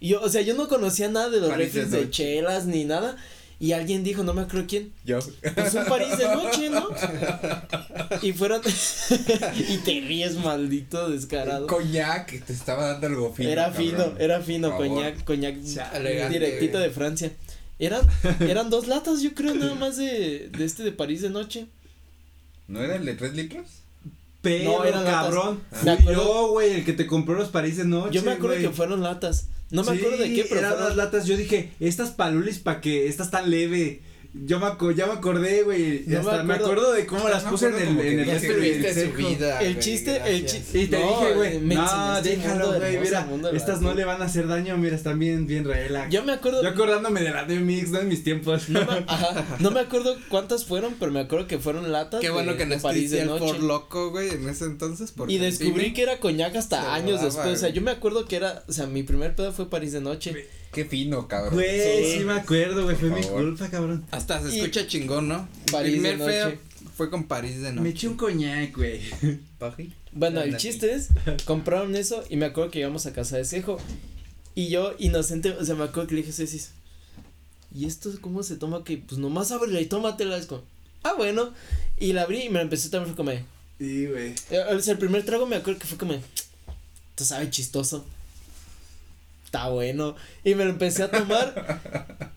y 0.00 0.08
yo, 0.08 0.20
o 0.22 0.28
sea, 0.28 0.42
yo 0.42 0.54
no 0.54 0.68
conocía 0.68 1.08
nada 1.08 1.30
de 1.30 1.40
los 1.40 1.56
refres 1.56 1.90
de 1.90 2.10
chelas 2.10 2.66
ni 2.66 2.84
nada. 2.84 3.16
Y 3.62 3.72
alguien 3.72 4.02
dijo, 4.02 4.24
no 4.24 4.32
me 4.32 4.40
acuerdo 4.40 4.66
quién, 4.66 4.90
Yo. 5.04 5.18
pues 5.54 5.74
un 5.74 5.84
París 5.84 6.16
de 6.16 6.24
noche, 6.28 6.70
¿no? 6.70 6.88
y 8.22 8.32
fueron, 8.32 8.62
y 9.68 9.76
te 9.84 10.00
ríes, 10.00 10.36
maldito 10.36 11.10
descarado. 11.10 11.66
Coñac, 11.66 12.42
te 12.42 12.54
estaba 12.54 12.86
dando 12.92 13.08
algo 13.08 13.34
fino. 13.34 13.50
era 13.50 13.64
cabrón. 13.64 13.84
fino, 13.84 14.14
era 14.18 14.40
fino, 14.40 14.76
coñac, 14.78 15.24
coñac 15.24 15.56
Elegante, 15.92 16.38
directito 16.38 16.78
de 16.78 16.88
Francia. 16.88 17.32
Eran, 17.78 18.00
eran 18.40 18.70
dos 18.70 18.88
latas, 18.88 19.20
yo 19.20 19.34
creo, 19.34 19.54
nada 19.54 19.74
más 19.74 19.98
de, 19.98 20.48
de 20.48 20.64
este 20.64 20.82
de 20.82 20.92
París 20.92 21.20
de 21.20 21.28
noche. 21.28 21.66
¿No 22.70 22.82
era 22.82 22.96
el 22.96 23.04
de 23.04 23.14
3 23.14 23.34
litros? 23.34 23.66
Pero, 24.42 24.78
No, 24.78 24.84
eran 24.84 25.04
cabrón. 25.04 25.60
Fui 25.70 26.14
yo, 26.14 26.48
güey, 26.50 26.72
el 26.72 26.84
que 26.84 26.92
te 26.94 27.06
compró 27.06 27.34
los 27.34 27.48
París 27.48 27.76
de 27.76 27.84
noche. 27.84 28.12
Yo 28.14 28.22
me 28.22 28.32
acuerdo 28.32 28.56
que 28.56 28.70
fueron 28.70 29.02
latas. 29.02 29.48
No 29.70 29.84
me 29.84 29.92
Sí, 29.92 29.98
acuerdo 29.98 30.16
de 30.18 30.34
qué, 30.34 30.46
pero 30.48 30.60
eran 30.60 30.72
fueron 30.72 30.88
las 30.88 30.96
latas. 30.96 31.26
Yo 31.26 31.36
dije, 31.36 31.72
estas 31.78 32.10
palulis 32.10 32.58
para 32.58 32.80
que 32.80 33.06
estas 33.08 33.30
tan 33.30 33.50
leve. 33.50 34.02
Yo 34.32 34.60
me, 34.60 34.66
aco- 34.66 34.92
ya 34.92 35.06
me 35.06 35.14
acordé, 35.14 35.64
güey. 35.64 36.04
No 36.06 36.22
me 36.22 36.30
hasta 36.30 36.44
me, 36.44 36.54
acuerdo. 36.54 36.64
acuerdo 36.72 36.92
de 36.92 37.04
cómo 37.06 37.28
las 37.28 37.42
puse 37.42 37.66
en 37.66 37.74
el, 37.74 38.00
en 38.00 38.20
el 38.20 38.26
ya 38.26 38.36
este 38.36 39.06
vida. 39.08 39.60
El 39.60 39.80
chiste, 39.80 40.22
el 40.24 40.46
chiste. 40.46 40.78
Y 40.82 40.86
te 40.86 41.00
No, 41.00 41.08
dije, 41.08 41.34
güey, 41.34 41.58
me 41.58 41.74
no, 41.74 42.16
el 42.18 42.22
déjalo, 42.22 42.74
güey, 42.78 42.98
mira, 43.00 43.22
el 43.22 43.26
mundo 43.26 43.50
estas 43.50 43.80
no 43.80 43.92
le 43.92 44.04
van 44.04 44.22
a 44.22 44.26
hacer 44.26 44.46
daño, 44.46 44.76
mira, 44.76 44.94
están 44.94 45.18
bien, 45.18 45.48
bien 45.48 45.64
relax. 45.64 46.12
Yo 46.12 46.22
me 46.22 46.32
acuerdo. 46.32 46.62
Yo 46.62 46.68
acordándome 46.68 47.22
de 47.22 47.30
la 47.30 47.44
de 47.44 47.58
Mix, 47.58 47.90
no 47.90 47.98
en 47.98 48.06
mis 48.08 48.22
tiempos. 48.22 48.68
no, 48.68 48.80
me, 48.86 48.86
ajá, 49.08 49.56
no 49.58 49.72
me 49.72 49.80
acuerdo 49.80 50.16
cuántas 50.28 50.64
fueron, 50.64 50.94
pero 51.00 51.10
me 51.10 51.18
acuerdo 51.20 51.48
que 51.48 51.58
fueron 51.58 51.90
latas. 51.90 52.20
Qué 52.20 52.30
bueno 52.30 52.52
de- 52.52 52.58
que 52.58 52.66
no 52.66 52.76
de 52.76 52.80
París 52.80 53.10
de 53.10 53.18
existía 53.18 53.34
el 53.34 53.40
noche. 53.40 53.54
por 53.58 53.62
loco, 53.64 54.10
güey, 54.10 54.28
en 54.30 54.48
ese 54.48 54.66
entonces. 54.66 55.10
porque 55.10 55.32
Y 55.32 55.38
descubrí 55.38 55.92
que 55.92 56.02
era 56.02 56.20
coñac 56.20 56.54
hasta 56.54 56.94
años 56.94 57.20
después. 57.20 57.48
O 57.48 57.56
sea, 57.56 57.70
yo 57.70 57.82
me 57.82 57.90
acuerdo 57.90 58.26
que 58.26 58.36
era. 58.36 58.62
O 58.68 58.72
sea, 58.72 58.86
mi 58.86 59.02
primer 59.02 59.34
pedo 59.34 59.52
fue 59.52 59.68
París 59.68 59.90
de 59.92 60.00
noche. 60.00 60.46
Qué 60.72 60.84
fino, 60.84 61.26
cabrón. 61.26 61.54
Güey, 61.54 62.04
Sí. 62.04 62.18
sí 62.18 62.24
me 62.24 62.34
acuerdo, 62.34 62.84
güey, 62.84 62.96
fue 62.96 63.10
mi 63.10 63.22
culpa, 63.22 63.68
cabrón. 63.68 64.04
Hasta 64.10 64.40
se 64.42 64.54
Y- 64.54 64.60
escucha 64.60 64.86
chingón, 64.86 65.26
¿no? 65.28 65.48
París 65.72 65.96
El 65.96 66.02
de 66.02 66.08
primer 66.10 66.30
feo 66.30 66.44
noche. 66.46 66.58
fue 66.96 67.10
con 67.10 67.24
París 67.24 67.60
de 67.60 67.70
noche. 67.72 67.80
Me 67.82 67.88
eché 67.90 68.06
un 68.08 68.16
coñac, 68.16 68.76
güey. 68.76 69.00
Paji. 69.58 69.92
Bueno, 70.12 70.40
el 70.42 70.56
chiste 70.56 70.92
es, 70.94 71.08
compraron 71.44 71.94
eso 71.96 72.24
y 72.28 72.36
me 72.36 72.46
acuerdo 72.46 72.70
que 72.70 72.78
íbamos 72.80 73.06
a 73.06 73.12
casa 73.12 73.36
de 73.36 73.44
Cejo. 73.44 73.78
Y 74.54 74.68
yo, 74.68 74.94
inocente, 74.98 75.50
o 75.52 75.64
sea, 75.64 75.74
me 75.74 75.84
acuerdo 75.84 76.08
que 76.08 76.14
le 76.16 76.20
dije 76.22 76.32
a 76.32 76.34
Cecis, 76.34 76.70
¿y 77.74 77.86
esto 77.86 78.10
cómo 78.20 78.42
se 78.42 78.56
toma? 78.56 78.82
Que 78.84 78.98
pues 78.98 79.18
nomás 79.18 79.50
ábrela 79.52 79.80
y 79.80 79.86
tómatela. 79.86 80.36
Es 80.36 80.46
como, 80.46 80.62
ah, 81.04 81.14
bueno. 81.16 81.52
Y 81.98 82.12
la 82.12 82.22
abrí 82.22 82.42
y 82.42 82.48
me 82.48 82.54
la 82.56 82.62
empecé 82.62 82.88
a 82.88 82.90
tomar, 82.92 83.06
fue 83.08 83.16
como, 83.16 83.30
eh, 83.32 83.44
Sí, 83.78 84.06
güey. 84.06 84.34
o 84.74 84.80
sea, 84.80 84.92
el 84.92 84.98
primer 84.98 85.24
trago 85.24 85.46
me 85.46 85.56
acuerdo 85.56 85.78
que 85.80 85.86
fue 85.86 85.98
como, 85.98 86.12
esto 86.14 87.24
sabe 87.24 87.50
chistoso. 87.50 88.04
Está 89.50 89.68
bueno. 89.68 90.14
Y 90.44 90.54
me 90.54 90.64
lo 90.64 90.70
empecé 90.70 91.02
a 91.02 91.10
tomar. 91.10 91.80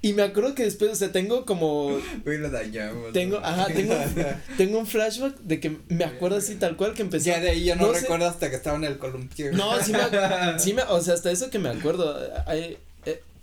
y 0.02 0.14
me 0.14 0.24
acuerdo 0.24 0.56
que 0.56 0.64
después, 0.64 0.90
o 0.92 0.96
sea, 0.96 1.12
tengo 1.12 1.46
como 1.46 1.96
Güey, 2.26 2.40
lo 2.40 2.50
dañamos. 2.50 3.14
tengo, 3.14 3.40
¿no? 3.40 3.46
ajá, 3.46 3.68
tengo, 3.68 3.94
tengo 4.58 4.80
un 4.80 4.88
flashback 4.88 5.38
de 5.42 5.60
que 5.60 5.78
me 5.90 6.06
acuerdo 6.06 6.38
así 6.38 6.56
tal 6.56 6.76
cual 6.76 6.96
que 6.96 7.04
empecé. 7.04 7.30
Ya 7.30 7.40
de 7.40 7.52
ahí 7.52 7.66
yo 7.66 7.76
no, 7.76 7.88
no 7.90 7.94
sé- 7.94 8.02
recuerdo 8.02 8.26
hasta 8.28 8.50
que 8.50 8.56
estaba 8.56 8.78
en 8.78 8.86
el 8.86 8.98
columpio. 8.98 9.52
No, 9.54 9.80
sí 9.84 9.92
me, 9.92 10.00
sí 10.60 10.74
me, 10.74 10.82
o 10.82 11.00
sea, 11.02 11.14
hasta 11.14 11.30
eso 11.30 11.52
que 11.52 11.60
me 11.60 11.70
acuerdo, 11.70 12.20
hay, 12.48 12.80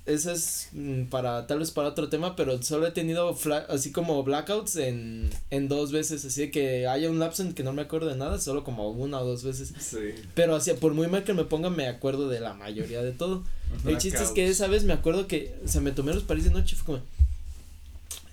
eso 0.07 0.33
es 0.33 0.69
mm, 0.73 1.05
para, 1.05 1.47
tal 1.47 1.59
vez 1.61 1.71
para 1.71 1.89
otro 1.89 2.09
tema, 2.09 2.35
pero 2.37 2.61
solo 2.63 2.87
he 2.87 2.91
tenido 2.91 3.35
fla- 3.37 3.67
así 3.69 3.93
como 3.93 4.23
blackouts 4.25 4.77
en, 4.77 5.31
en 5.51 5.69
dos 5.69 5.93
veces, 5.93 6.25
así 6.25 6.41
de 6.41 6.51
que 6.51 6.87
haya 6.87 7.11
un 7.11 7.19
lapso 7.19 7.43
en 7.43 7.53
que 7.55 7.63
no 7.63 7.73
me 7.73 7.83
acuerdo 7.83 8.09
de 8.09 8.17
nada, 8.17 8.39
solo 8.41 8.65
como 8.65 8.91
una 8.91 9.21
o 9.21 9.27
dos 9.27 9.45
veces, 9.45 9.73
Sí. 9.79 9.99
pero 10.35 10.57
así, 10.57 10.73
por 10.73 10.95
muy 10.95 11.07
mal 11.07 11.23
que 11.25 11.35
me 11.35 11.45
ponga, 11.45 11.71
me 11.71 11.87
acuerdo 11.87 12.29
de 12.29 12.41
la 12.41 12.55
mayoría 12.55 13.03
de 13.03 13.13
todo. 13.13 13.45
El 13.87 13.99
chiste 13.99 14.23
es 14.23 14.31
que 14.31 14.49
esa 14.49 14.67
vez 14.67 14.83
me 14.85 14.93
acuerdo 14.93 15.29
que, 15.29 15.55
o 15.65 15.69
sea, 15.69 15.81
me 15.81 15.93
tomé 15.93 16.13
los 16.13 16.25
París 16.25 16.45
de 16.45 16.51
noche 16.51 16.75
y 16.75 16.79
fue 16.79 16.87
como, 16.87 17.05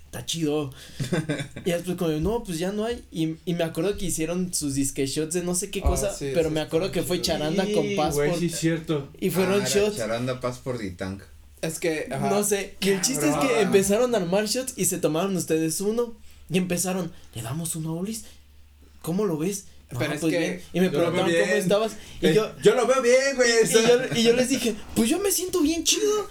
está 0.06 0.24
chido. 0.26 0.72
y 1.64 1.70
después 1.70 1.96
como, 1.96 2.10
no, 2.12 2.42
pues 2.42 2.58
ya 2.58 2.72
no 2.72 2.84
hay. 2.84 3.04
Y, 3.12 3.36
y 3.44 3.54
me 3.54 3.62
acuerdo 3.62 3.96
que 3.96 4.06
hicieron 4.06 4.52
sus 4.52 4.74
disque 4.74 5.06
shots 5.06 5.34
de 5.34 5.42
no 5.42 5.54
sé 5.54 5.70
qué 5.70 5.80
Ah, 5.84 5.88
cosa, 5.88 6.12
sí, 6.12 6.30
pero 6.34 6.50
me 6.50 6.60
acuerdo 6.60 6.90
que 6.90 7.02
fue 7.04 7.20
charanda 7.22 7.64
con 7.72 7.86
passport. 7.94 8.28
Güey, 8.30 8.40
sí, 8.40 8.46
es 8.46 8.58
cierto. 8.58 9.08
Y 9.20 9.30
fueron 9.30 9.62
Ah, 9.62 9.68
shots. 9.68 9.96
Charanda 9.98 10.40
Passport 10.40 10.82
y 10.82 10.90
Tank. 10.92 11.22
Es 11.62 11.78
que, 11.80 12.08
ajá. 12.10 12.30
No 12.30 12.44
sé, 12.44 12.76
y 12.80 12.90
el 12.90 13.00
chiste 13.00 13.28
es 13.28 13.36
que 13.36 13.60
empezaron 13.60 14.14
a 14.14 14.18
armar 14.18 14.46
shots 14.46 14.74
y 14.76 14.84
se 14.84 14.98
tomaron 14.98 15.36
ustedes 15.36 15.80
uno 15.80 16.14
y 16.50 16.58
empezaron, 16.58 17.12
le 17.34 17.42
damos 17.42 17.74
uno 17.76 17.90
a 17.90 17.92
Ulis, 17.94 18.24
¿cómo 19.02 19.26
lo 19.26 19.38
ves? 19.38 19.66
No, 19.90 19.98
Pero 19.98 20.12
es 20.14 20.20
pues 20.20 20.32
que 20.32 20.38
bien. 20.38 20.62
Y 20.72 20.80
me 20.80 20.90
preguntaron 20.90 21.30
cómo 21.30 21.54
estabas 21.54 21.92
y 22.20 22.26
Eh, 22.26 22.34
yo, 22.34 22.50
yo 22.62 22.74
lo 22.74 22.86
veo 22.86 23.00
bien, 23.02 23.36
güey. 23.36 23.50
y 23.64 23.72
yo, 23.72 24.18
y 24.18 24.22
yo 24.22 24.32
les 24.34 24.48
dije, 24.50 24.74
pues 24.94 25.08
yo 25.08 25.18
me 25.18 25.30
siento 25.30 25.60
bien 25.60 25.82
chido. 25.84 26.28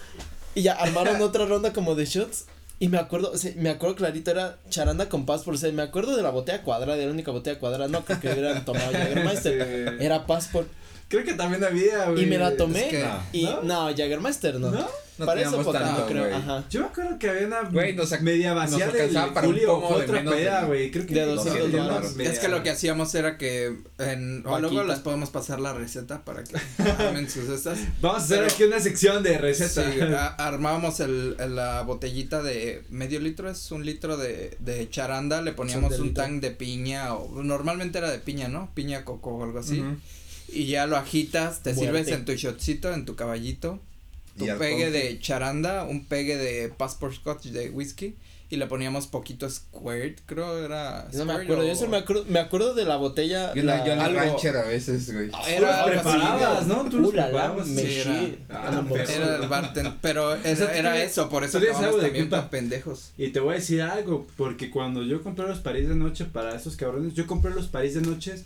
Y 0.54 0.62
ya 0.62 0.74
armaron 0.74 1.20
otra 1.22 1.44
ronda 1.44 1.72
como 1.72 1.94
de 1.94 2.04
shots. 2.06 2.44
Y 2.80 2.86
me 2.88 2.98
acuerdo, 2.98 3.32
o 3.32 3.36
sea, 3.36 3.52
me 3.56 3.70
acuerdo 3.70 3.96
clarito, 3.96 4.30
era 4.30 4.58
charanda 4.70 5.08
con 5.08 5.26
Passport. 5.26 5.56
O 5.56 5.60
sea, 5.60 5.72
me 5.72 5.82
acuerdo 5.82 6.14
de 6.16 6.22
la 6.22 6.30
botella 6.30 6.62
cuadrada, 6.62 6.96
de 6.96 7.06
la 7.06 7.10
única 7.12 7.32
botella 7.32 7.58
cuadrada. 7.58 7.88
No 7.88 8.04
creo 8.04 8.20
que 8.20 8.28
hubieran 8.32 8.64
tomado 8.64 8.92
Jägermeister. 8.92 9.94
Sí. 9.98 10.04
Era 10.04 10.26
Passport. 10.26 10.68
Creo 11.08 11.24
que 11.24 11.34
también 11.34 11.64
había, 11.64 12.10
güey. 12.10 12.24
Y 12.24 12.26
me 12.26 12.38
la 12.38 12.56
tomé. 12.56 12.80
Es 12.84 12.88
que- 12.90 13.06
y 13.32 13.44
¿No? 13.44 13.62
no, 13.62 13.88
Jägermeister 13.94 14.60
no. 14.60 14.70
¿No? 14.70 14.86
No 15.18 15.26
Para 15.26 15.40
eso 15.40 15.64
tanto, 15.72 16.02
no 16.02 16.06
creo. 16.06 16.36
Ajá. 16.36 16.64
Yo 16.70 16.82
me 16.82 16.86
acuerdo 16.86 17.18
que 17.18 17.28
había 17.28 17.48
una 17.48 17.62
Güey, 17.62 17.92
nos 17.96 18.20
media 18.20 18.54
nos 18.54 18.70
vacía 18.70 18.86
de 18.86 18.92
alcanzaba 19.02 19.34
para 19.34 19.48
un 19.48 19.52
Julio 19.54 19.80
de 19.80 20.04
otra 20.04 20.22
peda, 20.22 20.64
güey. 20.66 20.90
Creo 20.92 21.06
que 21.06 21.14
de 21.14 21.24
200 21.24 21.68
media- 21.70 21.86
varos. 21.88 22.14
media- 22.14 22.30
Es 22.32 22.38
que 22.38 22.46
lo 22.46 22.62
que 22.62 22.70
hacíamos 22.70 23.12
era 23.16 23.36
que 23.36 23.74
en, 23.98 24.46
o 24.46 24.60
luego 24.60 24.84
les 24.84 25.00
podemos 25.00 25.30
pasar 25.30 25.58
la 25.58 25.72
receta 25.72 26.24
para 26.24 26.44
que 26.44 26.54
armen 27.00 27.28
sus 27.28 27.48
estas. 27.48 27.78
Vamos 28.00 28.20
a 28.20 28.24
hacer 28.26 28.38
Pero- 28.38 28.52
aquí 28.54 28.62
una 28.62 28.78
sección 28.78 29.24
de 29.24 29.38
recetas. 29.38 29.86
Sí, 29.92 29.98
armábamos 30.38 31.00
el, 31.00 31.34
el- 31.40 31.56
la 31.56 31.82
botellita 31.82 32.40
de 32.40 32.84
medio 32.88 33.18
litro, 33.18 33.50
es 33.50 33.72
un 33.72 33.84
litro 33.84 34.16
de, 34.18 34.56
de 34.60 34.88
charanda, 34.88 35.42
le 35.42 35.50
poníamos 35.52 35.98
un 35.98 36.06
litro. 36.08 36.22
tank 36.22 36.40
de 36.40 36.52
piña, 36.52 37.14
o 37.14 37.42
normalmente 37.42 37.98
era 37.98 38.08
de 38.12 38.20
piña, 38.20 38.46
¿no? 38.46 38.70
Piña 38.72 39.04
coco 39.04 39.30
o 39.34 39.42
algo 39.42 39.58
así. 39.58 39.80
Ujú. 39.80 39.96
Y 40.48 40.66
ya 40.66 40.86
lo 40.86 40.96
agitas, 40.96 41.62
te 41.62 41.74
Muerte. 41.74 41.98
sirves 41.98 42.08
en 42.08 42.24
tu 42.24 42.32
shotcito, 42.32 42.92
en 42.92 43.04
tu 43.04 43.14
caballito, 43.16 43.80
tu 44.38 44.44
alcohol. 44.44 44.58
pegue 44.58 44.90
de 44.90 45.18
charanda, 45.20 45.84
un 45.84 46.04
pegue 46.06 46.36
de 46.36 46.68
passport 46.70 47.14
scotch 47.14 47.46
de 47.46 47.70
whisky. 47.70 48.16
Y 48.50 48.56
le 48.56 48.66
poníamos 48.66 49.06
poquito 49.08 49.46
squirt, 49.50 50.20
creo 50.24 50.64
era. 50.64 51.06
No 51.12 51.26
me 51.26 51.34
acuerdo, 51.34 51.64
o- 51.64 51.68
yo 51.68 51.74
solo 51.74 51.90
me 51.90 51.98
acuerdo, 51.98 52.24
me 52.28 52.38
acuerdo 52.38 52.72
de 52.72 52.86
la 52.86 52.96
botella. 52.96 53.52
Yo 53.52 53.62
la, 53.62 53.76
la- 53.76 53.86
yo 53.86 53.94
la 53.94 54.04
algo- 54.06 54.20
rancher 54.20 54.56
a 54.56 54.62
veces, 54.62 55.12
güey. 55.12 55.30
Era 55.46 55.82
así, 55.82 55.90
preparabas, 55.90 56.66
güey. 56.66 56.78
¿no? 56.84 56.88
Tú 56.88 57.08
Uh, 57.08 57.12
la, 57.12 57.28
la, 57.28 57.62
Sí, 57.62 57.98
era-. 58.00 58.14
Ah, 58.48 58.82
Ah, 58.88 58.94
Era 59.06 59.36
el 59.36 59.48
bartender, 59.48 59.92
pero 60.00 60.30
sea, 60.30 60.52
era, 60.54 60.78
era 60.78 61.02
eso, 61.04 61.28
por 61.28 61.44
eso 61.44 61.60
de 61.60 61.66
también 61.66 62.30
tan 62.30 62.48
pendejos. 62.48 63.10
Y 63.18 63.28
te 63.28 63.40
voy 63.40 63.52
a 63.52 63.58
decir 63.58 63.82
algo, 63.82 64.26
porque 64.38 64.70
cuando 64.70 65.02
yo 65.02 65.22
compré 65.22 65.46
los 65.46 65.58
París 65.58 65.86
de 65.86 65.94
noche 65.94 66.24
para 66.24 66.56
esos 66.56 66.74
cabrones, 66.76 67.12
yo 67.12 67.26
compré 67.26 67.50
los 67.52 67.66
París 67.66 67.92
de 67.96 68.00
noches 68.00 68.44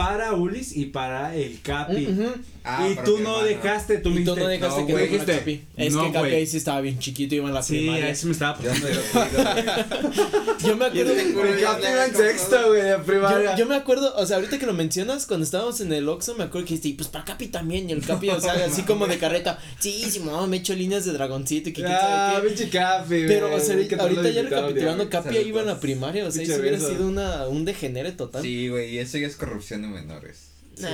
para 0.00 0.32
Ulis 0.32 0.74
y 0.76 0.86
para 0.86 1.34
el 1.36 1.60
Capi. 1.60 2.06
Ujú. 2.06 2.32
Ah, 2.62 2.86
y 2.90 2.94
tú 3.06 3.18
no 3.20 3.40
hermano. 3.40 3.44
dejaste, 3.44 3.98
tú 3.98 4.10
Y 4.10 4.22
tú 4.24 4.36
no 4.36 4.46
dejaste 4.46 4.80
no, 4.82 4.86
que 4.86 4.96
dijiste, 4.98 5.38
Capi. 5.38 5.62
Es 5.78 5.94
no, 5.94 6.04
que 6.04 6.12
Capi 6.12 6.28
ahí 6.28 6.46
sí 6.46 6.56
estaba 6.58 6.80
bien 6.82 6.98
chiquito, 6.98 7.34
iba 7.34 7.48
en 7.48 7.54
la 7.54 7.62
Sí, 7.62 7.78
primaria. 7.78 8.06
ahí 8.06 8.14
sí 8.16 8.26
me 8.26 8.32
estaba 8.32 8.56
pasando. 8.58 8.86
Yo 10.64 10.76
me 10.76 10.84
acuerdo. 10.86 11.12
El 11.12 11.60
Capi 11.60 11.82
iba 11.90 12.04
en 12.06 12.14
sexto, 12.14 12.68
güey, 12.68 12.82
de 12.82 12.98
primaria. 12.98 13.52
Yo, 13.52 13.58
yo 13.58 13.66
me 13.66 13.76
acuerdo, 13.76 14.14
o 14.16 14.26
sea, 14.26 14.36
ahorita 14.36 14.58
que 14.58 14.66
lo 14.66 14.72
mencionas, 14.74 15.26
cuando 15.26 15.44
estábamos 15.44 15.80
en 15.80 15.92
el 15.92 16.08
Oxxo, 16.08 16.34
me 16.34 16.44
acuerdo 16.44 16.66
que 16.66 16.74
dijiste, 16.74 16.88
y 16.88 16.92
pues 16.94 17.08
para 17.08 17.24
Capi 17.24 17.46
también, 17.48 17.88
y 17.88 17.92
el 17.92 18.04
Capi, 18.04 18.28
o 18.30 18.40
sea, 18.40 18.52
así 18.64 18.82
como 18.82 19.06
de 19.06 19.18
carreta, 19.18 19.58
sí, 19.78 20.04
sí, 20.10 20.20
mamá, 20.20 20.46
me 20.46 20.58
echo 20.58 20.74
líneas 20.74 21.04
de 21.04 21.12
dragoncito 21.12 21.70
y 21.70 21.72
que 21.72 21.84
Ah, 21.86 22.40
pinche 22.46 22.68
Capi, 22.68 23.08
güey. 23.08 23.26
Pero, 23.26 23.54
o 23.54 23.60
sea, 23.60 23.74
ahorita, 23.74 24.30
ya 24.30 24.42
recapitulando. 24.42 25.08
Capi 25.08 25.36
iba 25.38 25.60
en 25.62 25.66
la 25.66 25.80
primaria, 25.80 26.26
o 26.26 26.30
sea, 26.30 26.42
eso 26.42 26.56
hubiera 26.60 26.78
sido 26.78 27.06
una, 27.06 27.48
un 27.48 27.64
degenere 27.64 28.12
total. 28.12 28.42
Sí, 28.42 28.68
güey, 28.68 28.94
y 28.94 28.98
eso 28.98 29.18
ya 29.18 29.26
es 29.26 29.36
corrupción 29.36 29.82
de 29.82 29.88
menores. 29.90 30.48
Sí. 30.76 30.86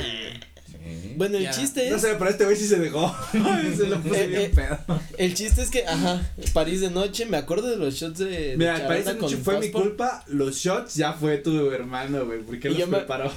Bueno, 1.17 1.39
el 1.39 1.45
Ya. 1.45 1.51
chiste 1.53 1.89
No 1.91 1.97
es, 1.97 2.03
sé, 2.03 2.15
pero 2.19 2.29
este 2.31 2.45
güey 2.45 2.57
sí 2.57 2.67
se 2.69 2.79
dejó. 2.79 3.15
se 3.33 3.87
lo 3.87 4.01
puse 4.01 4.25
Eh, 4.25 4.27
bien 4.27 4.43
eh, 4.43 4.53
pedo. 4.55 4.79
el 5.17 5.35
chiste 5.35 5.63
es 5.63 5.71
que, 5.71 5.87
ajá, 5.87 6.21
París 6.53 6.81
de 6.81 6.91
noche, 6.91 7.25
me 7.27 7.37
acuerdo 7.37 7.69
de 7.69 7.77
los 7.77 7.95
shots 7.95 8.19
de, 8.19 8.27
de 8.27 8.57
Mira, 8.57 8.87
parece 8.87 9.17
con 9.17 9.31
que 9.31 9.37
fue 9.37 9.59
mi 9.61 9.71
culpa. 9.71 10.25
Los 10.29 10.57
shots 10.57 10.95
ya 10.95 11.13
fue 11.13 11.39
tu 11.39 11.71
hermano, 11.71 12.27
güey. 12.27 12.41
Porque 12.43 12.69
Y 12.71 12.75
los 12.79 12.89
me- 12.89 12.99
preparó. 12.99 13.33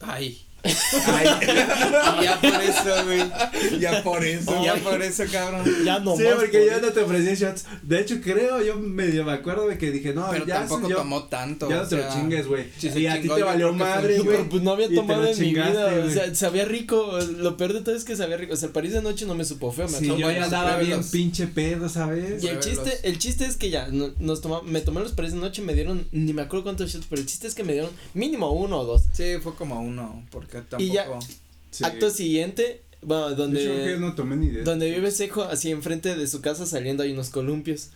Ay. 0.00 0.42
Ay, 0.62 1.26
ya 2.22 2.40
por 2.40 2.62
eso, 2.62 3.04
güey. 3.04 3.80
ya 3.80 4.02
por 4.02 4.24
eso. 4.24 4.64
Ya 4.64 4.74
por 4.76 5.02
eso, 5.02 5.24
cabrón. 5.30 5.64
Ya 5.84 5.98
no 6.00 6.16
sí, 6.16 6.24
porque 6.36 6.66
yo 6.66 6.80
no 6.80 6.88
te 6.92 7.00
ofrecí 7.00 7.34
shots. 7.42 7.64
De 7.82 8.00
hecho, 8.00 8.20
creo, 8.22 8.62
yo 8.62 8.76
medio 8.76 9.24
me 9.24 9.32
acuerdo 9.32 9.66
de 9.68 9.78
que 9.78 9.90
dije, 9.90 10.12
no, 10.12 10.28
Pero 10.30 10.46
ya 10.46 10.60
tampoco 10.60 10.88
yo, 10.88 10.96
tomó 10.96 11.24
tanto. 11.24 11.68
Ya 11.68 11.80
o 11.80 11.82
no 11.82 11.88
te 11.88 11.96
lo 11.96 12.12
chingues, 12.12 12.46
güey. 12.46 12.66
si 12.78 12.88
y 12.88 13.06
a 13.06 13.20
ti 13.20 13.28
te 13.28 13.42
valió 13.42 13.72
madre, 13.72 14.18
güey. 14.18 14.36
Pero 14.36 14.48
pues 14.48 14.62
no 14.62 14.72
había 14.72 14.94
tomado 14.94 15.26
en 15.26 15.38
mi 15.38 15.50
vida, 15.54 15.86
o 15.86 16.00
güey. 16.02 16.12
sea, 16.12 16.34
sabía 16.34 16.64
rico, 16.64 17.18
lo 17.38 17.56
peor 17.56 17.72
de 17.72 17.80
todo 17.80 17.94
es 17.94 18.04
que 18.04 18.16
sabía 18.16 18.36
rico, 18.36 18.54
o 18.54 18.56
sea, 18.56 18.66
el 18.66 18.72
París 18.72 18.92
de 18.92 19.02
noche 19.02 19.26
no 19.26 19.34
me 19.34 19.44
supo 19.44 19.72
feo, 19.72 19.88
me 19.88 19.98
Sí, 19.98 20.06
yo 20.06 20.30
ya 20.30 20.44
andaba 20.44 20.76
bien 20.78 21.02
pinche 21.10 21.46
pedo, 21.46 21.88
¿sabes? 21.88 22.42
Y 22.42 22.48
el 22.48 22.60
chiste, 22.60 22.98
el 23.04 23.18
chiste 23.18 23.46
es 23.46 23.56
que 23.56 23.70
ya, 23.70 23.88
no- 23.88 24.10
nos 24.18 24.40
toma, 24.40 24.60
me 24.62 24.80
tomé 24.80 25.00
los 25.00 25.12
París 25.12 25.32
de 25.32 25.38
noche, 25.38 25.62
me 25.62 25.74
dieron, 25.74 26.06
ni 26.12 26.32
me 26.32 26.42
acuerdo 26.42 26.64
cuántos 26.64 26.90
shots, 26.92 27.06
pero 27.08 27.20
el 27.20 27.26
chiste 27.26 27.46
es 27.46 27.54
que 27.54 27.64
me 27.64 27.72
dieron 27.72 27.90
mínimo 28.14 28.50
uno 28.52 28.80
o 28.80 28.84
dos. 28.84 29.04
Sí, 29.12 29.24
fue 29.42 29.54
como 29.54 29.80
uno, 29.80 30.22
porque 30.30 30.49
tampoco. 30.58 30.82
Y 30.82 30.92
ya- 30.92 31.06
Sí. 31.70 31.84
Acto 31.84 32.10
siguiente, 32.10 32.82
bueno, 33.00 33.26
creo 33.26 33.36
que 33.36 33.42
donde, 33.42 33.96
no 33.98 34.14
tomé 34.16 34.34
ni 34.36 34.46
idea. 34.46 34.64
donde 34.64 34.90
vive 34.90 35.10
Sejo, 35.12 35.42
así 35.44 35.70
enfrente 35.70 36.16
de 36.16 36.26
su 36.26 36.40
casa 36.40 36.66
saliendo 36.66 37.04
hay 37.04 37.12
unos 37.12 37.30
columpios. 37.30 37.90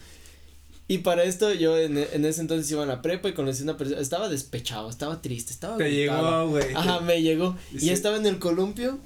Y 0.87 0.99
para 0.99 1.25
esto 1.25 1.53
yo 1.53 1.77
en, 1.79 1.97
en 1.99 2.25
ese 2.25 2.41
entonces 2.43 2.71
iba 2.71 2.83
a 2.85 2.87
la 2.87 3.03
prepa 3.03 3.29
y 3.31 3.33
conocí 3.33 3.63
a 3.63 3.65
una 3.65 3.77
persona, 3.77 4.01
estaba 4.01 4.29
despechado, 4.29 4.89
estaba 4.91 5.21
triste, 5.23 5.53
estaba 5.53 5.77
Te 5.79 5.91
llegó, 5.91 6.49
güey. 6.49 6.73
Ajá, 6.75 7.01
me 7.01 7.21
llegó. 7.23 7.57
Y 7.73 7.81
Sí. 7.81 7.91
estaba 7.91 8.17
en 8.17 8.27
el 8.27 8.39
columpio. 8.39 8.99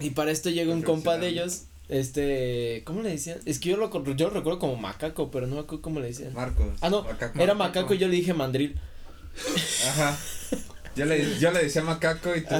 Y 0.00 0.10
para 0.10 0.30
esto 0.32 0.50
llega 0.50 0.72
un 0.74 0.82
compa 0.82 1.16
de 1.16 1.28
ellos. 1.28 1.62
Este, 1.88 2.82
¿cómo 2.84 3.02
le 3.02 3.10
decían? 3.10 3.38
Es 3.46 3.58
que 3.60 3.68
yo 3.70 3.76
lo, 3.76 3.90
yo 4.14 4.28
lo 4.28 4.34
recuerdo 4.34 4.58
como 4.58 4.74
macaco, 4.76 5.30
pero 5.30 5.46
no 5.46 5.54
me 5.54 5.60
acuerdo 5.62 5.80
cómo 5.82 6.00
le 6.00 6.08
decían. 6.08 6.34
Marcos. 6.34 6.66
Ah, 6.80 6.90
no, 6.90 7.02
Macaco. 7.02 7.38
Era 7.40 7.54
macaco 7.54 7.94
y 7.94 7.98
yo 7.98 8.08
le 8.08 8.16
dije 8.16 8.34
mandril. 8.34 8.74
Ajá. 9.88 10.18
Yo 10.96 11.04
le, 11.06 11.38
yo 11.38 11.50
le 11.50 11.64
decía 11.64 11.82
macaco 11.82 12.34
y 12.36 12.42
tú. 12.42 12.54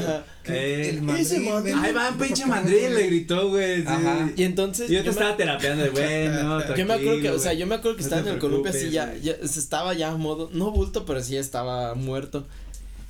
Eh, 0.47 1.01
ese 1.19 1.41
mandril, 1.41 1.75
Ahí 1.79 1.93
va, 1.93 2.11
pinche 2.19 2.45
mandril, 2.47 2.81
güey. 2.81 2.95
le 2.95 3.07
gritó, 3.07 3.49
güey. 3.49 3.87
Ajá. 3.87 4.31
Y 4.37 4.43
entonces. 4.43 4.91
Y 4.91 4.95
yo 4.95 5.01
te 5.01 5.05
me- 5.07 5.11
estaba 5.13 5.37
terapeando 5.37 5.85
de, 5.85 5.91
bueno, 5.91 6.75
yo 6.77 6.87
me 6.87 6.95
acuerdo 6.95 7.21
que, 7.23 7.31
o 7.31 7.39
sea, 7.39 7.53
yo 7.55 7.67
me 7.67 7.77
acuerdo 7.77 7.97
que 7.97 8.03
No 8.03 8.07
estaba 8.09 8.23
en 8.29 8.35
el 8.35 8.39
columpio 8.41 8.71
así 8.73 8.91
ya, 8.91 9.15
ya, 9.23 9.35
se 9.47 9.59
estaba 9.61 9.95
ya 9.95 10.11
a 10.11 10.17
modo, 10.17 10.51
no 10.53 10.71
bulto, 10.73 11.07
pero 11.07 11.23
sí 11.23 11.35
ya 11.35 11.41
estaba 11.41 11.95
muerto. 11.95 12.47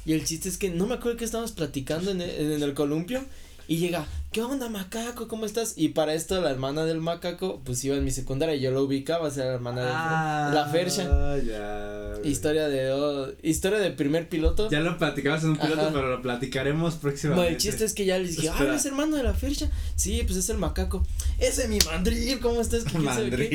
Y 0.07 0.13
el 0.13 0.25
chiste 0.25 0.49
es 0.51 0.59
que 0.59 0.69
no 0.69 0.87
me 0.87 0.95
acuerdo 0.95 1.17
que 1.17 1.25
estábamos 1.25 1.53
platicando 1.53 2.11
en 2.11 2.21
el, 2.21 2.53
en 2.53 2.63
el 2.63 2.75
columpio 2.75 3.25
y 3.69 3.77
llega, 3.79 4.07
¿qué 4.33 4.43
onda 4.43 4.69
macaco? 4.69 5.29
¿Cómo 5.29 5.47
estás? 5.47 5.75
Y 5.77 5.89
para 5.91 6.15
esto 6.15 6.41
la 6.41 6.51
hermana 6.51 6.85
del 6.85 7.01
macaco, 7.01 7.61
pues 7.65 7.85
iba 7.85 7.97
en 7.97 8.05
mi 8.05 8.11
secundaria 8.11 8.55
y 8.55 8.61
yo 8.61 8.71
lo 8.71 8.83
ubicaba, 8.83 9.29
o 9.29 9.31
sea, 9.31 9.45
la 9.47 9.55
hermana 9.55 9.83
de 9.85 9.91
Ah, 9.93 10.51
la 10.55 10.67
Fercha. 10.67 11.05
ya. 11.39 12.15
Historia 12.29 12.69
de, 12.69 12.91
oh, 12.93 13.29
historia 13.43 13.79
de 13.79 13.91
primer 13.91 14.29
piloto. 14.29 14.71
Ya 14.71 14.81
lo 14.81 14.97
platicamos 14.99 15.43
en 15.45 15.51
un 15.51 15.57
piloto, 15.59 15.81
Ajá. 15.83 15.91
pero 15.93 16.09
lo 16.11 16.23
platicaremos 16.23 16.95
No, 16.95 17.01
próximamente. 17.01 17.49
el 17.53 17.57
chiste 17.59 17.85
es 17.85 17.93
que 17.93 18.05
ya 18.07 18.19
les 18.19 18.37
dije, 18.37 18.49
ah, 18.49 18.75
es 18.75 18.87
hermano 18.87 19.17
de 19.17 19.23
la 19.23 19.35
Fercha. 19.35 19.71
Sí, 19.97 20.23
pues 20.27 20.39
es 20.39 20.49
el 20.51 20.59
macaco. 20.59 21.07
Ese 21.39 21.65
es 21.65 21.69
mi 21.69 21.79
mandril, 21.81 22.41
¿cómo 22.41 22.61
estás? 22.61 22.85
¿Qué, 22.85 22.91
sabe 22.93 23.03
qué? 23.03 23.05
Mandril. 23.05 23.49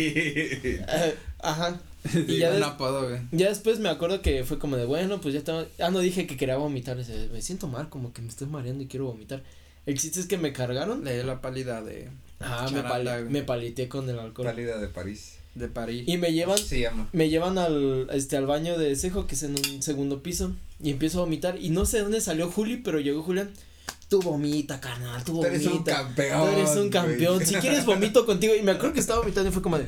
Eh, 0.87 1.15
ajá. 1.39 1.79
Y 2.27 2.37
ya, 2.37 2.51
des- 2.51 2.63
apodo, 2.63 3.09
güey. 3.09 3.19
ya 3.33 3.49
después 3.49 3.77
me 3.79 3.89
acuerdo 3.89 4.21
que 4.21 4.45
fue 4.45 4.57
como 4.57 4.77
de, 4.77 4.85
bueno, 4.85 5.19
pues 5.19 5.33
ya 5.33 5.39
estaba, 5.39 5.65
ah, 5.79 5.89
no 5.89 5.99
dije 5.99 6.25
que 6.27 6.37
quería 6.37 6.55
vomitar, 6.55 6.95
me 6.95 7.41
siento 7.41 7.67
mal, 7.67 7.89
como 7.89 8.13
que 8.13 8.21
me 8.21 8.29
estoy 8.29 8.47
mareando 8.47 8.83
y 8.83 8.87
quiero 8.87 9.05
vomitar. 9.07 9.41
El 9.85 9.97
chiste 9.99 10.19
es 10.19 10.25
que 10.27 10.37
me 10.37 10.53
cargaron. 10.53 11.03
Le 11.03 11.13
dio 11.15 11.23
la 11.23 11.41
pálida 11.41 11.81
de, 11.81 12.09
Ah, 12.39 12.69
me, 12.71 12.81
pali- 12.83 13.05
güey. 13.09 13.23
me 13.25 13.43
paliteé 13.43 13.87
con 13.89 14.09
el 14.09 14.19
alcohol. 14.19 14.45
Pálida 14.47 14.77
de 14.79 14.87
París. 14.87 15.35
de 15.55 15.67
París. 15.67 16.03
Y 16.07 16.17
me 16.17 16.31
llevan, 16.31 16.57
Se 16.57 16.79
llama. 16.79 17.09
me 17.11 17.27
llevan 17.29 17.57
al, 17.57 18.07
este, 18.13 18.37
al 18.37 18.45
baño 18.45 18.77
de 18.77 18.95
cejo, 18.95 19.27
que 19.27 19.35
es 19.35 19.43
en 19.43 19.55
un 19.55 19.81
segundo 19.81 20.21
piso, 20.23 20.51
y 20.81 20.91
empiezo 20.91 21.19
a 21.19 21.21
vomitar, 21.23 21.57
y 21.59 21.69
no 21.71 21.85
sé 21.85 21.97
de 21.97 22.03
dónde 22.03 22.21
salió 22.21 22.49
Juli, 22.49 22.77
pero 22.77 22.99
llegó 22.99 23.23
Julián, 23.23 23.51
tú 24.07 24.21
vomita, 24.21 24.79
carnal, 24.79 25.23
tú 25.23 25.31
Tú 25.33 25.37
vomita. 25.37 25.55
eres 25.55 25.67
un 25.67 25.83
campeón. 25.83 26.41
Tú 26.41 26.47
eres 26.59 26.69
un 26.69 26.75
güey. 26.77 26.89
campeón. 26.91 27.45
Si 27.45 27.55
quieres 27.55 27.85
vomito 27.85 28.25
contigo. 28.25 28.53
Y 28.55 28.61
me 28.61 28.71
acuerdo 28.71 28.93
que 28.93 28.99
estaba 29.01 29.19
vomitando 29.19 29.49
y 29.49 29.53
fue 29.53 29.61
como 29.61 29.77
de. 29.79 29.85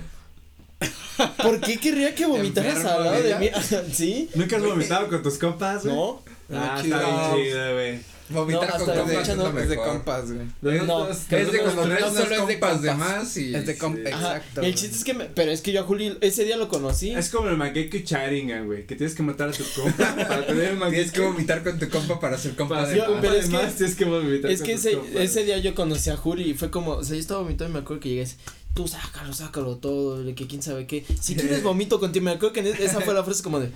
¿Por 1.43 1.61
qué 1.61 1.77
querría 1.77 2.15
que 2.15 2.25
vomitaras 2.25 2.83
al 2.83 3.03
lado 3.03 3.21
de 3.21 3.35
mí? 3.37 3.49
¿Sí? 3.93 4.29
¿Nunca 4.35 4.57
has 4.57 4.63
vomitado 4.63 5.07
con 5.07 5.21
tus 5.21 5.37
compas, 5.37 5.83
güey? 5.83 5.95
No. 5.95 6.21
Ah, 6.53 6.79
chido. 6.81 6.97
está 6.99 7.33
bien 7.35 7.45
chido, 7.47 7.73
güey. 7.73 7.99
Vomitar 8.31 8.79
No, 8.79 8.85
con 8.85 8.95
la 8.97 9.05
fecha 9.05 9.35
no, 9.35 9.59
Es 9.59 9.69
de 9.69 9.75
compas, 9.75 10.31
güey. 10.31 10.47
Nosotros- 10.61 10.87
No, 10.87 11.09
Es 11.09 11.51
de 11.51 11.59
cuando 11.59 11.85
no 11.87 11.97
solo 11.99 12.21
es 12.21 12.47
de 12.47 12.59
compas 12.59 12.81
de 12.81 12.93
más 12.95 13.37
y. 13.37 13.55
Es 13.55 13.65
de 13.65 13.77
compas. 13.77 14.13
Ajá. 14.13 14.37
Exacto. 14.37 14.63
Y 14.63 14.65
el 14.67 14.75
chiste 14.75 14.95
es 14.97 15.03
que 15.03 15.13
me. 15.13 15.25
Pero 15.25 15.51
es 15.51 15.61
que 15.61 15.71
yo 15.71 15.81
a 15.81 15.83
Juli 15.83 16.17
ese 16.21 16.43
día 16.45 16.57
lo 16.57 16.67
conocí. 16.67 17.11
Es 17.11 17.29
como 17.29 17.49
el 17.49 17.57
Mangekyou 17.57 18.03
Sharingan, 18.03 18.65
güey, 18.67 18.85
que 18.85 18.95
tienes 18.95 19.15
que 19.15 19.23
matar 19.23 19.49
a 19.49 19.51
tu 19.51 19.63
compa 19.75 20.15
para 20.27 20.45
tener 20.45 20.73
un 20.73 20.89
Tienes 20.89 21.11
que 21.11 21.21
vomitar 21.21 21.63
con 21.63 21.77
tu 21.79 21.89
compa 21.89 22.19
para 22.19 22.37
ser 22.37 22.55
compa 22.55 22.75
Para 22.75 22.87
de 22.89 22.95
Yo- 22.97 23.01
más. 23.03 23.09
compa 23.11 23.21
pero 23.21 23.33
es 23.35 23.45
que- 23.45 23.51
más, 23.51 23.75
tienes 23.75 23.95
que 23.95 24.05
vomitar 24.05 24.51
Es 24.51 24.59
con 24.59 24.67
que 24.67 24.73
ese, 24.73 24.93
compas. 24.93 25.15
ese 25.21 25.43
día 25.43 25.57
yo 25.59 25.75
conocí 25.75 26.09
a 26.09 26.17
Juli 26.17 26.51
y 26.51 26.53
fue 26.53 26.69
como, 26.71 26.91
o 26.91 27.03
sea, 27.03 27.15
yo 27.15 27.21
estaba 27.21 27.41
vomitando 27.41 27.69
y 27.71 27.73
me 27.73 27.79
acuerdo 27.79 27.99
que 28.01 28.09
llegué 28.09 28.21
así, 28.23 28.35
tú 28.73 28.87
sácalo, 28.87 29.33
sácalo 29.33 29.77
todo, 29.77 30.23
de 30.23 30.33
que 30.35 30.47
quién 30.47 30.61
sabe 30.61 30.87
qué. 30.87 31.05
Si 31.19 31.35
quieres 31.35 31.61
vomito 31.63 31.99
contigo, 31.99 32.23
me 32.25 32.31
acuerdo 32.31 32.53
que 32.53 32.69
esa 32.83 33.01
fue 33.01 33.13
la 33.13 33.23
frase 33.23 33.43
como 33.43 33.59
de, 33.59 33.69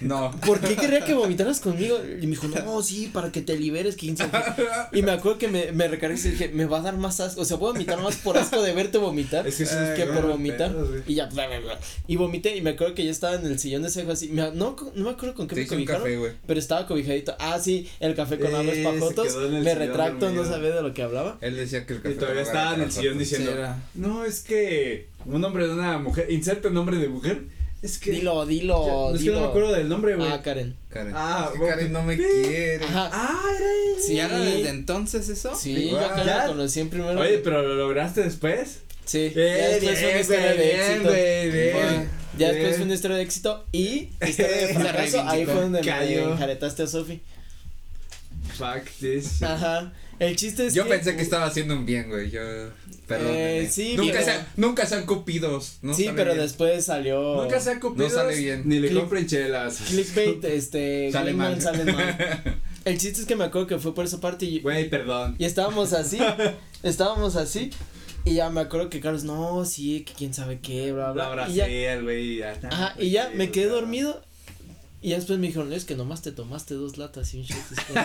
No. 0.00 0.30
¿por 0.46 0.60
qué 0.60 0.76
querría 0.76 1.04
que 1.04 1.14
vomitaras 1.14 1.60
conmigo? 1.60 1.98
Y 2.20 2.26
me 2.26 2.30
dijo, 2.32 2.48
no, 2.48 2.82
sí, 2.82 3.10
para 3.12 3.32
que 3.32 3.42
te 3.42 3.56
liberes, 3.58 3.94
que 3.96 4.00
quién 4.06 4.16
sabe 4.16 4.30
qué". 4.56 4.98
Y 4.98 5.02
me 5.02 5.12
acuerdo 5.12 5.38
que 5.38 5.48
me, 5.48 5.72
me 5.72 5.88
recargué 5.88 6.18
y 6.18 6.30
dije, 6.30 6.48
me 6.48 6.64
va 6.66 6.78
a 6.78 6.82
dar 6.82 6.96
más 6.96 7.20
asco, 7.20 7.40
o 7.40 7.44
sea, 7.44 7.56
voy 7.56 7.70
a 7.70 7.72
vomitar 7.72 8.00
más 8.02 8.16
por 8.16 8.36
asco 8.38 8.62
de 8.62 8.72
verte 8.72 8.98
vomitar. 8.98 9.46
Es 9.46 9.56
que 9.56 9.62
es 9.64 9.70
que 9.96 10.06
por 10.06 10.26
vomitar 10.26 10.74
y 11.06 11.14
ya 11.14 11.26
bla, 11.26 11.46
bla, 11.46 11.58
bla. 11.60 11.78
y 12.06 12.16
vomité 12.16 12.56
y 12.56 12.62
me 12.62 12.70
acuerdo 12.70 12.94
que 12.94 13.04
yo 13.04 13.10
estaba 13.10 13.34
en 13.34 13.46
el 13.46 13.58
sillón 13.58 13.82
de 13.82 13.90
cejo 13.90 14.12
así 14.12 14.28
me- 14.28 14.50
no 14.52 14.76
no 14.94 15.04
me 15.04 15.10
acuerdo 15.10 15.34
con 15.34 15.46
qué 15.48 15.54
Te 15.54 15.60
me 15.62 15.66
cobijaron 15.66 16.02
café, 16.02 16.16
güey. 16.16 16.32
pero 16.46 16.58
estaba 16.60 16.86
cobijadito 16.86 17.34
ah 17.38 17.58
sí 17.60 17.88
el 18.00 18.14
café 18.14 18.38
con 18.38 18.48
Eh, 18.48 18.82
en 18.82 19.54
el 19.54 19.62
me 19.62 19.74
retracto 19.74 20.30
no 20.30 20.44
sabía 20.44 20.74
de 20.74 20.82
lo 20.82 20.94
que 20.94 21.02
hablaba 21.02 21.38
Él 21.40 21.56
decía 21.56 21.86
que 21.86 21.94
el 21.94 21.98
Y 22.00 22.02
café 22.02 22.14
todavía 22.14 22.40
era 22.42 22.50
estaba 22.50 22.74
en 22.74 22.80
el 22.82 22.92
sillón 22.92 23.18
diciendo, 23.18 23.50
Sí, 23.52 23.80
no, 23.94 24.24
es 24.24 24.40
que 24.40 25.08
un 25.26 25.40
nombre 25.40 25.66
de 25.66 25.74
una 25.74 25.98
mujer, 25.98 26.26
inserta 26.30 26.68
el 26.68 26.74
nombre 26.74 26.96
de 26.98 27.08
mujer, 27.08 27.42
es 27.82 27.98
que. 27.98 28.10
dilo 28.12 28.42
Ya, 28.44 28.48
dilo 28.50 29.14
es 29.14 29.20
que 29.20 29.26
no 29.26 29.32
dilo 29.32 29.40
me 29.40 29.46
acuerdo 29.46 29.72
del 29.72 29.88
nombre, 29.88 30.16
güey. 30.16 30.30
ah 30.30 30.42
Karen 30.42 30.76
Karen. 30.90 31.12
Ah, 31.16 31.44
Es 31.46 31.52
que 31.52 31.58
bueno, 31.58 31.74
Karen 31.76 31.92
no 31.92 32.02
me 32.02 32.16
sí. 32.16 32.22
quiere. 32.22 32.84
ajá 32.84 33.10
Ah, 33.12 33.42
era 33.56 33.66
ella. 33.66 34.00
¿Sí 34.06 34.18
era 34.18 34.38
Sí. 34.38 34.44
desde 34.56 34.68
entonces 34.70 35.28
eso? 35.28 35.54
sí 35.54 35.90
yo 35.90 35.96
Guau. 35.98 36.04
a 36.04 36.08
Karen 36.10 36.26
¿Ya? 36.26 36.36
la 36.38 36.46
conocí 36.46 36.80
en 36.80 36.90
primero 36.90 37.20
Oye, 37.20 37.38
pero 37.38 37.62
lo 37.62 37.74
lograste 37.74 38.22
después. 38.22 38.80
sí 39.04 39.32
ya 39.34 39.42
Eh, 39.42 39.80
después 39.80 39.98
fue 39.98 40.08
una 40.08 40.08
bien, 40.08 40.20
historia 40.20 40.46
güey, 40.54 40.58
de 40.58 40.64
bien, 40.64 40.80
éxito 40.90 41.08
güey, 41.08 41.50
bien. 41.50 41.72
Fue- 41.72 42.06
ya 42.38 42.46
después 42.48 42.66
Bien. 42.68 42.74
fue 42.76 42.84
una 42.84 42.94
historia 42.94 43.16
de 43.16 43.22
éxito 43.22 43.66
y 43.72 44.10
historia 44.20 44.56
de 44.56 44.74
fracaso 44.74 45.22
ahí 45.28 45.44
fue 45.44 45.54
donde 45.54 45.82
me 45.82 46.14
enjaretaste 46.32 46.82
a 46.82 46.86
Sofi 46.86 47.20
Fuck 48.58 48.84
this. 49.00 49.42
ajá 49.42 49.92
el 50.18 50.34
chiste 50.34 50.66
es 50.66 50.74
Yo 50.74 50.82
que 50.84 50.90
pensé 50.90 51.14
que 51.14 51.22
estaba 51.22 51.46
haciendo 51.46 51.76
un 51.76 51.86
bien, 51.86 52.08
güey. 52.08 52.28
Yo. 52.28 52.40
Perdón. 53.06 53.30
Eh, 53.36 53.68
sí, 53.70 53.94
nunca, 53.96 54.14
pero- 54.14 54.24
sean, 54.24 54.46
nunca 54.56 54.84
sean 54.86 55.06
cupidos. 55.06 55.78
No 55.80 55.94
sí 55.94 56.10
pero 56.16 56.32
bien. 56.32 56.38
después 56.44 56.84
salió 56.84 57.40
Nunca 57.40 57.60
se 57.60 57.70
ha 57.70 57.78
copiado. 57.78 58.08
No 58.08 58.14
sale 58.14 58.36
bien. 58.36 58.62
Ni 58.66 58.80
le 58.80 58.90
Click- 58.90 58.98
compren 58.98 59.26
chelas. 59.28 59.76
clickbait 59.88 60.44
este 60.44 61.12
Sale 61.12 61.32
mal. 61.34 61.62
sale 61.62 61.84
mal 61.92 62.18
el 62.84 62.98
chiste 62.98 63.20
es 63.20 63.26
que 63.26 63.36
me 63.36 63.44
acuerdo 63.44 63.68
que 63.68 63.78
fue 63.78 63.94
por 63.94 64.04
esa 64.06 64.18
parte 64.20 64.44
y, 64.46 64.58
Güey, 64.60 64.90
perdón. 64.90 65.36
y 65.38 65.44
estábamos 65.44 65.92
así 65.92 66.18
estábamos 66.82 67.36
así 67.36 67.70
y 68.24 68.34
ya 68.34 68.50
me 68.50 68.60
acuerdo 68.62 68.88
que 68.90 68.98
Carlos 69.00 69.24
no 69.24 69.64
sí 69.64 70.02
que 70.06 70.14
quién 70.14 70.32
sabe 70.34 70.58
qué 70.60 70.92
bla 70.92 71.06
La 71.08 71.12
bla 71.12 71.26
abracé 71.26 71.52
y 71.52 71.82
ya 71.82 72.00
güey. 72.00 72.36
ya, 72.38 72.58
ajá 72.70 72.94
y 72.98 73.10
ya 73.10 73.30
me 73.34 73.50
quedé 73.50 73.66
dormido 73.66 74.22
y 75.00 75.10
después 75.10 75.38
me 75.38 75.46
dijeron 75.48 75.72
es 75.72 75.84
que 75.84 75.94
nomás 75.94 76.22
te 76.22 76.32
tomaste 76.32 76.74
dos 76.74 76.98
latas 76.98 77.32
y 77.34 77.38
un 77.38 77.44
shot 77.44 77.58
es 77.72 77.84
como, 77.84 78.00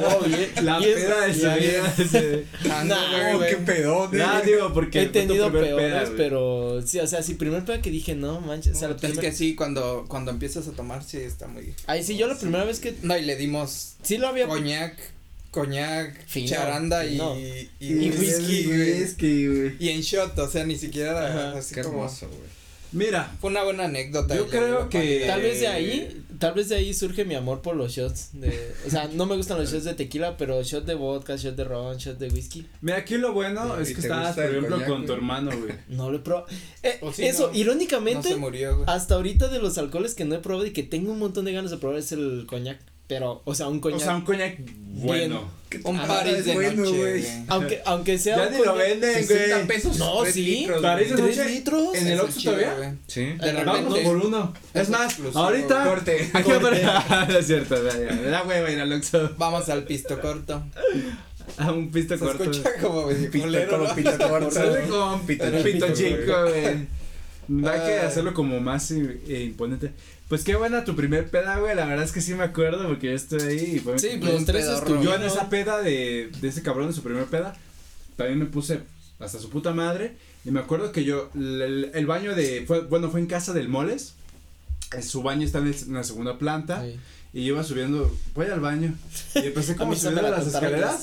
"No, 0.00 0.20
bien". 0.26 0.50
La 0.62 0.80
Y 0.80 0.84
peda 0.84 1.26
de 1.26 1.30
y 1.30 1.34
su 1.34 1.40
vida. 1.60 1.94
güey. 3.36 3.50
qué 3.50 3.56
pedón. 3.58 4.16
Nah, 4.16 4.40
eh. 4.40 4.42
digo, 4.46 4.72
porque 4.72 5.02
he 5.02 5.06
tenido 5.06 5.50
peores 5.52 6.10
pero 6.16 6.82
sí 6.84 6.98
o 6.98 7.06
sea 7.06 7.22
sí 7.22 7.34
primer 7.34 7.64
peda 7.64 7.80
que 7.80 7.90
dije 7.90 8.14
no 8.14 8.40
manches 8.40 8.76
o 8.76 8.78
sea 8.78 8.88
la 8.88 8.96
Es 8.96 9.18
que 9.18 9.32
sí, 9.32 9.54
cuando, 9.54 10.04
cuando 10.08 10.30
empiezas 10.30 10.66
a 10.68 10.72
tomar, 10.72 11.04
sí 11.04 11.18
está 11.18 11.46
muy. 11.46 11.74
ahí 11.86 12.02
sí 12.02 12.16
yo 12.16 12.26
la 12.26 12.36
primera 12.38 12.64
vez 12.64 12.80
que 12.80 12.94
No, 13.02 13.16
y 13.16 13.22
le 13.22 13.36
dimos 13.36 13.94
sí 14.02 14.18
lo 14.18 14.28
había 14.28 14.46
coñac, 14.48 14.96
coñac, 15.50 16.26
Fino, 16.26 16.48
charanda 16.48 17.04
y, 17.04 17.10
fino. 17.12 17.36
y, 17.38 17.70
Y 17.80 18.10
whisky, 18.10 18.64
güey. 18.64 19.02
whisky, 19.02 19.46
güey. 19.46 19.76
Y 19.78 19.88
en 19.90 20.00
shot, 20.00 20.36
o 20.38 20.50
sea, 20.50 20.64
ni 20.64 20.76
siquiera 20.76 21.26
Ajá. 21.28 21.58
así 21.58 21.74
Qué 21.74 21.82
como. 21.82 21.98
hermoso, 22.04 22.26
güey. 22.28 22.61
Mira, 22.92 23.30
Fue 23.40 23.50
una 23.50 23.62
buena 23.64 23.84
anécdota. 23.84 24.34
Yo 24.36 24.46
creo 24.48 24.88
que- 24.88 25.24
Tal 25.26 25.40
vez 25.42 25.60
de 25.60 25.68
ahí, 25.68 26.24
tal 26.38 26.52
vez 26.54 26.68
de 26.68 26.76
ahí 26.76 26.92
surge 26.92 27.24
mi 27.24 27.34
amor 27.34 27.62
por 27.62 27.74
los 27.76 27.92
shots 27.92 28.30
de, 28.32 28.74
o 28.86 28.90
sea, 28.90 29.08
no 29.12 29.24
me 29.26 29.36
gustan 29.36 29.58
los 29.58 29.70
shots 29.72 29.84
de 29.84 29.94
tequila, 29.94 30.36
pero 30.36 30.62
shot 30.62 30.84
de 30.84 30.94
vodka, 30.94 31.36
shot 31.36 31.56
de 31.56 31.64
ron, 31.64 31.96
shot 31.96 32.18
de 32.18 32.28
whisky, 32.28 32.66
mira, 32.80 32.98
aquí 32.98 33.16
lo 33.16 33.32
bueno 33.32 33.76
¿Y 33.78 33.82
es 33.82 33.94
que 33.94 34.00
estabas, 34.00 34.34
por 34.34 34.44
ejemplo, 34.44 34.76
coñac, 34.76 34.88
con 34.88 35.06
tu 35.06 35.12
hermano, 35.12 35.50
güey. 35.56 35.72
no 35.88 36.10
lo 36.10 36.18
he 36.18 36.20
probado. 36.20 36.46
Eh, 36.82 36.98
O 37.00 37.12
sí, 37.12 37.24
eso, 37.24 37.48
no- 37.50 37.58
irónicamente, 37.58 38.28
No 38.28 38.34
se 38.34 38.36
murió, 38.36 38.74
güey. 38.76 38.84
hasta 38.88 39.14
ahorita 39.14 39.48
de 39.48 39.58
los 39.60 39.78
alcoholes 39.78 40.14
que 40.14 40.24
no 40.24 40.34
he 40.34 40.38
probado 40.38 40.66
y 40.66 40.72
que 40.72 40.82
tengo 40.82 41.12
un 41.12 41.18
montón 41.18 41.44
de 41.46 41.52
ganas 41.52 41.70
de 41.70 41.78
probar 41.78 41.98
es 41.98 42.12
el 42.12 42.44
coñac, 42.46 42.78
pero, 43.06 43.40
o 43.44 43.54
sea, 43.54 43.68
un 43.68 43.78
O 43.78 43.80
coñac, 43.80 44.00
sea, 44.00 44.16
un 44.16 44.22
coñac 44.22 44.58
bueno. 44.96 45.61
Un 45.84 45.98
Ah, 45.98 46.06
París 46.06 46.34
es 46.38 46.44
de 46.46 46.54
bueno, 46.54 46.82
noche, 46.82 46.96
güey. 46.98 47.20
güey. 47.22 47.32
aunque, 47.48 47.80
aunque 47.84 48.18
sea 48.18 48.36
Ya 48.36 48.46
un 48.48 48.52
ni 48.54 48.64
lo 48.64 48.74
venden, 48.74 49.14
60 49.14 49.54
güey. 49.56 49.66
pesos. 49.66 49.98
No, 49.98 50.22
tres 50.22 50.34
sí. 50.34 50.44
litros, 50.44 50.82
París 50.82 51.08
de 51.08 51.14
güey. 51.16 51.24
¿Tres 51.26 51.36
noche. 51.38 51.50
litros? 51.50 51.94
¿En 51.94 52.06
el 52.08 52.20
Oxxo 52.20 52.42
todavía? 52.42 52.74
güey. 52.74 52.90
Sí. 53.06 53.24
De 53.24 53.52
repente- 53.52 54.02
por 54.02 54.16
uno. 54.16 54.54
Es 54.74 54.88
más, 54.90 55.16
ahorita. 55.34 55.84
Corte. 55.84 56.30
Aquí. 56.34 56.50
No 56.50 57.38
es 57.38 57.46
cierto, 57.46 57.76
me 57.82 58.30
da 58.30 58.42
hueva 58.44 58.70
ir 58.70 58.80
al 58.80 58.92
Oxxo. 58.92 59.30
Vamos 59.38 59.68
al 59.68 59.84
pisto 59.84 60.20
corto. 60.20 60.62
A 61.58 61.72
un 61.72 61.90
pisto 61.90 62.14
Se 62.16 62.24
corto. 62.24 62.44
escucha 62.44 62.70
como 62.80 63.08
Pito, 63.08 63.40
culero, 63.44 63.70
como 63.70 63.84
¿no? 63.88 63.94
pito 63.94 64.18
corto. 64.28 64.50
Sale 64.50 64.80
como 64.88 65.14
un 65.16 65.26
pito, 65.26 65.44
Pito 65.50 65.62
pito 65.64 65.92
chico, 65.92 66.32
güey. 66.48 67.02
Hay 67.68 67.80
que 67.86 67.98
hacerlo 67.98 68.32
como 68.32 68.60
más 68.60 68.90
eh, 68.92 69.42
imponente. 69.44 69.90
Pues 70.32 70.44
qué 70.44 70.56
buena 70.56 70.82
tu 70.82 70.96
primer 70.96 71.28
peda, 71.28 71.58
güey. 71.58 71.76
La 71.76 71.84
verdad 71.84 72.06
es 72.06 72.10
que 72.10 72.22
sí 72.22 72.32
me 72.32 72.42
acuerdo 72.44 72.88
porque 72.88 73.08
yo 73.08 73.12
estuve 73.12 73.42
ahí 73.48 73.72
y 73.76 73.78
fue. 73.80 73.98
Sí, 73.98 74.12
yo 74.14 74.20
pues, 74.20 74.32
Los 74.32 74.44
tres 74.46 74.64
estuvieron- 74.64 75.20
en 75.20 75.26
esa 75.28 75.50
peda 75.50 75.82
de, 75.82 76.30
de 76.40 76.48
ese 76.48 76.62
cabrón 76.62 76.86
de 76.86 76.94
su 76.94 77.02
primer 77.02 77.24
peda, 77.26 77.54
también 78.16 78.38
me 78.38 78.46
puse 78.46 78.80
hasta 79.18 79.38
su 79.38 79.50
puta 79.50 79.74
madre. 79.74 80.16
Y 80.46 80.50
me 80.50 80.60
acuerdo 80.60 80.90
que 80.90 81.04
yo, 81.04 81.28
el, 81.34 81.90
el 81.92 82.06
baño 82.06 82.34
de, 82.34 82.64
fue, 82.66 82.80
bueno, 82.80 83.10
fue 83.10 83.20
en 83.20 83.26
casa 83.26 83.52
del 83.52 83.68
Moles. 83.68 84.14
Su 85.02 85.22
baño 85.22 85.44
está 85.44 85.58
en, 85.58 85.66
el- 85.66 85.74
en 85.88 85.92
la 85.92 86.02
segunda 86.02 86.38
planta. 86.38 86.82
Sí. 86.82 86.98
Y 87.34 87.46
yo 87.46 87.54
iba 87.54 87.64
subiendo, 87.64 88.14
voy 88.34 88.46
al 88.48 88.60
baño. 88.60 88.92
Y 89.34 89.46
empecé 89.46 89.74
como 89.76 89.94
subiendo 89.94 90.20
la 90.22 90.30
las 90.30 90.46
escaleras. 90.48 91.02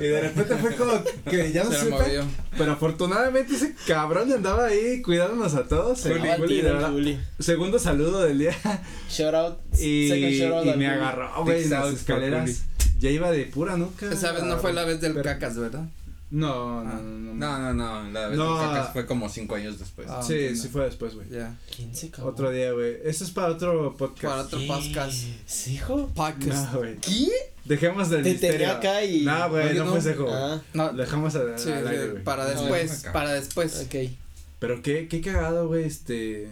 Y 0.00 0.06
de 0.06 0.20
repente 0.20 0.56
fue 0.56 0.74
como 0.74 0.92
que 1.30 1.52
ya 1.52 1.62
no 1.62 1.70
Se 1.72 1.78
supe. 1.78 1.90
movió. 1.90 2.24
Pero 2.58 2.72
afortunadamente 2.72 3.54
ese 3.54 3.74
cabrón 3.86 4.32
andaba 4.32 4.66
ahí 4.66 5.00
cuidándonos 5.02 5.54
a 5.54 5.68
todos. 5.68 6.02
Juli, 6.02 6.28
Juli. 6.36 6.62
Juli. 6.90 7.20
Segundo 7.38 7.78
saludo 7.78 8.22
del 8.22 8.40
día. 8.40 8.56
Shout 9.08 9.34
out, 9.34 9.58
Y, 9.78 10.08
second 10.08 10.32
shout 10.32 10.52
out 10.54 10.66
y 10.74 10.78
me 10.78 10.88
agarró, 10.88 11.44
güey, 11.44 11.62
en 11.62 11.70
las 11.70 11.92
escaleras. 11.94 12.62
Ya 12.98 13.10
iba 13.10 13.30
de 13.30 13.44
pura 13.44 13.76
nuca. 13.76 14.10
Esa 14.12 14.32
vez 14.32 14.42
no 14.42 14.58
fue 14.58 14.72
la 14.72 14.84
vez 14.84 15.00
del 15.00 15.12
Pero- 15.12 15.24
cacas, 15.24 15.56
¿verdad? 15.56 15.84
No, 16.32 16.82
no, 16.82 16.90
Ah. 16.90 16.94
no, 16.94 17.02
no. 17.02 17.34
No, 17.34 17.58
no, 17.58 17.74
no. 18.04 18.10
La 18.10 18.28
vez 18.28 18.38
No. 18.38 18.58
de 18.58 18.66
cacas 18.66 18.92
fue 18.94 19.04
como 19.06 19.28
cinco 19.28 19.54
años 19.54 19.78
después. 19.78 20.08
Ah. 20.10 20.22
Sí, 20.22 20.32
entiendo. 20.32 20.62
sí 20.62 20.68
fue 20.68 20.84
después, 20.86 21.14
güey. 21.14 21.28
Ya. 21.28 21.54
¿Quién 21.76 21.94
se 21.94 22.08
cagó? 22.10 22.28
Otro 22.30 22.50
día, 22.50 22.72
güey. 22.72 22.96
Eso 23.04 23.22
es 23.24 23.30
para 23.30 23.48
otro 23.48 23.94
podcast. 23.98 24.22
Para 24.22 24.42
otro 24.42 24.58
podcast. 24.66 25.12
¿Sí, 25.46 25.74
hijo? 25.74 26.08
Podcast. 26.14 26.72
No, 26.72 26.78
güey. 26.78 26.96
¿Qué? 26.96 27.28
Dejemos 27.66 28.08
del 28.08 28.22
Te 28.22 28.30
misterio. 28.30 28.58
tenía 28.58 28.76
acá 28.76 29.04
y- 29.04 29.22
No, 29.24 29.50
güey, 29.50 29.74
no, 29.76 29.84
no. 29.84 29.90
fue 29.90 29.98
ese 30.00 30.14
juego. 30.14 30.32
Ah, 30.32 30.60
No, 30.74 30.90
Lo 30.92 30.98
dejamos 31.02 31.34
al, 31.36 31.58
sí, 31.58 31.70
al 31.70 31.86
aire, 31.86 32.08
güey. 32.12 32.24
para 32.24 32.46
después, 32.46 33.04
no, 33.04 33.12
para 33.12 33.32
después. 33.34 33.80
ok. 33.86 34.10
Pero 34.58 34.80
qué, 34.82 35.08
qué 35.08 35.20
cagado, 35.20 35.68
güey, 35.68 35.84
este. 35.84 36.48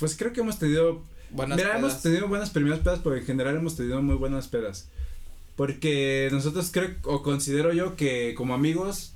Pues 0.00 0.16
creo 0.16 0.32
que 0.32 0.40
hemos 0.40 0.58
tenido. 0.58 1.00
Buenas 1.30 1.56
Mira, 1.58 1.76
hemos 1.78 1.92
pedas. 1.92 2.02
tenido 2.02 2.28
buenas 2.28 2.50
primeras 2.50 2.80
pedas, 2.80 3.00
pero 3.04 3.16
en 3.16 3.24
general 3.24 3.56
hemos 3.56 3.76
tenido 3.76 4.02
muy 4.02 4.16
buenas 4.16 4.48
pedas. 4.48 4.88
Porque 5.56 6.28
nosotros 6.32 6.68
creo, 6.70 6.90
o 7.04 7.22
considero 7.22 7.72
yo 7.72 7.96
que 7.96 8.34
como 8.36 8.54
amigos, 8.54 9.12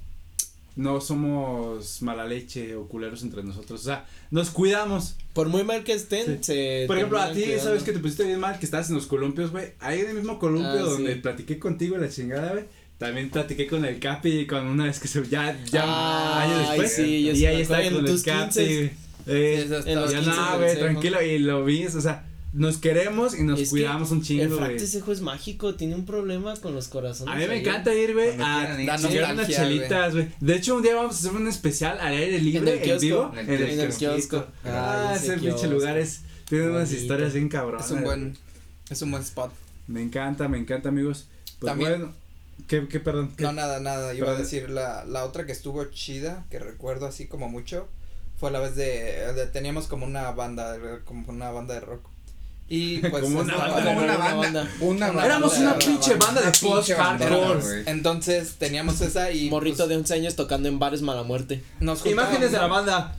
no 0.77 1.01
somos 1.01 2.01
mala 2.01 2.25
leche 2.27 2.75
o 2.77 2.87
culeros 2.89 3.23
entre 3.23 3.43
nosotros. 3.43 3.81
O 3.83 3.85
sea, 3.85 4.07
nos 4.31 4.51
cuidamos. 4.51 5.17
Por 5.35 5.49
muy 5.49 5.65
mal 5.65 5.85
que 5.85 5.93
estén, 5.93 6.43
se. 6.43 6.85
Por 6.87 6.97
ejemplo, 6.97 7.21
a 7.21 7.33
ti, 7.33 7.43
cuidando. 7.43 7.65
¿sabes 7.65 7.83
que 7.83 7.93
te 7.93 7.99
pusiste 7.99 8.25
bien 8.25 8.41
mal? 8.41 8.59
Que 8.59 8.65
estabas 8.65 8.89
en 8.89 8.95
los 8.97 9.07
columpios, 9.07 9.51
güey. 9.51 9.73
Ahí 9.81 10.01
en 10.01 10.09
el 10.09 10.15
mismo 10.15 10.39
columpio 10.39 10.71
Ah, 10.71 10.77
donde 10.79 11.15
sí. 11.15 11.21
platiqué 11.21 11.59
contigo 11.59 11.99
la 11.99 12.09
chingada, 12.09 12.53
güey. 12.53 12.65
También 12.97 13.31
platiqué 13.31 13.67
con 13.67 13.85
el 13.85 13.99
Capi 13.99 14.41
y 14.41 14.47
con 14.47 14.67
una 14.67 14.85
vez 14.85 14.99
que 14.99 15.09
se. 15.09 15.23
Ya, 15.29 15.59
ya, 15.71 15.85
Ay, 16.43 16.51
años 16.51 16.69
después. 16.69 16.95
sí, 16.95 17.25
yo 17.25 17.33
y 17.33 17.47
ahí 17.47 17.61
estaba 17.63 17.83
con 17.85 18.07
el 18.07 18.23
Capi. 18.23 18.61
15s. 18.61 18.91
Eh, 19.27 19.65
Sí, 19.67 19.75
eso 19.75 19.87
en 19.87 20.01
los 20.01 20.11
ya 20.11 20.21
15 20.21 20.37
no, 20.37 20.59
güey, 20.59 20.79
tranquilo. 20.79 21.23
Y 21.23 21.39
lo 21.39 21.65
vi, 21.65 21.85
o 21.87 22.01
sea, 22.01 22.25
nos 22.53 22.79
queremos 22.79 23.39
y 23.39 23.43
nos 23.45 23.61
Es 23.61 23.71
cuidamos 23.71 24.11
un 24.11 24.19
El 24.19 24.25
chingo, 24.25 24.57
güey. 24.59 24.79
de 24.79 24.87
cejo 24.87 25.13
es 25.13 25.21
mágico, 25.21 25.77
tiene 25.77 25.95
un 25.95 26.05
problema 26.05 26.57
con 26.57 26.75
los 26.75 26.89
corazones. 26.89 27.33
A 27.33 27.39
mí 27.39 27.47
me 27.47 27.61
encanta 27.61 27.95
ir, 27.95 28.13
güey, 28.15 28.31
a 28.41 28.97
chingar 28.99 29.35
unas 29.35 29.49
chelitas, 29.49 30.15
güey. 30.15 30.29
De 30.41 30.57
hecho, 30.57 30.77
un 30.77 30.83
día 30.83 30.97
vamos 30.97 31.17
a 31.17 31.19
hacer 31.19 31.33
un 31.41 31.47
especial 31.49 31.99
al 32.01 32.13
aire 32.15 32.41
libre, 32.41 32.83
el 32.83 32.91
en, 32.91 32.99
vivo. 32.99 33.33
En 33.35 33.39
En 33.51 33.51
el 33.63 33.81
el, 33.81 33.95
kiosco. 33.95 34.47
Ah, 34.65 35.11
Ay, 35.11 35.17
ese 35.17 35.35
ese 35.35 35.39
pinche 35.47 35.69
lugar 35.69 35.97
es, 35.97 36.23
tiene 36.49 36.69
unas 36.71 36.91
historias 36.93 37.33
bien 37.35 37.49
cabronas. 37.49 37.87
Es 37.87 37.93
un 37.93 38.03
buen, 38.03 38.37
es 38.91 39.01
un 39.03 39.11
buen 39.13 39.23
spot. 39.23 39.53
Me 39.87 40.03
encanta, 40.03 40.49
me 40.49 40.59
encanta, 40.59 40.89
amigos. 40.89 41.29
Pues 41.61 41.71
También- 41.71 41.91
bueno, 41.91 42.15
¿qué, 42.67 42.89
qué, 42.89 42.99
perdón? 43.01 43.33
¿Qué? 43.37 43.45
No, 43.45 43.53
nada, 43.53 43.79
nada. 43.81 44.13
Iba 44.15 44.33
a 44.33 44.35
decir, 44.37 44.71
la, 44.71 45.05
la 45.05 45.25
otra 45.25 45.47
que 45.47 45.53
estuvo 45.53 45.85
chida, 45.87 46.47
que 46.51 46.59
recuerdo 46.59 47.07
así 47.07 47.27
como 47.27 47.49
mucho, 47.49 47.89
fue 48.39 48.51
la 48.51 48.59
vez 48.61 48.75
de, 48.75 49.33
de- 49.35 49.47
teníamos 49.47 49.87
como 49.87 50.05
una 50.07 50.31
banda, 50.33 50.77
como 51.05 51.29
una 51.29 51.51
banda 51.51 51.75
de 51.75 51.81
rock. 51.81 52.10
Y 52.73 52.99
pues 52.99 53.25
Como 53.25 53.41
una 53.41 53.57
banda, 53.57 53.85
Como 53.85 53.99
una 53.99 54.17
Una 54.17 54.17
banda. 54.17 54.69
Una 54.81 55.25
Éramos 55.25 55.59
una 55.59 55.77
pinche 55.77 56.15
banda, 56.15 56.41
de 56.41 56.95
bandera, 56.95 57.37
güey. 57.37 57.83
Entonces 57.87 58.55
teníamos 58.59 59.01
esa 59.01 59.33
y 59.33 59.51
Morrito 59.51 59.79
pues, 59.79 59.89
de 59.89 59.97
11 59.97 60.15
años 60.15 60.37
tocando 60.37 60.69
en 60.69 60.79
bares 60.79 61.03
mala 61.03 61.25
muerte. 61.25 61.65
nos 61.81 62.07
Imágenes 62.07 62.53
de 62.53 62.59
la 62.59 62.69
banda. 62.69 63.15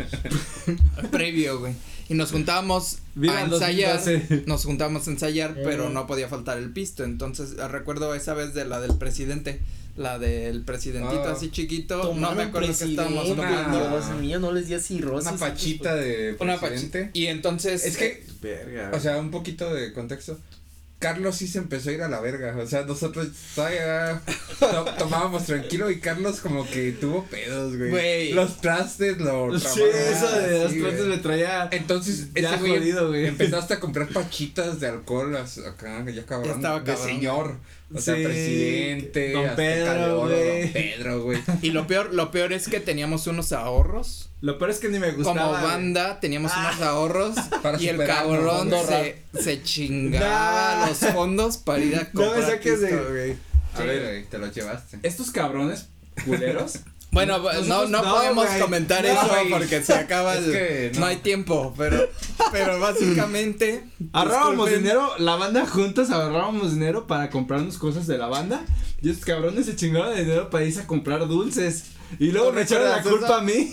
previo, 1.11 1.59
güey. 1.59 1.73
Y 2.07 2.13
nos 2.13 2.31
juntábamos 2.31 2.99
Viva 3.13 3.37
a 3.37 3.41
ensayar. 3.43 3.95
2012. 3.99 4.43
Nos 4.45 4.63
juntábamos 4.63 5.07
a 5.07 5.11
ensayar, 5.11 5.51
Eh. 5.57 5.61
pero 5.65 5.89
no 5.89 6.07
podía 6.07 6.29
faltar 6.29 6.57
el 6.57 6.71
pisto. 6.71 7.03
Entonces 7.03 7.55
eh, 7.59 7.67
recuerdo 7.67 8.15
esa 8.15 8.33
vez 8.33 8.53
de 8.53 8.63
la 8.65 8.79
del 8.79 8.97
presidente. 8.97 9.61
La 9.95 10.17
del 10.19 10.63
presidentito 10.63 11.23
Ah. 11.25 11.33
así 11.33 11.51
chiquito. 11.51 12.13
no 12.15 12.31
me 12.33 12.43
acuerdo 12.43 12.67
que 12.67 12.85
estábamos 12.85 13.27
una- 13.29 13.47
tomando. 13.49 13.89
Dios 13.89 14.09
mío, 14.19 14.39
no 14.39 14.51
les 14.51 14.67
di 14.67 14.79
cirrosis. 14.79 15.29
Una 15.29 15.37
pachita 15.39 15.95
de 15.95 16.35
Una 16.39 16.59
presidente. 16.59 16.99
pachita. 16.99 17.17
Y 17.19 17.27
entonces. 17.27 17.85
Es 17.85 17.97
que, 17.97 18.23
Verga. 18.41 18.91
o 18.93 18.99
sea, 18.99 19.17
un 19.17 19.31
poquito 19.31 19.73
de 19.73 19.91
contexto. 19.93 20.39
Carlos 20.99 21.35
sí 21.37 21.47
se 21.47 21.57
empezó 21.57 21.89
a 21.89 21.93
ir 21.93 22.03
a 22.03 22.07
la 22.09 22.19
verga. 22.21 22.55
O 22.61 22.67
sea, 22.67 22.83
nosotros 22.85 23.29
todavía 23.55 24.21
to- 24.59 24.85
tomábamos 24.99 25.45
tranquilo 25.47 25.89
y 25.89 25.99
Carlos 25.99 26.41
como 26.41 26.63
que 26.69 26.91
tuvo 26.91 27.25
pedos, 27.25 27.75
güey. 27.75 27.89
Güey. 27.89 28.33
Los 28.33 28.61
trastes 28.61 29.17
lo 29.17 29.57
sí, 29.59 29.65
eso 29.65 30.31
de 30.31 30.59
los 30.63 30.71
sí, 30.71 30.79
güey. 30.79 30.93
me 31.07 31.17
traía. 31.17 31.67
Entonces, 31.71 32.27
Ya 32.35 32.53
ese 32.55 32.59
jodido, 32.69 33.07
güey. 33.07 33.25
empezaste 33.25 33.73
a 33.73 33.79
comprar 33.79 34.09
pachitas 34.09 34.79
de 34.79 34.89
alcohol 34.89 35.35
acá, 35.35 36.05
ya 36.07 36.23
cabrón. 36.25 36.49
Ya 36.49 36.55
estaba 36.57 36.79
de 36.81 36.85
cabrón. 36.93 37.07
señor. 37.07 37.57
O 37.93 37.99
sea, 37.99 38.15
Sí, 38.15 38.23
presidente, 38.23 39.31
Don 39.33 39.55
Pedro, 39.55 40.19
güey. 40.21 40.61
Don 40.63 40.71
Pedro, 40.73 41.23
güey. 41.23 41.39
Y 41.61 41.71
lo 41.71 41.87
peor, 41.87 42.13
lo 42.13 42.31
peor 42.31 42.53
es 42.53 42.67
que 42.67 42.79
teníamos 42.79 43.27
unos 43.27 43.51
ahorros. 43.51 44.29
Lo 44.41 44.57
peor 44.57 44.71
es 44.71 44.79
que 44.79 44.89
ni 44.89 44.97
me 44.99 45.11
gustaba. 45.11 45.39
Como 45.41 45.51
banda 45.67 46.19
teníamos 46.19 46.51
Ah. 46.55 46.71
unos 46.73 46.81
ahorros 46.87 47.35
Para 47.61 47.81
y 47.81 47.89
el 47.89 47.97
cabrón 48.05 48.71
se, 48.87 49.17
se 49.39 49.61
chingaba 49.63 50.77
Nah. 50.79 50.87
los 50.87 50.97
fondos 50.99 51.57
para 51.57 51.79
ir 51.83 51.95
a 51.95 52.07
No 52.13 52.21
me 52.21 52.25
comprar 52.27 52.49
saques 52.51 52.81
de-. 52.81 52.87
A 53.73 53.77
Sí, 53.77 53.83
ver. 53.83 54.01
güey, 54.03 54.25
te 54.25 54.37
los 54.37 54.53
llevaste. 54.55 54.99
Estos 55.03 55.31
cabrones 55.31 55.87
culeros. 56.25 56.79
Bueno, 57.11 57.39
no, 57.39 57.63
no, 57.63 57.87
no, 57.87 58.01
podemos 58.03 58.47
comentar 58.61 59.03
No, 59.03 59.09
eso 59.11 59.35
porque 59.49 59.83
se 59.83 59.93
acaba 59.93 60.35
Es 60.35 60.45
el, 60.45 60.51
que 60.53 60.91
no. 60.93 61.01
no. 61.01 61.05
hay 61.07 61.17
tiempo, 61.17 61.73
pero 61.77 62.09
pero 62.53 62.79
básicamente 62.79 63.83
Ahorrábamos 64.13 64.67
disculpen, 64.67 64.83
dinero, 64.83 65.11
la 65.19 65.35
banda 65.35 65.65
juntas 65.65 66.09
ahorrábamos 66.09 66.73
dinero 66.73 67.07
para 67.07 67.29
comprarnos 67.29 67.77
cosas 67.77 68.07
de 68.07 68.17
la 68.17 68.27
banda. 68.27 68.63
Y 69.01 69.09
estos 69.09 69.25
cabrones 69.25 69.65
se 69.65 69.75
chingaron 69.75 70.15
de 70.15 70.23
dinero 70.23 70.49
para 70.49 70.63
irse 70.63 70.81
a 70.81 70.87
comprar 70.87 71.27
dulces. 71.27 71.85
Y 72.19 72.31
luego 72.31 72.49
¿Tú 72.49 72.55
me 72.55 72.61
echaron 72.61 72.89
la 72.89 73.01
culpa 73.01 73.25
eso? 73.25 73.35
a 73.35 73.41
mí. 73.41 73.71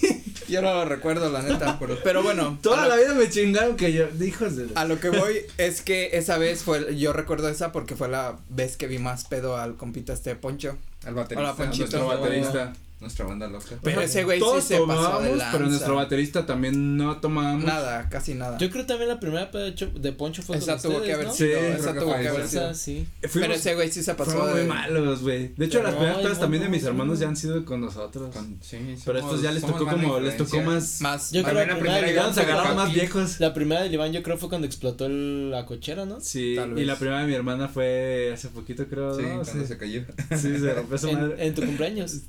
Yo 0.49 0.63
no 0.63 0.73
lo 0.73 0.85
recuerdo 0.87 1.31
la 1.31 1.43
neta, 1.43 1.79
pero 2.03 2.23
bueno, 2.23 2.59
Toda 2.63 2.87
la 2.89 2.97
lo, 2.97 3.03
vida 3.03 3.15
me 3.15 3.29
chingaron 3.29 3.77
que 3.77 3.93
yo. 3.93 4.07
Hijos 4.21 4.57
de. 4.57 4.69
a 4.75 4.85
lo 4.85 4.99
que 4.99 5.11
voy 5.11 5.43
es 5.59 5.83
que 5.83 6.11
esa 6.15 6.39
vez 6.39 6.63
fue 6.63 6.97
yo 6.97 7.13
recuerdo 7.13 7.49
esa 7.51 7.71
porque 7.71 7.95
fue 7.95 8.09
la 8.09 8.39
vez 8.49 8.77
que 8.77 8.87
vi 8.87 8.99
más 8.99 9.25
pedo 9.25 9.57
al 9.57 9.77
compita 9.77 10.13
este 10.13 10.35
Poncho. 10.35 10.77
Al 11.05 11.15
baterista. 11.15 11.41
Hola, 11.41 11.55
Ponchito. 11.55 11.99
Nuestro 11.99 12.07
baterista. 12.07 12.73
Nuestra 13.01 13.27
banda 13.27 13.47
loca. 13.47 13.77
Pero 13.83 14.01
ese 14.01 14.25
güey 14.25 14.41
sí 14.41 14.61
se 14.61 14.81
pasó 14.81 15.21
de 15.21 15.31
lanza. 15.37 15.53
pero 15.53 15.67
nuestro 15.67 15.95
baterista 15.95 16.45
también 16.47 16.97
no 16.97 17.19
tomábamos. 17.19 17.65
Nada, 17.65 18.09
casi 18.09 18.35
nada. 18.35 18.59
Yo 18.59 18.71
creo 18.71 18.87
también 18.87 19.09
la 19.09 19.21
primera 19.21 19.51
peda 19.53 19.65
de, 19.65 19.75
Cho- 19.77 19.87
de 19.91 20.13
Poncho 20.13 20.43
fue 20.43 20.57
esa 20.57 20.73
con 20.73 20.83
tuvo 20.83 20.93
ustedes, 20.97 21.07
que 21.07 21.15
haber 21.15 21.27
¿no? 21.29 21.33
sido, 21.33 21.61
Sí, 21.61 21.67
esa 21.79 21.95
tuvo 21.95 22.17
que 22.19 22.29
haber 22.29 22.49
sido. 22.49 22.75
Sí. 22.75 23.07
Pero 23.33 23.55
ese 23.55 23.75
güey 23.77 23.91
sí 23.93 24.03
se 24.03 24.15
pasó 24.15 24.33
fuimos 24.33 24.49
de 24.55 24.63
muy 24.63 24.67
malos, 24.67 25.23
güey. 25.23 25.49
De 25.57 25.67
hecho, 25.67 25.81
las 25.83 25.95
primeras 25.95 26.41
también 26.41 26.63
de 26.65 26.69
mis 26.69 26.83
no, 26.83 26.89
hermanos 26.89 27.19
no. 27.19 27.23
ya 27.23 27.29
han 27.29 27.37
sido 27.37 27.65
con 27.65 27.81
nosotros. 27.81 28.35
Con- 28.35 28.59
sí, 28.63 28.79
pero 29.05 29.21
estos 29.21 29.43
ya 29.43 29.53
les 29.53 29.63
tocó 29.63 29.87
como, 29.87 30.19
les 30.19 30.37
tocó 30.37 30.61
más. 30.63 31.01
más 31.01 31.31
Yo 31.31 31.45
creo 31.45 31.61
que 31.61 31.67
la 31.67 31.79
primera 31.79 32.23
nos 32.25 32.35
Fue 32.35 32.43
agarraron 32.43 32.77
más 32.77 32.93
viejos. 32.93 33.39
La 33.39 33.55
primera 33.55 33.83
del 33.83 33.95
Iván 33.95 34.13
yo 34.13 34.25
creo 34.25 34.37
fue 34.39 34.49
cuando 34.49 34.67
explotó 34.67 35.09
la 35.09 35.67
cochera, 35.67 36.05
¿no? 36.05 36.21
Sí, 36.21 36.57
y 36.77 36.85
la 36.85 36.97
primera 36.97 37.21
de 37.21 37.29
mi 37.29 37.35
hermana 37.35 37.69
fue 37.69 38.33
hace 38.35 38.49
poquito, 38.49 38.87
creo. 38.89 39.15
Sí, 39.17 39.23
cuando 39.45 39.67
se 39.67 39.79
cayó. 39.79 40.03
Sí, 40.31 40.59
se 40.59 40.75
rompió 40.75 40.99
su 40.99 41.13
madre. 41.13 41.47
en 41.47 41.55
tu 41.55 41.63
cumpleaños. 41.65 42.23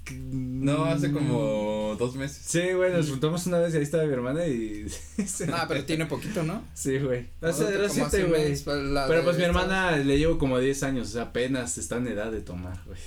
No, 0.60 0.86
hace 0.86 1.12
como 1.12 1.95
dos 1.97 2.16
meses. 2.16 2.41
Sí, 2.45 2.74
güey, 2.74 2.91
nos 2.91 3.10
juntamos 3.10 3.45
una 3.47 3.60
vez 3.60 3.74
y 3.74 3.78
ahí 3.78 3.84
estaba 3.84 4.03
mi 4.03 4.14
hermana 4.14 4.45
y. 4.45 4.86
Ah, 5.53 5.66
pero 5.68 5.86
tiene 5.86 6.05
poquito, 6.05 6.43
¿no? 6.43 6.64
sí, 6.74 6.97
güey. 6.99 7.28
Siete, 7.41 7.86
hace 7.86 8.24
un 8.24 8.30
güey. 8.30 8.57
pues, 8.57 8.66
Pero 8.66 9.24
pues 9.24 9.38
mi 9.38 9.43
hermana 9.43 9.95
le 9.97 10.18
llevo 10.18 10.38
como 10.38 10.60
10 10.60 10.84
años, 10.84 11.10
o 11.10 11.12
sea, 11.12 11.24
apenas 11.24 11.78
está 11.78 11.97
en 11.97 12.07
edad 12.07 12.32
de 12.32 12.41
tomar, 12.41 12.82
güey. 12.86 12.99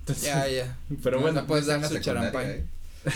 Entonces, 0.00 0.24
Ya, 0.24 0.48
ya. 0.48 0.76
pero 1.02 1.16
No, 1.16 1.22
bueno, 1.22 1.40
no 1.40 1.46
puedes 1.46 1.66
dar 1.66 1.80
la 1.80 1.88
su 1.88 1.96
eh. 1.96 2.64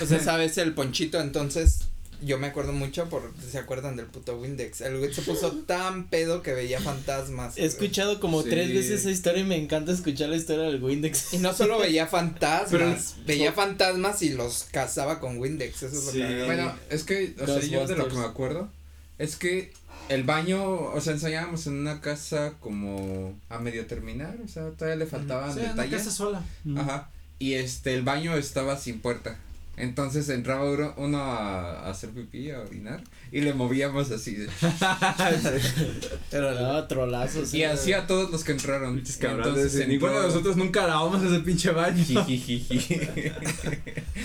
O 0.00 0.06
sea, 0.06 0.18
sabes, 0.18 0.58
el 0.58 0.74
ponchito, 0.74 1.20
entonces, 1.20 1.88
yo 2.22 2.38
me 2.38 2.46
acuerdo 2.48 2.72
mucho 2.72 3.08
por, 3.08 3.32
¿se 3.50 3.58
acuerdan 3.58 3.96
del 3.96 4.06
puto 4.06 4.38
Windex? 4.38 4.80
El 4.80 4.98
güey 4.98 5.12
se 5.12 5.22
puso 5.22 5.50
tan 5.66 6.08
pedo 6.08 6.42
que 6.42 6.52
veía 6.54 6.80
fantasmas. 6.80 7.56
He 7.58 7.64
escuchado 7.64 8.20
como 8.20 8.42
Sí. 8.42 8.50
tres 8.50 8.72
veces 8.74 9.00
esa 9.00 9.10
historia 9.10 9.42
y 9.42 9.46
me 9.46 9.56
encanta 9.56 9.92
escuchar 9.92 10.28
la 10.30 10.36
historia 10.36 10.64
del 10.64 10.82
Windex. 10.82 11.34
Y 11.34 11.38
no 11.38 11.52
solo 11.54 11.78
veía 11.78 12.06
fantasmas, 12.08 12.70
Pero- 12.70 13.26
veía 13.26 13.52
fantasmas 13.52 14.22
y 14.22 14.30
los 14.30 14.64
cazaba 14.70 15.20
con 15.20 15.38
Windex, 15.38 15.82
eso 15.82 15.98
es 15.98 16.04
lo 16.06 16.12
que 16.12 16.44
Bueno, 16.44 16.74
es 16.90 17.04
que, 17.04 17.34
o 17.40 17.46
sea, 17.46 17.60
yo 17.60 17.86
de 17.86 17.96
lo 17.96 18.08
que 18.08 18.14
me 18.16 18.24
acuerdo, 18.24 18.70
es 19.18 19.36
que 19.36 19.72
el 20.08 20.22
baño, 20.22 20.62
o 20.64 21.00
sea, 21.00 21.14
ensayábamos 21.14 21.66
en 21.66 21.74
una 21.74 22.00
casa 22.00 22.54
como 22.60 23.34
a 23.48 23.58
medio 23.58 23.86
terminar, 23.86 24.36
o 24.44 24.48
sea, 24.48 24.70
todavía 24.70 24.96
le 24.96 25.06
faltaban 25.06 25.52
sí, 25.52 25.58
en 25.60 25.64
la 25.66 25.70
detalles. 25.72 25.98
casa 25.98 26.10
sola. 26.10 26.44
Ajá. 26.76 27.10
Y 27.38 27.54
este, 27.54 27.92
el 27.94 28.02
baño 28.02 28.36
estaba 28.36 28.78
sin 28.78 29.00
puerta. 29.00 29.38
Entonces 29.76 30.28
entraba 30.30 30.64
uno, 30.70 30.94
uno 30.96 31.18
a, 31.18 31.80
a 31.86 31.90
hacer 31.90 32.08
pipí, 32.10 32.50
a 32.50 32.60
orinar, 32.60 33.02
y 33.30 33.42
le 33.42 33.52
movíamos 33.52 34.10
así. 34.10 34.34
de- 34.34 34.48
Era 36.32 36.78
Ah, 36.78 36.88
trolazos. 36.88 37.52
y 37.52 37.62
así 37.64 37.92
a 37.92 38.06
todos 38.06 38.30
los 38.30 38.42
que 38.42 38.52
entraron. 38.52 38.98
Entonces 38.98 39.74
y 39.84 39.86
ninguno 39.88 40.12
de 40.12 40.18
entró- 40.20 40.28
nosotros 40.28 40.56
nunca 40.56 40.86
lavamos 40.86 41.22
ese 41.22 41.40
pinche 41.40 41.70
baño. 41.72 42.02
Jijijiji. 42.02 42.80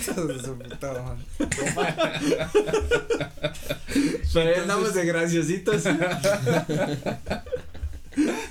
su 0.05 0.57
puta 0.57 0.93
madre. 1.03 1.25
Pero 4.33 4.61
andamos 4.61 4.93
de 4.93 5.05
graciositos. 5.05 5.83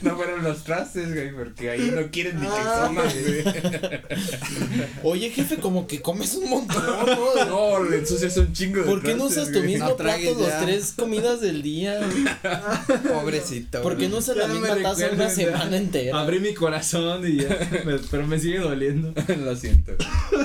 No 0.03 0.17
fueron 0.17 0.43
los 0.43 0.65
trastes, 0.65 1.13
güey, 1.13 1.31
porque 1.35 1.71
ahí 1.71 1.93
no 1.95 2.11
quieren 2.11 2.37
ni 2.41 2.47
que 2.47 2.53
Ah. 2.53 2.85
comas, 2.87 3.15
güey. 3.15 3.45
Oye, 5.03 5.31
jefe, 5.31 5.57
como 5.59 5.87
que 5.87 6.01
comes 6.01 6.35
un 6.35 6.49
montón, 6.49 6.83
¿no? 6.87 7.45
No, 7.47 7.85
le 7.85 7.99
ensucias 7.99 8.37
un 8.39 8.53
chingo 8.53 8.81
de 8.81 8.85
¿Por 8.87 9.03
qué 9.03 9.15
no 9.15 9.25
usas 9.25 9.53
tu 9.53 9.63
mismo 9.63 9.89
No 9.91 9.95
tragues 9.97 10.35
plato 10.35 10.49
los 10.49 10.61
tres 10.65 10.93
comidas 10.97 11.41
del 11.41 11.63
día? 11.63 12.01
Pobrecito. 13.13 13.83
¿Por 13.83 13.97
qué 13.97 14.09
no 14.09 14.19
usas 14.19 14.37
la 14.37 14.47
no 14.49 14.55
misma 14.55 14.77
taza 14.83 15.09
una 15.13 15.29
ya. 15.29 15.31
semana 15.31 15.77
entera? 15.77 16.19
Abrí 16.21 16.41
mi 16.41 16.55
corazón 16.55 17.27
y 17.27 17.37
ya, 17.43 17.49
me- 17.85 17.99
pero 18.11 18.27
me 18.27 18.39
sigue 18.39 18.59
doliendo. 18.59 19.13
Lo 19.39 19.57
siento. 19.57 19.93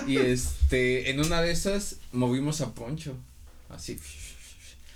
Y 0.08 0.18
este, 0.18 1.10
en 1.12 1.20
una 1.20 1.42
de 1.42 1.52
esas 1.52 1.98
movimos 2.12 2.62
a 2.62 2.74
Poncho. 2.74 3.14
Así. 3.70 4.00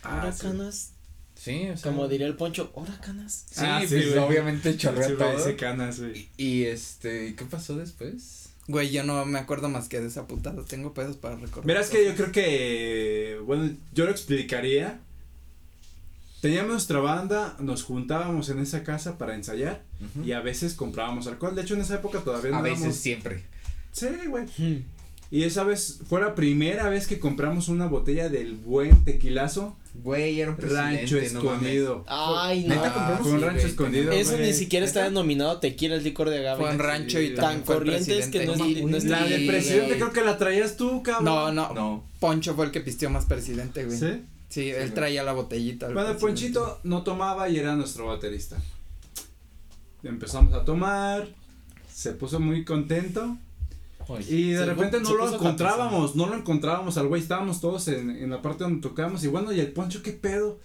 Ahora, 0.04 0.32
sí. 0.32 0.42
canas. 0.42 0.92
Sí, 1.40 1.70
o 1.70 1.78
sea. 1.78 1.92
Como 1.92 2.08
diría 2.10 2.28
el 2.28 2.36
poncho, 2.36 2.70
ahora 2.76 3.00
canas. 3.00 3.46
Sí, 3.50 3.62
Ah, 3.66 3.80
sí, 3.88 3.96
pues 3.96 4.18
obviamente 4.18 4.76
chorreó 4.76 5.08
Sí, 5.08 5.14
todo. 5.18 5.32
ese 5.32 5.56
canas, 5.56 6.02
güey. 6.02 6.28
Y, 6.36 6.44
y, 6.46 6.64
este, 6.66 7.34
¿qué 7.36 7.46
pasó 7.46 7.78
después? 7.78 8.50
Güey, 8.68 8.90
yo 8.92 9.04
no 9.06 9.26
me 9.26 9.40
acuerdo 9.40 9.70
más 9.70 9.88
que 9.88 10.02
de 10.02 10.08
esa 10.08 10.28
putada. 10.28 10.64
Tengo 10.66 10.94
pedos 10.94 11.16
para 11.16 11.36
recordar. 11.38 11.66
Mira, 11.66 11.80
es 11.80 11.88
que 11.90 12.04
yo 12.06 12.14
creo 12.16 12.32
que, 12.34 13.40
bueno, 13.46 13.72
yo 13.94 14.04
lo 14.06 14.12
explicaría. 14.12 15.00
Teníamos 16.42 16.72
nuestra 16.72 17.00
banda, 17.00 17.56
nos 17.60 17.84
juntábamos 17.84 18.50
en 18.50 18.60
esa 18.60 18.84
casa 18.84 19.18
para 19.18 19.36
ensayar 19.36 19.82
y 20.24 20.32
a 20.34 20.40
veces 20.42 20.74
comprábamos 20.74 21.28
alcohol. 21.28 21.56
De 21.56 21.62
hecho, 21.64 21.74
en 21.74 21.82
esa 21.82 21.96
época 21.96 22.20
todavía 22.20 22.52
no 22.52 22.58
a 22.58 22.62
veces 22.62 22.96
siempre. 22.96 23.44
Sí, 23.92 24.08
güey. 24.28 24.46
Hmm. 24.58 24.84
Y 25.32 25.44
esa 25.44 25.64
vez 25.64 26.00
fue 26.08 26.22
la 26.22 26.36
primera 26.36 26.90
vez 26.90 27.08
que 27.08 27.20
compramos 27.20 27.70
una 27.70 27.88
botella 27.88 28.30
del 28.30 28.54
buen 28.56 29.04
tequilazo 29.04 29.76
Güey, 29.96 30.40
era 30.40 30.52
un 30.52 30.56
presidente, 30.58 30.98
Rancho 30.98 31.16
no 31.16 31.22
mames. 31.22 31.34
Escondido. 31.34 32.06
Ay, 32.08 32.64
Neta, 32.64 32.76
no. 32.76 32.94
compramos 32.94 33.28
sí, 33.28 33.34
un 33.34 33.42
rancho 33.42 33.68
escondido. 33.68 34.12
Eso 34.12 34.32
güey. 34.34 34.46
ni 34.46 34.54
siquiera 34.54 34.86
está 34.86 35.04
denominado 35.04 35.60
tequila, 35.60 35.96
el 35.96 36.04
licor 36.04 36.30
de 36.30 36.38
agave. 36.40 36.62
Fue 36.62 36.72
en 36.72 36.80
rancho 36.80 37.20
y 37.20 37.34
Tan 37.34 37.64
fue 37.64 37.76
el 37.76 37.80
corriente 37.82 38.20
es 38.20 38.28
que 38.28 38.46
no 38.46 38.54
es, 38.54 38.60
no 38.86 38.98
es 38.98 39.04
La 39.06 39.24
del 39.26 39.48
presidente 39.48 39.96
creo 39.96 40.12
que 40.14 40.22
la 40.22 40.38
traías 40.38 40.78
tú, 40.78 41.02
cabrón. 41.04 41.26
No, 41.26 41.52
no, 41.52 41.74
No. 41.74 42.04
Poncho 42.20 42.54
fue 42.54 42.66
el 42.66 42.72
que 42.72 42.82
pisteó 42.82 43.10
más 43.10 43.26
presidente, 43.26 43.84
güey. 43.86 43.98
Sí, 43.98 44.20
¿Sí? 44.50 44.70
él 44.70 44.76
güey. 44.78 44.94
traía 44.94 45.24
la 45.24 45.34
botellita. 45.34 45.88
el 45.88 45.94
Bueno, 45.96 46.10
presidente. 46.18 46.54
Ponchito 46.60 46.80
no 46.84 47.04
tomaba 47.04 47.50
y 47.50 47.58
era 47.58 47.76
nuestro 47.76 48.06
baterista. 48.08 48.58
Empezamos 50.04 50.54
a 50.54 50.64
tomar, 50.64 51.28
se 51.92 52.14
puso 52.14 52.40
muy 52.40 52.64
contento 52.64 53.38
y 54.28 54.52
de 54.52 54.66
repente 54.66 55.00
no 55.02 55.14
lo 55.16 55.34
encontrábamos, 55.34 56.16
no 56.16 56.28
lo 56.28 56.36
encontrábamos 56.36 56.98
al 56.98 57.08
güey, 57.08 57.22
estábamos 57.22 57.62
todos 57.62 57.88
en, 57.88 58.10
en 58.10 58.30
la 58.30 58.42
parte 58.42 58.64
donde 58.64 58.82
tocábamos 58.82 59.24
y 59.24 59.28
bueno, 59.28 59.52
¿y 59.52 59.60
el 59.60 59.72
Poncho 59.72 60.02
qué 60.04 60.12
pedo? 60.14 60.60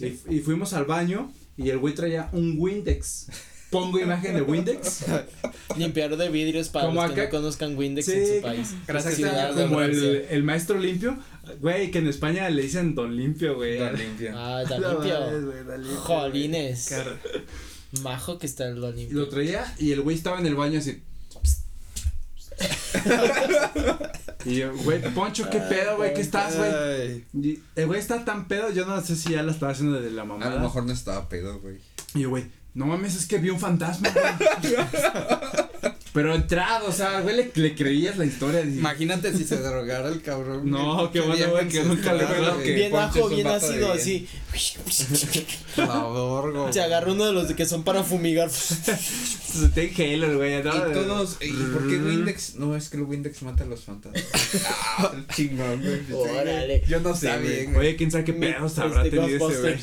Y, 0.00 0.06
y 0.36 0.40
fuimos 0.40 0.72
al 0.72 0.84
baño 0.84 1.32
y 1.56 1.70
el 1.70 1.78
güey 1.78 1.94
traía 1.94 2.28
un 2.32 2.56
Windex. 2.58 3.28
Pongo 3.70 3.98
imagen 3.98 4.36
de 4.36 4.42
Windex. 4.42 5.04
Limpiador 5.76 6.16
de 6.16 6.28
vidrios 6.28 6.68
para 6.68 6.86
Como 6.86 7.02
los 7.02 7.10
que 7.12 7.22
acá- 7.22 7.32
no 7.32 7.38
conozcan 7.40 7.76
Windex 7.76 8.06
Sí, 8.06 8.12
en 8.12 8.36
su 8.36 8.42
país. 8.42 8.74
Gracias, 8.86 9.56
de 9.56 9.62
como 9.64 9.80
el, 9.80 10.26
el 10.30 10.42
maestro 10.44 10.78
limpio, 10.78 11.18
güey, 11.60 11.90
que 11.90 11.98
en 11.98 12.06
España 12.06 12.48
le 12.50 12.62
dicen 12.62 12.94
don 12.94 13.16
limpio, 13.16 13.56
güey. 13.56 13.78
Era 13.78 13.92
limpia. 13.92 14.32
Ah, 14.36 14.62
No 14.70 14.92
limpio. 15.00 15.40
limpio, 15.40 15.96
Jolines. 16.02 16.94
Majo 18.02 18.38
que 18.38 18.46
está 18.46 18.68
lo 18.70 18.90
Y 18.90 18.96
limpio. 18.96 19.18
lo 19.18 19.28
traía 19.28 19.74
y 19.78 19.90
el 19.92 20.02
güey 20.02 20.16
estaba 20.16 20.38
en 20.38 20.46
el 20.46 20.54
baño 20.54 20.78
así. 20.78 21.02
Y 24.46 24.56
yo, 24.56 24.76
güey, 24.76 25.00
Poncho, 25.14 25.48
qué 25.48 25.58
pedo, 25.58 25.96
güey, 25.96 26.12
¿qué 26.12 26.20
estás, 26.20 26.54
güey? 26.58 27.24
Y 27.32 27.62
el 27.76 27.86
güey 27.86 27.98
está 27.98 28.26
tan 28.26 28.46
pedo, 28.46 28.70
yo 28.70 28.84
no 28.84 29.00
sé 29.00 29.16
si 29.16 29.30
ya 29.32 29.42
la 29.42 29.52
estaba 29.52 29.72
haciendo 29.72 29.98
de 29.98 30.10
la 30.10 30.20
A 30.22 30.24
mamada. 30.26 30.54
lo 30.56 30.60
mejor 30.60 30.84
no 30.84 30.92
estaba 30.92 31.30
pedo, 31.30 31.60
güey. 31.60 31.78
Y 32.14 32.20
yo, 32.20 32.28
güey, 32.28 32.44
no 32.74 32.84
mames, 32.84 33.14
es 33.16 33.26
que 33.26 33.38
vi 33.38 33.48
un 33.48 33.58
fantasma, 33.58 34.10
güey. 34.10 34.74
Pero 36.14 36.32
entrado, 36.32 36.86
o 36.86 36.92
sea, 36.92 37.22
güey, 37.22 37.34
le, 37.34 37.50
le 37.52 37.74
creías 37.74 38.16
la 38.16 38.24
historia. 38.24 38.60
Imagínate 38.60 39.36
si 39.36 39.42
se 39.42 39.56
drogara 39.60 40.08
el 40.08 40.22
cabrón. 40.22 40.70
No, 40.70 41.10
qué 41.10 41.18
bueno, 41.18 41.34
bien 41.34 41.50
güey, 41.50 41.68
que 41.68 41.82
nunca 41.82 42.12
le 42.12 42.24
creo 42.24 42.54
güey. 42.54 42.64
que 42.64 42.72
bien 42.72 42.94
ajo, 42.94 43.28
bien 43.28 43.46
ácido, 43.48 43.92
así. 43.92 44.28
Se 46.70 46.80
agarró 46.80 47.14
uno 47.14 47.26
de 47.26 47.32
los 47.32 47.48
de 47.48 47.56
que 47.56 47.66
son 47.66 47.82
para 47.82 48.04
fumigar. 48.04 48.48
Ten 49.74 49.92
Halo, 49.98 50.36
güey, 50.36 50.62
¿no? 50.62 50.88
Y 50.88 50.92
todos, 50.92 51.38
¿y 51.40 51.50
por 51.50 51.88
qué 51.88 51.96
Windex? 51.96 52.54
No, 52.56 52.76
es 52.76 52.88
que 52.90 52.96
el 52.96 53.02
Windex 53.02 53.42
mata 53.42 53.64
a 53.64 53.66
los 53.66 53.82
fantasmas. 53.82 54.22
ah, 54.98 55.12
el 55.16 55.26
chingón, 55.34 55.82
güey. 55.82 56.00
Órale. 56.12 56.84
Yo 56.88 57.00
no 57.00 57.16
sé, 57.16 57.26
güey. 57.26 57.40
bien, 57.42 57.74
güey. 57.74 57.88
Oye, 57.88 57.96
quién 57.96 58.12
sabe 58.12 58.22
qué 58.22 58.32
Mi- 58.32 58.46
pedos 58.52 58.78
habrá 58.78 59.04
este, 59.04 59.16
tenido 59.16 59.50
ese 59.50 59.60
güey. 59.60 59.76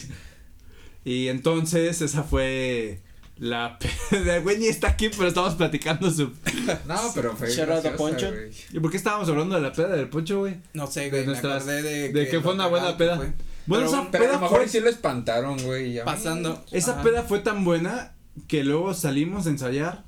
Y 1.04 1.28
entonces, 1.28 2.02
esa 2.02 2.24
fue 2.24 3.00
la 3.38 3.78
peda. 4.10 4.40
Güey, 4.40 4.60
ni 4.60 4.68
está 4.68 4.90
aquí, 4.90 5.10
pero 5.10 5.28
estamos 5.28 5.56
platicando 5.56 6.10
su. 6.12 6.32
No, 6.88 6.96
pero 7.16 7.36
fue. 7.36 7.54
Graciosa, 7.54 7.96
Poncho. 7.96 8.32
¿Y 8.72 8.80
por 8.80 8.92
qué 8.92 8.98
estábamos 8.98 9.28
hablando 9.30 9.56
de 9.56 9.62
la 9.62 9.74
peda 9.74 9.90
del 9.90 10.10
Poncho, 10.10 10.40
güey? 10.40 10.58
No 10.74 10.88
sé, 10.88 11.02
De 11.02 11.10
güey, 11.10 11.22
me 11.22 11.28
nuestras- 11.28 11.64
acordé 11.64 11.82
de. 11.82 12.10
de 12.14 12.28
que 12.30 12.40
fue 12.40 12.54
una 12.54 12.68
buena 12.68 12.92
que 12.92 12.98
peda. 12.98 13.16
fue. 13.18 13.32
Bueno, 13.68 13.86
Pero- 13.86 14.02
esa 14.02 14.12
Pero 14.12 14.24
a 14.24 14.28
peda 14.28 14.34
lo 14.38 14.42
mejor 14.42 14.58
fue. 14.60 14.68
sí 14.68 14.80
lo 14.80 14.90
espantaron, 14.90 15.58
güey. 15.64 15.94
ya. 15.94 16.06
Pasando. 16.06 16.64
Esa 16.72 16.94
Ajá. 16.94 17.04
peda 17.04 17.24
fue 17.24 17.40
tan 17.40 17.64
buena 17.64 18.14
que 18.48 18.64
luego 18.64 18.94
salimos 18.94 19.48
a 19.48 19.50
ensayar, 19.50 20.04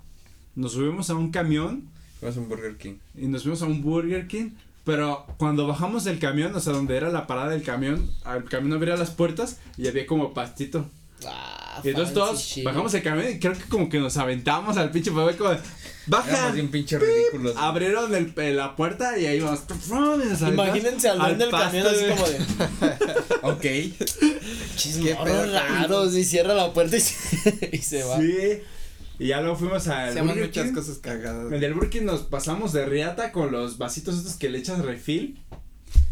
nos 0.55 0.73
subimos 0.73 1.09
a 1.09 1.15
un 1.15 1.31
camión 1.31 1.89
Fuimos 2.19 2.37
a 2.37 2.39
un 2.39 2.49
Burger 2.49 2.77
King. 2.77 2.95
y 3.15 3.27
nos 3.27 3.41
fuimos 3.43 3.61
a 3.61 3.65
un 3.65 3.81
Burger 3.81 4.27
King. 4.27 4.51
Pero 4.85 5.25
cuando 5.37 5.65
bajamos 5.67 6.03
del 6.03 6.19
camión, 6.19 6.53
o 6.55 6.59
sea, 6.59 6.73
donde 6.73 6.97
era 6.97 7.09
la 7.09 7.25
parada 7.27 7.49
del 7.51 7.63
camión, 7.63 8.09
el 8.35 8.43
camión 8.45 8.73
abría 8.73 8.95
las 8.97 9.11
puertas 9.11 9.59
y 9.77 9.87
había 9.87 10.05
como 10.05 10.33
pastito. 10.33 10.89
Ah, 11.27 11.81
Y 11.83 11.89
entonces 11.89 12.13
todos 12.13 12.39
shit. 12.41 12.63
bajamos 12.63 12.93
el 12.93 13.03
camión 13.03 13.31
y 13.31 13.39
creo 13.39 13.53
que 13.53 13.63
como 13.63 13.89
que 13.89 13.99
nos 13.99 14.15
aventamos 14.17 14.77
al 14.77 14.91
pinche 14.91 15.11
fue 15.11 15.35
como, 15.35 15.51
baja. 16.07 16.29
Éramos 16.29 16.53
bien 16.53 16.69
pinche 16.71 16.99
ridículos. 16.99 17.53
güey. 17.53 17.65
Abrieron 17.65 18.13
el, 18.15 18.55
la 18.55 18.75
puerta 18.75 19.17
y 19.17 19.25
ahí 19.25 19.39
vamos. 19.39 19.61
Imagínense 20.47 21.09
al 21.09 21.19
dueño 21.19 21.37
del 21.37 21.49
camión 21.51 21.87
así 21.87 22.05
como 22.09 22.27
de. 22.27 22.39
Ok. 23.41 23.61
¿Qué 24.19 24.35
Chismorros 24.75 25.23
pedo, 25.23 25.59
raros 25.59 26.15
y 26.15 26.23
cierra 26.23 26.53
la 26.53 26.73
puerta 26.73 26.97
y 26.97 26.99
se, 26.99 27.69
y 27.71 27.77
se 27.79 28.03
va. 28.03 28.19
Sí. 28.19 28.61
Y 29.19 29.27
ya 29.27 29.41
luego 29.41 29.55
fuimos 29.55 29.87
al 29.87 30.09
Hacemos 30.09 30.29
Burger 30.33 30.47
muchas 30.47 30.65
King. 30.67 30.73
cosas 30.73 30.97
cagadas. 30.97 31.51
En 31.53 31.63
el 31.63 31.73
Burger 31.73 32.01
nos 32.03 32.21
pasamos 32.23 32.73
de 32.73 32.85
riata 32.85 33.31
con 33.31 33.51
los 33.51 33.77
vasitos 33.77 34.17
estos 34.17 34.35
que 34.35 34.49
le 34.49 34.57
echas 34.59 34.79
refil. 34.79 35.39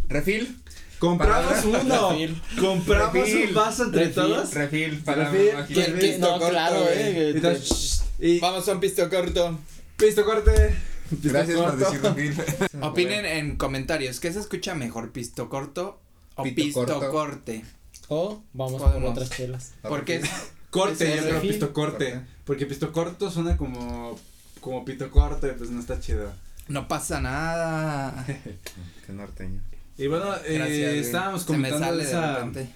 Refil. 0.07 0.57
Compramos 1.01 1.51
Para- 1.53 1.67
uno. 1.81 2.09
Refil. 2.11 2.41
Compramos 2.59 3.13
Refil. 3.15 3.47
un 3.49 3.53
vaso 3.55 3.83
entre 3.85 3.99
Refil. 4.05 4.13
todos. 4.15 4.53
Refil. 4.53 4.97
Para 5.03 5.29
Refil. 5.31 6.19
no, 6.19 6.29
corto, 6.33 6.49
claro, 6.49 6.85
eh. 6.89 7.31
Y 7.33 7.37
entonces, 7.37 8.03
y 8.19 8.39
Vamos 8.39 8.69
a 8.69 8.73
un 8.73 8.79
pisto 8.79 9.09
corto. 9.09 9.59
pisto 9.97 10.23
corte. 10.23 10.75
Pisto 11.09 11.29
Gracias 11.29 11.57
por 11.57 11.77
corto. 11.77 11.91
decir 11.91 12.01
refil. 12.03 12.81
Opinen 12.83 13.25
en 13.25 13.57
comentarios. 13.57 14.19
¿Qué 14.19 14.31
se 14.31 14.39
escucha 14.39 14.75
mejor? 14.75 15.11
¿Pisto 15.11 15.49
corto 15.49 15.99
o 16.35 16.43
pisto 16.43 16.85
corto. 16.85 17.09
corte? 17.11 17.65
O 18.07 18.43
vamos 18.53 18.79
por 18.79 18.91
Podemos. 18.91 19.11
otras 19.11 19.31
chelas. 19.31 19.71
Porque 19.81 20.21
Corte, 20.69 21.15
yo 21.17 21.23
creo 21.23 21.41
pisto 21.41 21.73
corte. 21.73 22.11
Corte. 22.11 22.25
Porque 22.45 22.65
pisto 22.67 22.91
corto 22.93 23.31
suena 23.31 23.57
como. 23.57 24.19
Como 24.59 24.85
pito 24.85 25.09
corte, 25.09 25.47
pues 25.53 25.71
no 25.71 25.79
está 25.79 25.99
chido. 25.99 26.31
no 26.67 26.87
pasa 26.87 27.19
nada. 27.19 28.23
Qué 29.07 29.11
norteño. 29.13 29.59
Y 30.01 30.07
bueno, 30.07 30.35
eh, 30.45 30.53
Gracias, 30.55 30.79
güey. 30.89 30.99
estábamos 30.99 31.43
comentando 31.45 31.85
sale 31.85 31.97
de 31.97 32.03
de 32.03 32.09
esa, 32.09 32.35
repente. 32.37 32.69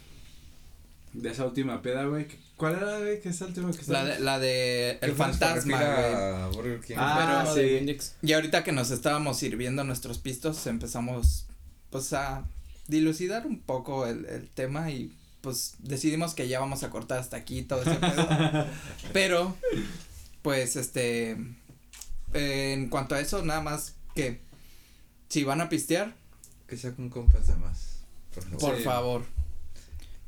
de 1.13 1.29
esa 1.31 1.45
última 1.45 1.81
peda, 1.81 2.05
güey. 2.05 2.27
¿Cuál 2.55 2.75
era, 2.75 2.99
güey? 2.99 3.19
¿Qué 3.19 3.29
es 3.29 3.41
la 3.41 3.47
última 3.47 3.71
que 3.71 3.77
La 3.77 3.81
estaba? 3.81 4.03
de, 4.05 4.19
la 4.19 4.39
de 4.39 4.91
el 4.91 4.99
¿Qué 4.99 5.07
fuimos 5.07 5.17
por 5.17 5.25
fantasma, 5.39 5.77
güey. 5.77 6.13
a 6.13 6.47
Burger 6.53 6.79
King? 6.81 6.95
Ah, 6.97 7.41
Pero, 7.43 7.55
sí. 7.55 7.61
de. 7.85 7.99
Y 8.21 8.33
ahorita 8.33 8.63
que 8.63 8.71
nos 8.71 8.91
estábamos 8.91 9.37
sirviendo 9.39 9.83
nuestros 9.83 10.19
pistos, 10.19 10.65
empezamos 10.67 11.47
pues 11.89 12.13
a 12.13 12.45
dilucidar 12.87 13.47
un 13.47 13.59
poco 13.59 14.05
el, 14.05 14.25
el 14.25 14.47
tema 14.49 14.91
y 14.91 15.11
pues 15.41 15.75
decidimos 15.79 16.33
que 16.35 16.47
ya 16.47 16.59
vamos 16.59 16.83
a 16.83 16.89
cortar 16.91 17.17
hasta 17.19 17.37
aquí 17.37 17.63
todo 17.63 17.81
ese 17.81 17.95
pedo. 17.95 18.27
Pero, 19.13 19.55
pues 20.43 20.75
este, 20.75 21.31
eh, 22.33 22.73
en 22.73 22.89
cuanto 22.89 23.15
a 23.15 23.19
eso, 23.19 23.43
nada 23.43 23.61
más 23.61 23.95
que 24.15 24.41
si 25.29 25.43
van 25.43 25.61
a 25.61 25.69
pistear, 25.69 26.13
Que 26.67 26.77
sea 26.77 26.91
con 26.93 27.09
compas 27.09 27.47
de 27.47 27.55
más. 27.55 27.99
Por 28.33 28.43
favor. 28.43 28.59
por 28.59 28.77
Sí. 28.77 28.83
favor. 28.83 29.21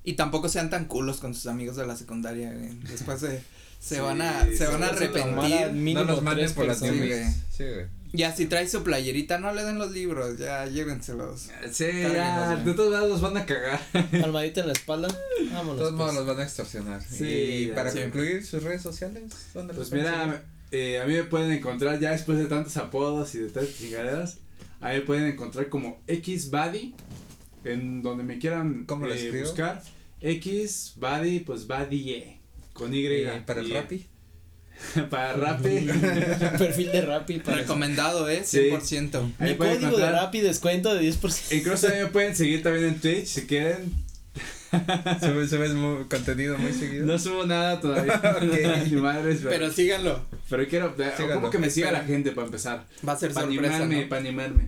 Y 0.03 0.14
tampoco 0.14 0.47
sean 0.49 0.69
tan 0.69 0.85
culos 0.85 1.18
con 1.19 1.34
sus 1.34 1.47
amigos 1.47 1.76
de 1.76 1.85
la 1.85 1.95
secundaria, 1.97 2.53
güey. 2.53 2.69
Después 2.89 3.19
se, 3.19 3.41
se 3.80 3.95
Sí, 3.95 4.01
van 4.01 4.22
a, 4.22 4.45
se 4.45 4.65
van 4.68 4.84
a 4.84 4.88
arrepentir. 4.88 5.72
no 5.73 6.03
los 6.05 6.22
manden 6.22 6.45
tres 6.45 6.53
por 6.53 6.65
las 6.65 6.81
nubes. 6.81 7.35
Sí, 7.51 7.64
güey. 7.64 7.85
Ya 8.14 8.34
si 8.34 8.45
trae 8.45 8.69
su 8.69 8.84
playerita, 8.84 9.38
no 9.38 9.51
le 9.53 9.65
den 9.65 9.77
los 9.77 9.91
libros, 9.91 10.38
ya 10.38 10.65
llévenselos. 10.65 11.49
Sí, 11.72 11.85
ya, 12.14 12.53
güey. 12.53 12.64
de 12.64 12.73
todos 12.73 12.89
lados 12.93 13.09
los 13.09 13.19
van 13.22 13.35
a 13.35 13.45
cagar. 13.45 13.81
Palmadita 14.22 14.61
en 14.61 14.68
la 14.68 14.73
espalda. 14.73 15.09
De 15.09 15.49
Vámonos. 15.51 15.77
todos 15.77 15.91
modos 15.91 16.11
pues. 16.14 16.15
los 16.15 16.27
van 16.27 16.39
a 16.39 16.43
extorsionar. 16.43 17.03
Sí, 17.03 17.26
y 17.26 17.68
ya, 17.68 17.76
para 17.76 17.91
sí. 17.91 17.99
concluir 17.99 18.45
sus 18.45 18.64
redes 18.64 18.81
sociales, 18.81 19.34
¿dónde 19.53 19.73
Pues 19.73 19.89
los 19.91 20.01
pueden 20.01 20.05
mira, 20.27 20.43
eh, 20.72 21.01
a 21.01 21.05
mí 21.05 21.15
me 21.15 21.23
pueden 21.26 21.51
encontrar 21.51 21.99
ya 21.99 22.11
después 22.11 22.38
de 22.38 22.45
tantos 22.45 22.77
apodos 22.77 23.35
y 23.35 23.39
de 23.39 23.49
tantas 23.49 23.76
chingaderas. 23.77 24.38
A 24.82 24.90
mí 24.90 24.95
me 24.95 25.02
pueden 25.02 25.26
encontrar 25.28 25.70
como 25.70 26.02
XBuddy, 26.08 26.94
en 27.64 28.02
donde 28.02 28.24
me 28.24 28.38
quieran 28.40 28.86
¿Cómo 28.86 29.08
eh, 29.08 29.40
buscar. 29.41 29.82
XBuddy, 30.22 31.40
pues 31.41 31.68
Buddy 31.68 32.40
con 32.74 32.94
Y. 32.94 33.08
Y 33.08 33.26
para 33.45 33.62
el 33.62 33.68
y- 33.70 33.74
Rappi. 33.74 34.06
para 35.10 35.34
Rappi. 35.34 35.88
Perfil 36.60 36.91
de 36.91 37.02
Rappi 37.02 37.40
para. 37.40 37.58
Recomendado, 37.58 38.30
eh, 38.30 38.44
Sí. 38.45 38.70
100%. 38.70 39.34
Ahí 39.40 39.52
Mi 39.52 39.56
pueden 39.56 39.76
código 39.76 39.98
de 39.98 40.04
encontrar- 40.04 40.14
Rappi 40.26 40.41
descuento 40.41 40.94
de 40.94 41.02
10%. 41.02 41.58
Incluso 41.58 41.90
me 41.90 42.06
pueden 42.08 42.36
seguir 42.36 42.62
también 42.62 42.86
en 42.86 42.99
Twitch 42.99 43.26
si 43.26 43.48
quieren. 43.48 43.91
Subes, 45.19 45.49
subes 45.49 45.72
contenido 46.10 46.57
muy 46.57 46.73
seguido. 46.73 47.06
No 47.06 47.18
subo 47.18 47.45
nada 47.45 47.80
todavía. 47.80 48.22
Pero, 48.39 48.39
Pero 49.49 49.72
síganlo. 49.72 50.26
pero 50.49 50.68
quiero. 50.68 50.94
Síganlo. 50.95 51.35
Como 51.35 51.49
que 51.49 51.57
me 51.60 51.69
siga 51.69 51.91
la 51.91 52.03
gente 52.03 52.31
para 52.31 52.45
empezar. 52.48 52.85
Va 53.07 53.14
a 53.14 53.18
ser 53.18 53.34
Para 53.34 53.48
sorpresa, 53.48 53.76
animarme, 53.77 54.03
¿no? 54.03 54.10
para 54.10 54.22
animarme. 54.22 54.68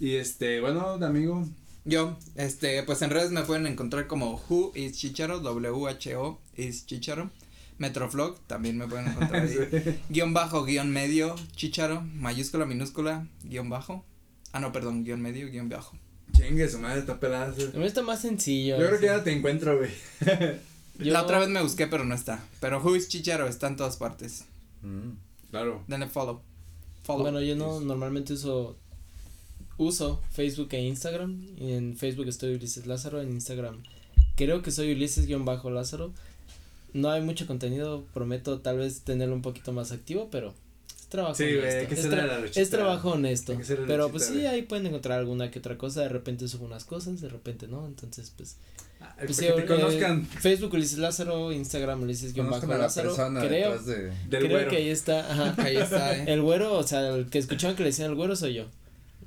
Y 0.00 0.14
este, 0.16 0.60
bueno, 0.60 0.94
amigo. 1.04 1.46
Yo, 1.84 2.16
este, 2.36 2.82
pues 2.82 3.02
en 3.02 3.10
redes 3.10 3.30
me 3.30 3.42
pueden 3.42 3.66
encontrar 3.66 4.06
como 4.06 4.42
Who 4.48 4.72
is 4.74 4.92
Chicharo, 4.98 5.40
W-H-O 5.40 6.40
is 6.56 6.86
Chicharo. 6.86 7.30
Metroflog, 7.76 8.38
también 8.46 8.78
me 8.78 8.86
pueden 8.86 9.08
encontrar 9.08 9.42
ahí. 9.42 10.00
Guión 10.08 10.32
bajo, 10.32 10.64
guion 10.64 10.90
medio, 10.92 11.34
Chicharo, 11.56 12.00
mayúscula, 12.02 12.66
minúscula, 12.66 13.26
guion 13.42 13.68
bajo. 13.68 14.04
Ah, 14.52 14.60
no, 14.60 14.72
perdón, 14.72 15.04
guion 15.04 15.20
medio, 15.20 15.48
guion 15.50 15.68
bajo. 15.68 15.96
Chingue, 16.34 16.68
su 16.68 16.78
madre 16.78 17.00
está 17.00 17.18
pelada. 17.18 17.54
Yo 17.56 17.68
A 17.74 17.78
mí 17.78 17.86
está 17.86 18.02
más 18.02 18.20
sencillo. 18.20 18.76
creo 18.76 18.98
que 19.00 19.06
ya 19.06 19.24
te 19.24 19.32
encuentro, 19.32 19.78
güey. 19.78 19.90
Yo- 20.98 21.12
La 21.12 21.22
otra 21.22 21.38
vez 21.38 21.48
me 21.48 21.62
busqué, 21.62 21.86
pero 21.86 22.04
no 22.04 22.14
está. 22.14 22.44
Pero 22.60 22.80
Who 22.82 22.96
is 22.96 23.08
Chicharo 23.08 23.48
está 23.48 23.66
en 23.68 23.76
todas 23.76 23.96
partes. 23.96 24.44
Mm. 24.82 25.10
Claro. 25.50 25.82
Denle 25.88 26.08
follow. 26.08 26.40
Follow. 27.04 27.22
Bueno, 27.22 27.40
yo 27.40 27.56
no 27.56 27.80
normalmente 27.80 28.32
uso 28.34 28.76
uso 29.76 30.20
Facebook 30.32 30.68
e 30.72 30.82
Instagram. 30.82 31.46
Y 31.58 31.72
en 31.72 31.96
Facebook 31.96 32.28
estoy 32.28 32.54
Ulises 32.54 32.86
Lázaro, 32.86 33.20
en 33.22 33.30
Instagram 33.32 33.82
creo 34.36 34.62
que 34.62 34.70
soy 34.72 34.92
Ulises-Lázaro. 34.94 36.12
No 36.92 37.10
hay 37.10 37.22
mucho 37.22 37.46
contenido, 37.46 38.04
prometo 38.14 38.60
tal 38.60 38.78
vez 38.78 39.00
tenerlo 39.02 39.34
un 39.34 39.42
poquito 39.42 39.72
más 39.72 39.92
activo, 39.92 40.28
pero 40.30 40.54
trabajo 41.14 41.34
Sí, 41.34 41.44
honesto. 41.44 41.80
hay 41.80 41.86
que 41.86 41.94
es, 41.94 42.06
tra- 42.10 42.26
la 42.26 42.46
es 42.62 42.70
trabajo 42.70 43.10
honesto. 43.12 43.52
Hay 43.52 43.58
que 43.58 43.64
Pero 43.64 44.08
luchita, 44.08 44.08
pues 44.10 44.24
sí, 44.26 44.46
ahí 44.46 44.62
pueden 44.62 44.86
encontrar 44.86 45.18
alguna 45.18 45.50
que 45.50 45.58
otra 45.60 45.78
cosa. 45.78 46.02
De 46.02 46.08
repente 46.08 46.48
subo 46.48 46.64
unas 46.66 46.84
cosas, 46.84 47.20
de 47.20 47.28
repente 47.28 47.66
no. 47.68 47.86
Entonces, 47.86 48.32
pues. 48.36 48.56
Para 48.98 49.14
pues 49.16 49.28
que 49.38 49.46
sí, 49.48 49.52
te 49.54 49.60
eh, 49.62 49.66
conozcan 49.66 50.26
Facebook 50.26 50.72
Ulises 50.72 50.98
Lázaro, 50.98 51.52
Instagram 51.52 52.00
la 52.00 52.04
Ulises-Lázaro. 52.06 53.08
persona 53.10 53.40
Creo, 53.40 53.70
detrás 53.72 53.86
de. 53.86 54.02
del 54.04 54.12
creo 54.28 54.48
güero. 54.50 54.70
que 54.70 54.76
ahí 54.76 54.88
está. 54.88 55.30
Ajá. 55.30 55.54
Ahí 55.62 55.76
está, 55.76 56.16
eh. 56.16 56.24
El 56.26 56.42
güero, 56.42 56.72
o 56.78 56.82
sea, 56.82 57.08
el 57.14 57.26
que 57.30 57.38
escuchaban 57.38 57.76
que 57.76 57.82
le 57.82 57.90
decían 57.90 58.10
el 58.10 58.16
güero 58.16 58.34
soy 58.36 58.54
yo. 58.54 58.64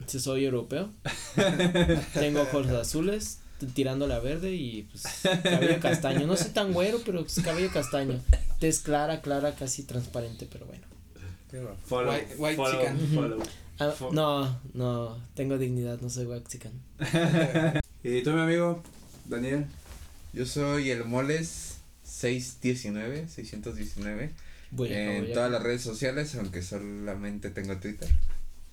Si 0.07 0.19
soy 0.19 0.45
europeo. 0.45 0.89
Tengo 2.14 2.41
ojos 2.41 2.68
azules, 2.68 3.39
tirándole 3.73 4.14
a 4.14 4.19
verde 4.19 4.53
y 4.53 4.84
pues 4.91 5.03
cabello 5.43 5.80
castaño. 5.80 6.26
No 6.27 6.35
soy 6.38 6.51
tan 6.51 6.73
güero, 6.73 6.99
pero 7.05 7.22
pues, 7.22 7.39
cabello 7.43 7.69
castaño. 7.72 8.19
Tez 8.59 8.80
clara, 8.80 9.22
clara, 9.22 9.53
casi 9.55 9.84
transparente, 9.84 10.47
pero 10.51 10.65
bueno. 10.65 10.84
Follow, 11.86 12.11
White- 12.11 12.36
white 12.38 12.56
follow, 12.57 12.82
chicken. 12.82 13.07
follow. 13.15 13.44
Ah, 13.80 13.94
no, 14.11 14.60
no, 14.74 15.18
tengo 15.36 15.57
dignidad, 15.57 15.99
no 16.02 16.10
soy 16.10 16.26
waxican. 16.26 16.72
Y 18.03 18.22
tú, 18.24 18.32
mi 18.32 18.41
amigo, 18.41 18.82
Daniel. 19.26 19.65
Yo 20.34 20.45
soy 20.45 20.91
el 20.91 21.03
Moles 21.06 21.78
619, 22.03 23.28
619. 23.28 24.32
Bueno, 24.72 24.95
en 24.95 25.34
todas 25.34 25.52
las 25.52 25.61
redes 25.64 25.82
sociales, 25.82 26.36
aunque 26.36 26.61
solamente 26.61 27.49
tengo 27.49 27.78
Twitter. 27.78 28.10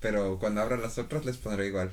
pero 0.01 0.39
cuando 0.39 0.61
abra 0.61 0.77
las 0.77 0.99
otras 0.99 1.25
les 1.25 1.37
pondré 1.37 1.67
igual. 1.69 1.91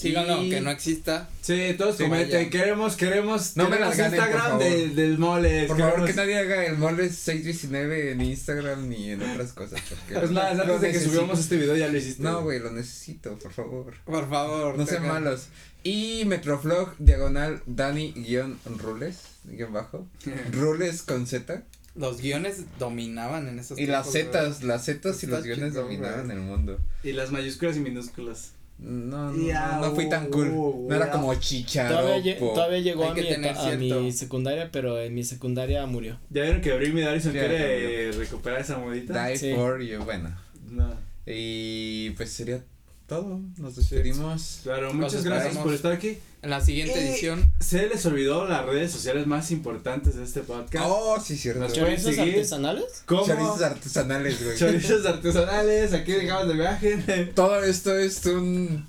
Síganlo, 0.00 0.32
Y- 0.32 0.36
aunque 0.38 0.60
no 0.62 0.70
exista. 0.70 1.28
Sí, 1.42 1.74
todos 1.76 1.96
Sí, 1.96 2.04
comenten, 2.04 2.48
queremos, 2.50 2.96
queremos, 2.96 3.56
No 3.56 3.68
me 3.68 3.78
las 3.78 3.96
ganen, 3.96 4.18
por 4.18 4.28
Instagram 4.28 4.50
favor. 4.58 4.64
del, 4.64 4.94
del 4.96 5.18
mole. 5.18 5.66
Por 5.66 5.78
favor, 5.78 6.06
que 6.06 6.14
nadie 6.14 6.38
haga 6.38 6.64
el 6.66 6.78
mole 6.78 7.10
619 7.10 8.12
en 8.12 8.20
Instagram 8.22 8.88
ni 8.88 9.10
en 9.10 9.22
otras 9.22 9.52
cosas. 9.52 9.80
porque 9.88 10.24
Es 10.24 10.30
más, 10.30 10.58
antes 10.58 10.80
de 10.80 10.92
que 10.92 11.00
subamos 11.00 11.38
este 11.40 11.56
video 11.56 11.76
ya 11.76 11.88
lo 11.88 11.98
hiciste. 11.98 12.22
No, 12.22 12.42
güey, 12.42 12.58
lo 12.60 12.70
necesito, 12.70 13.38
por 13.38 13.52
favor. 13.52 13.94
Por 14.04 14.28
favor. 14.30 14.78
No 14.78 14.86
sean 14.86 15.06
malos. 15.06 15.48
Y 15.82 16.24
Metroflog, 16.26 16.94
diagonal, 16.98 17.62
Dani, 17.66 18.12
guion, 18.12 18.58
Rules, 18.78 19.18
guion 19.44 19.72
bajo. 19.72 20.06
Rules 20.52 21.02
con 21.02 21.26
Z. 21.26 21.62
Los 21.96 22.20
guiones 22.20 22.64
dominaban 22.78 23.48
en 23.48 23.58
esos 23.58 23.78
Y 23.78 23.86
las 23.86 24.10
tiempos. 24.10 24.32
Zetas, 24.42 24.62
las 24.62 24.84
Zetas 24.84 25.22
y 25.24 25.26
los 25.26 25.42
guiones 25.42 25.74
dominaban 25.74 26.30
el 26.30 26.38
mundo. 26.38 26.78
Y 27.02 27.12
las 27.12 27.30
mayúsculas 27.32 27.76
y 27.76 27.80
minúsculas. 27.80 28.52
No, 28.82 29.30
no, 29.30 29.32
no, 29.32 29.80
no 29.80 29.94
fui 29.94 30.08
tan 30.08 30.26
uh, 30.26 30.30
cool. 30.30 30.48
uh, 30.48 30.86
No 30.88 30.96
era 30.96 31.06
ya. 31.06 31.12
como 31.12 31.34
chicharo. 31.34 31.96
Todavía, 31.98 32.36
lle- 32.36 32.38
todavía 32.38 32.78
llegó 32.80 33.04
a 33.10 33.14
mi, 33.14 33.28
a 33.28 33.76
mi 33.76 34.12
secundaria, 34.12 34.70
pero 34.72 34.98
en 35.00 35.14
mi 35.14 35.22
secundaria 35.22 35.84
murió. 35.86 36.18
¿Ya 36.30 36.42
vieron 36.42 36.60
que 36.62 36.72
Darison 37.02 37.32
Ya, 37.34 37.40
quiere 37.40 38.08
eh, 38.08 38.12
recuperar 38.12 38.60
esa 38.60 38.78
modita? 38.78 39.26
Die 39.26 39.36
Sí. 39.36 39.52
for 39.54 39.80
you, 39.82 40.02
bueno. 40.04 40.34
No. 40.70 40.94
Y 41.26 42.10
pues 42.10 42.30
sería 42.30 42.62
todo. 43.10 43.40
Nos 43.58 43.74
despedimos. 43.76 44.60
Claro, 44.62 44.94
muchas 44.94 45.24
gracias 45.24 45.56
por 45.58 45.74
estar 45.74 45.90
aquí. 45.92 46.16
En 46.42 46.48
la 46.50 46.60
siguiente 46.60 46.94
Eh, 46.98 47.10
edición. 47.10 47.52
Se 47.60 47.86
les 47.88 48.06
olvidó 48.06 48.46
las 48.48 48.64
redes 48.64 48.92
sociales 48.92 49.26
más 49.26 49.50
importantes 49.50 50.14
de 50.14 50.22
este 50.24 50.40
podcast. 50.40 50.86
Oh, 50.88 51.20
sí, 51.20 51.36
cierto. 51.36 51.60
Nos 51.60 51.72
¿Chorizos 51.74 52.14
seguir? 52.14 52.34
artesanales? 52.36 52.84
¿Cómo? 53.06 53.26
Chorizos 53.26 53.60
artesanales, 53.62 54.42
güey. 54.44 54.56
Chorizos 54.56 55.04
artesanales, 55.04 55.92
aquí 55.92 56.12
dejamos 56.12 56.48
de 56.48 56.54
viaje. 56.54 56.96
Todo 57.34 57.62
esto 57.64 57.98
es 57.98 58.24
un, 58.26 58.86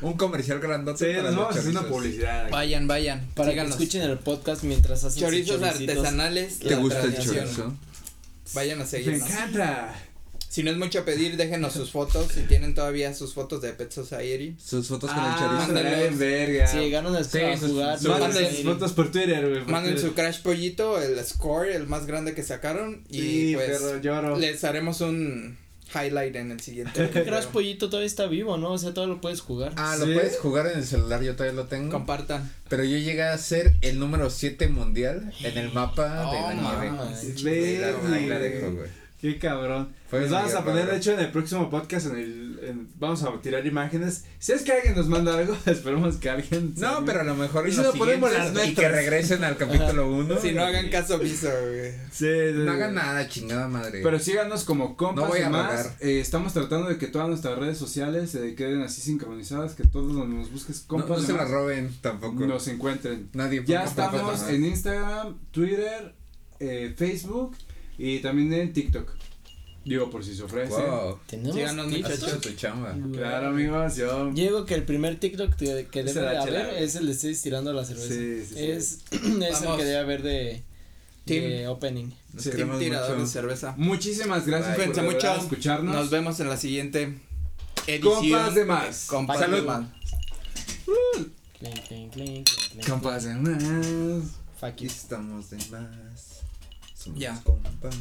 un 0.00 0.12
comercial 0.14 0.58
grandote. 0.60 0.98
Sí, 1.12 1.16
para 1.16 1.28
nos 1.30 1.34
los 1.34 1.36
vamos 1.44 1.56
a 1.56 1.60
hacer 1.60 1.70
una 1.70 1.82
publicidad. 1.88 2.42
aquí. 2.44 2.52
Vayan, 2.52 2.88
vayan. 2.88 3.28
Para 3.34 3.50
síganos. 3.50 3.76
que 3.76 3.84
escuchen 3.84 4.02
el 4.10 4.18
podcast 4.18 4.62
mientras 4.64 5.04
hacen 5.04 5.20
Chorizos 5.22 5.62
artesanales. 5.62 6.58
¿Te 6.58 6.74
gusta 6.74 7.02
el 7.02 7.16
chorizo? 7.18 7.74
Vayan 8.54 8.80
a 8.80 8.84
Me 8.84 8.88
seguirnos. 8.88 9.28
encanta. 9.30 9.94
Si 10.48 10.62
no 10.62 10.70
es 10.70 10.78
mucho 10.78 11.04
pedir, 11.04 11.36
déjenos 11.36 11.74
sus 11.74 11.90
fotos. 11.90 12.28
Si 12.32 12.40
tienen 12.42 12.74
todavía 12.74 13.12
sus 13.14 13.34
fotos 13.34 13.60
de 13.60 13.72
Pet 13.74 13.92
Society. 13.92 14.56
Sus 14.58 14.88
fotos 14.88 15.10
con 15.10 15.18
el 15.22 15.30
Ah, 15.30 15.36
chorizo. 15.38 15.72
mándenlos. 15.74 16.08
en 16.08 16.18
verga. 16.18 16.66
Si 16.66 16.78
llegaron 16.78 17.14
a, 17.14 17.22
Sí, 17.22 17.38
sus- 17.60 17.70
jugar, 17.70 17.98
sus- 17.98 18.08
Manden 18.08 18.30
Manden- 18.32 18.54
sus 18.56 18.64
fotos 18.64 18.92
por 18.92 19.12
Twitter, 19.12 19.46
güey. 19.48 19.64
Manden 19.66 19.92
Twitter. 19.94 20.08
su 20.10 20.14
Crash 20.14 20.40
Pollito, 20.40 21.00
el 21.02 21.22
score, 21.24 21.68
el 21.70 21.86
más 21.86 22.06
grande 22.06 22.34
que 22.34 22.42
sacaron. 22.42 23.04
Y 23.10 23.20
Sí, 23.20 23.52
pues 23.56 23.68
perro, 23.78 24.00
lloro. 24.00 24.38
les 24.38 24.64
haremos 24.64 25.02
un 25.02 25.58
highlight 25.94 26.34
en 26.36 26.50
el 26.52 26.60
siguiente. 26.60 27.10
Crash 27.10 27.24
video. 27.24 27.50
Pollito 27.52 27.88
todavía 27.90 28.06
está 28.06 28.26
vivo, 28.26 28.56
¿no? 28.56 28.72
O 28.72 28.78
sea, 28.78 28.94
todo 28.94 29.06
lo 29.06 29.20
puedes 29.20 29.42
jugar. 29.42 29.72
Ah, 29.76 29.96
lo 29.98 30.06
¿Sí? 30.06 30.14
puedes 30.14 30.38
jugar 30.38 30.66
en 30.68 30.78
el 30.78 30.84
celular, 30.86 31.22
yo 31.22 31.34
todavía 31.36 31.56
lo 31.60 31.66
tengo. 31.66 31.92
Compartan. 31.92 32.50
Pero 32.70 32.84
yo 32.84 32.96
llegué 32.96 33.22
a 33.22 33.36
ser 33.36 33.74
el 33.82 33.98
número 33.98 34.30
7 34.30 34.68
mundial 34.68 35.30
en 35.42 35.58
el 35.58 35.72
mapa 35.72 36.30
de 36.30 36.38
Oh, 36.38 36.42
la 36.48 36.54
nieve. 36.54 36.90
Qué 39.20 39.36
cabrón. 39.38 39.88
Fue 40.08 40.20
Nos 40.20 40.30
vamos 40.30 40.54
a 40.54 40.64
poner, 40.64 40.88
de 40.88 40.96
hecho, 40.96 41.12
en 41.12 41.18
el 41.20 41.30
próximo 41.32 41.68
podcast, 41.68 42.06
en 42.06 42.16
el, 42.16 42.60
en- 42.62 42.88
vamos 42.98 43.22
a 43.24 43.32
tirar 43.42 43.66
imágenes. 43.66 44.24
Si 44.38 44.52
es 44.52 44.62
que 44.62 44.70
alguien 44.72 44.94
nos 44.94 45.08
manda 45.08 45.36
algo, 45.36 45.56
esperemos 45.66 46.16
que 46.18 46.30
alguien. 46.30 46.72
No, 46.76 47.04
pero 47.04 47.20
a 47.20 47.24
lo 47.24 47.34
mejor 47.34 47.68
Y 47.68 47.72
si 47.72 47.80
no 47.80 47.92
ponemos 47.92 48.32
las 48.32 48.68
y 48.68 48.74
que 48.74 48.88
regresen 48.88 49.42
al 49.42 49.56
capítulo 49.56 50.08
1. 50.12 50.40
Si 50.40 50.52
no 50.52 50.62
hagan 50.62 50.88
caso 50.88 51.16
omiso, 51.16 51.48
güey. 51.50 51.90
Sí, 52.12 52.26
sí, 52.26 52.52
No 52.54 52.70
hagan 52.72 52.94
nada, 52.94 53.28
chingada 53.28 53.66
madre. 53.68 54.00
Pero 54.02 54.18
síganos 54.20 54.62
como 54.64 54.96
compas 54.96 55.24
No 55.24 55.28
voy 55.30 55.40
y 55.40 55.42
a 55.42 55.50
más. 55.50 55.68
rogar. 55.70 55.96
Eh, 56.00 56.20
estamos 56.20 56.52
tratando 56.52 56.88
de 56.88 56.96
que 56.96 57.08
todas 57.08 57.28
nuestras 57.28 57.58
redes 57.58 57.76
sociales 57.76 58.30
se 58.30 58.54
queden 58.54 58.82
así 58.82 59.00
sincronizadas, 59.00 59.74
que 59.74 59.82
todos 59.84 60.14
donde 60.14 60.36
nos 60.36 60.50
busques 60.52 60.82
no, 60.82 60.88
compas 60.88 61.18
no 61.18 61.24
y 61.24 61.26
se 61.26 61.32
la 61.32 61.42
más, 61.42 61.50
roben 61.50 61.92
tampoco. 62.00 62.46
nos 62.46 62.66
encuentren. 62.68 63.28
Nadie 63.32 63.64
Ya 63.66 63.82
estamos 63.84 64.48
en 64.48 64.64
Instagram, 64.64 65.36
Twitter, 65.50 66.14
eh, 66.60 66.94
Facebook 66.96 67.56
y 67.98 68.20
también 68.20 68.52
en 68.52 68.72
TikTok. 68.72 69.10
Digo, 69.84 70.10
por 70.10 70.22
si 70.24 70.34
se 70.34 70.42
ofrece. 70.42 70.74
Wow. 70.74 71.18
Tenemos 71.26 71.54
Síganos, 71.54 71.88
TikTok? 71.88 72.12
Has 72.12 72.22
hecho 72.22 72.40
tu 72.40 72.50
chamba. 72.52 72.94
Claro, 73.12 73.48
amigos, 73.48 73.96
yo. 73.96 74.30
Digo 74.32 74.66
que 74.66 74.74
el 74.74 74.84
primer 74.84 75.18
TikTok 75.18 75.54
que, 75.56 75.86
debe 76.02 76.12
de 76.20 76.36
haber 76.36 76.82
es 76.82 76.94
el 76.96 77.06
de 77.06 77.12
estoy 77.12 77.34
tirando 77.34 77.72
la 77.72 77.84
cerveza. 77.84 78.08
Sí, 78.08 78.44
sí, 78.46 78.54
sí. 78.54 78.70
Es, 78.70 78.98
es 79.12 79.62
el 79.62 79.76
que 79.76 79.84
debe 79.84 79.96
haber 79.98 80.22
de, 80.22 80.62
de 81.24 81.40
Team. 81.40 81.70
opening. 81.70 82.10
Nos 82.34 82.42
Sí, 82.44 82.50
queremos 82.50 82.78
Tirador 82.78 83.10
mucho. 83.12 83.20
de 83.22 83.26
cerveza. 83.28 83.74
Muchísimas 83.78 84.46
gracias 84.46 84.76
Bye. 84.76 84.86
por 84.88 84.96
de 84.96 85.02
mucho. 85.02 85.34
escucharnos. 85.36 85.94
Nos 85.94 86.10
vemos 86.10 86.38
en 86.40 86.48
la 86.50 86.56
siguiente 86.58 87.18
edición. 87.86 88.14
Compas 88.14 88.54
de 88.54 88.64
más. 88.66 89.06
Compas 89.06 89.38
Salud. 89.38 89.56
de 89.56 89.62
más. 89.62 89.86
Clink, 91.58 91.74
clink, 91.86 92.12
clink, 92.12 92.12
clink, 92.12 92.46
clink. 92.72 92.88
Compas 92.88 93.24
de 93.24 93.34
más. 93.34 94.24
Aquí 94.60 94.86
estamos 94.86 95.48
de 95.50 95.56
más. 95.70 96.27
Ya. 97.06 97.40
compas. 97.44 97.94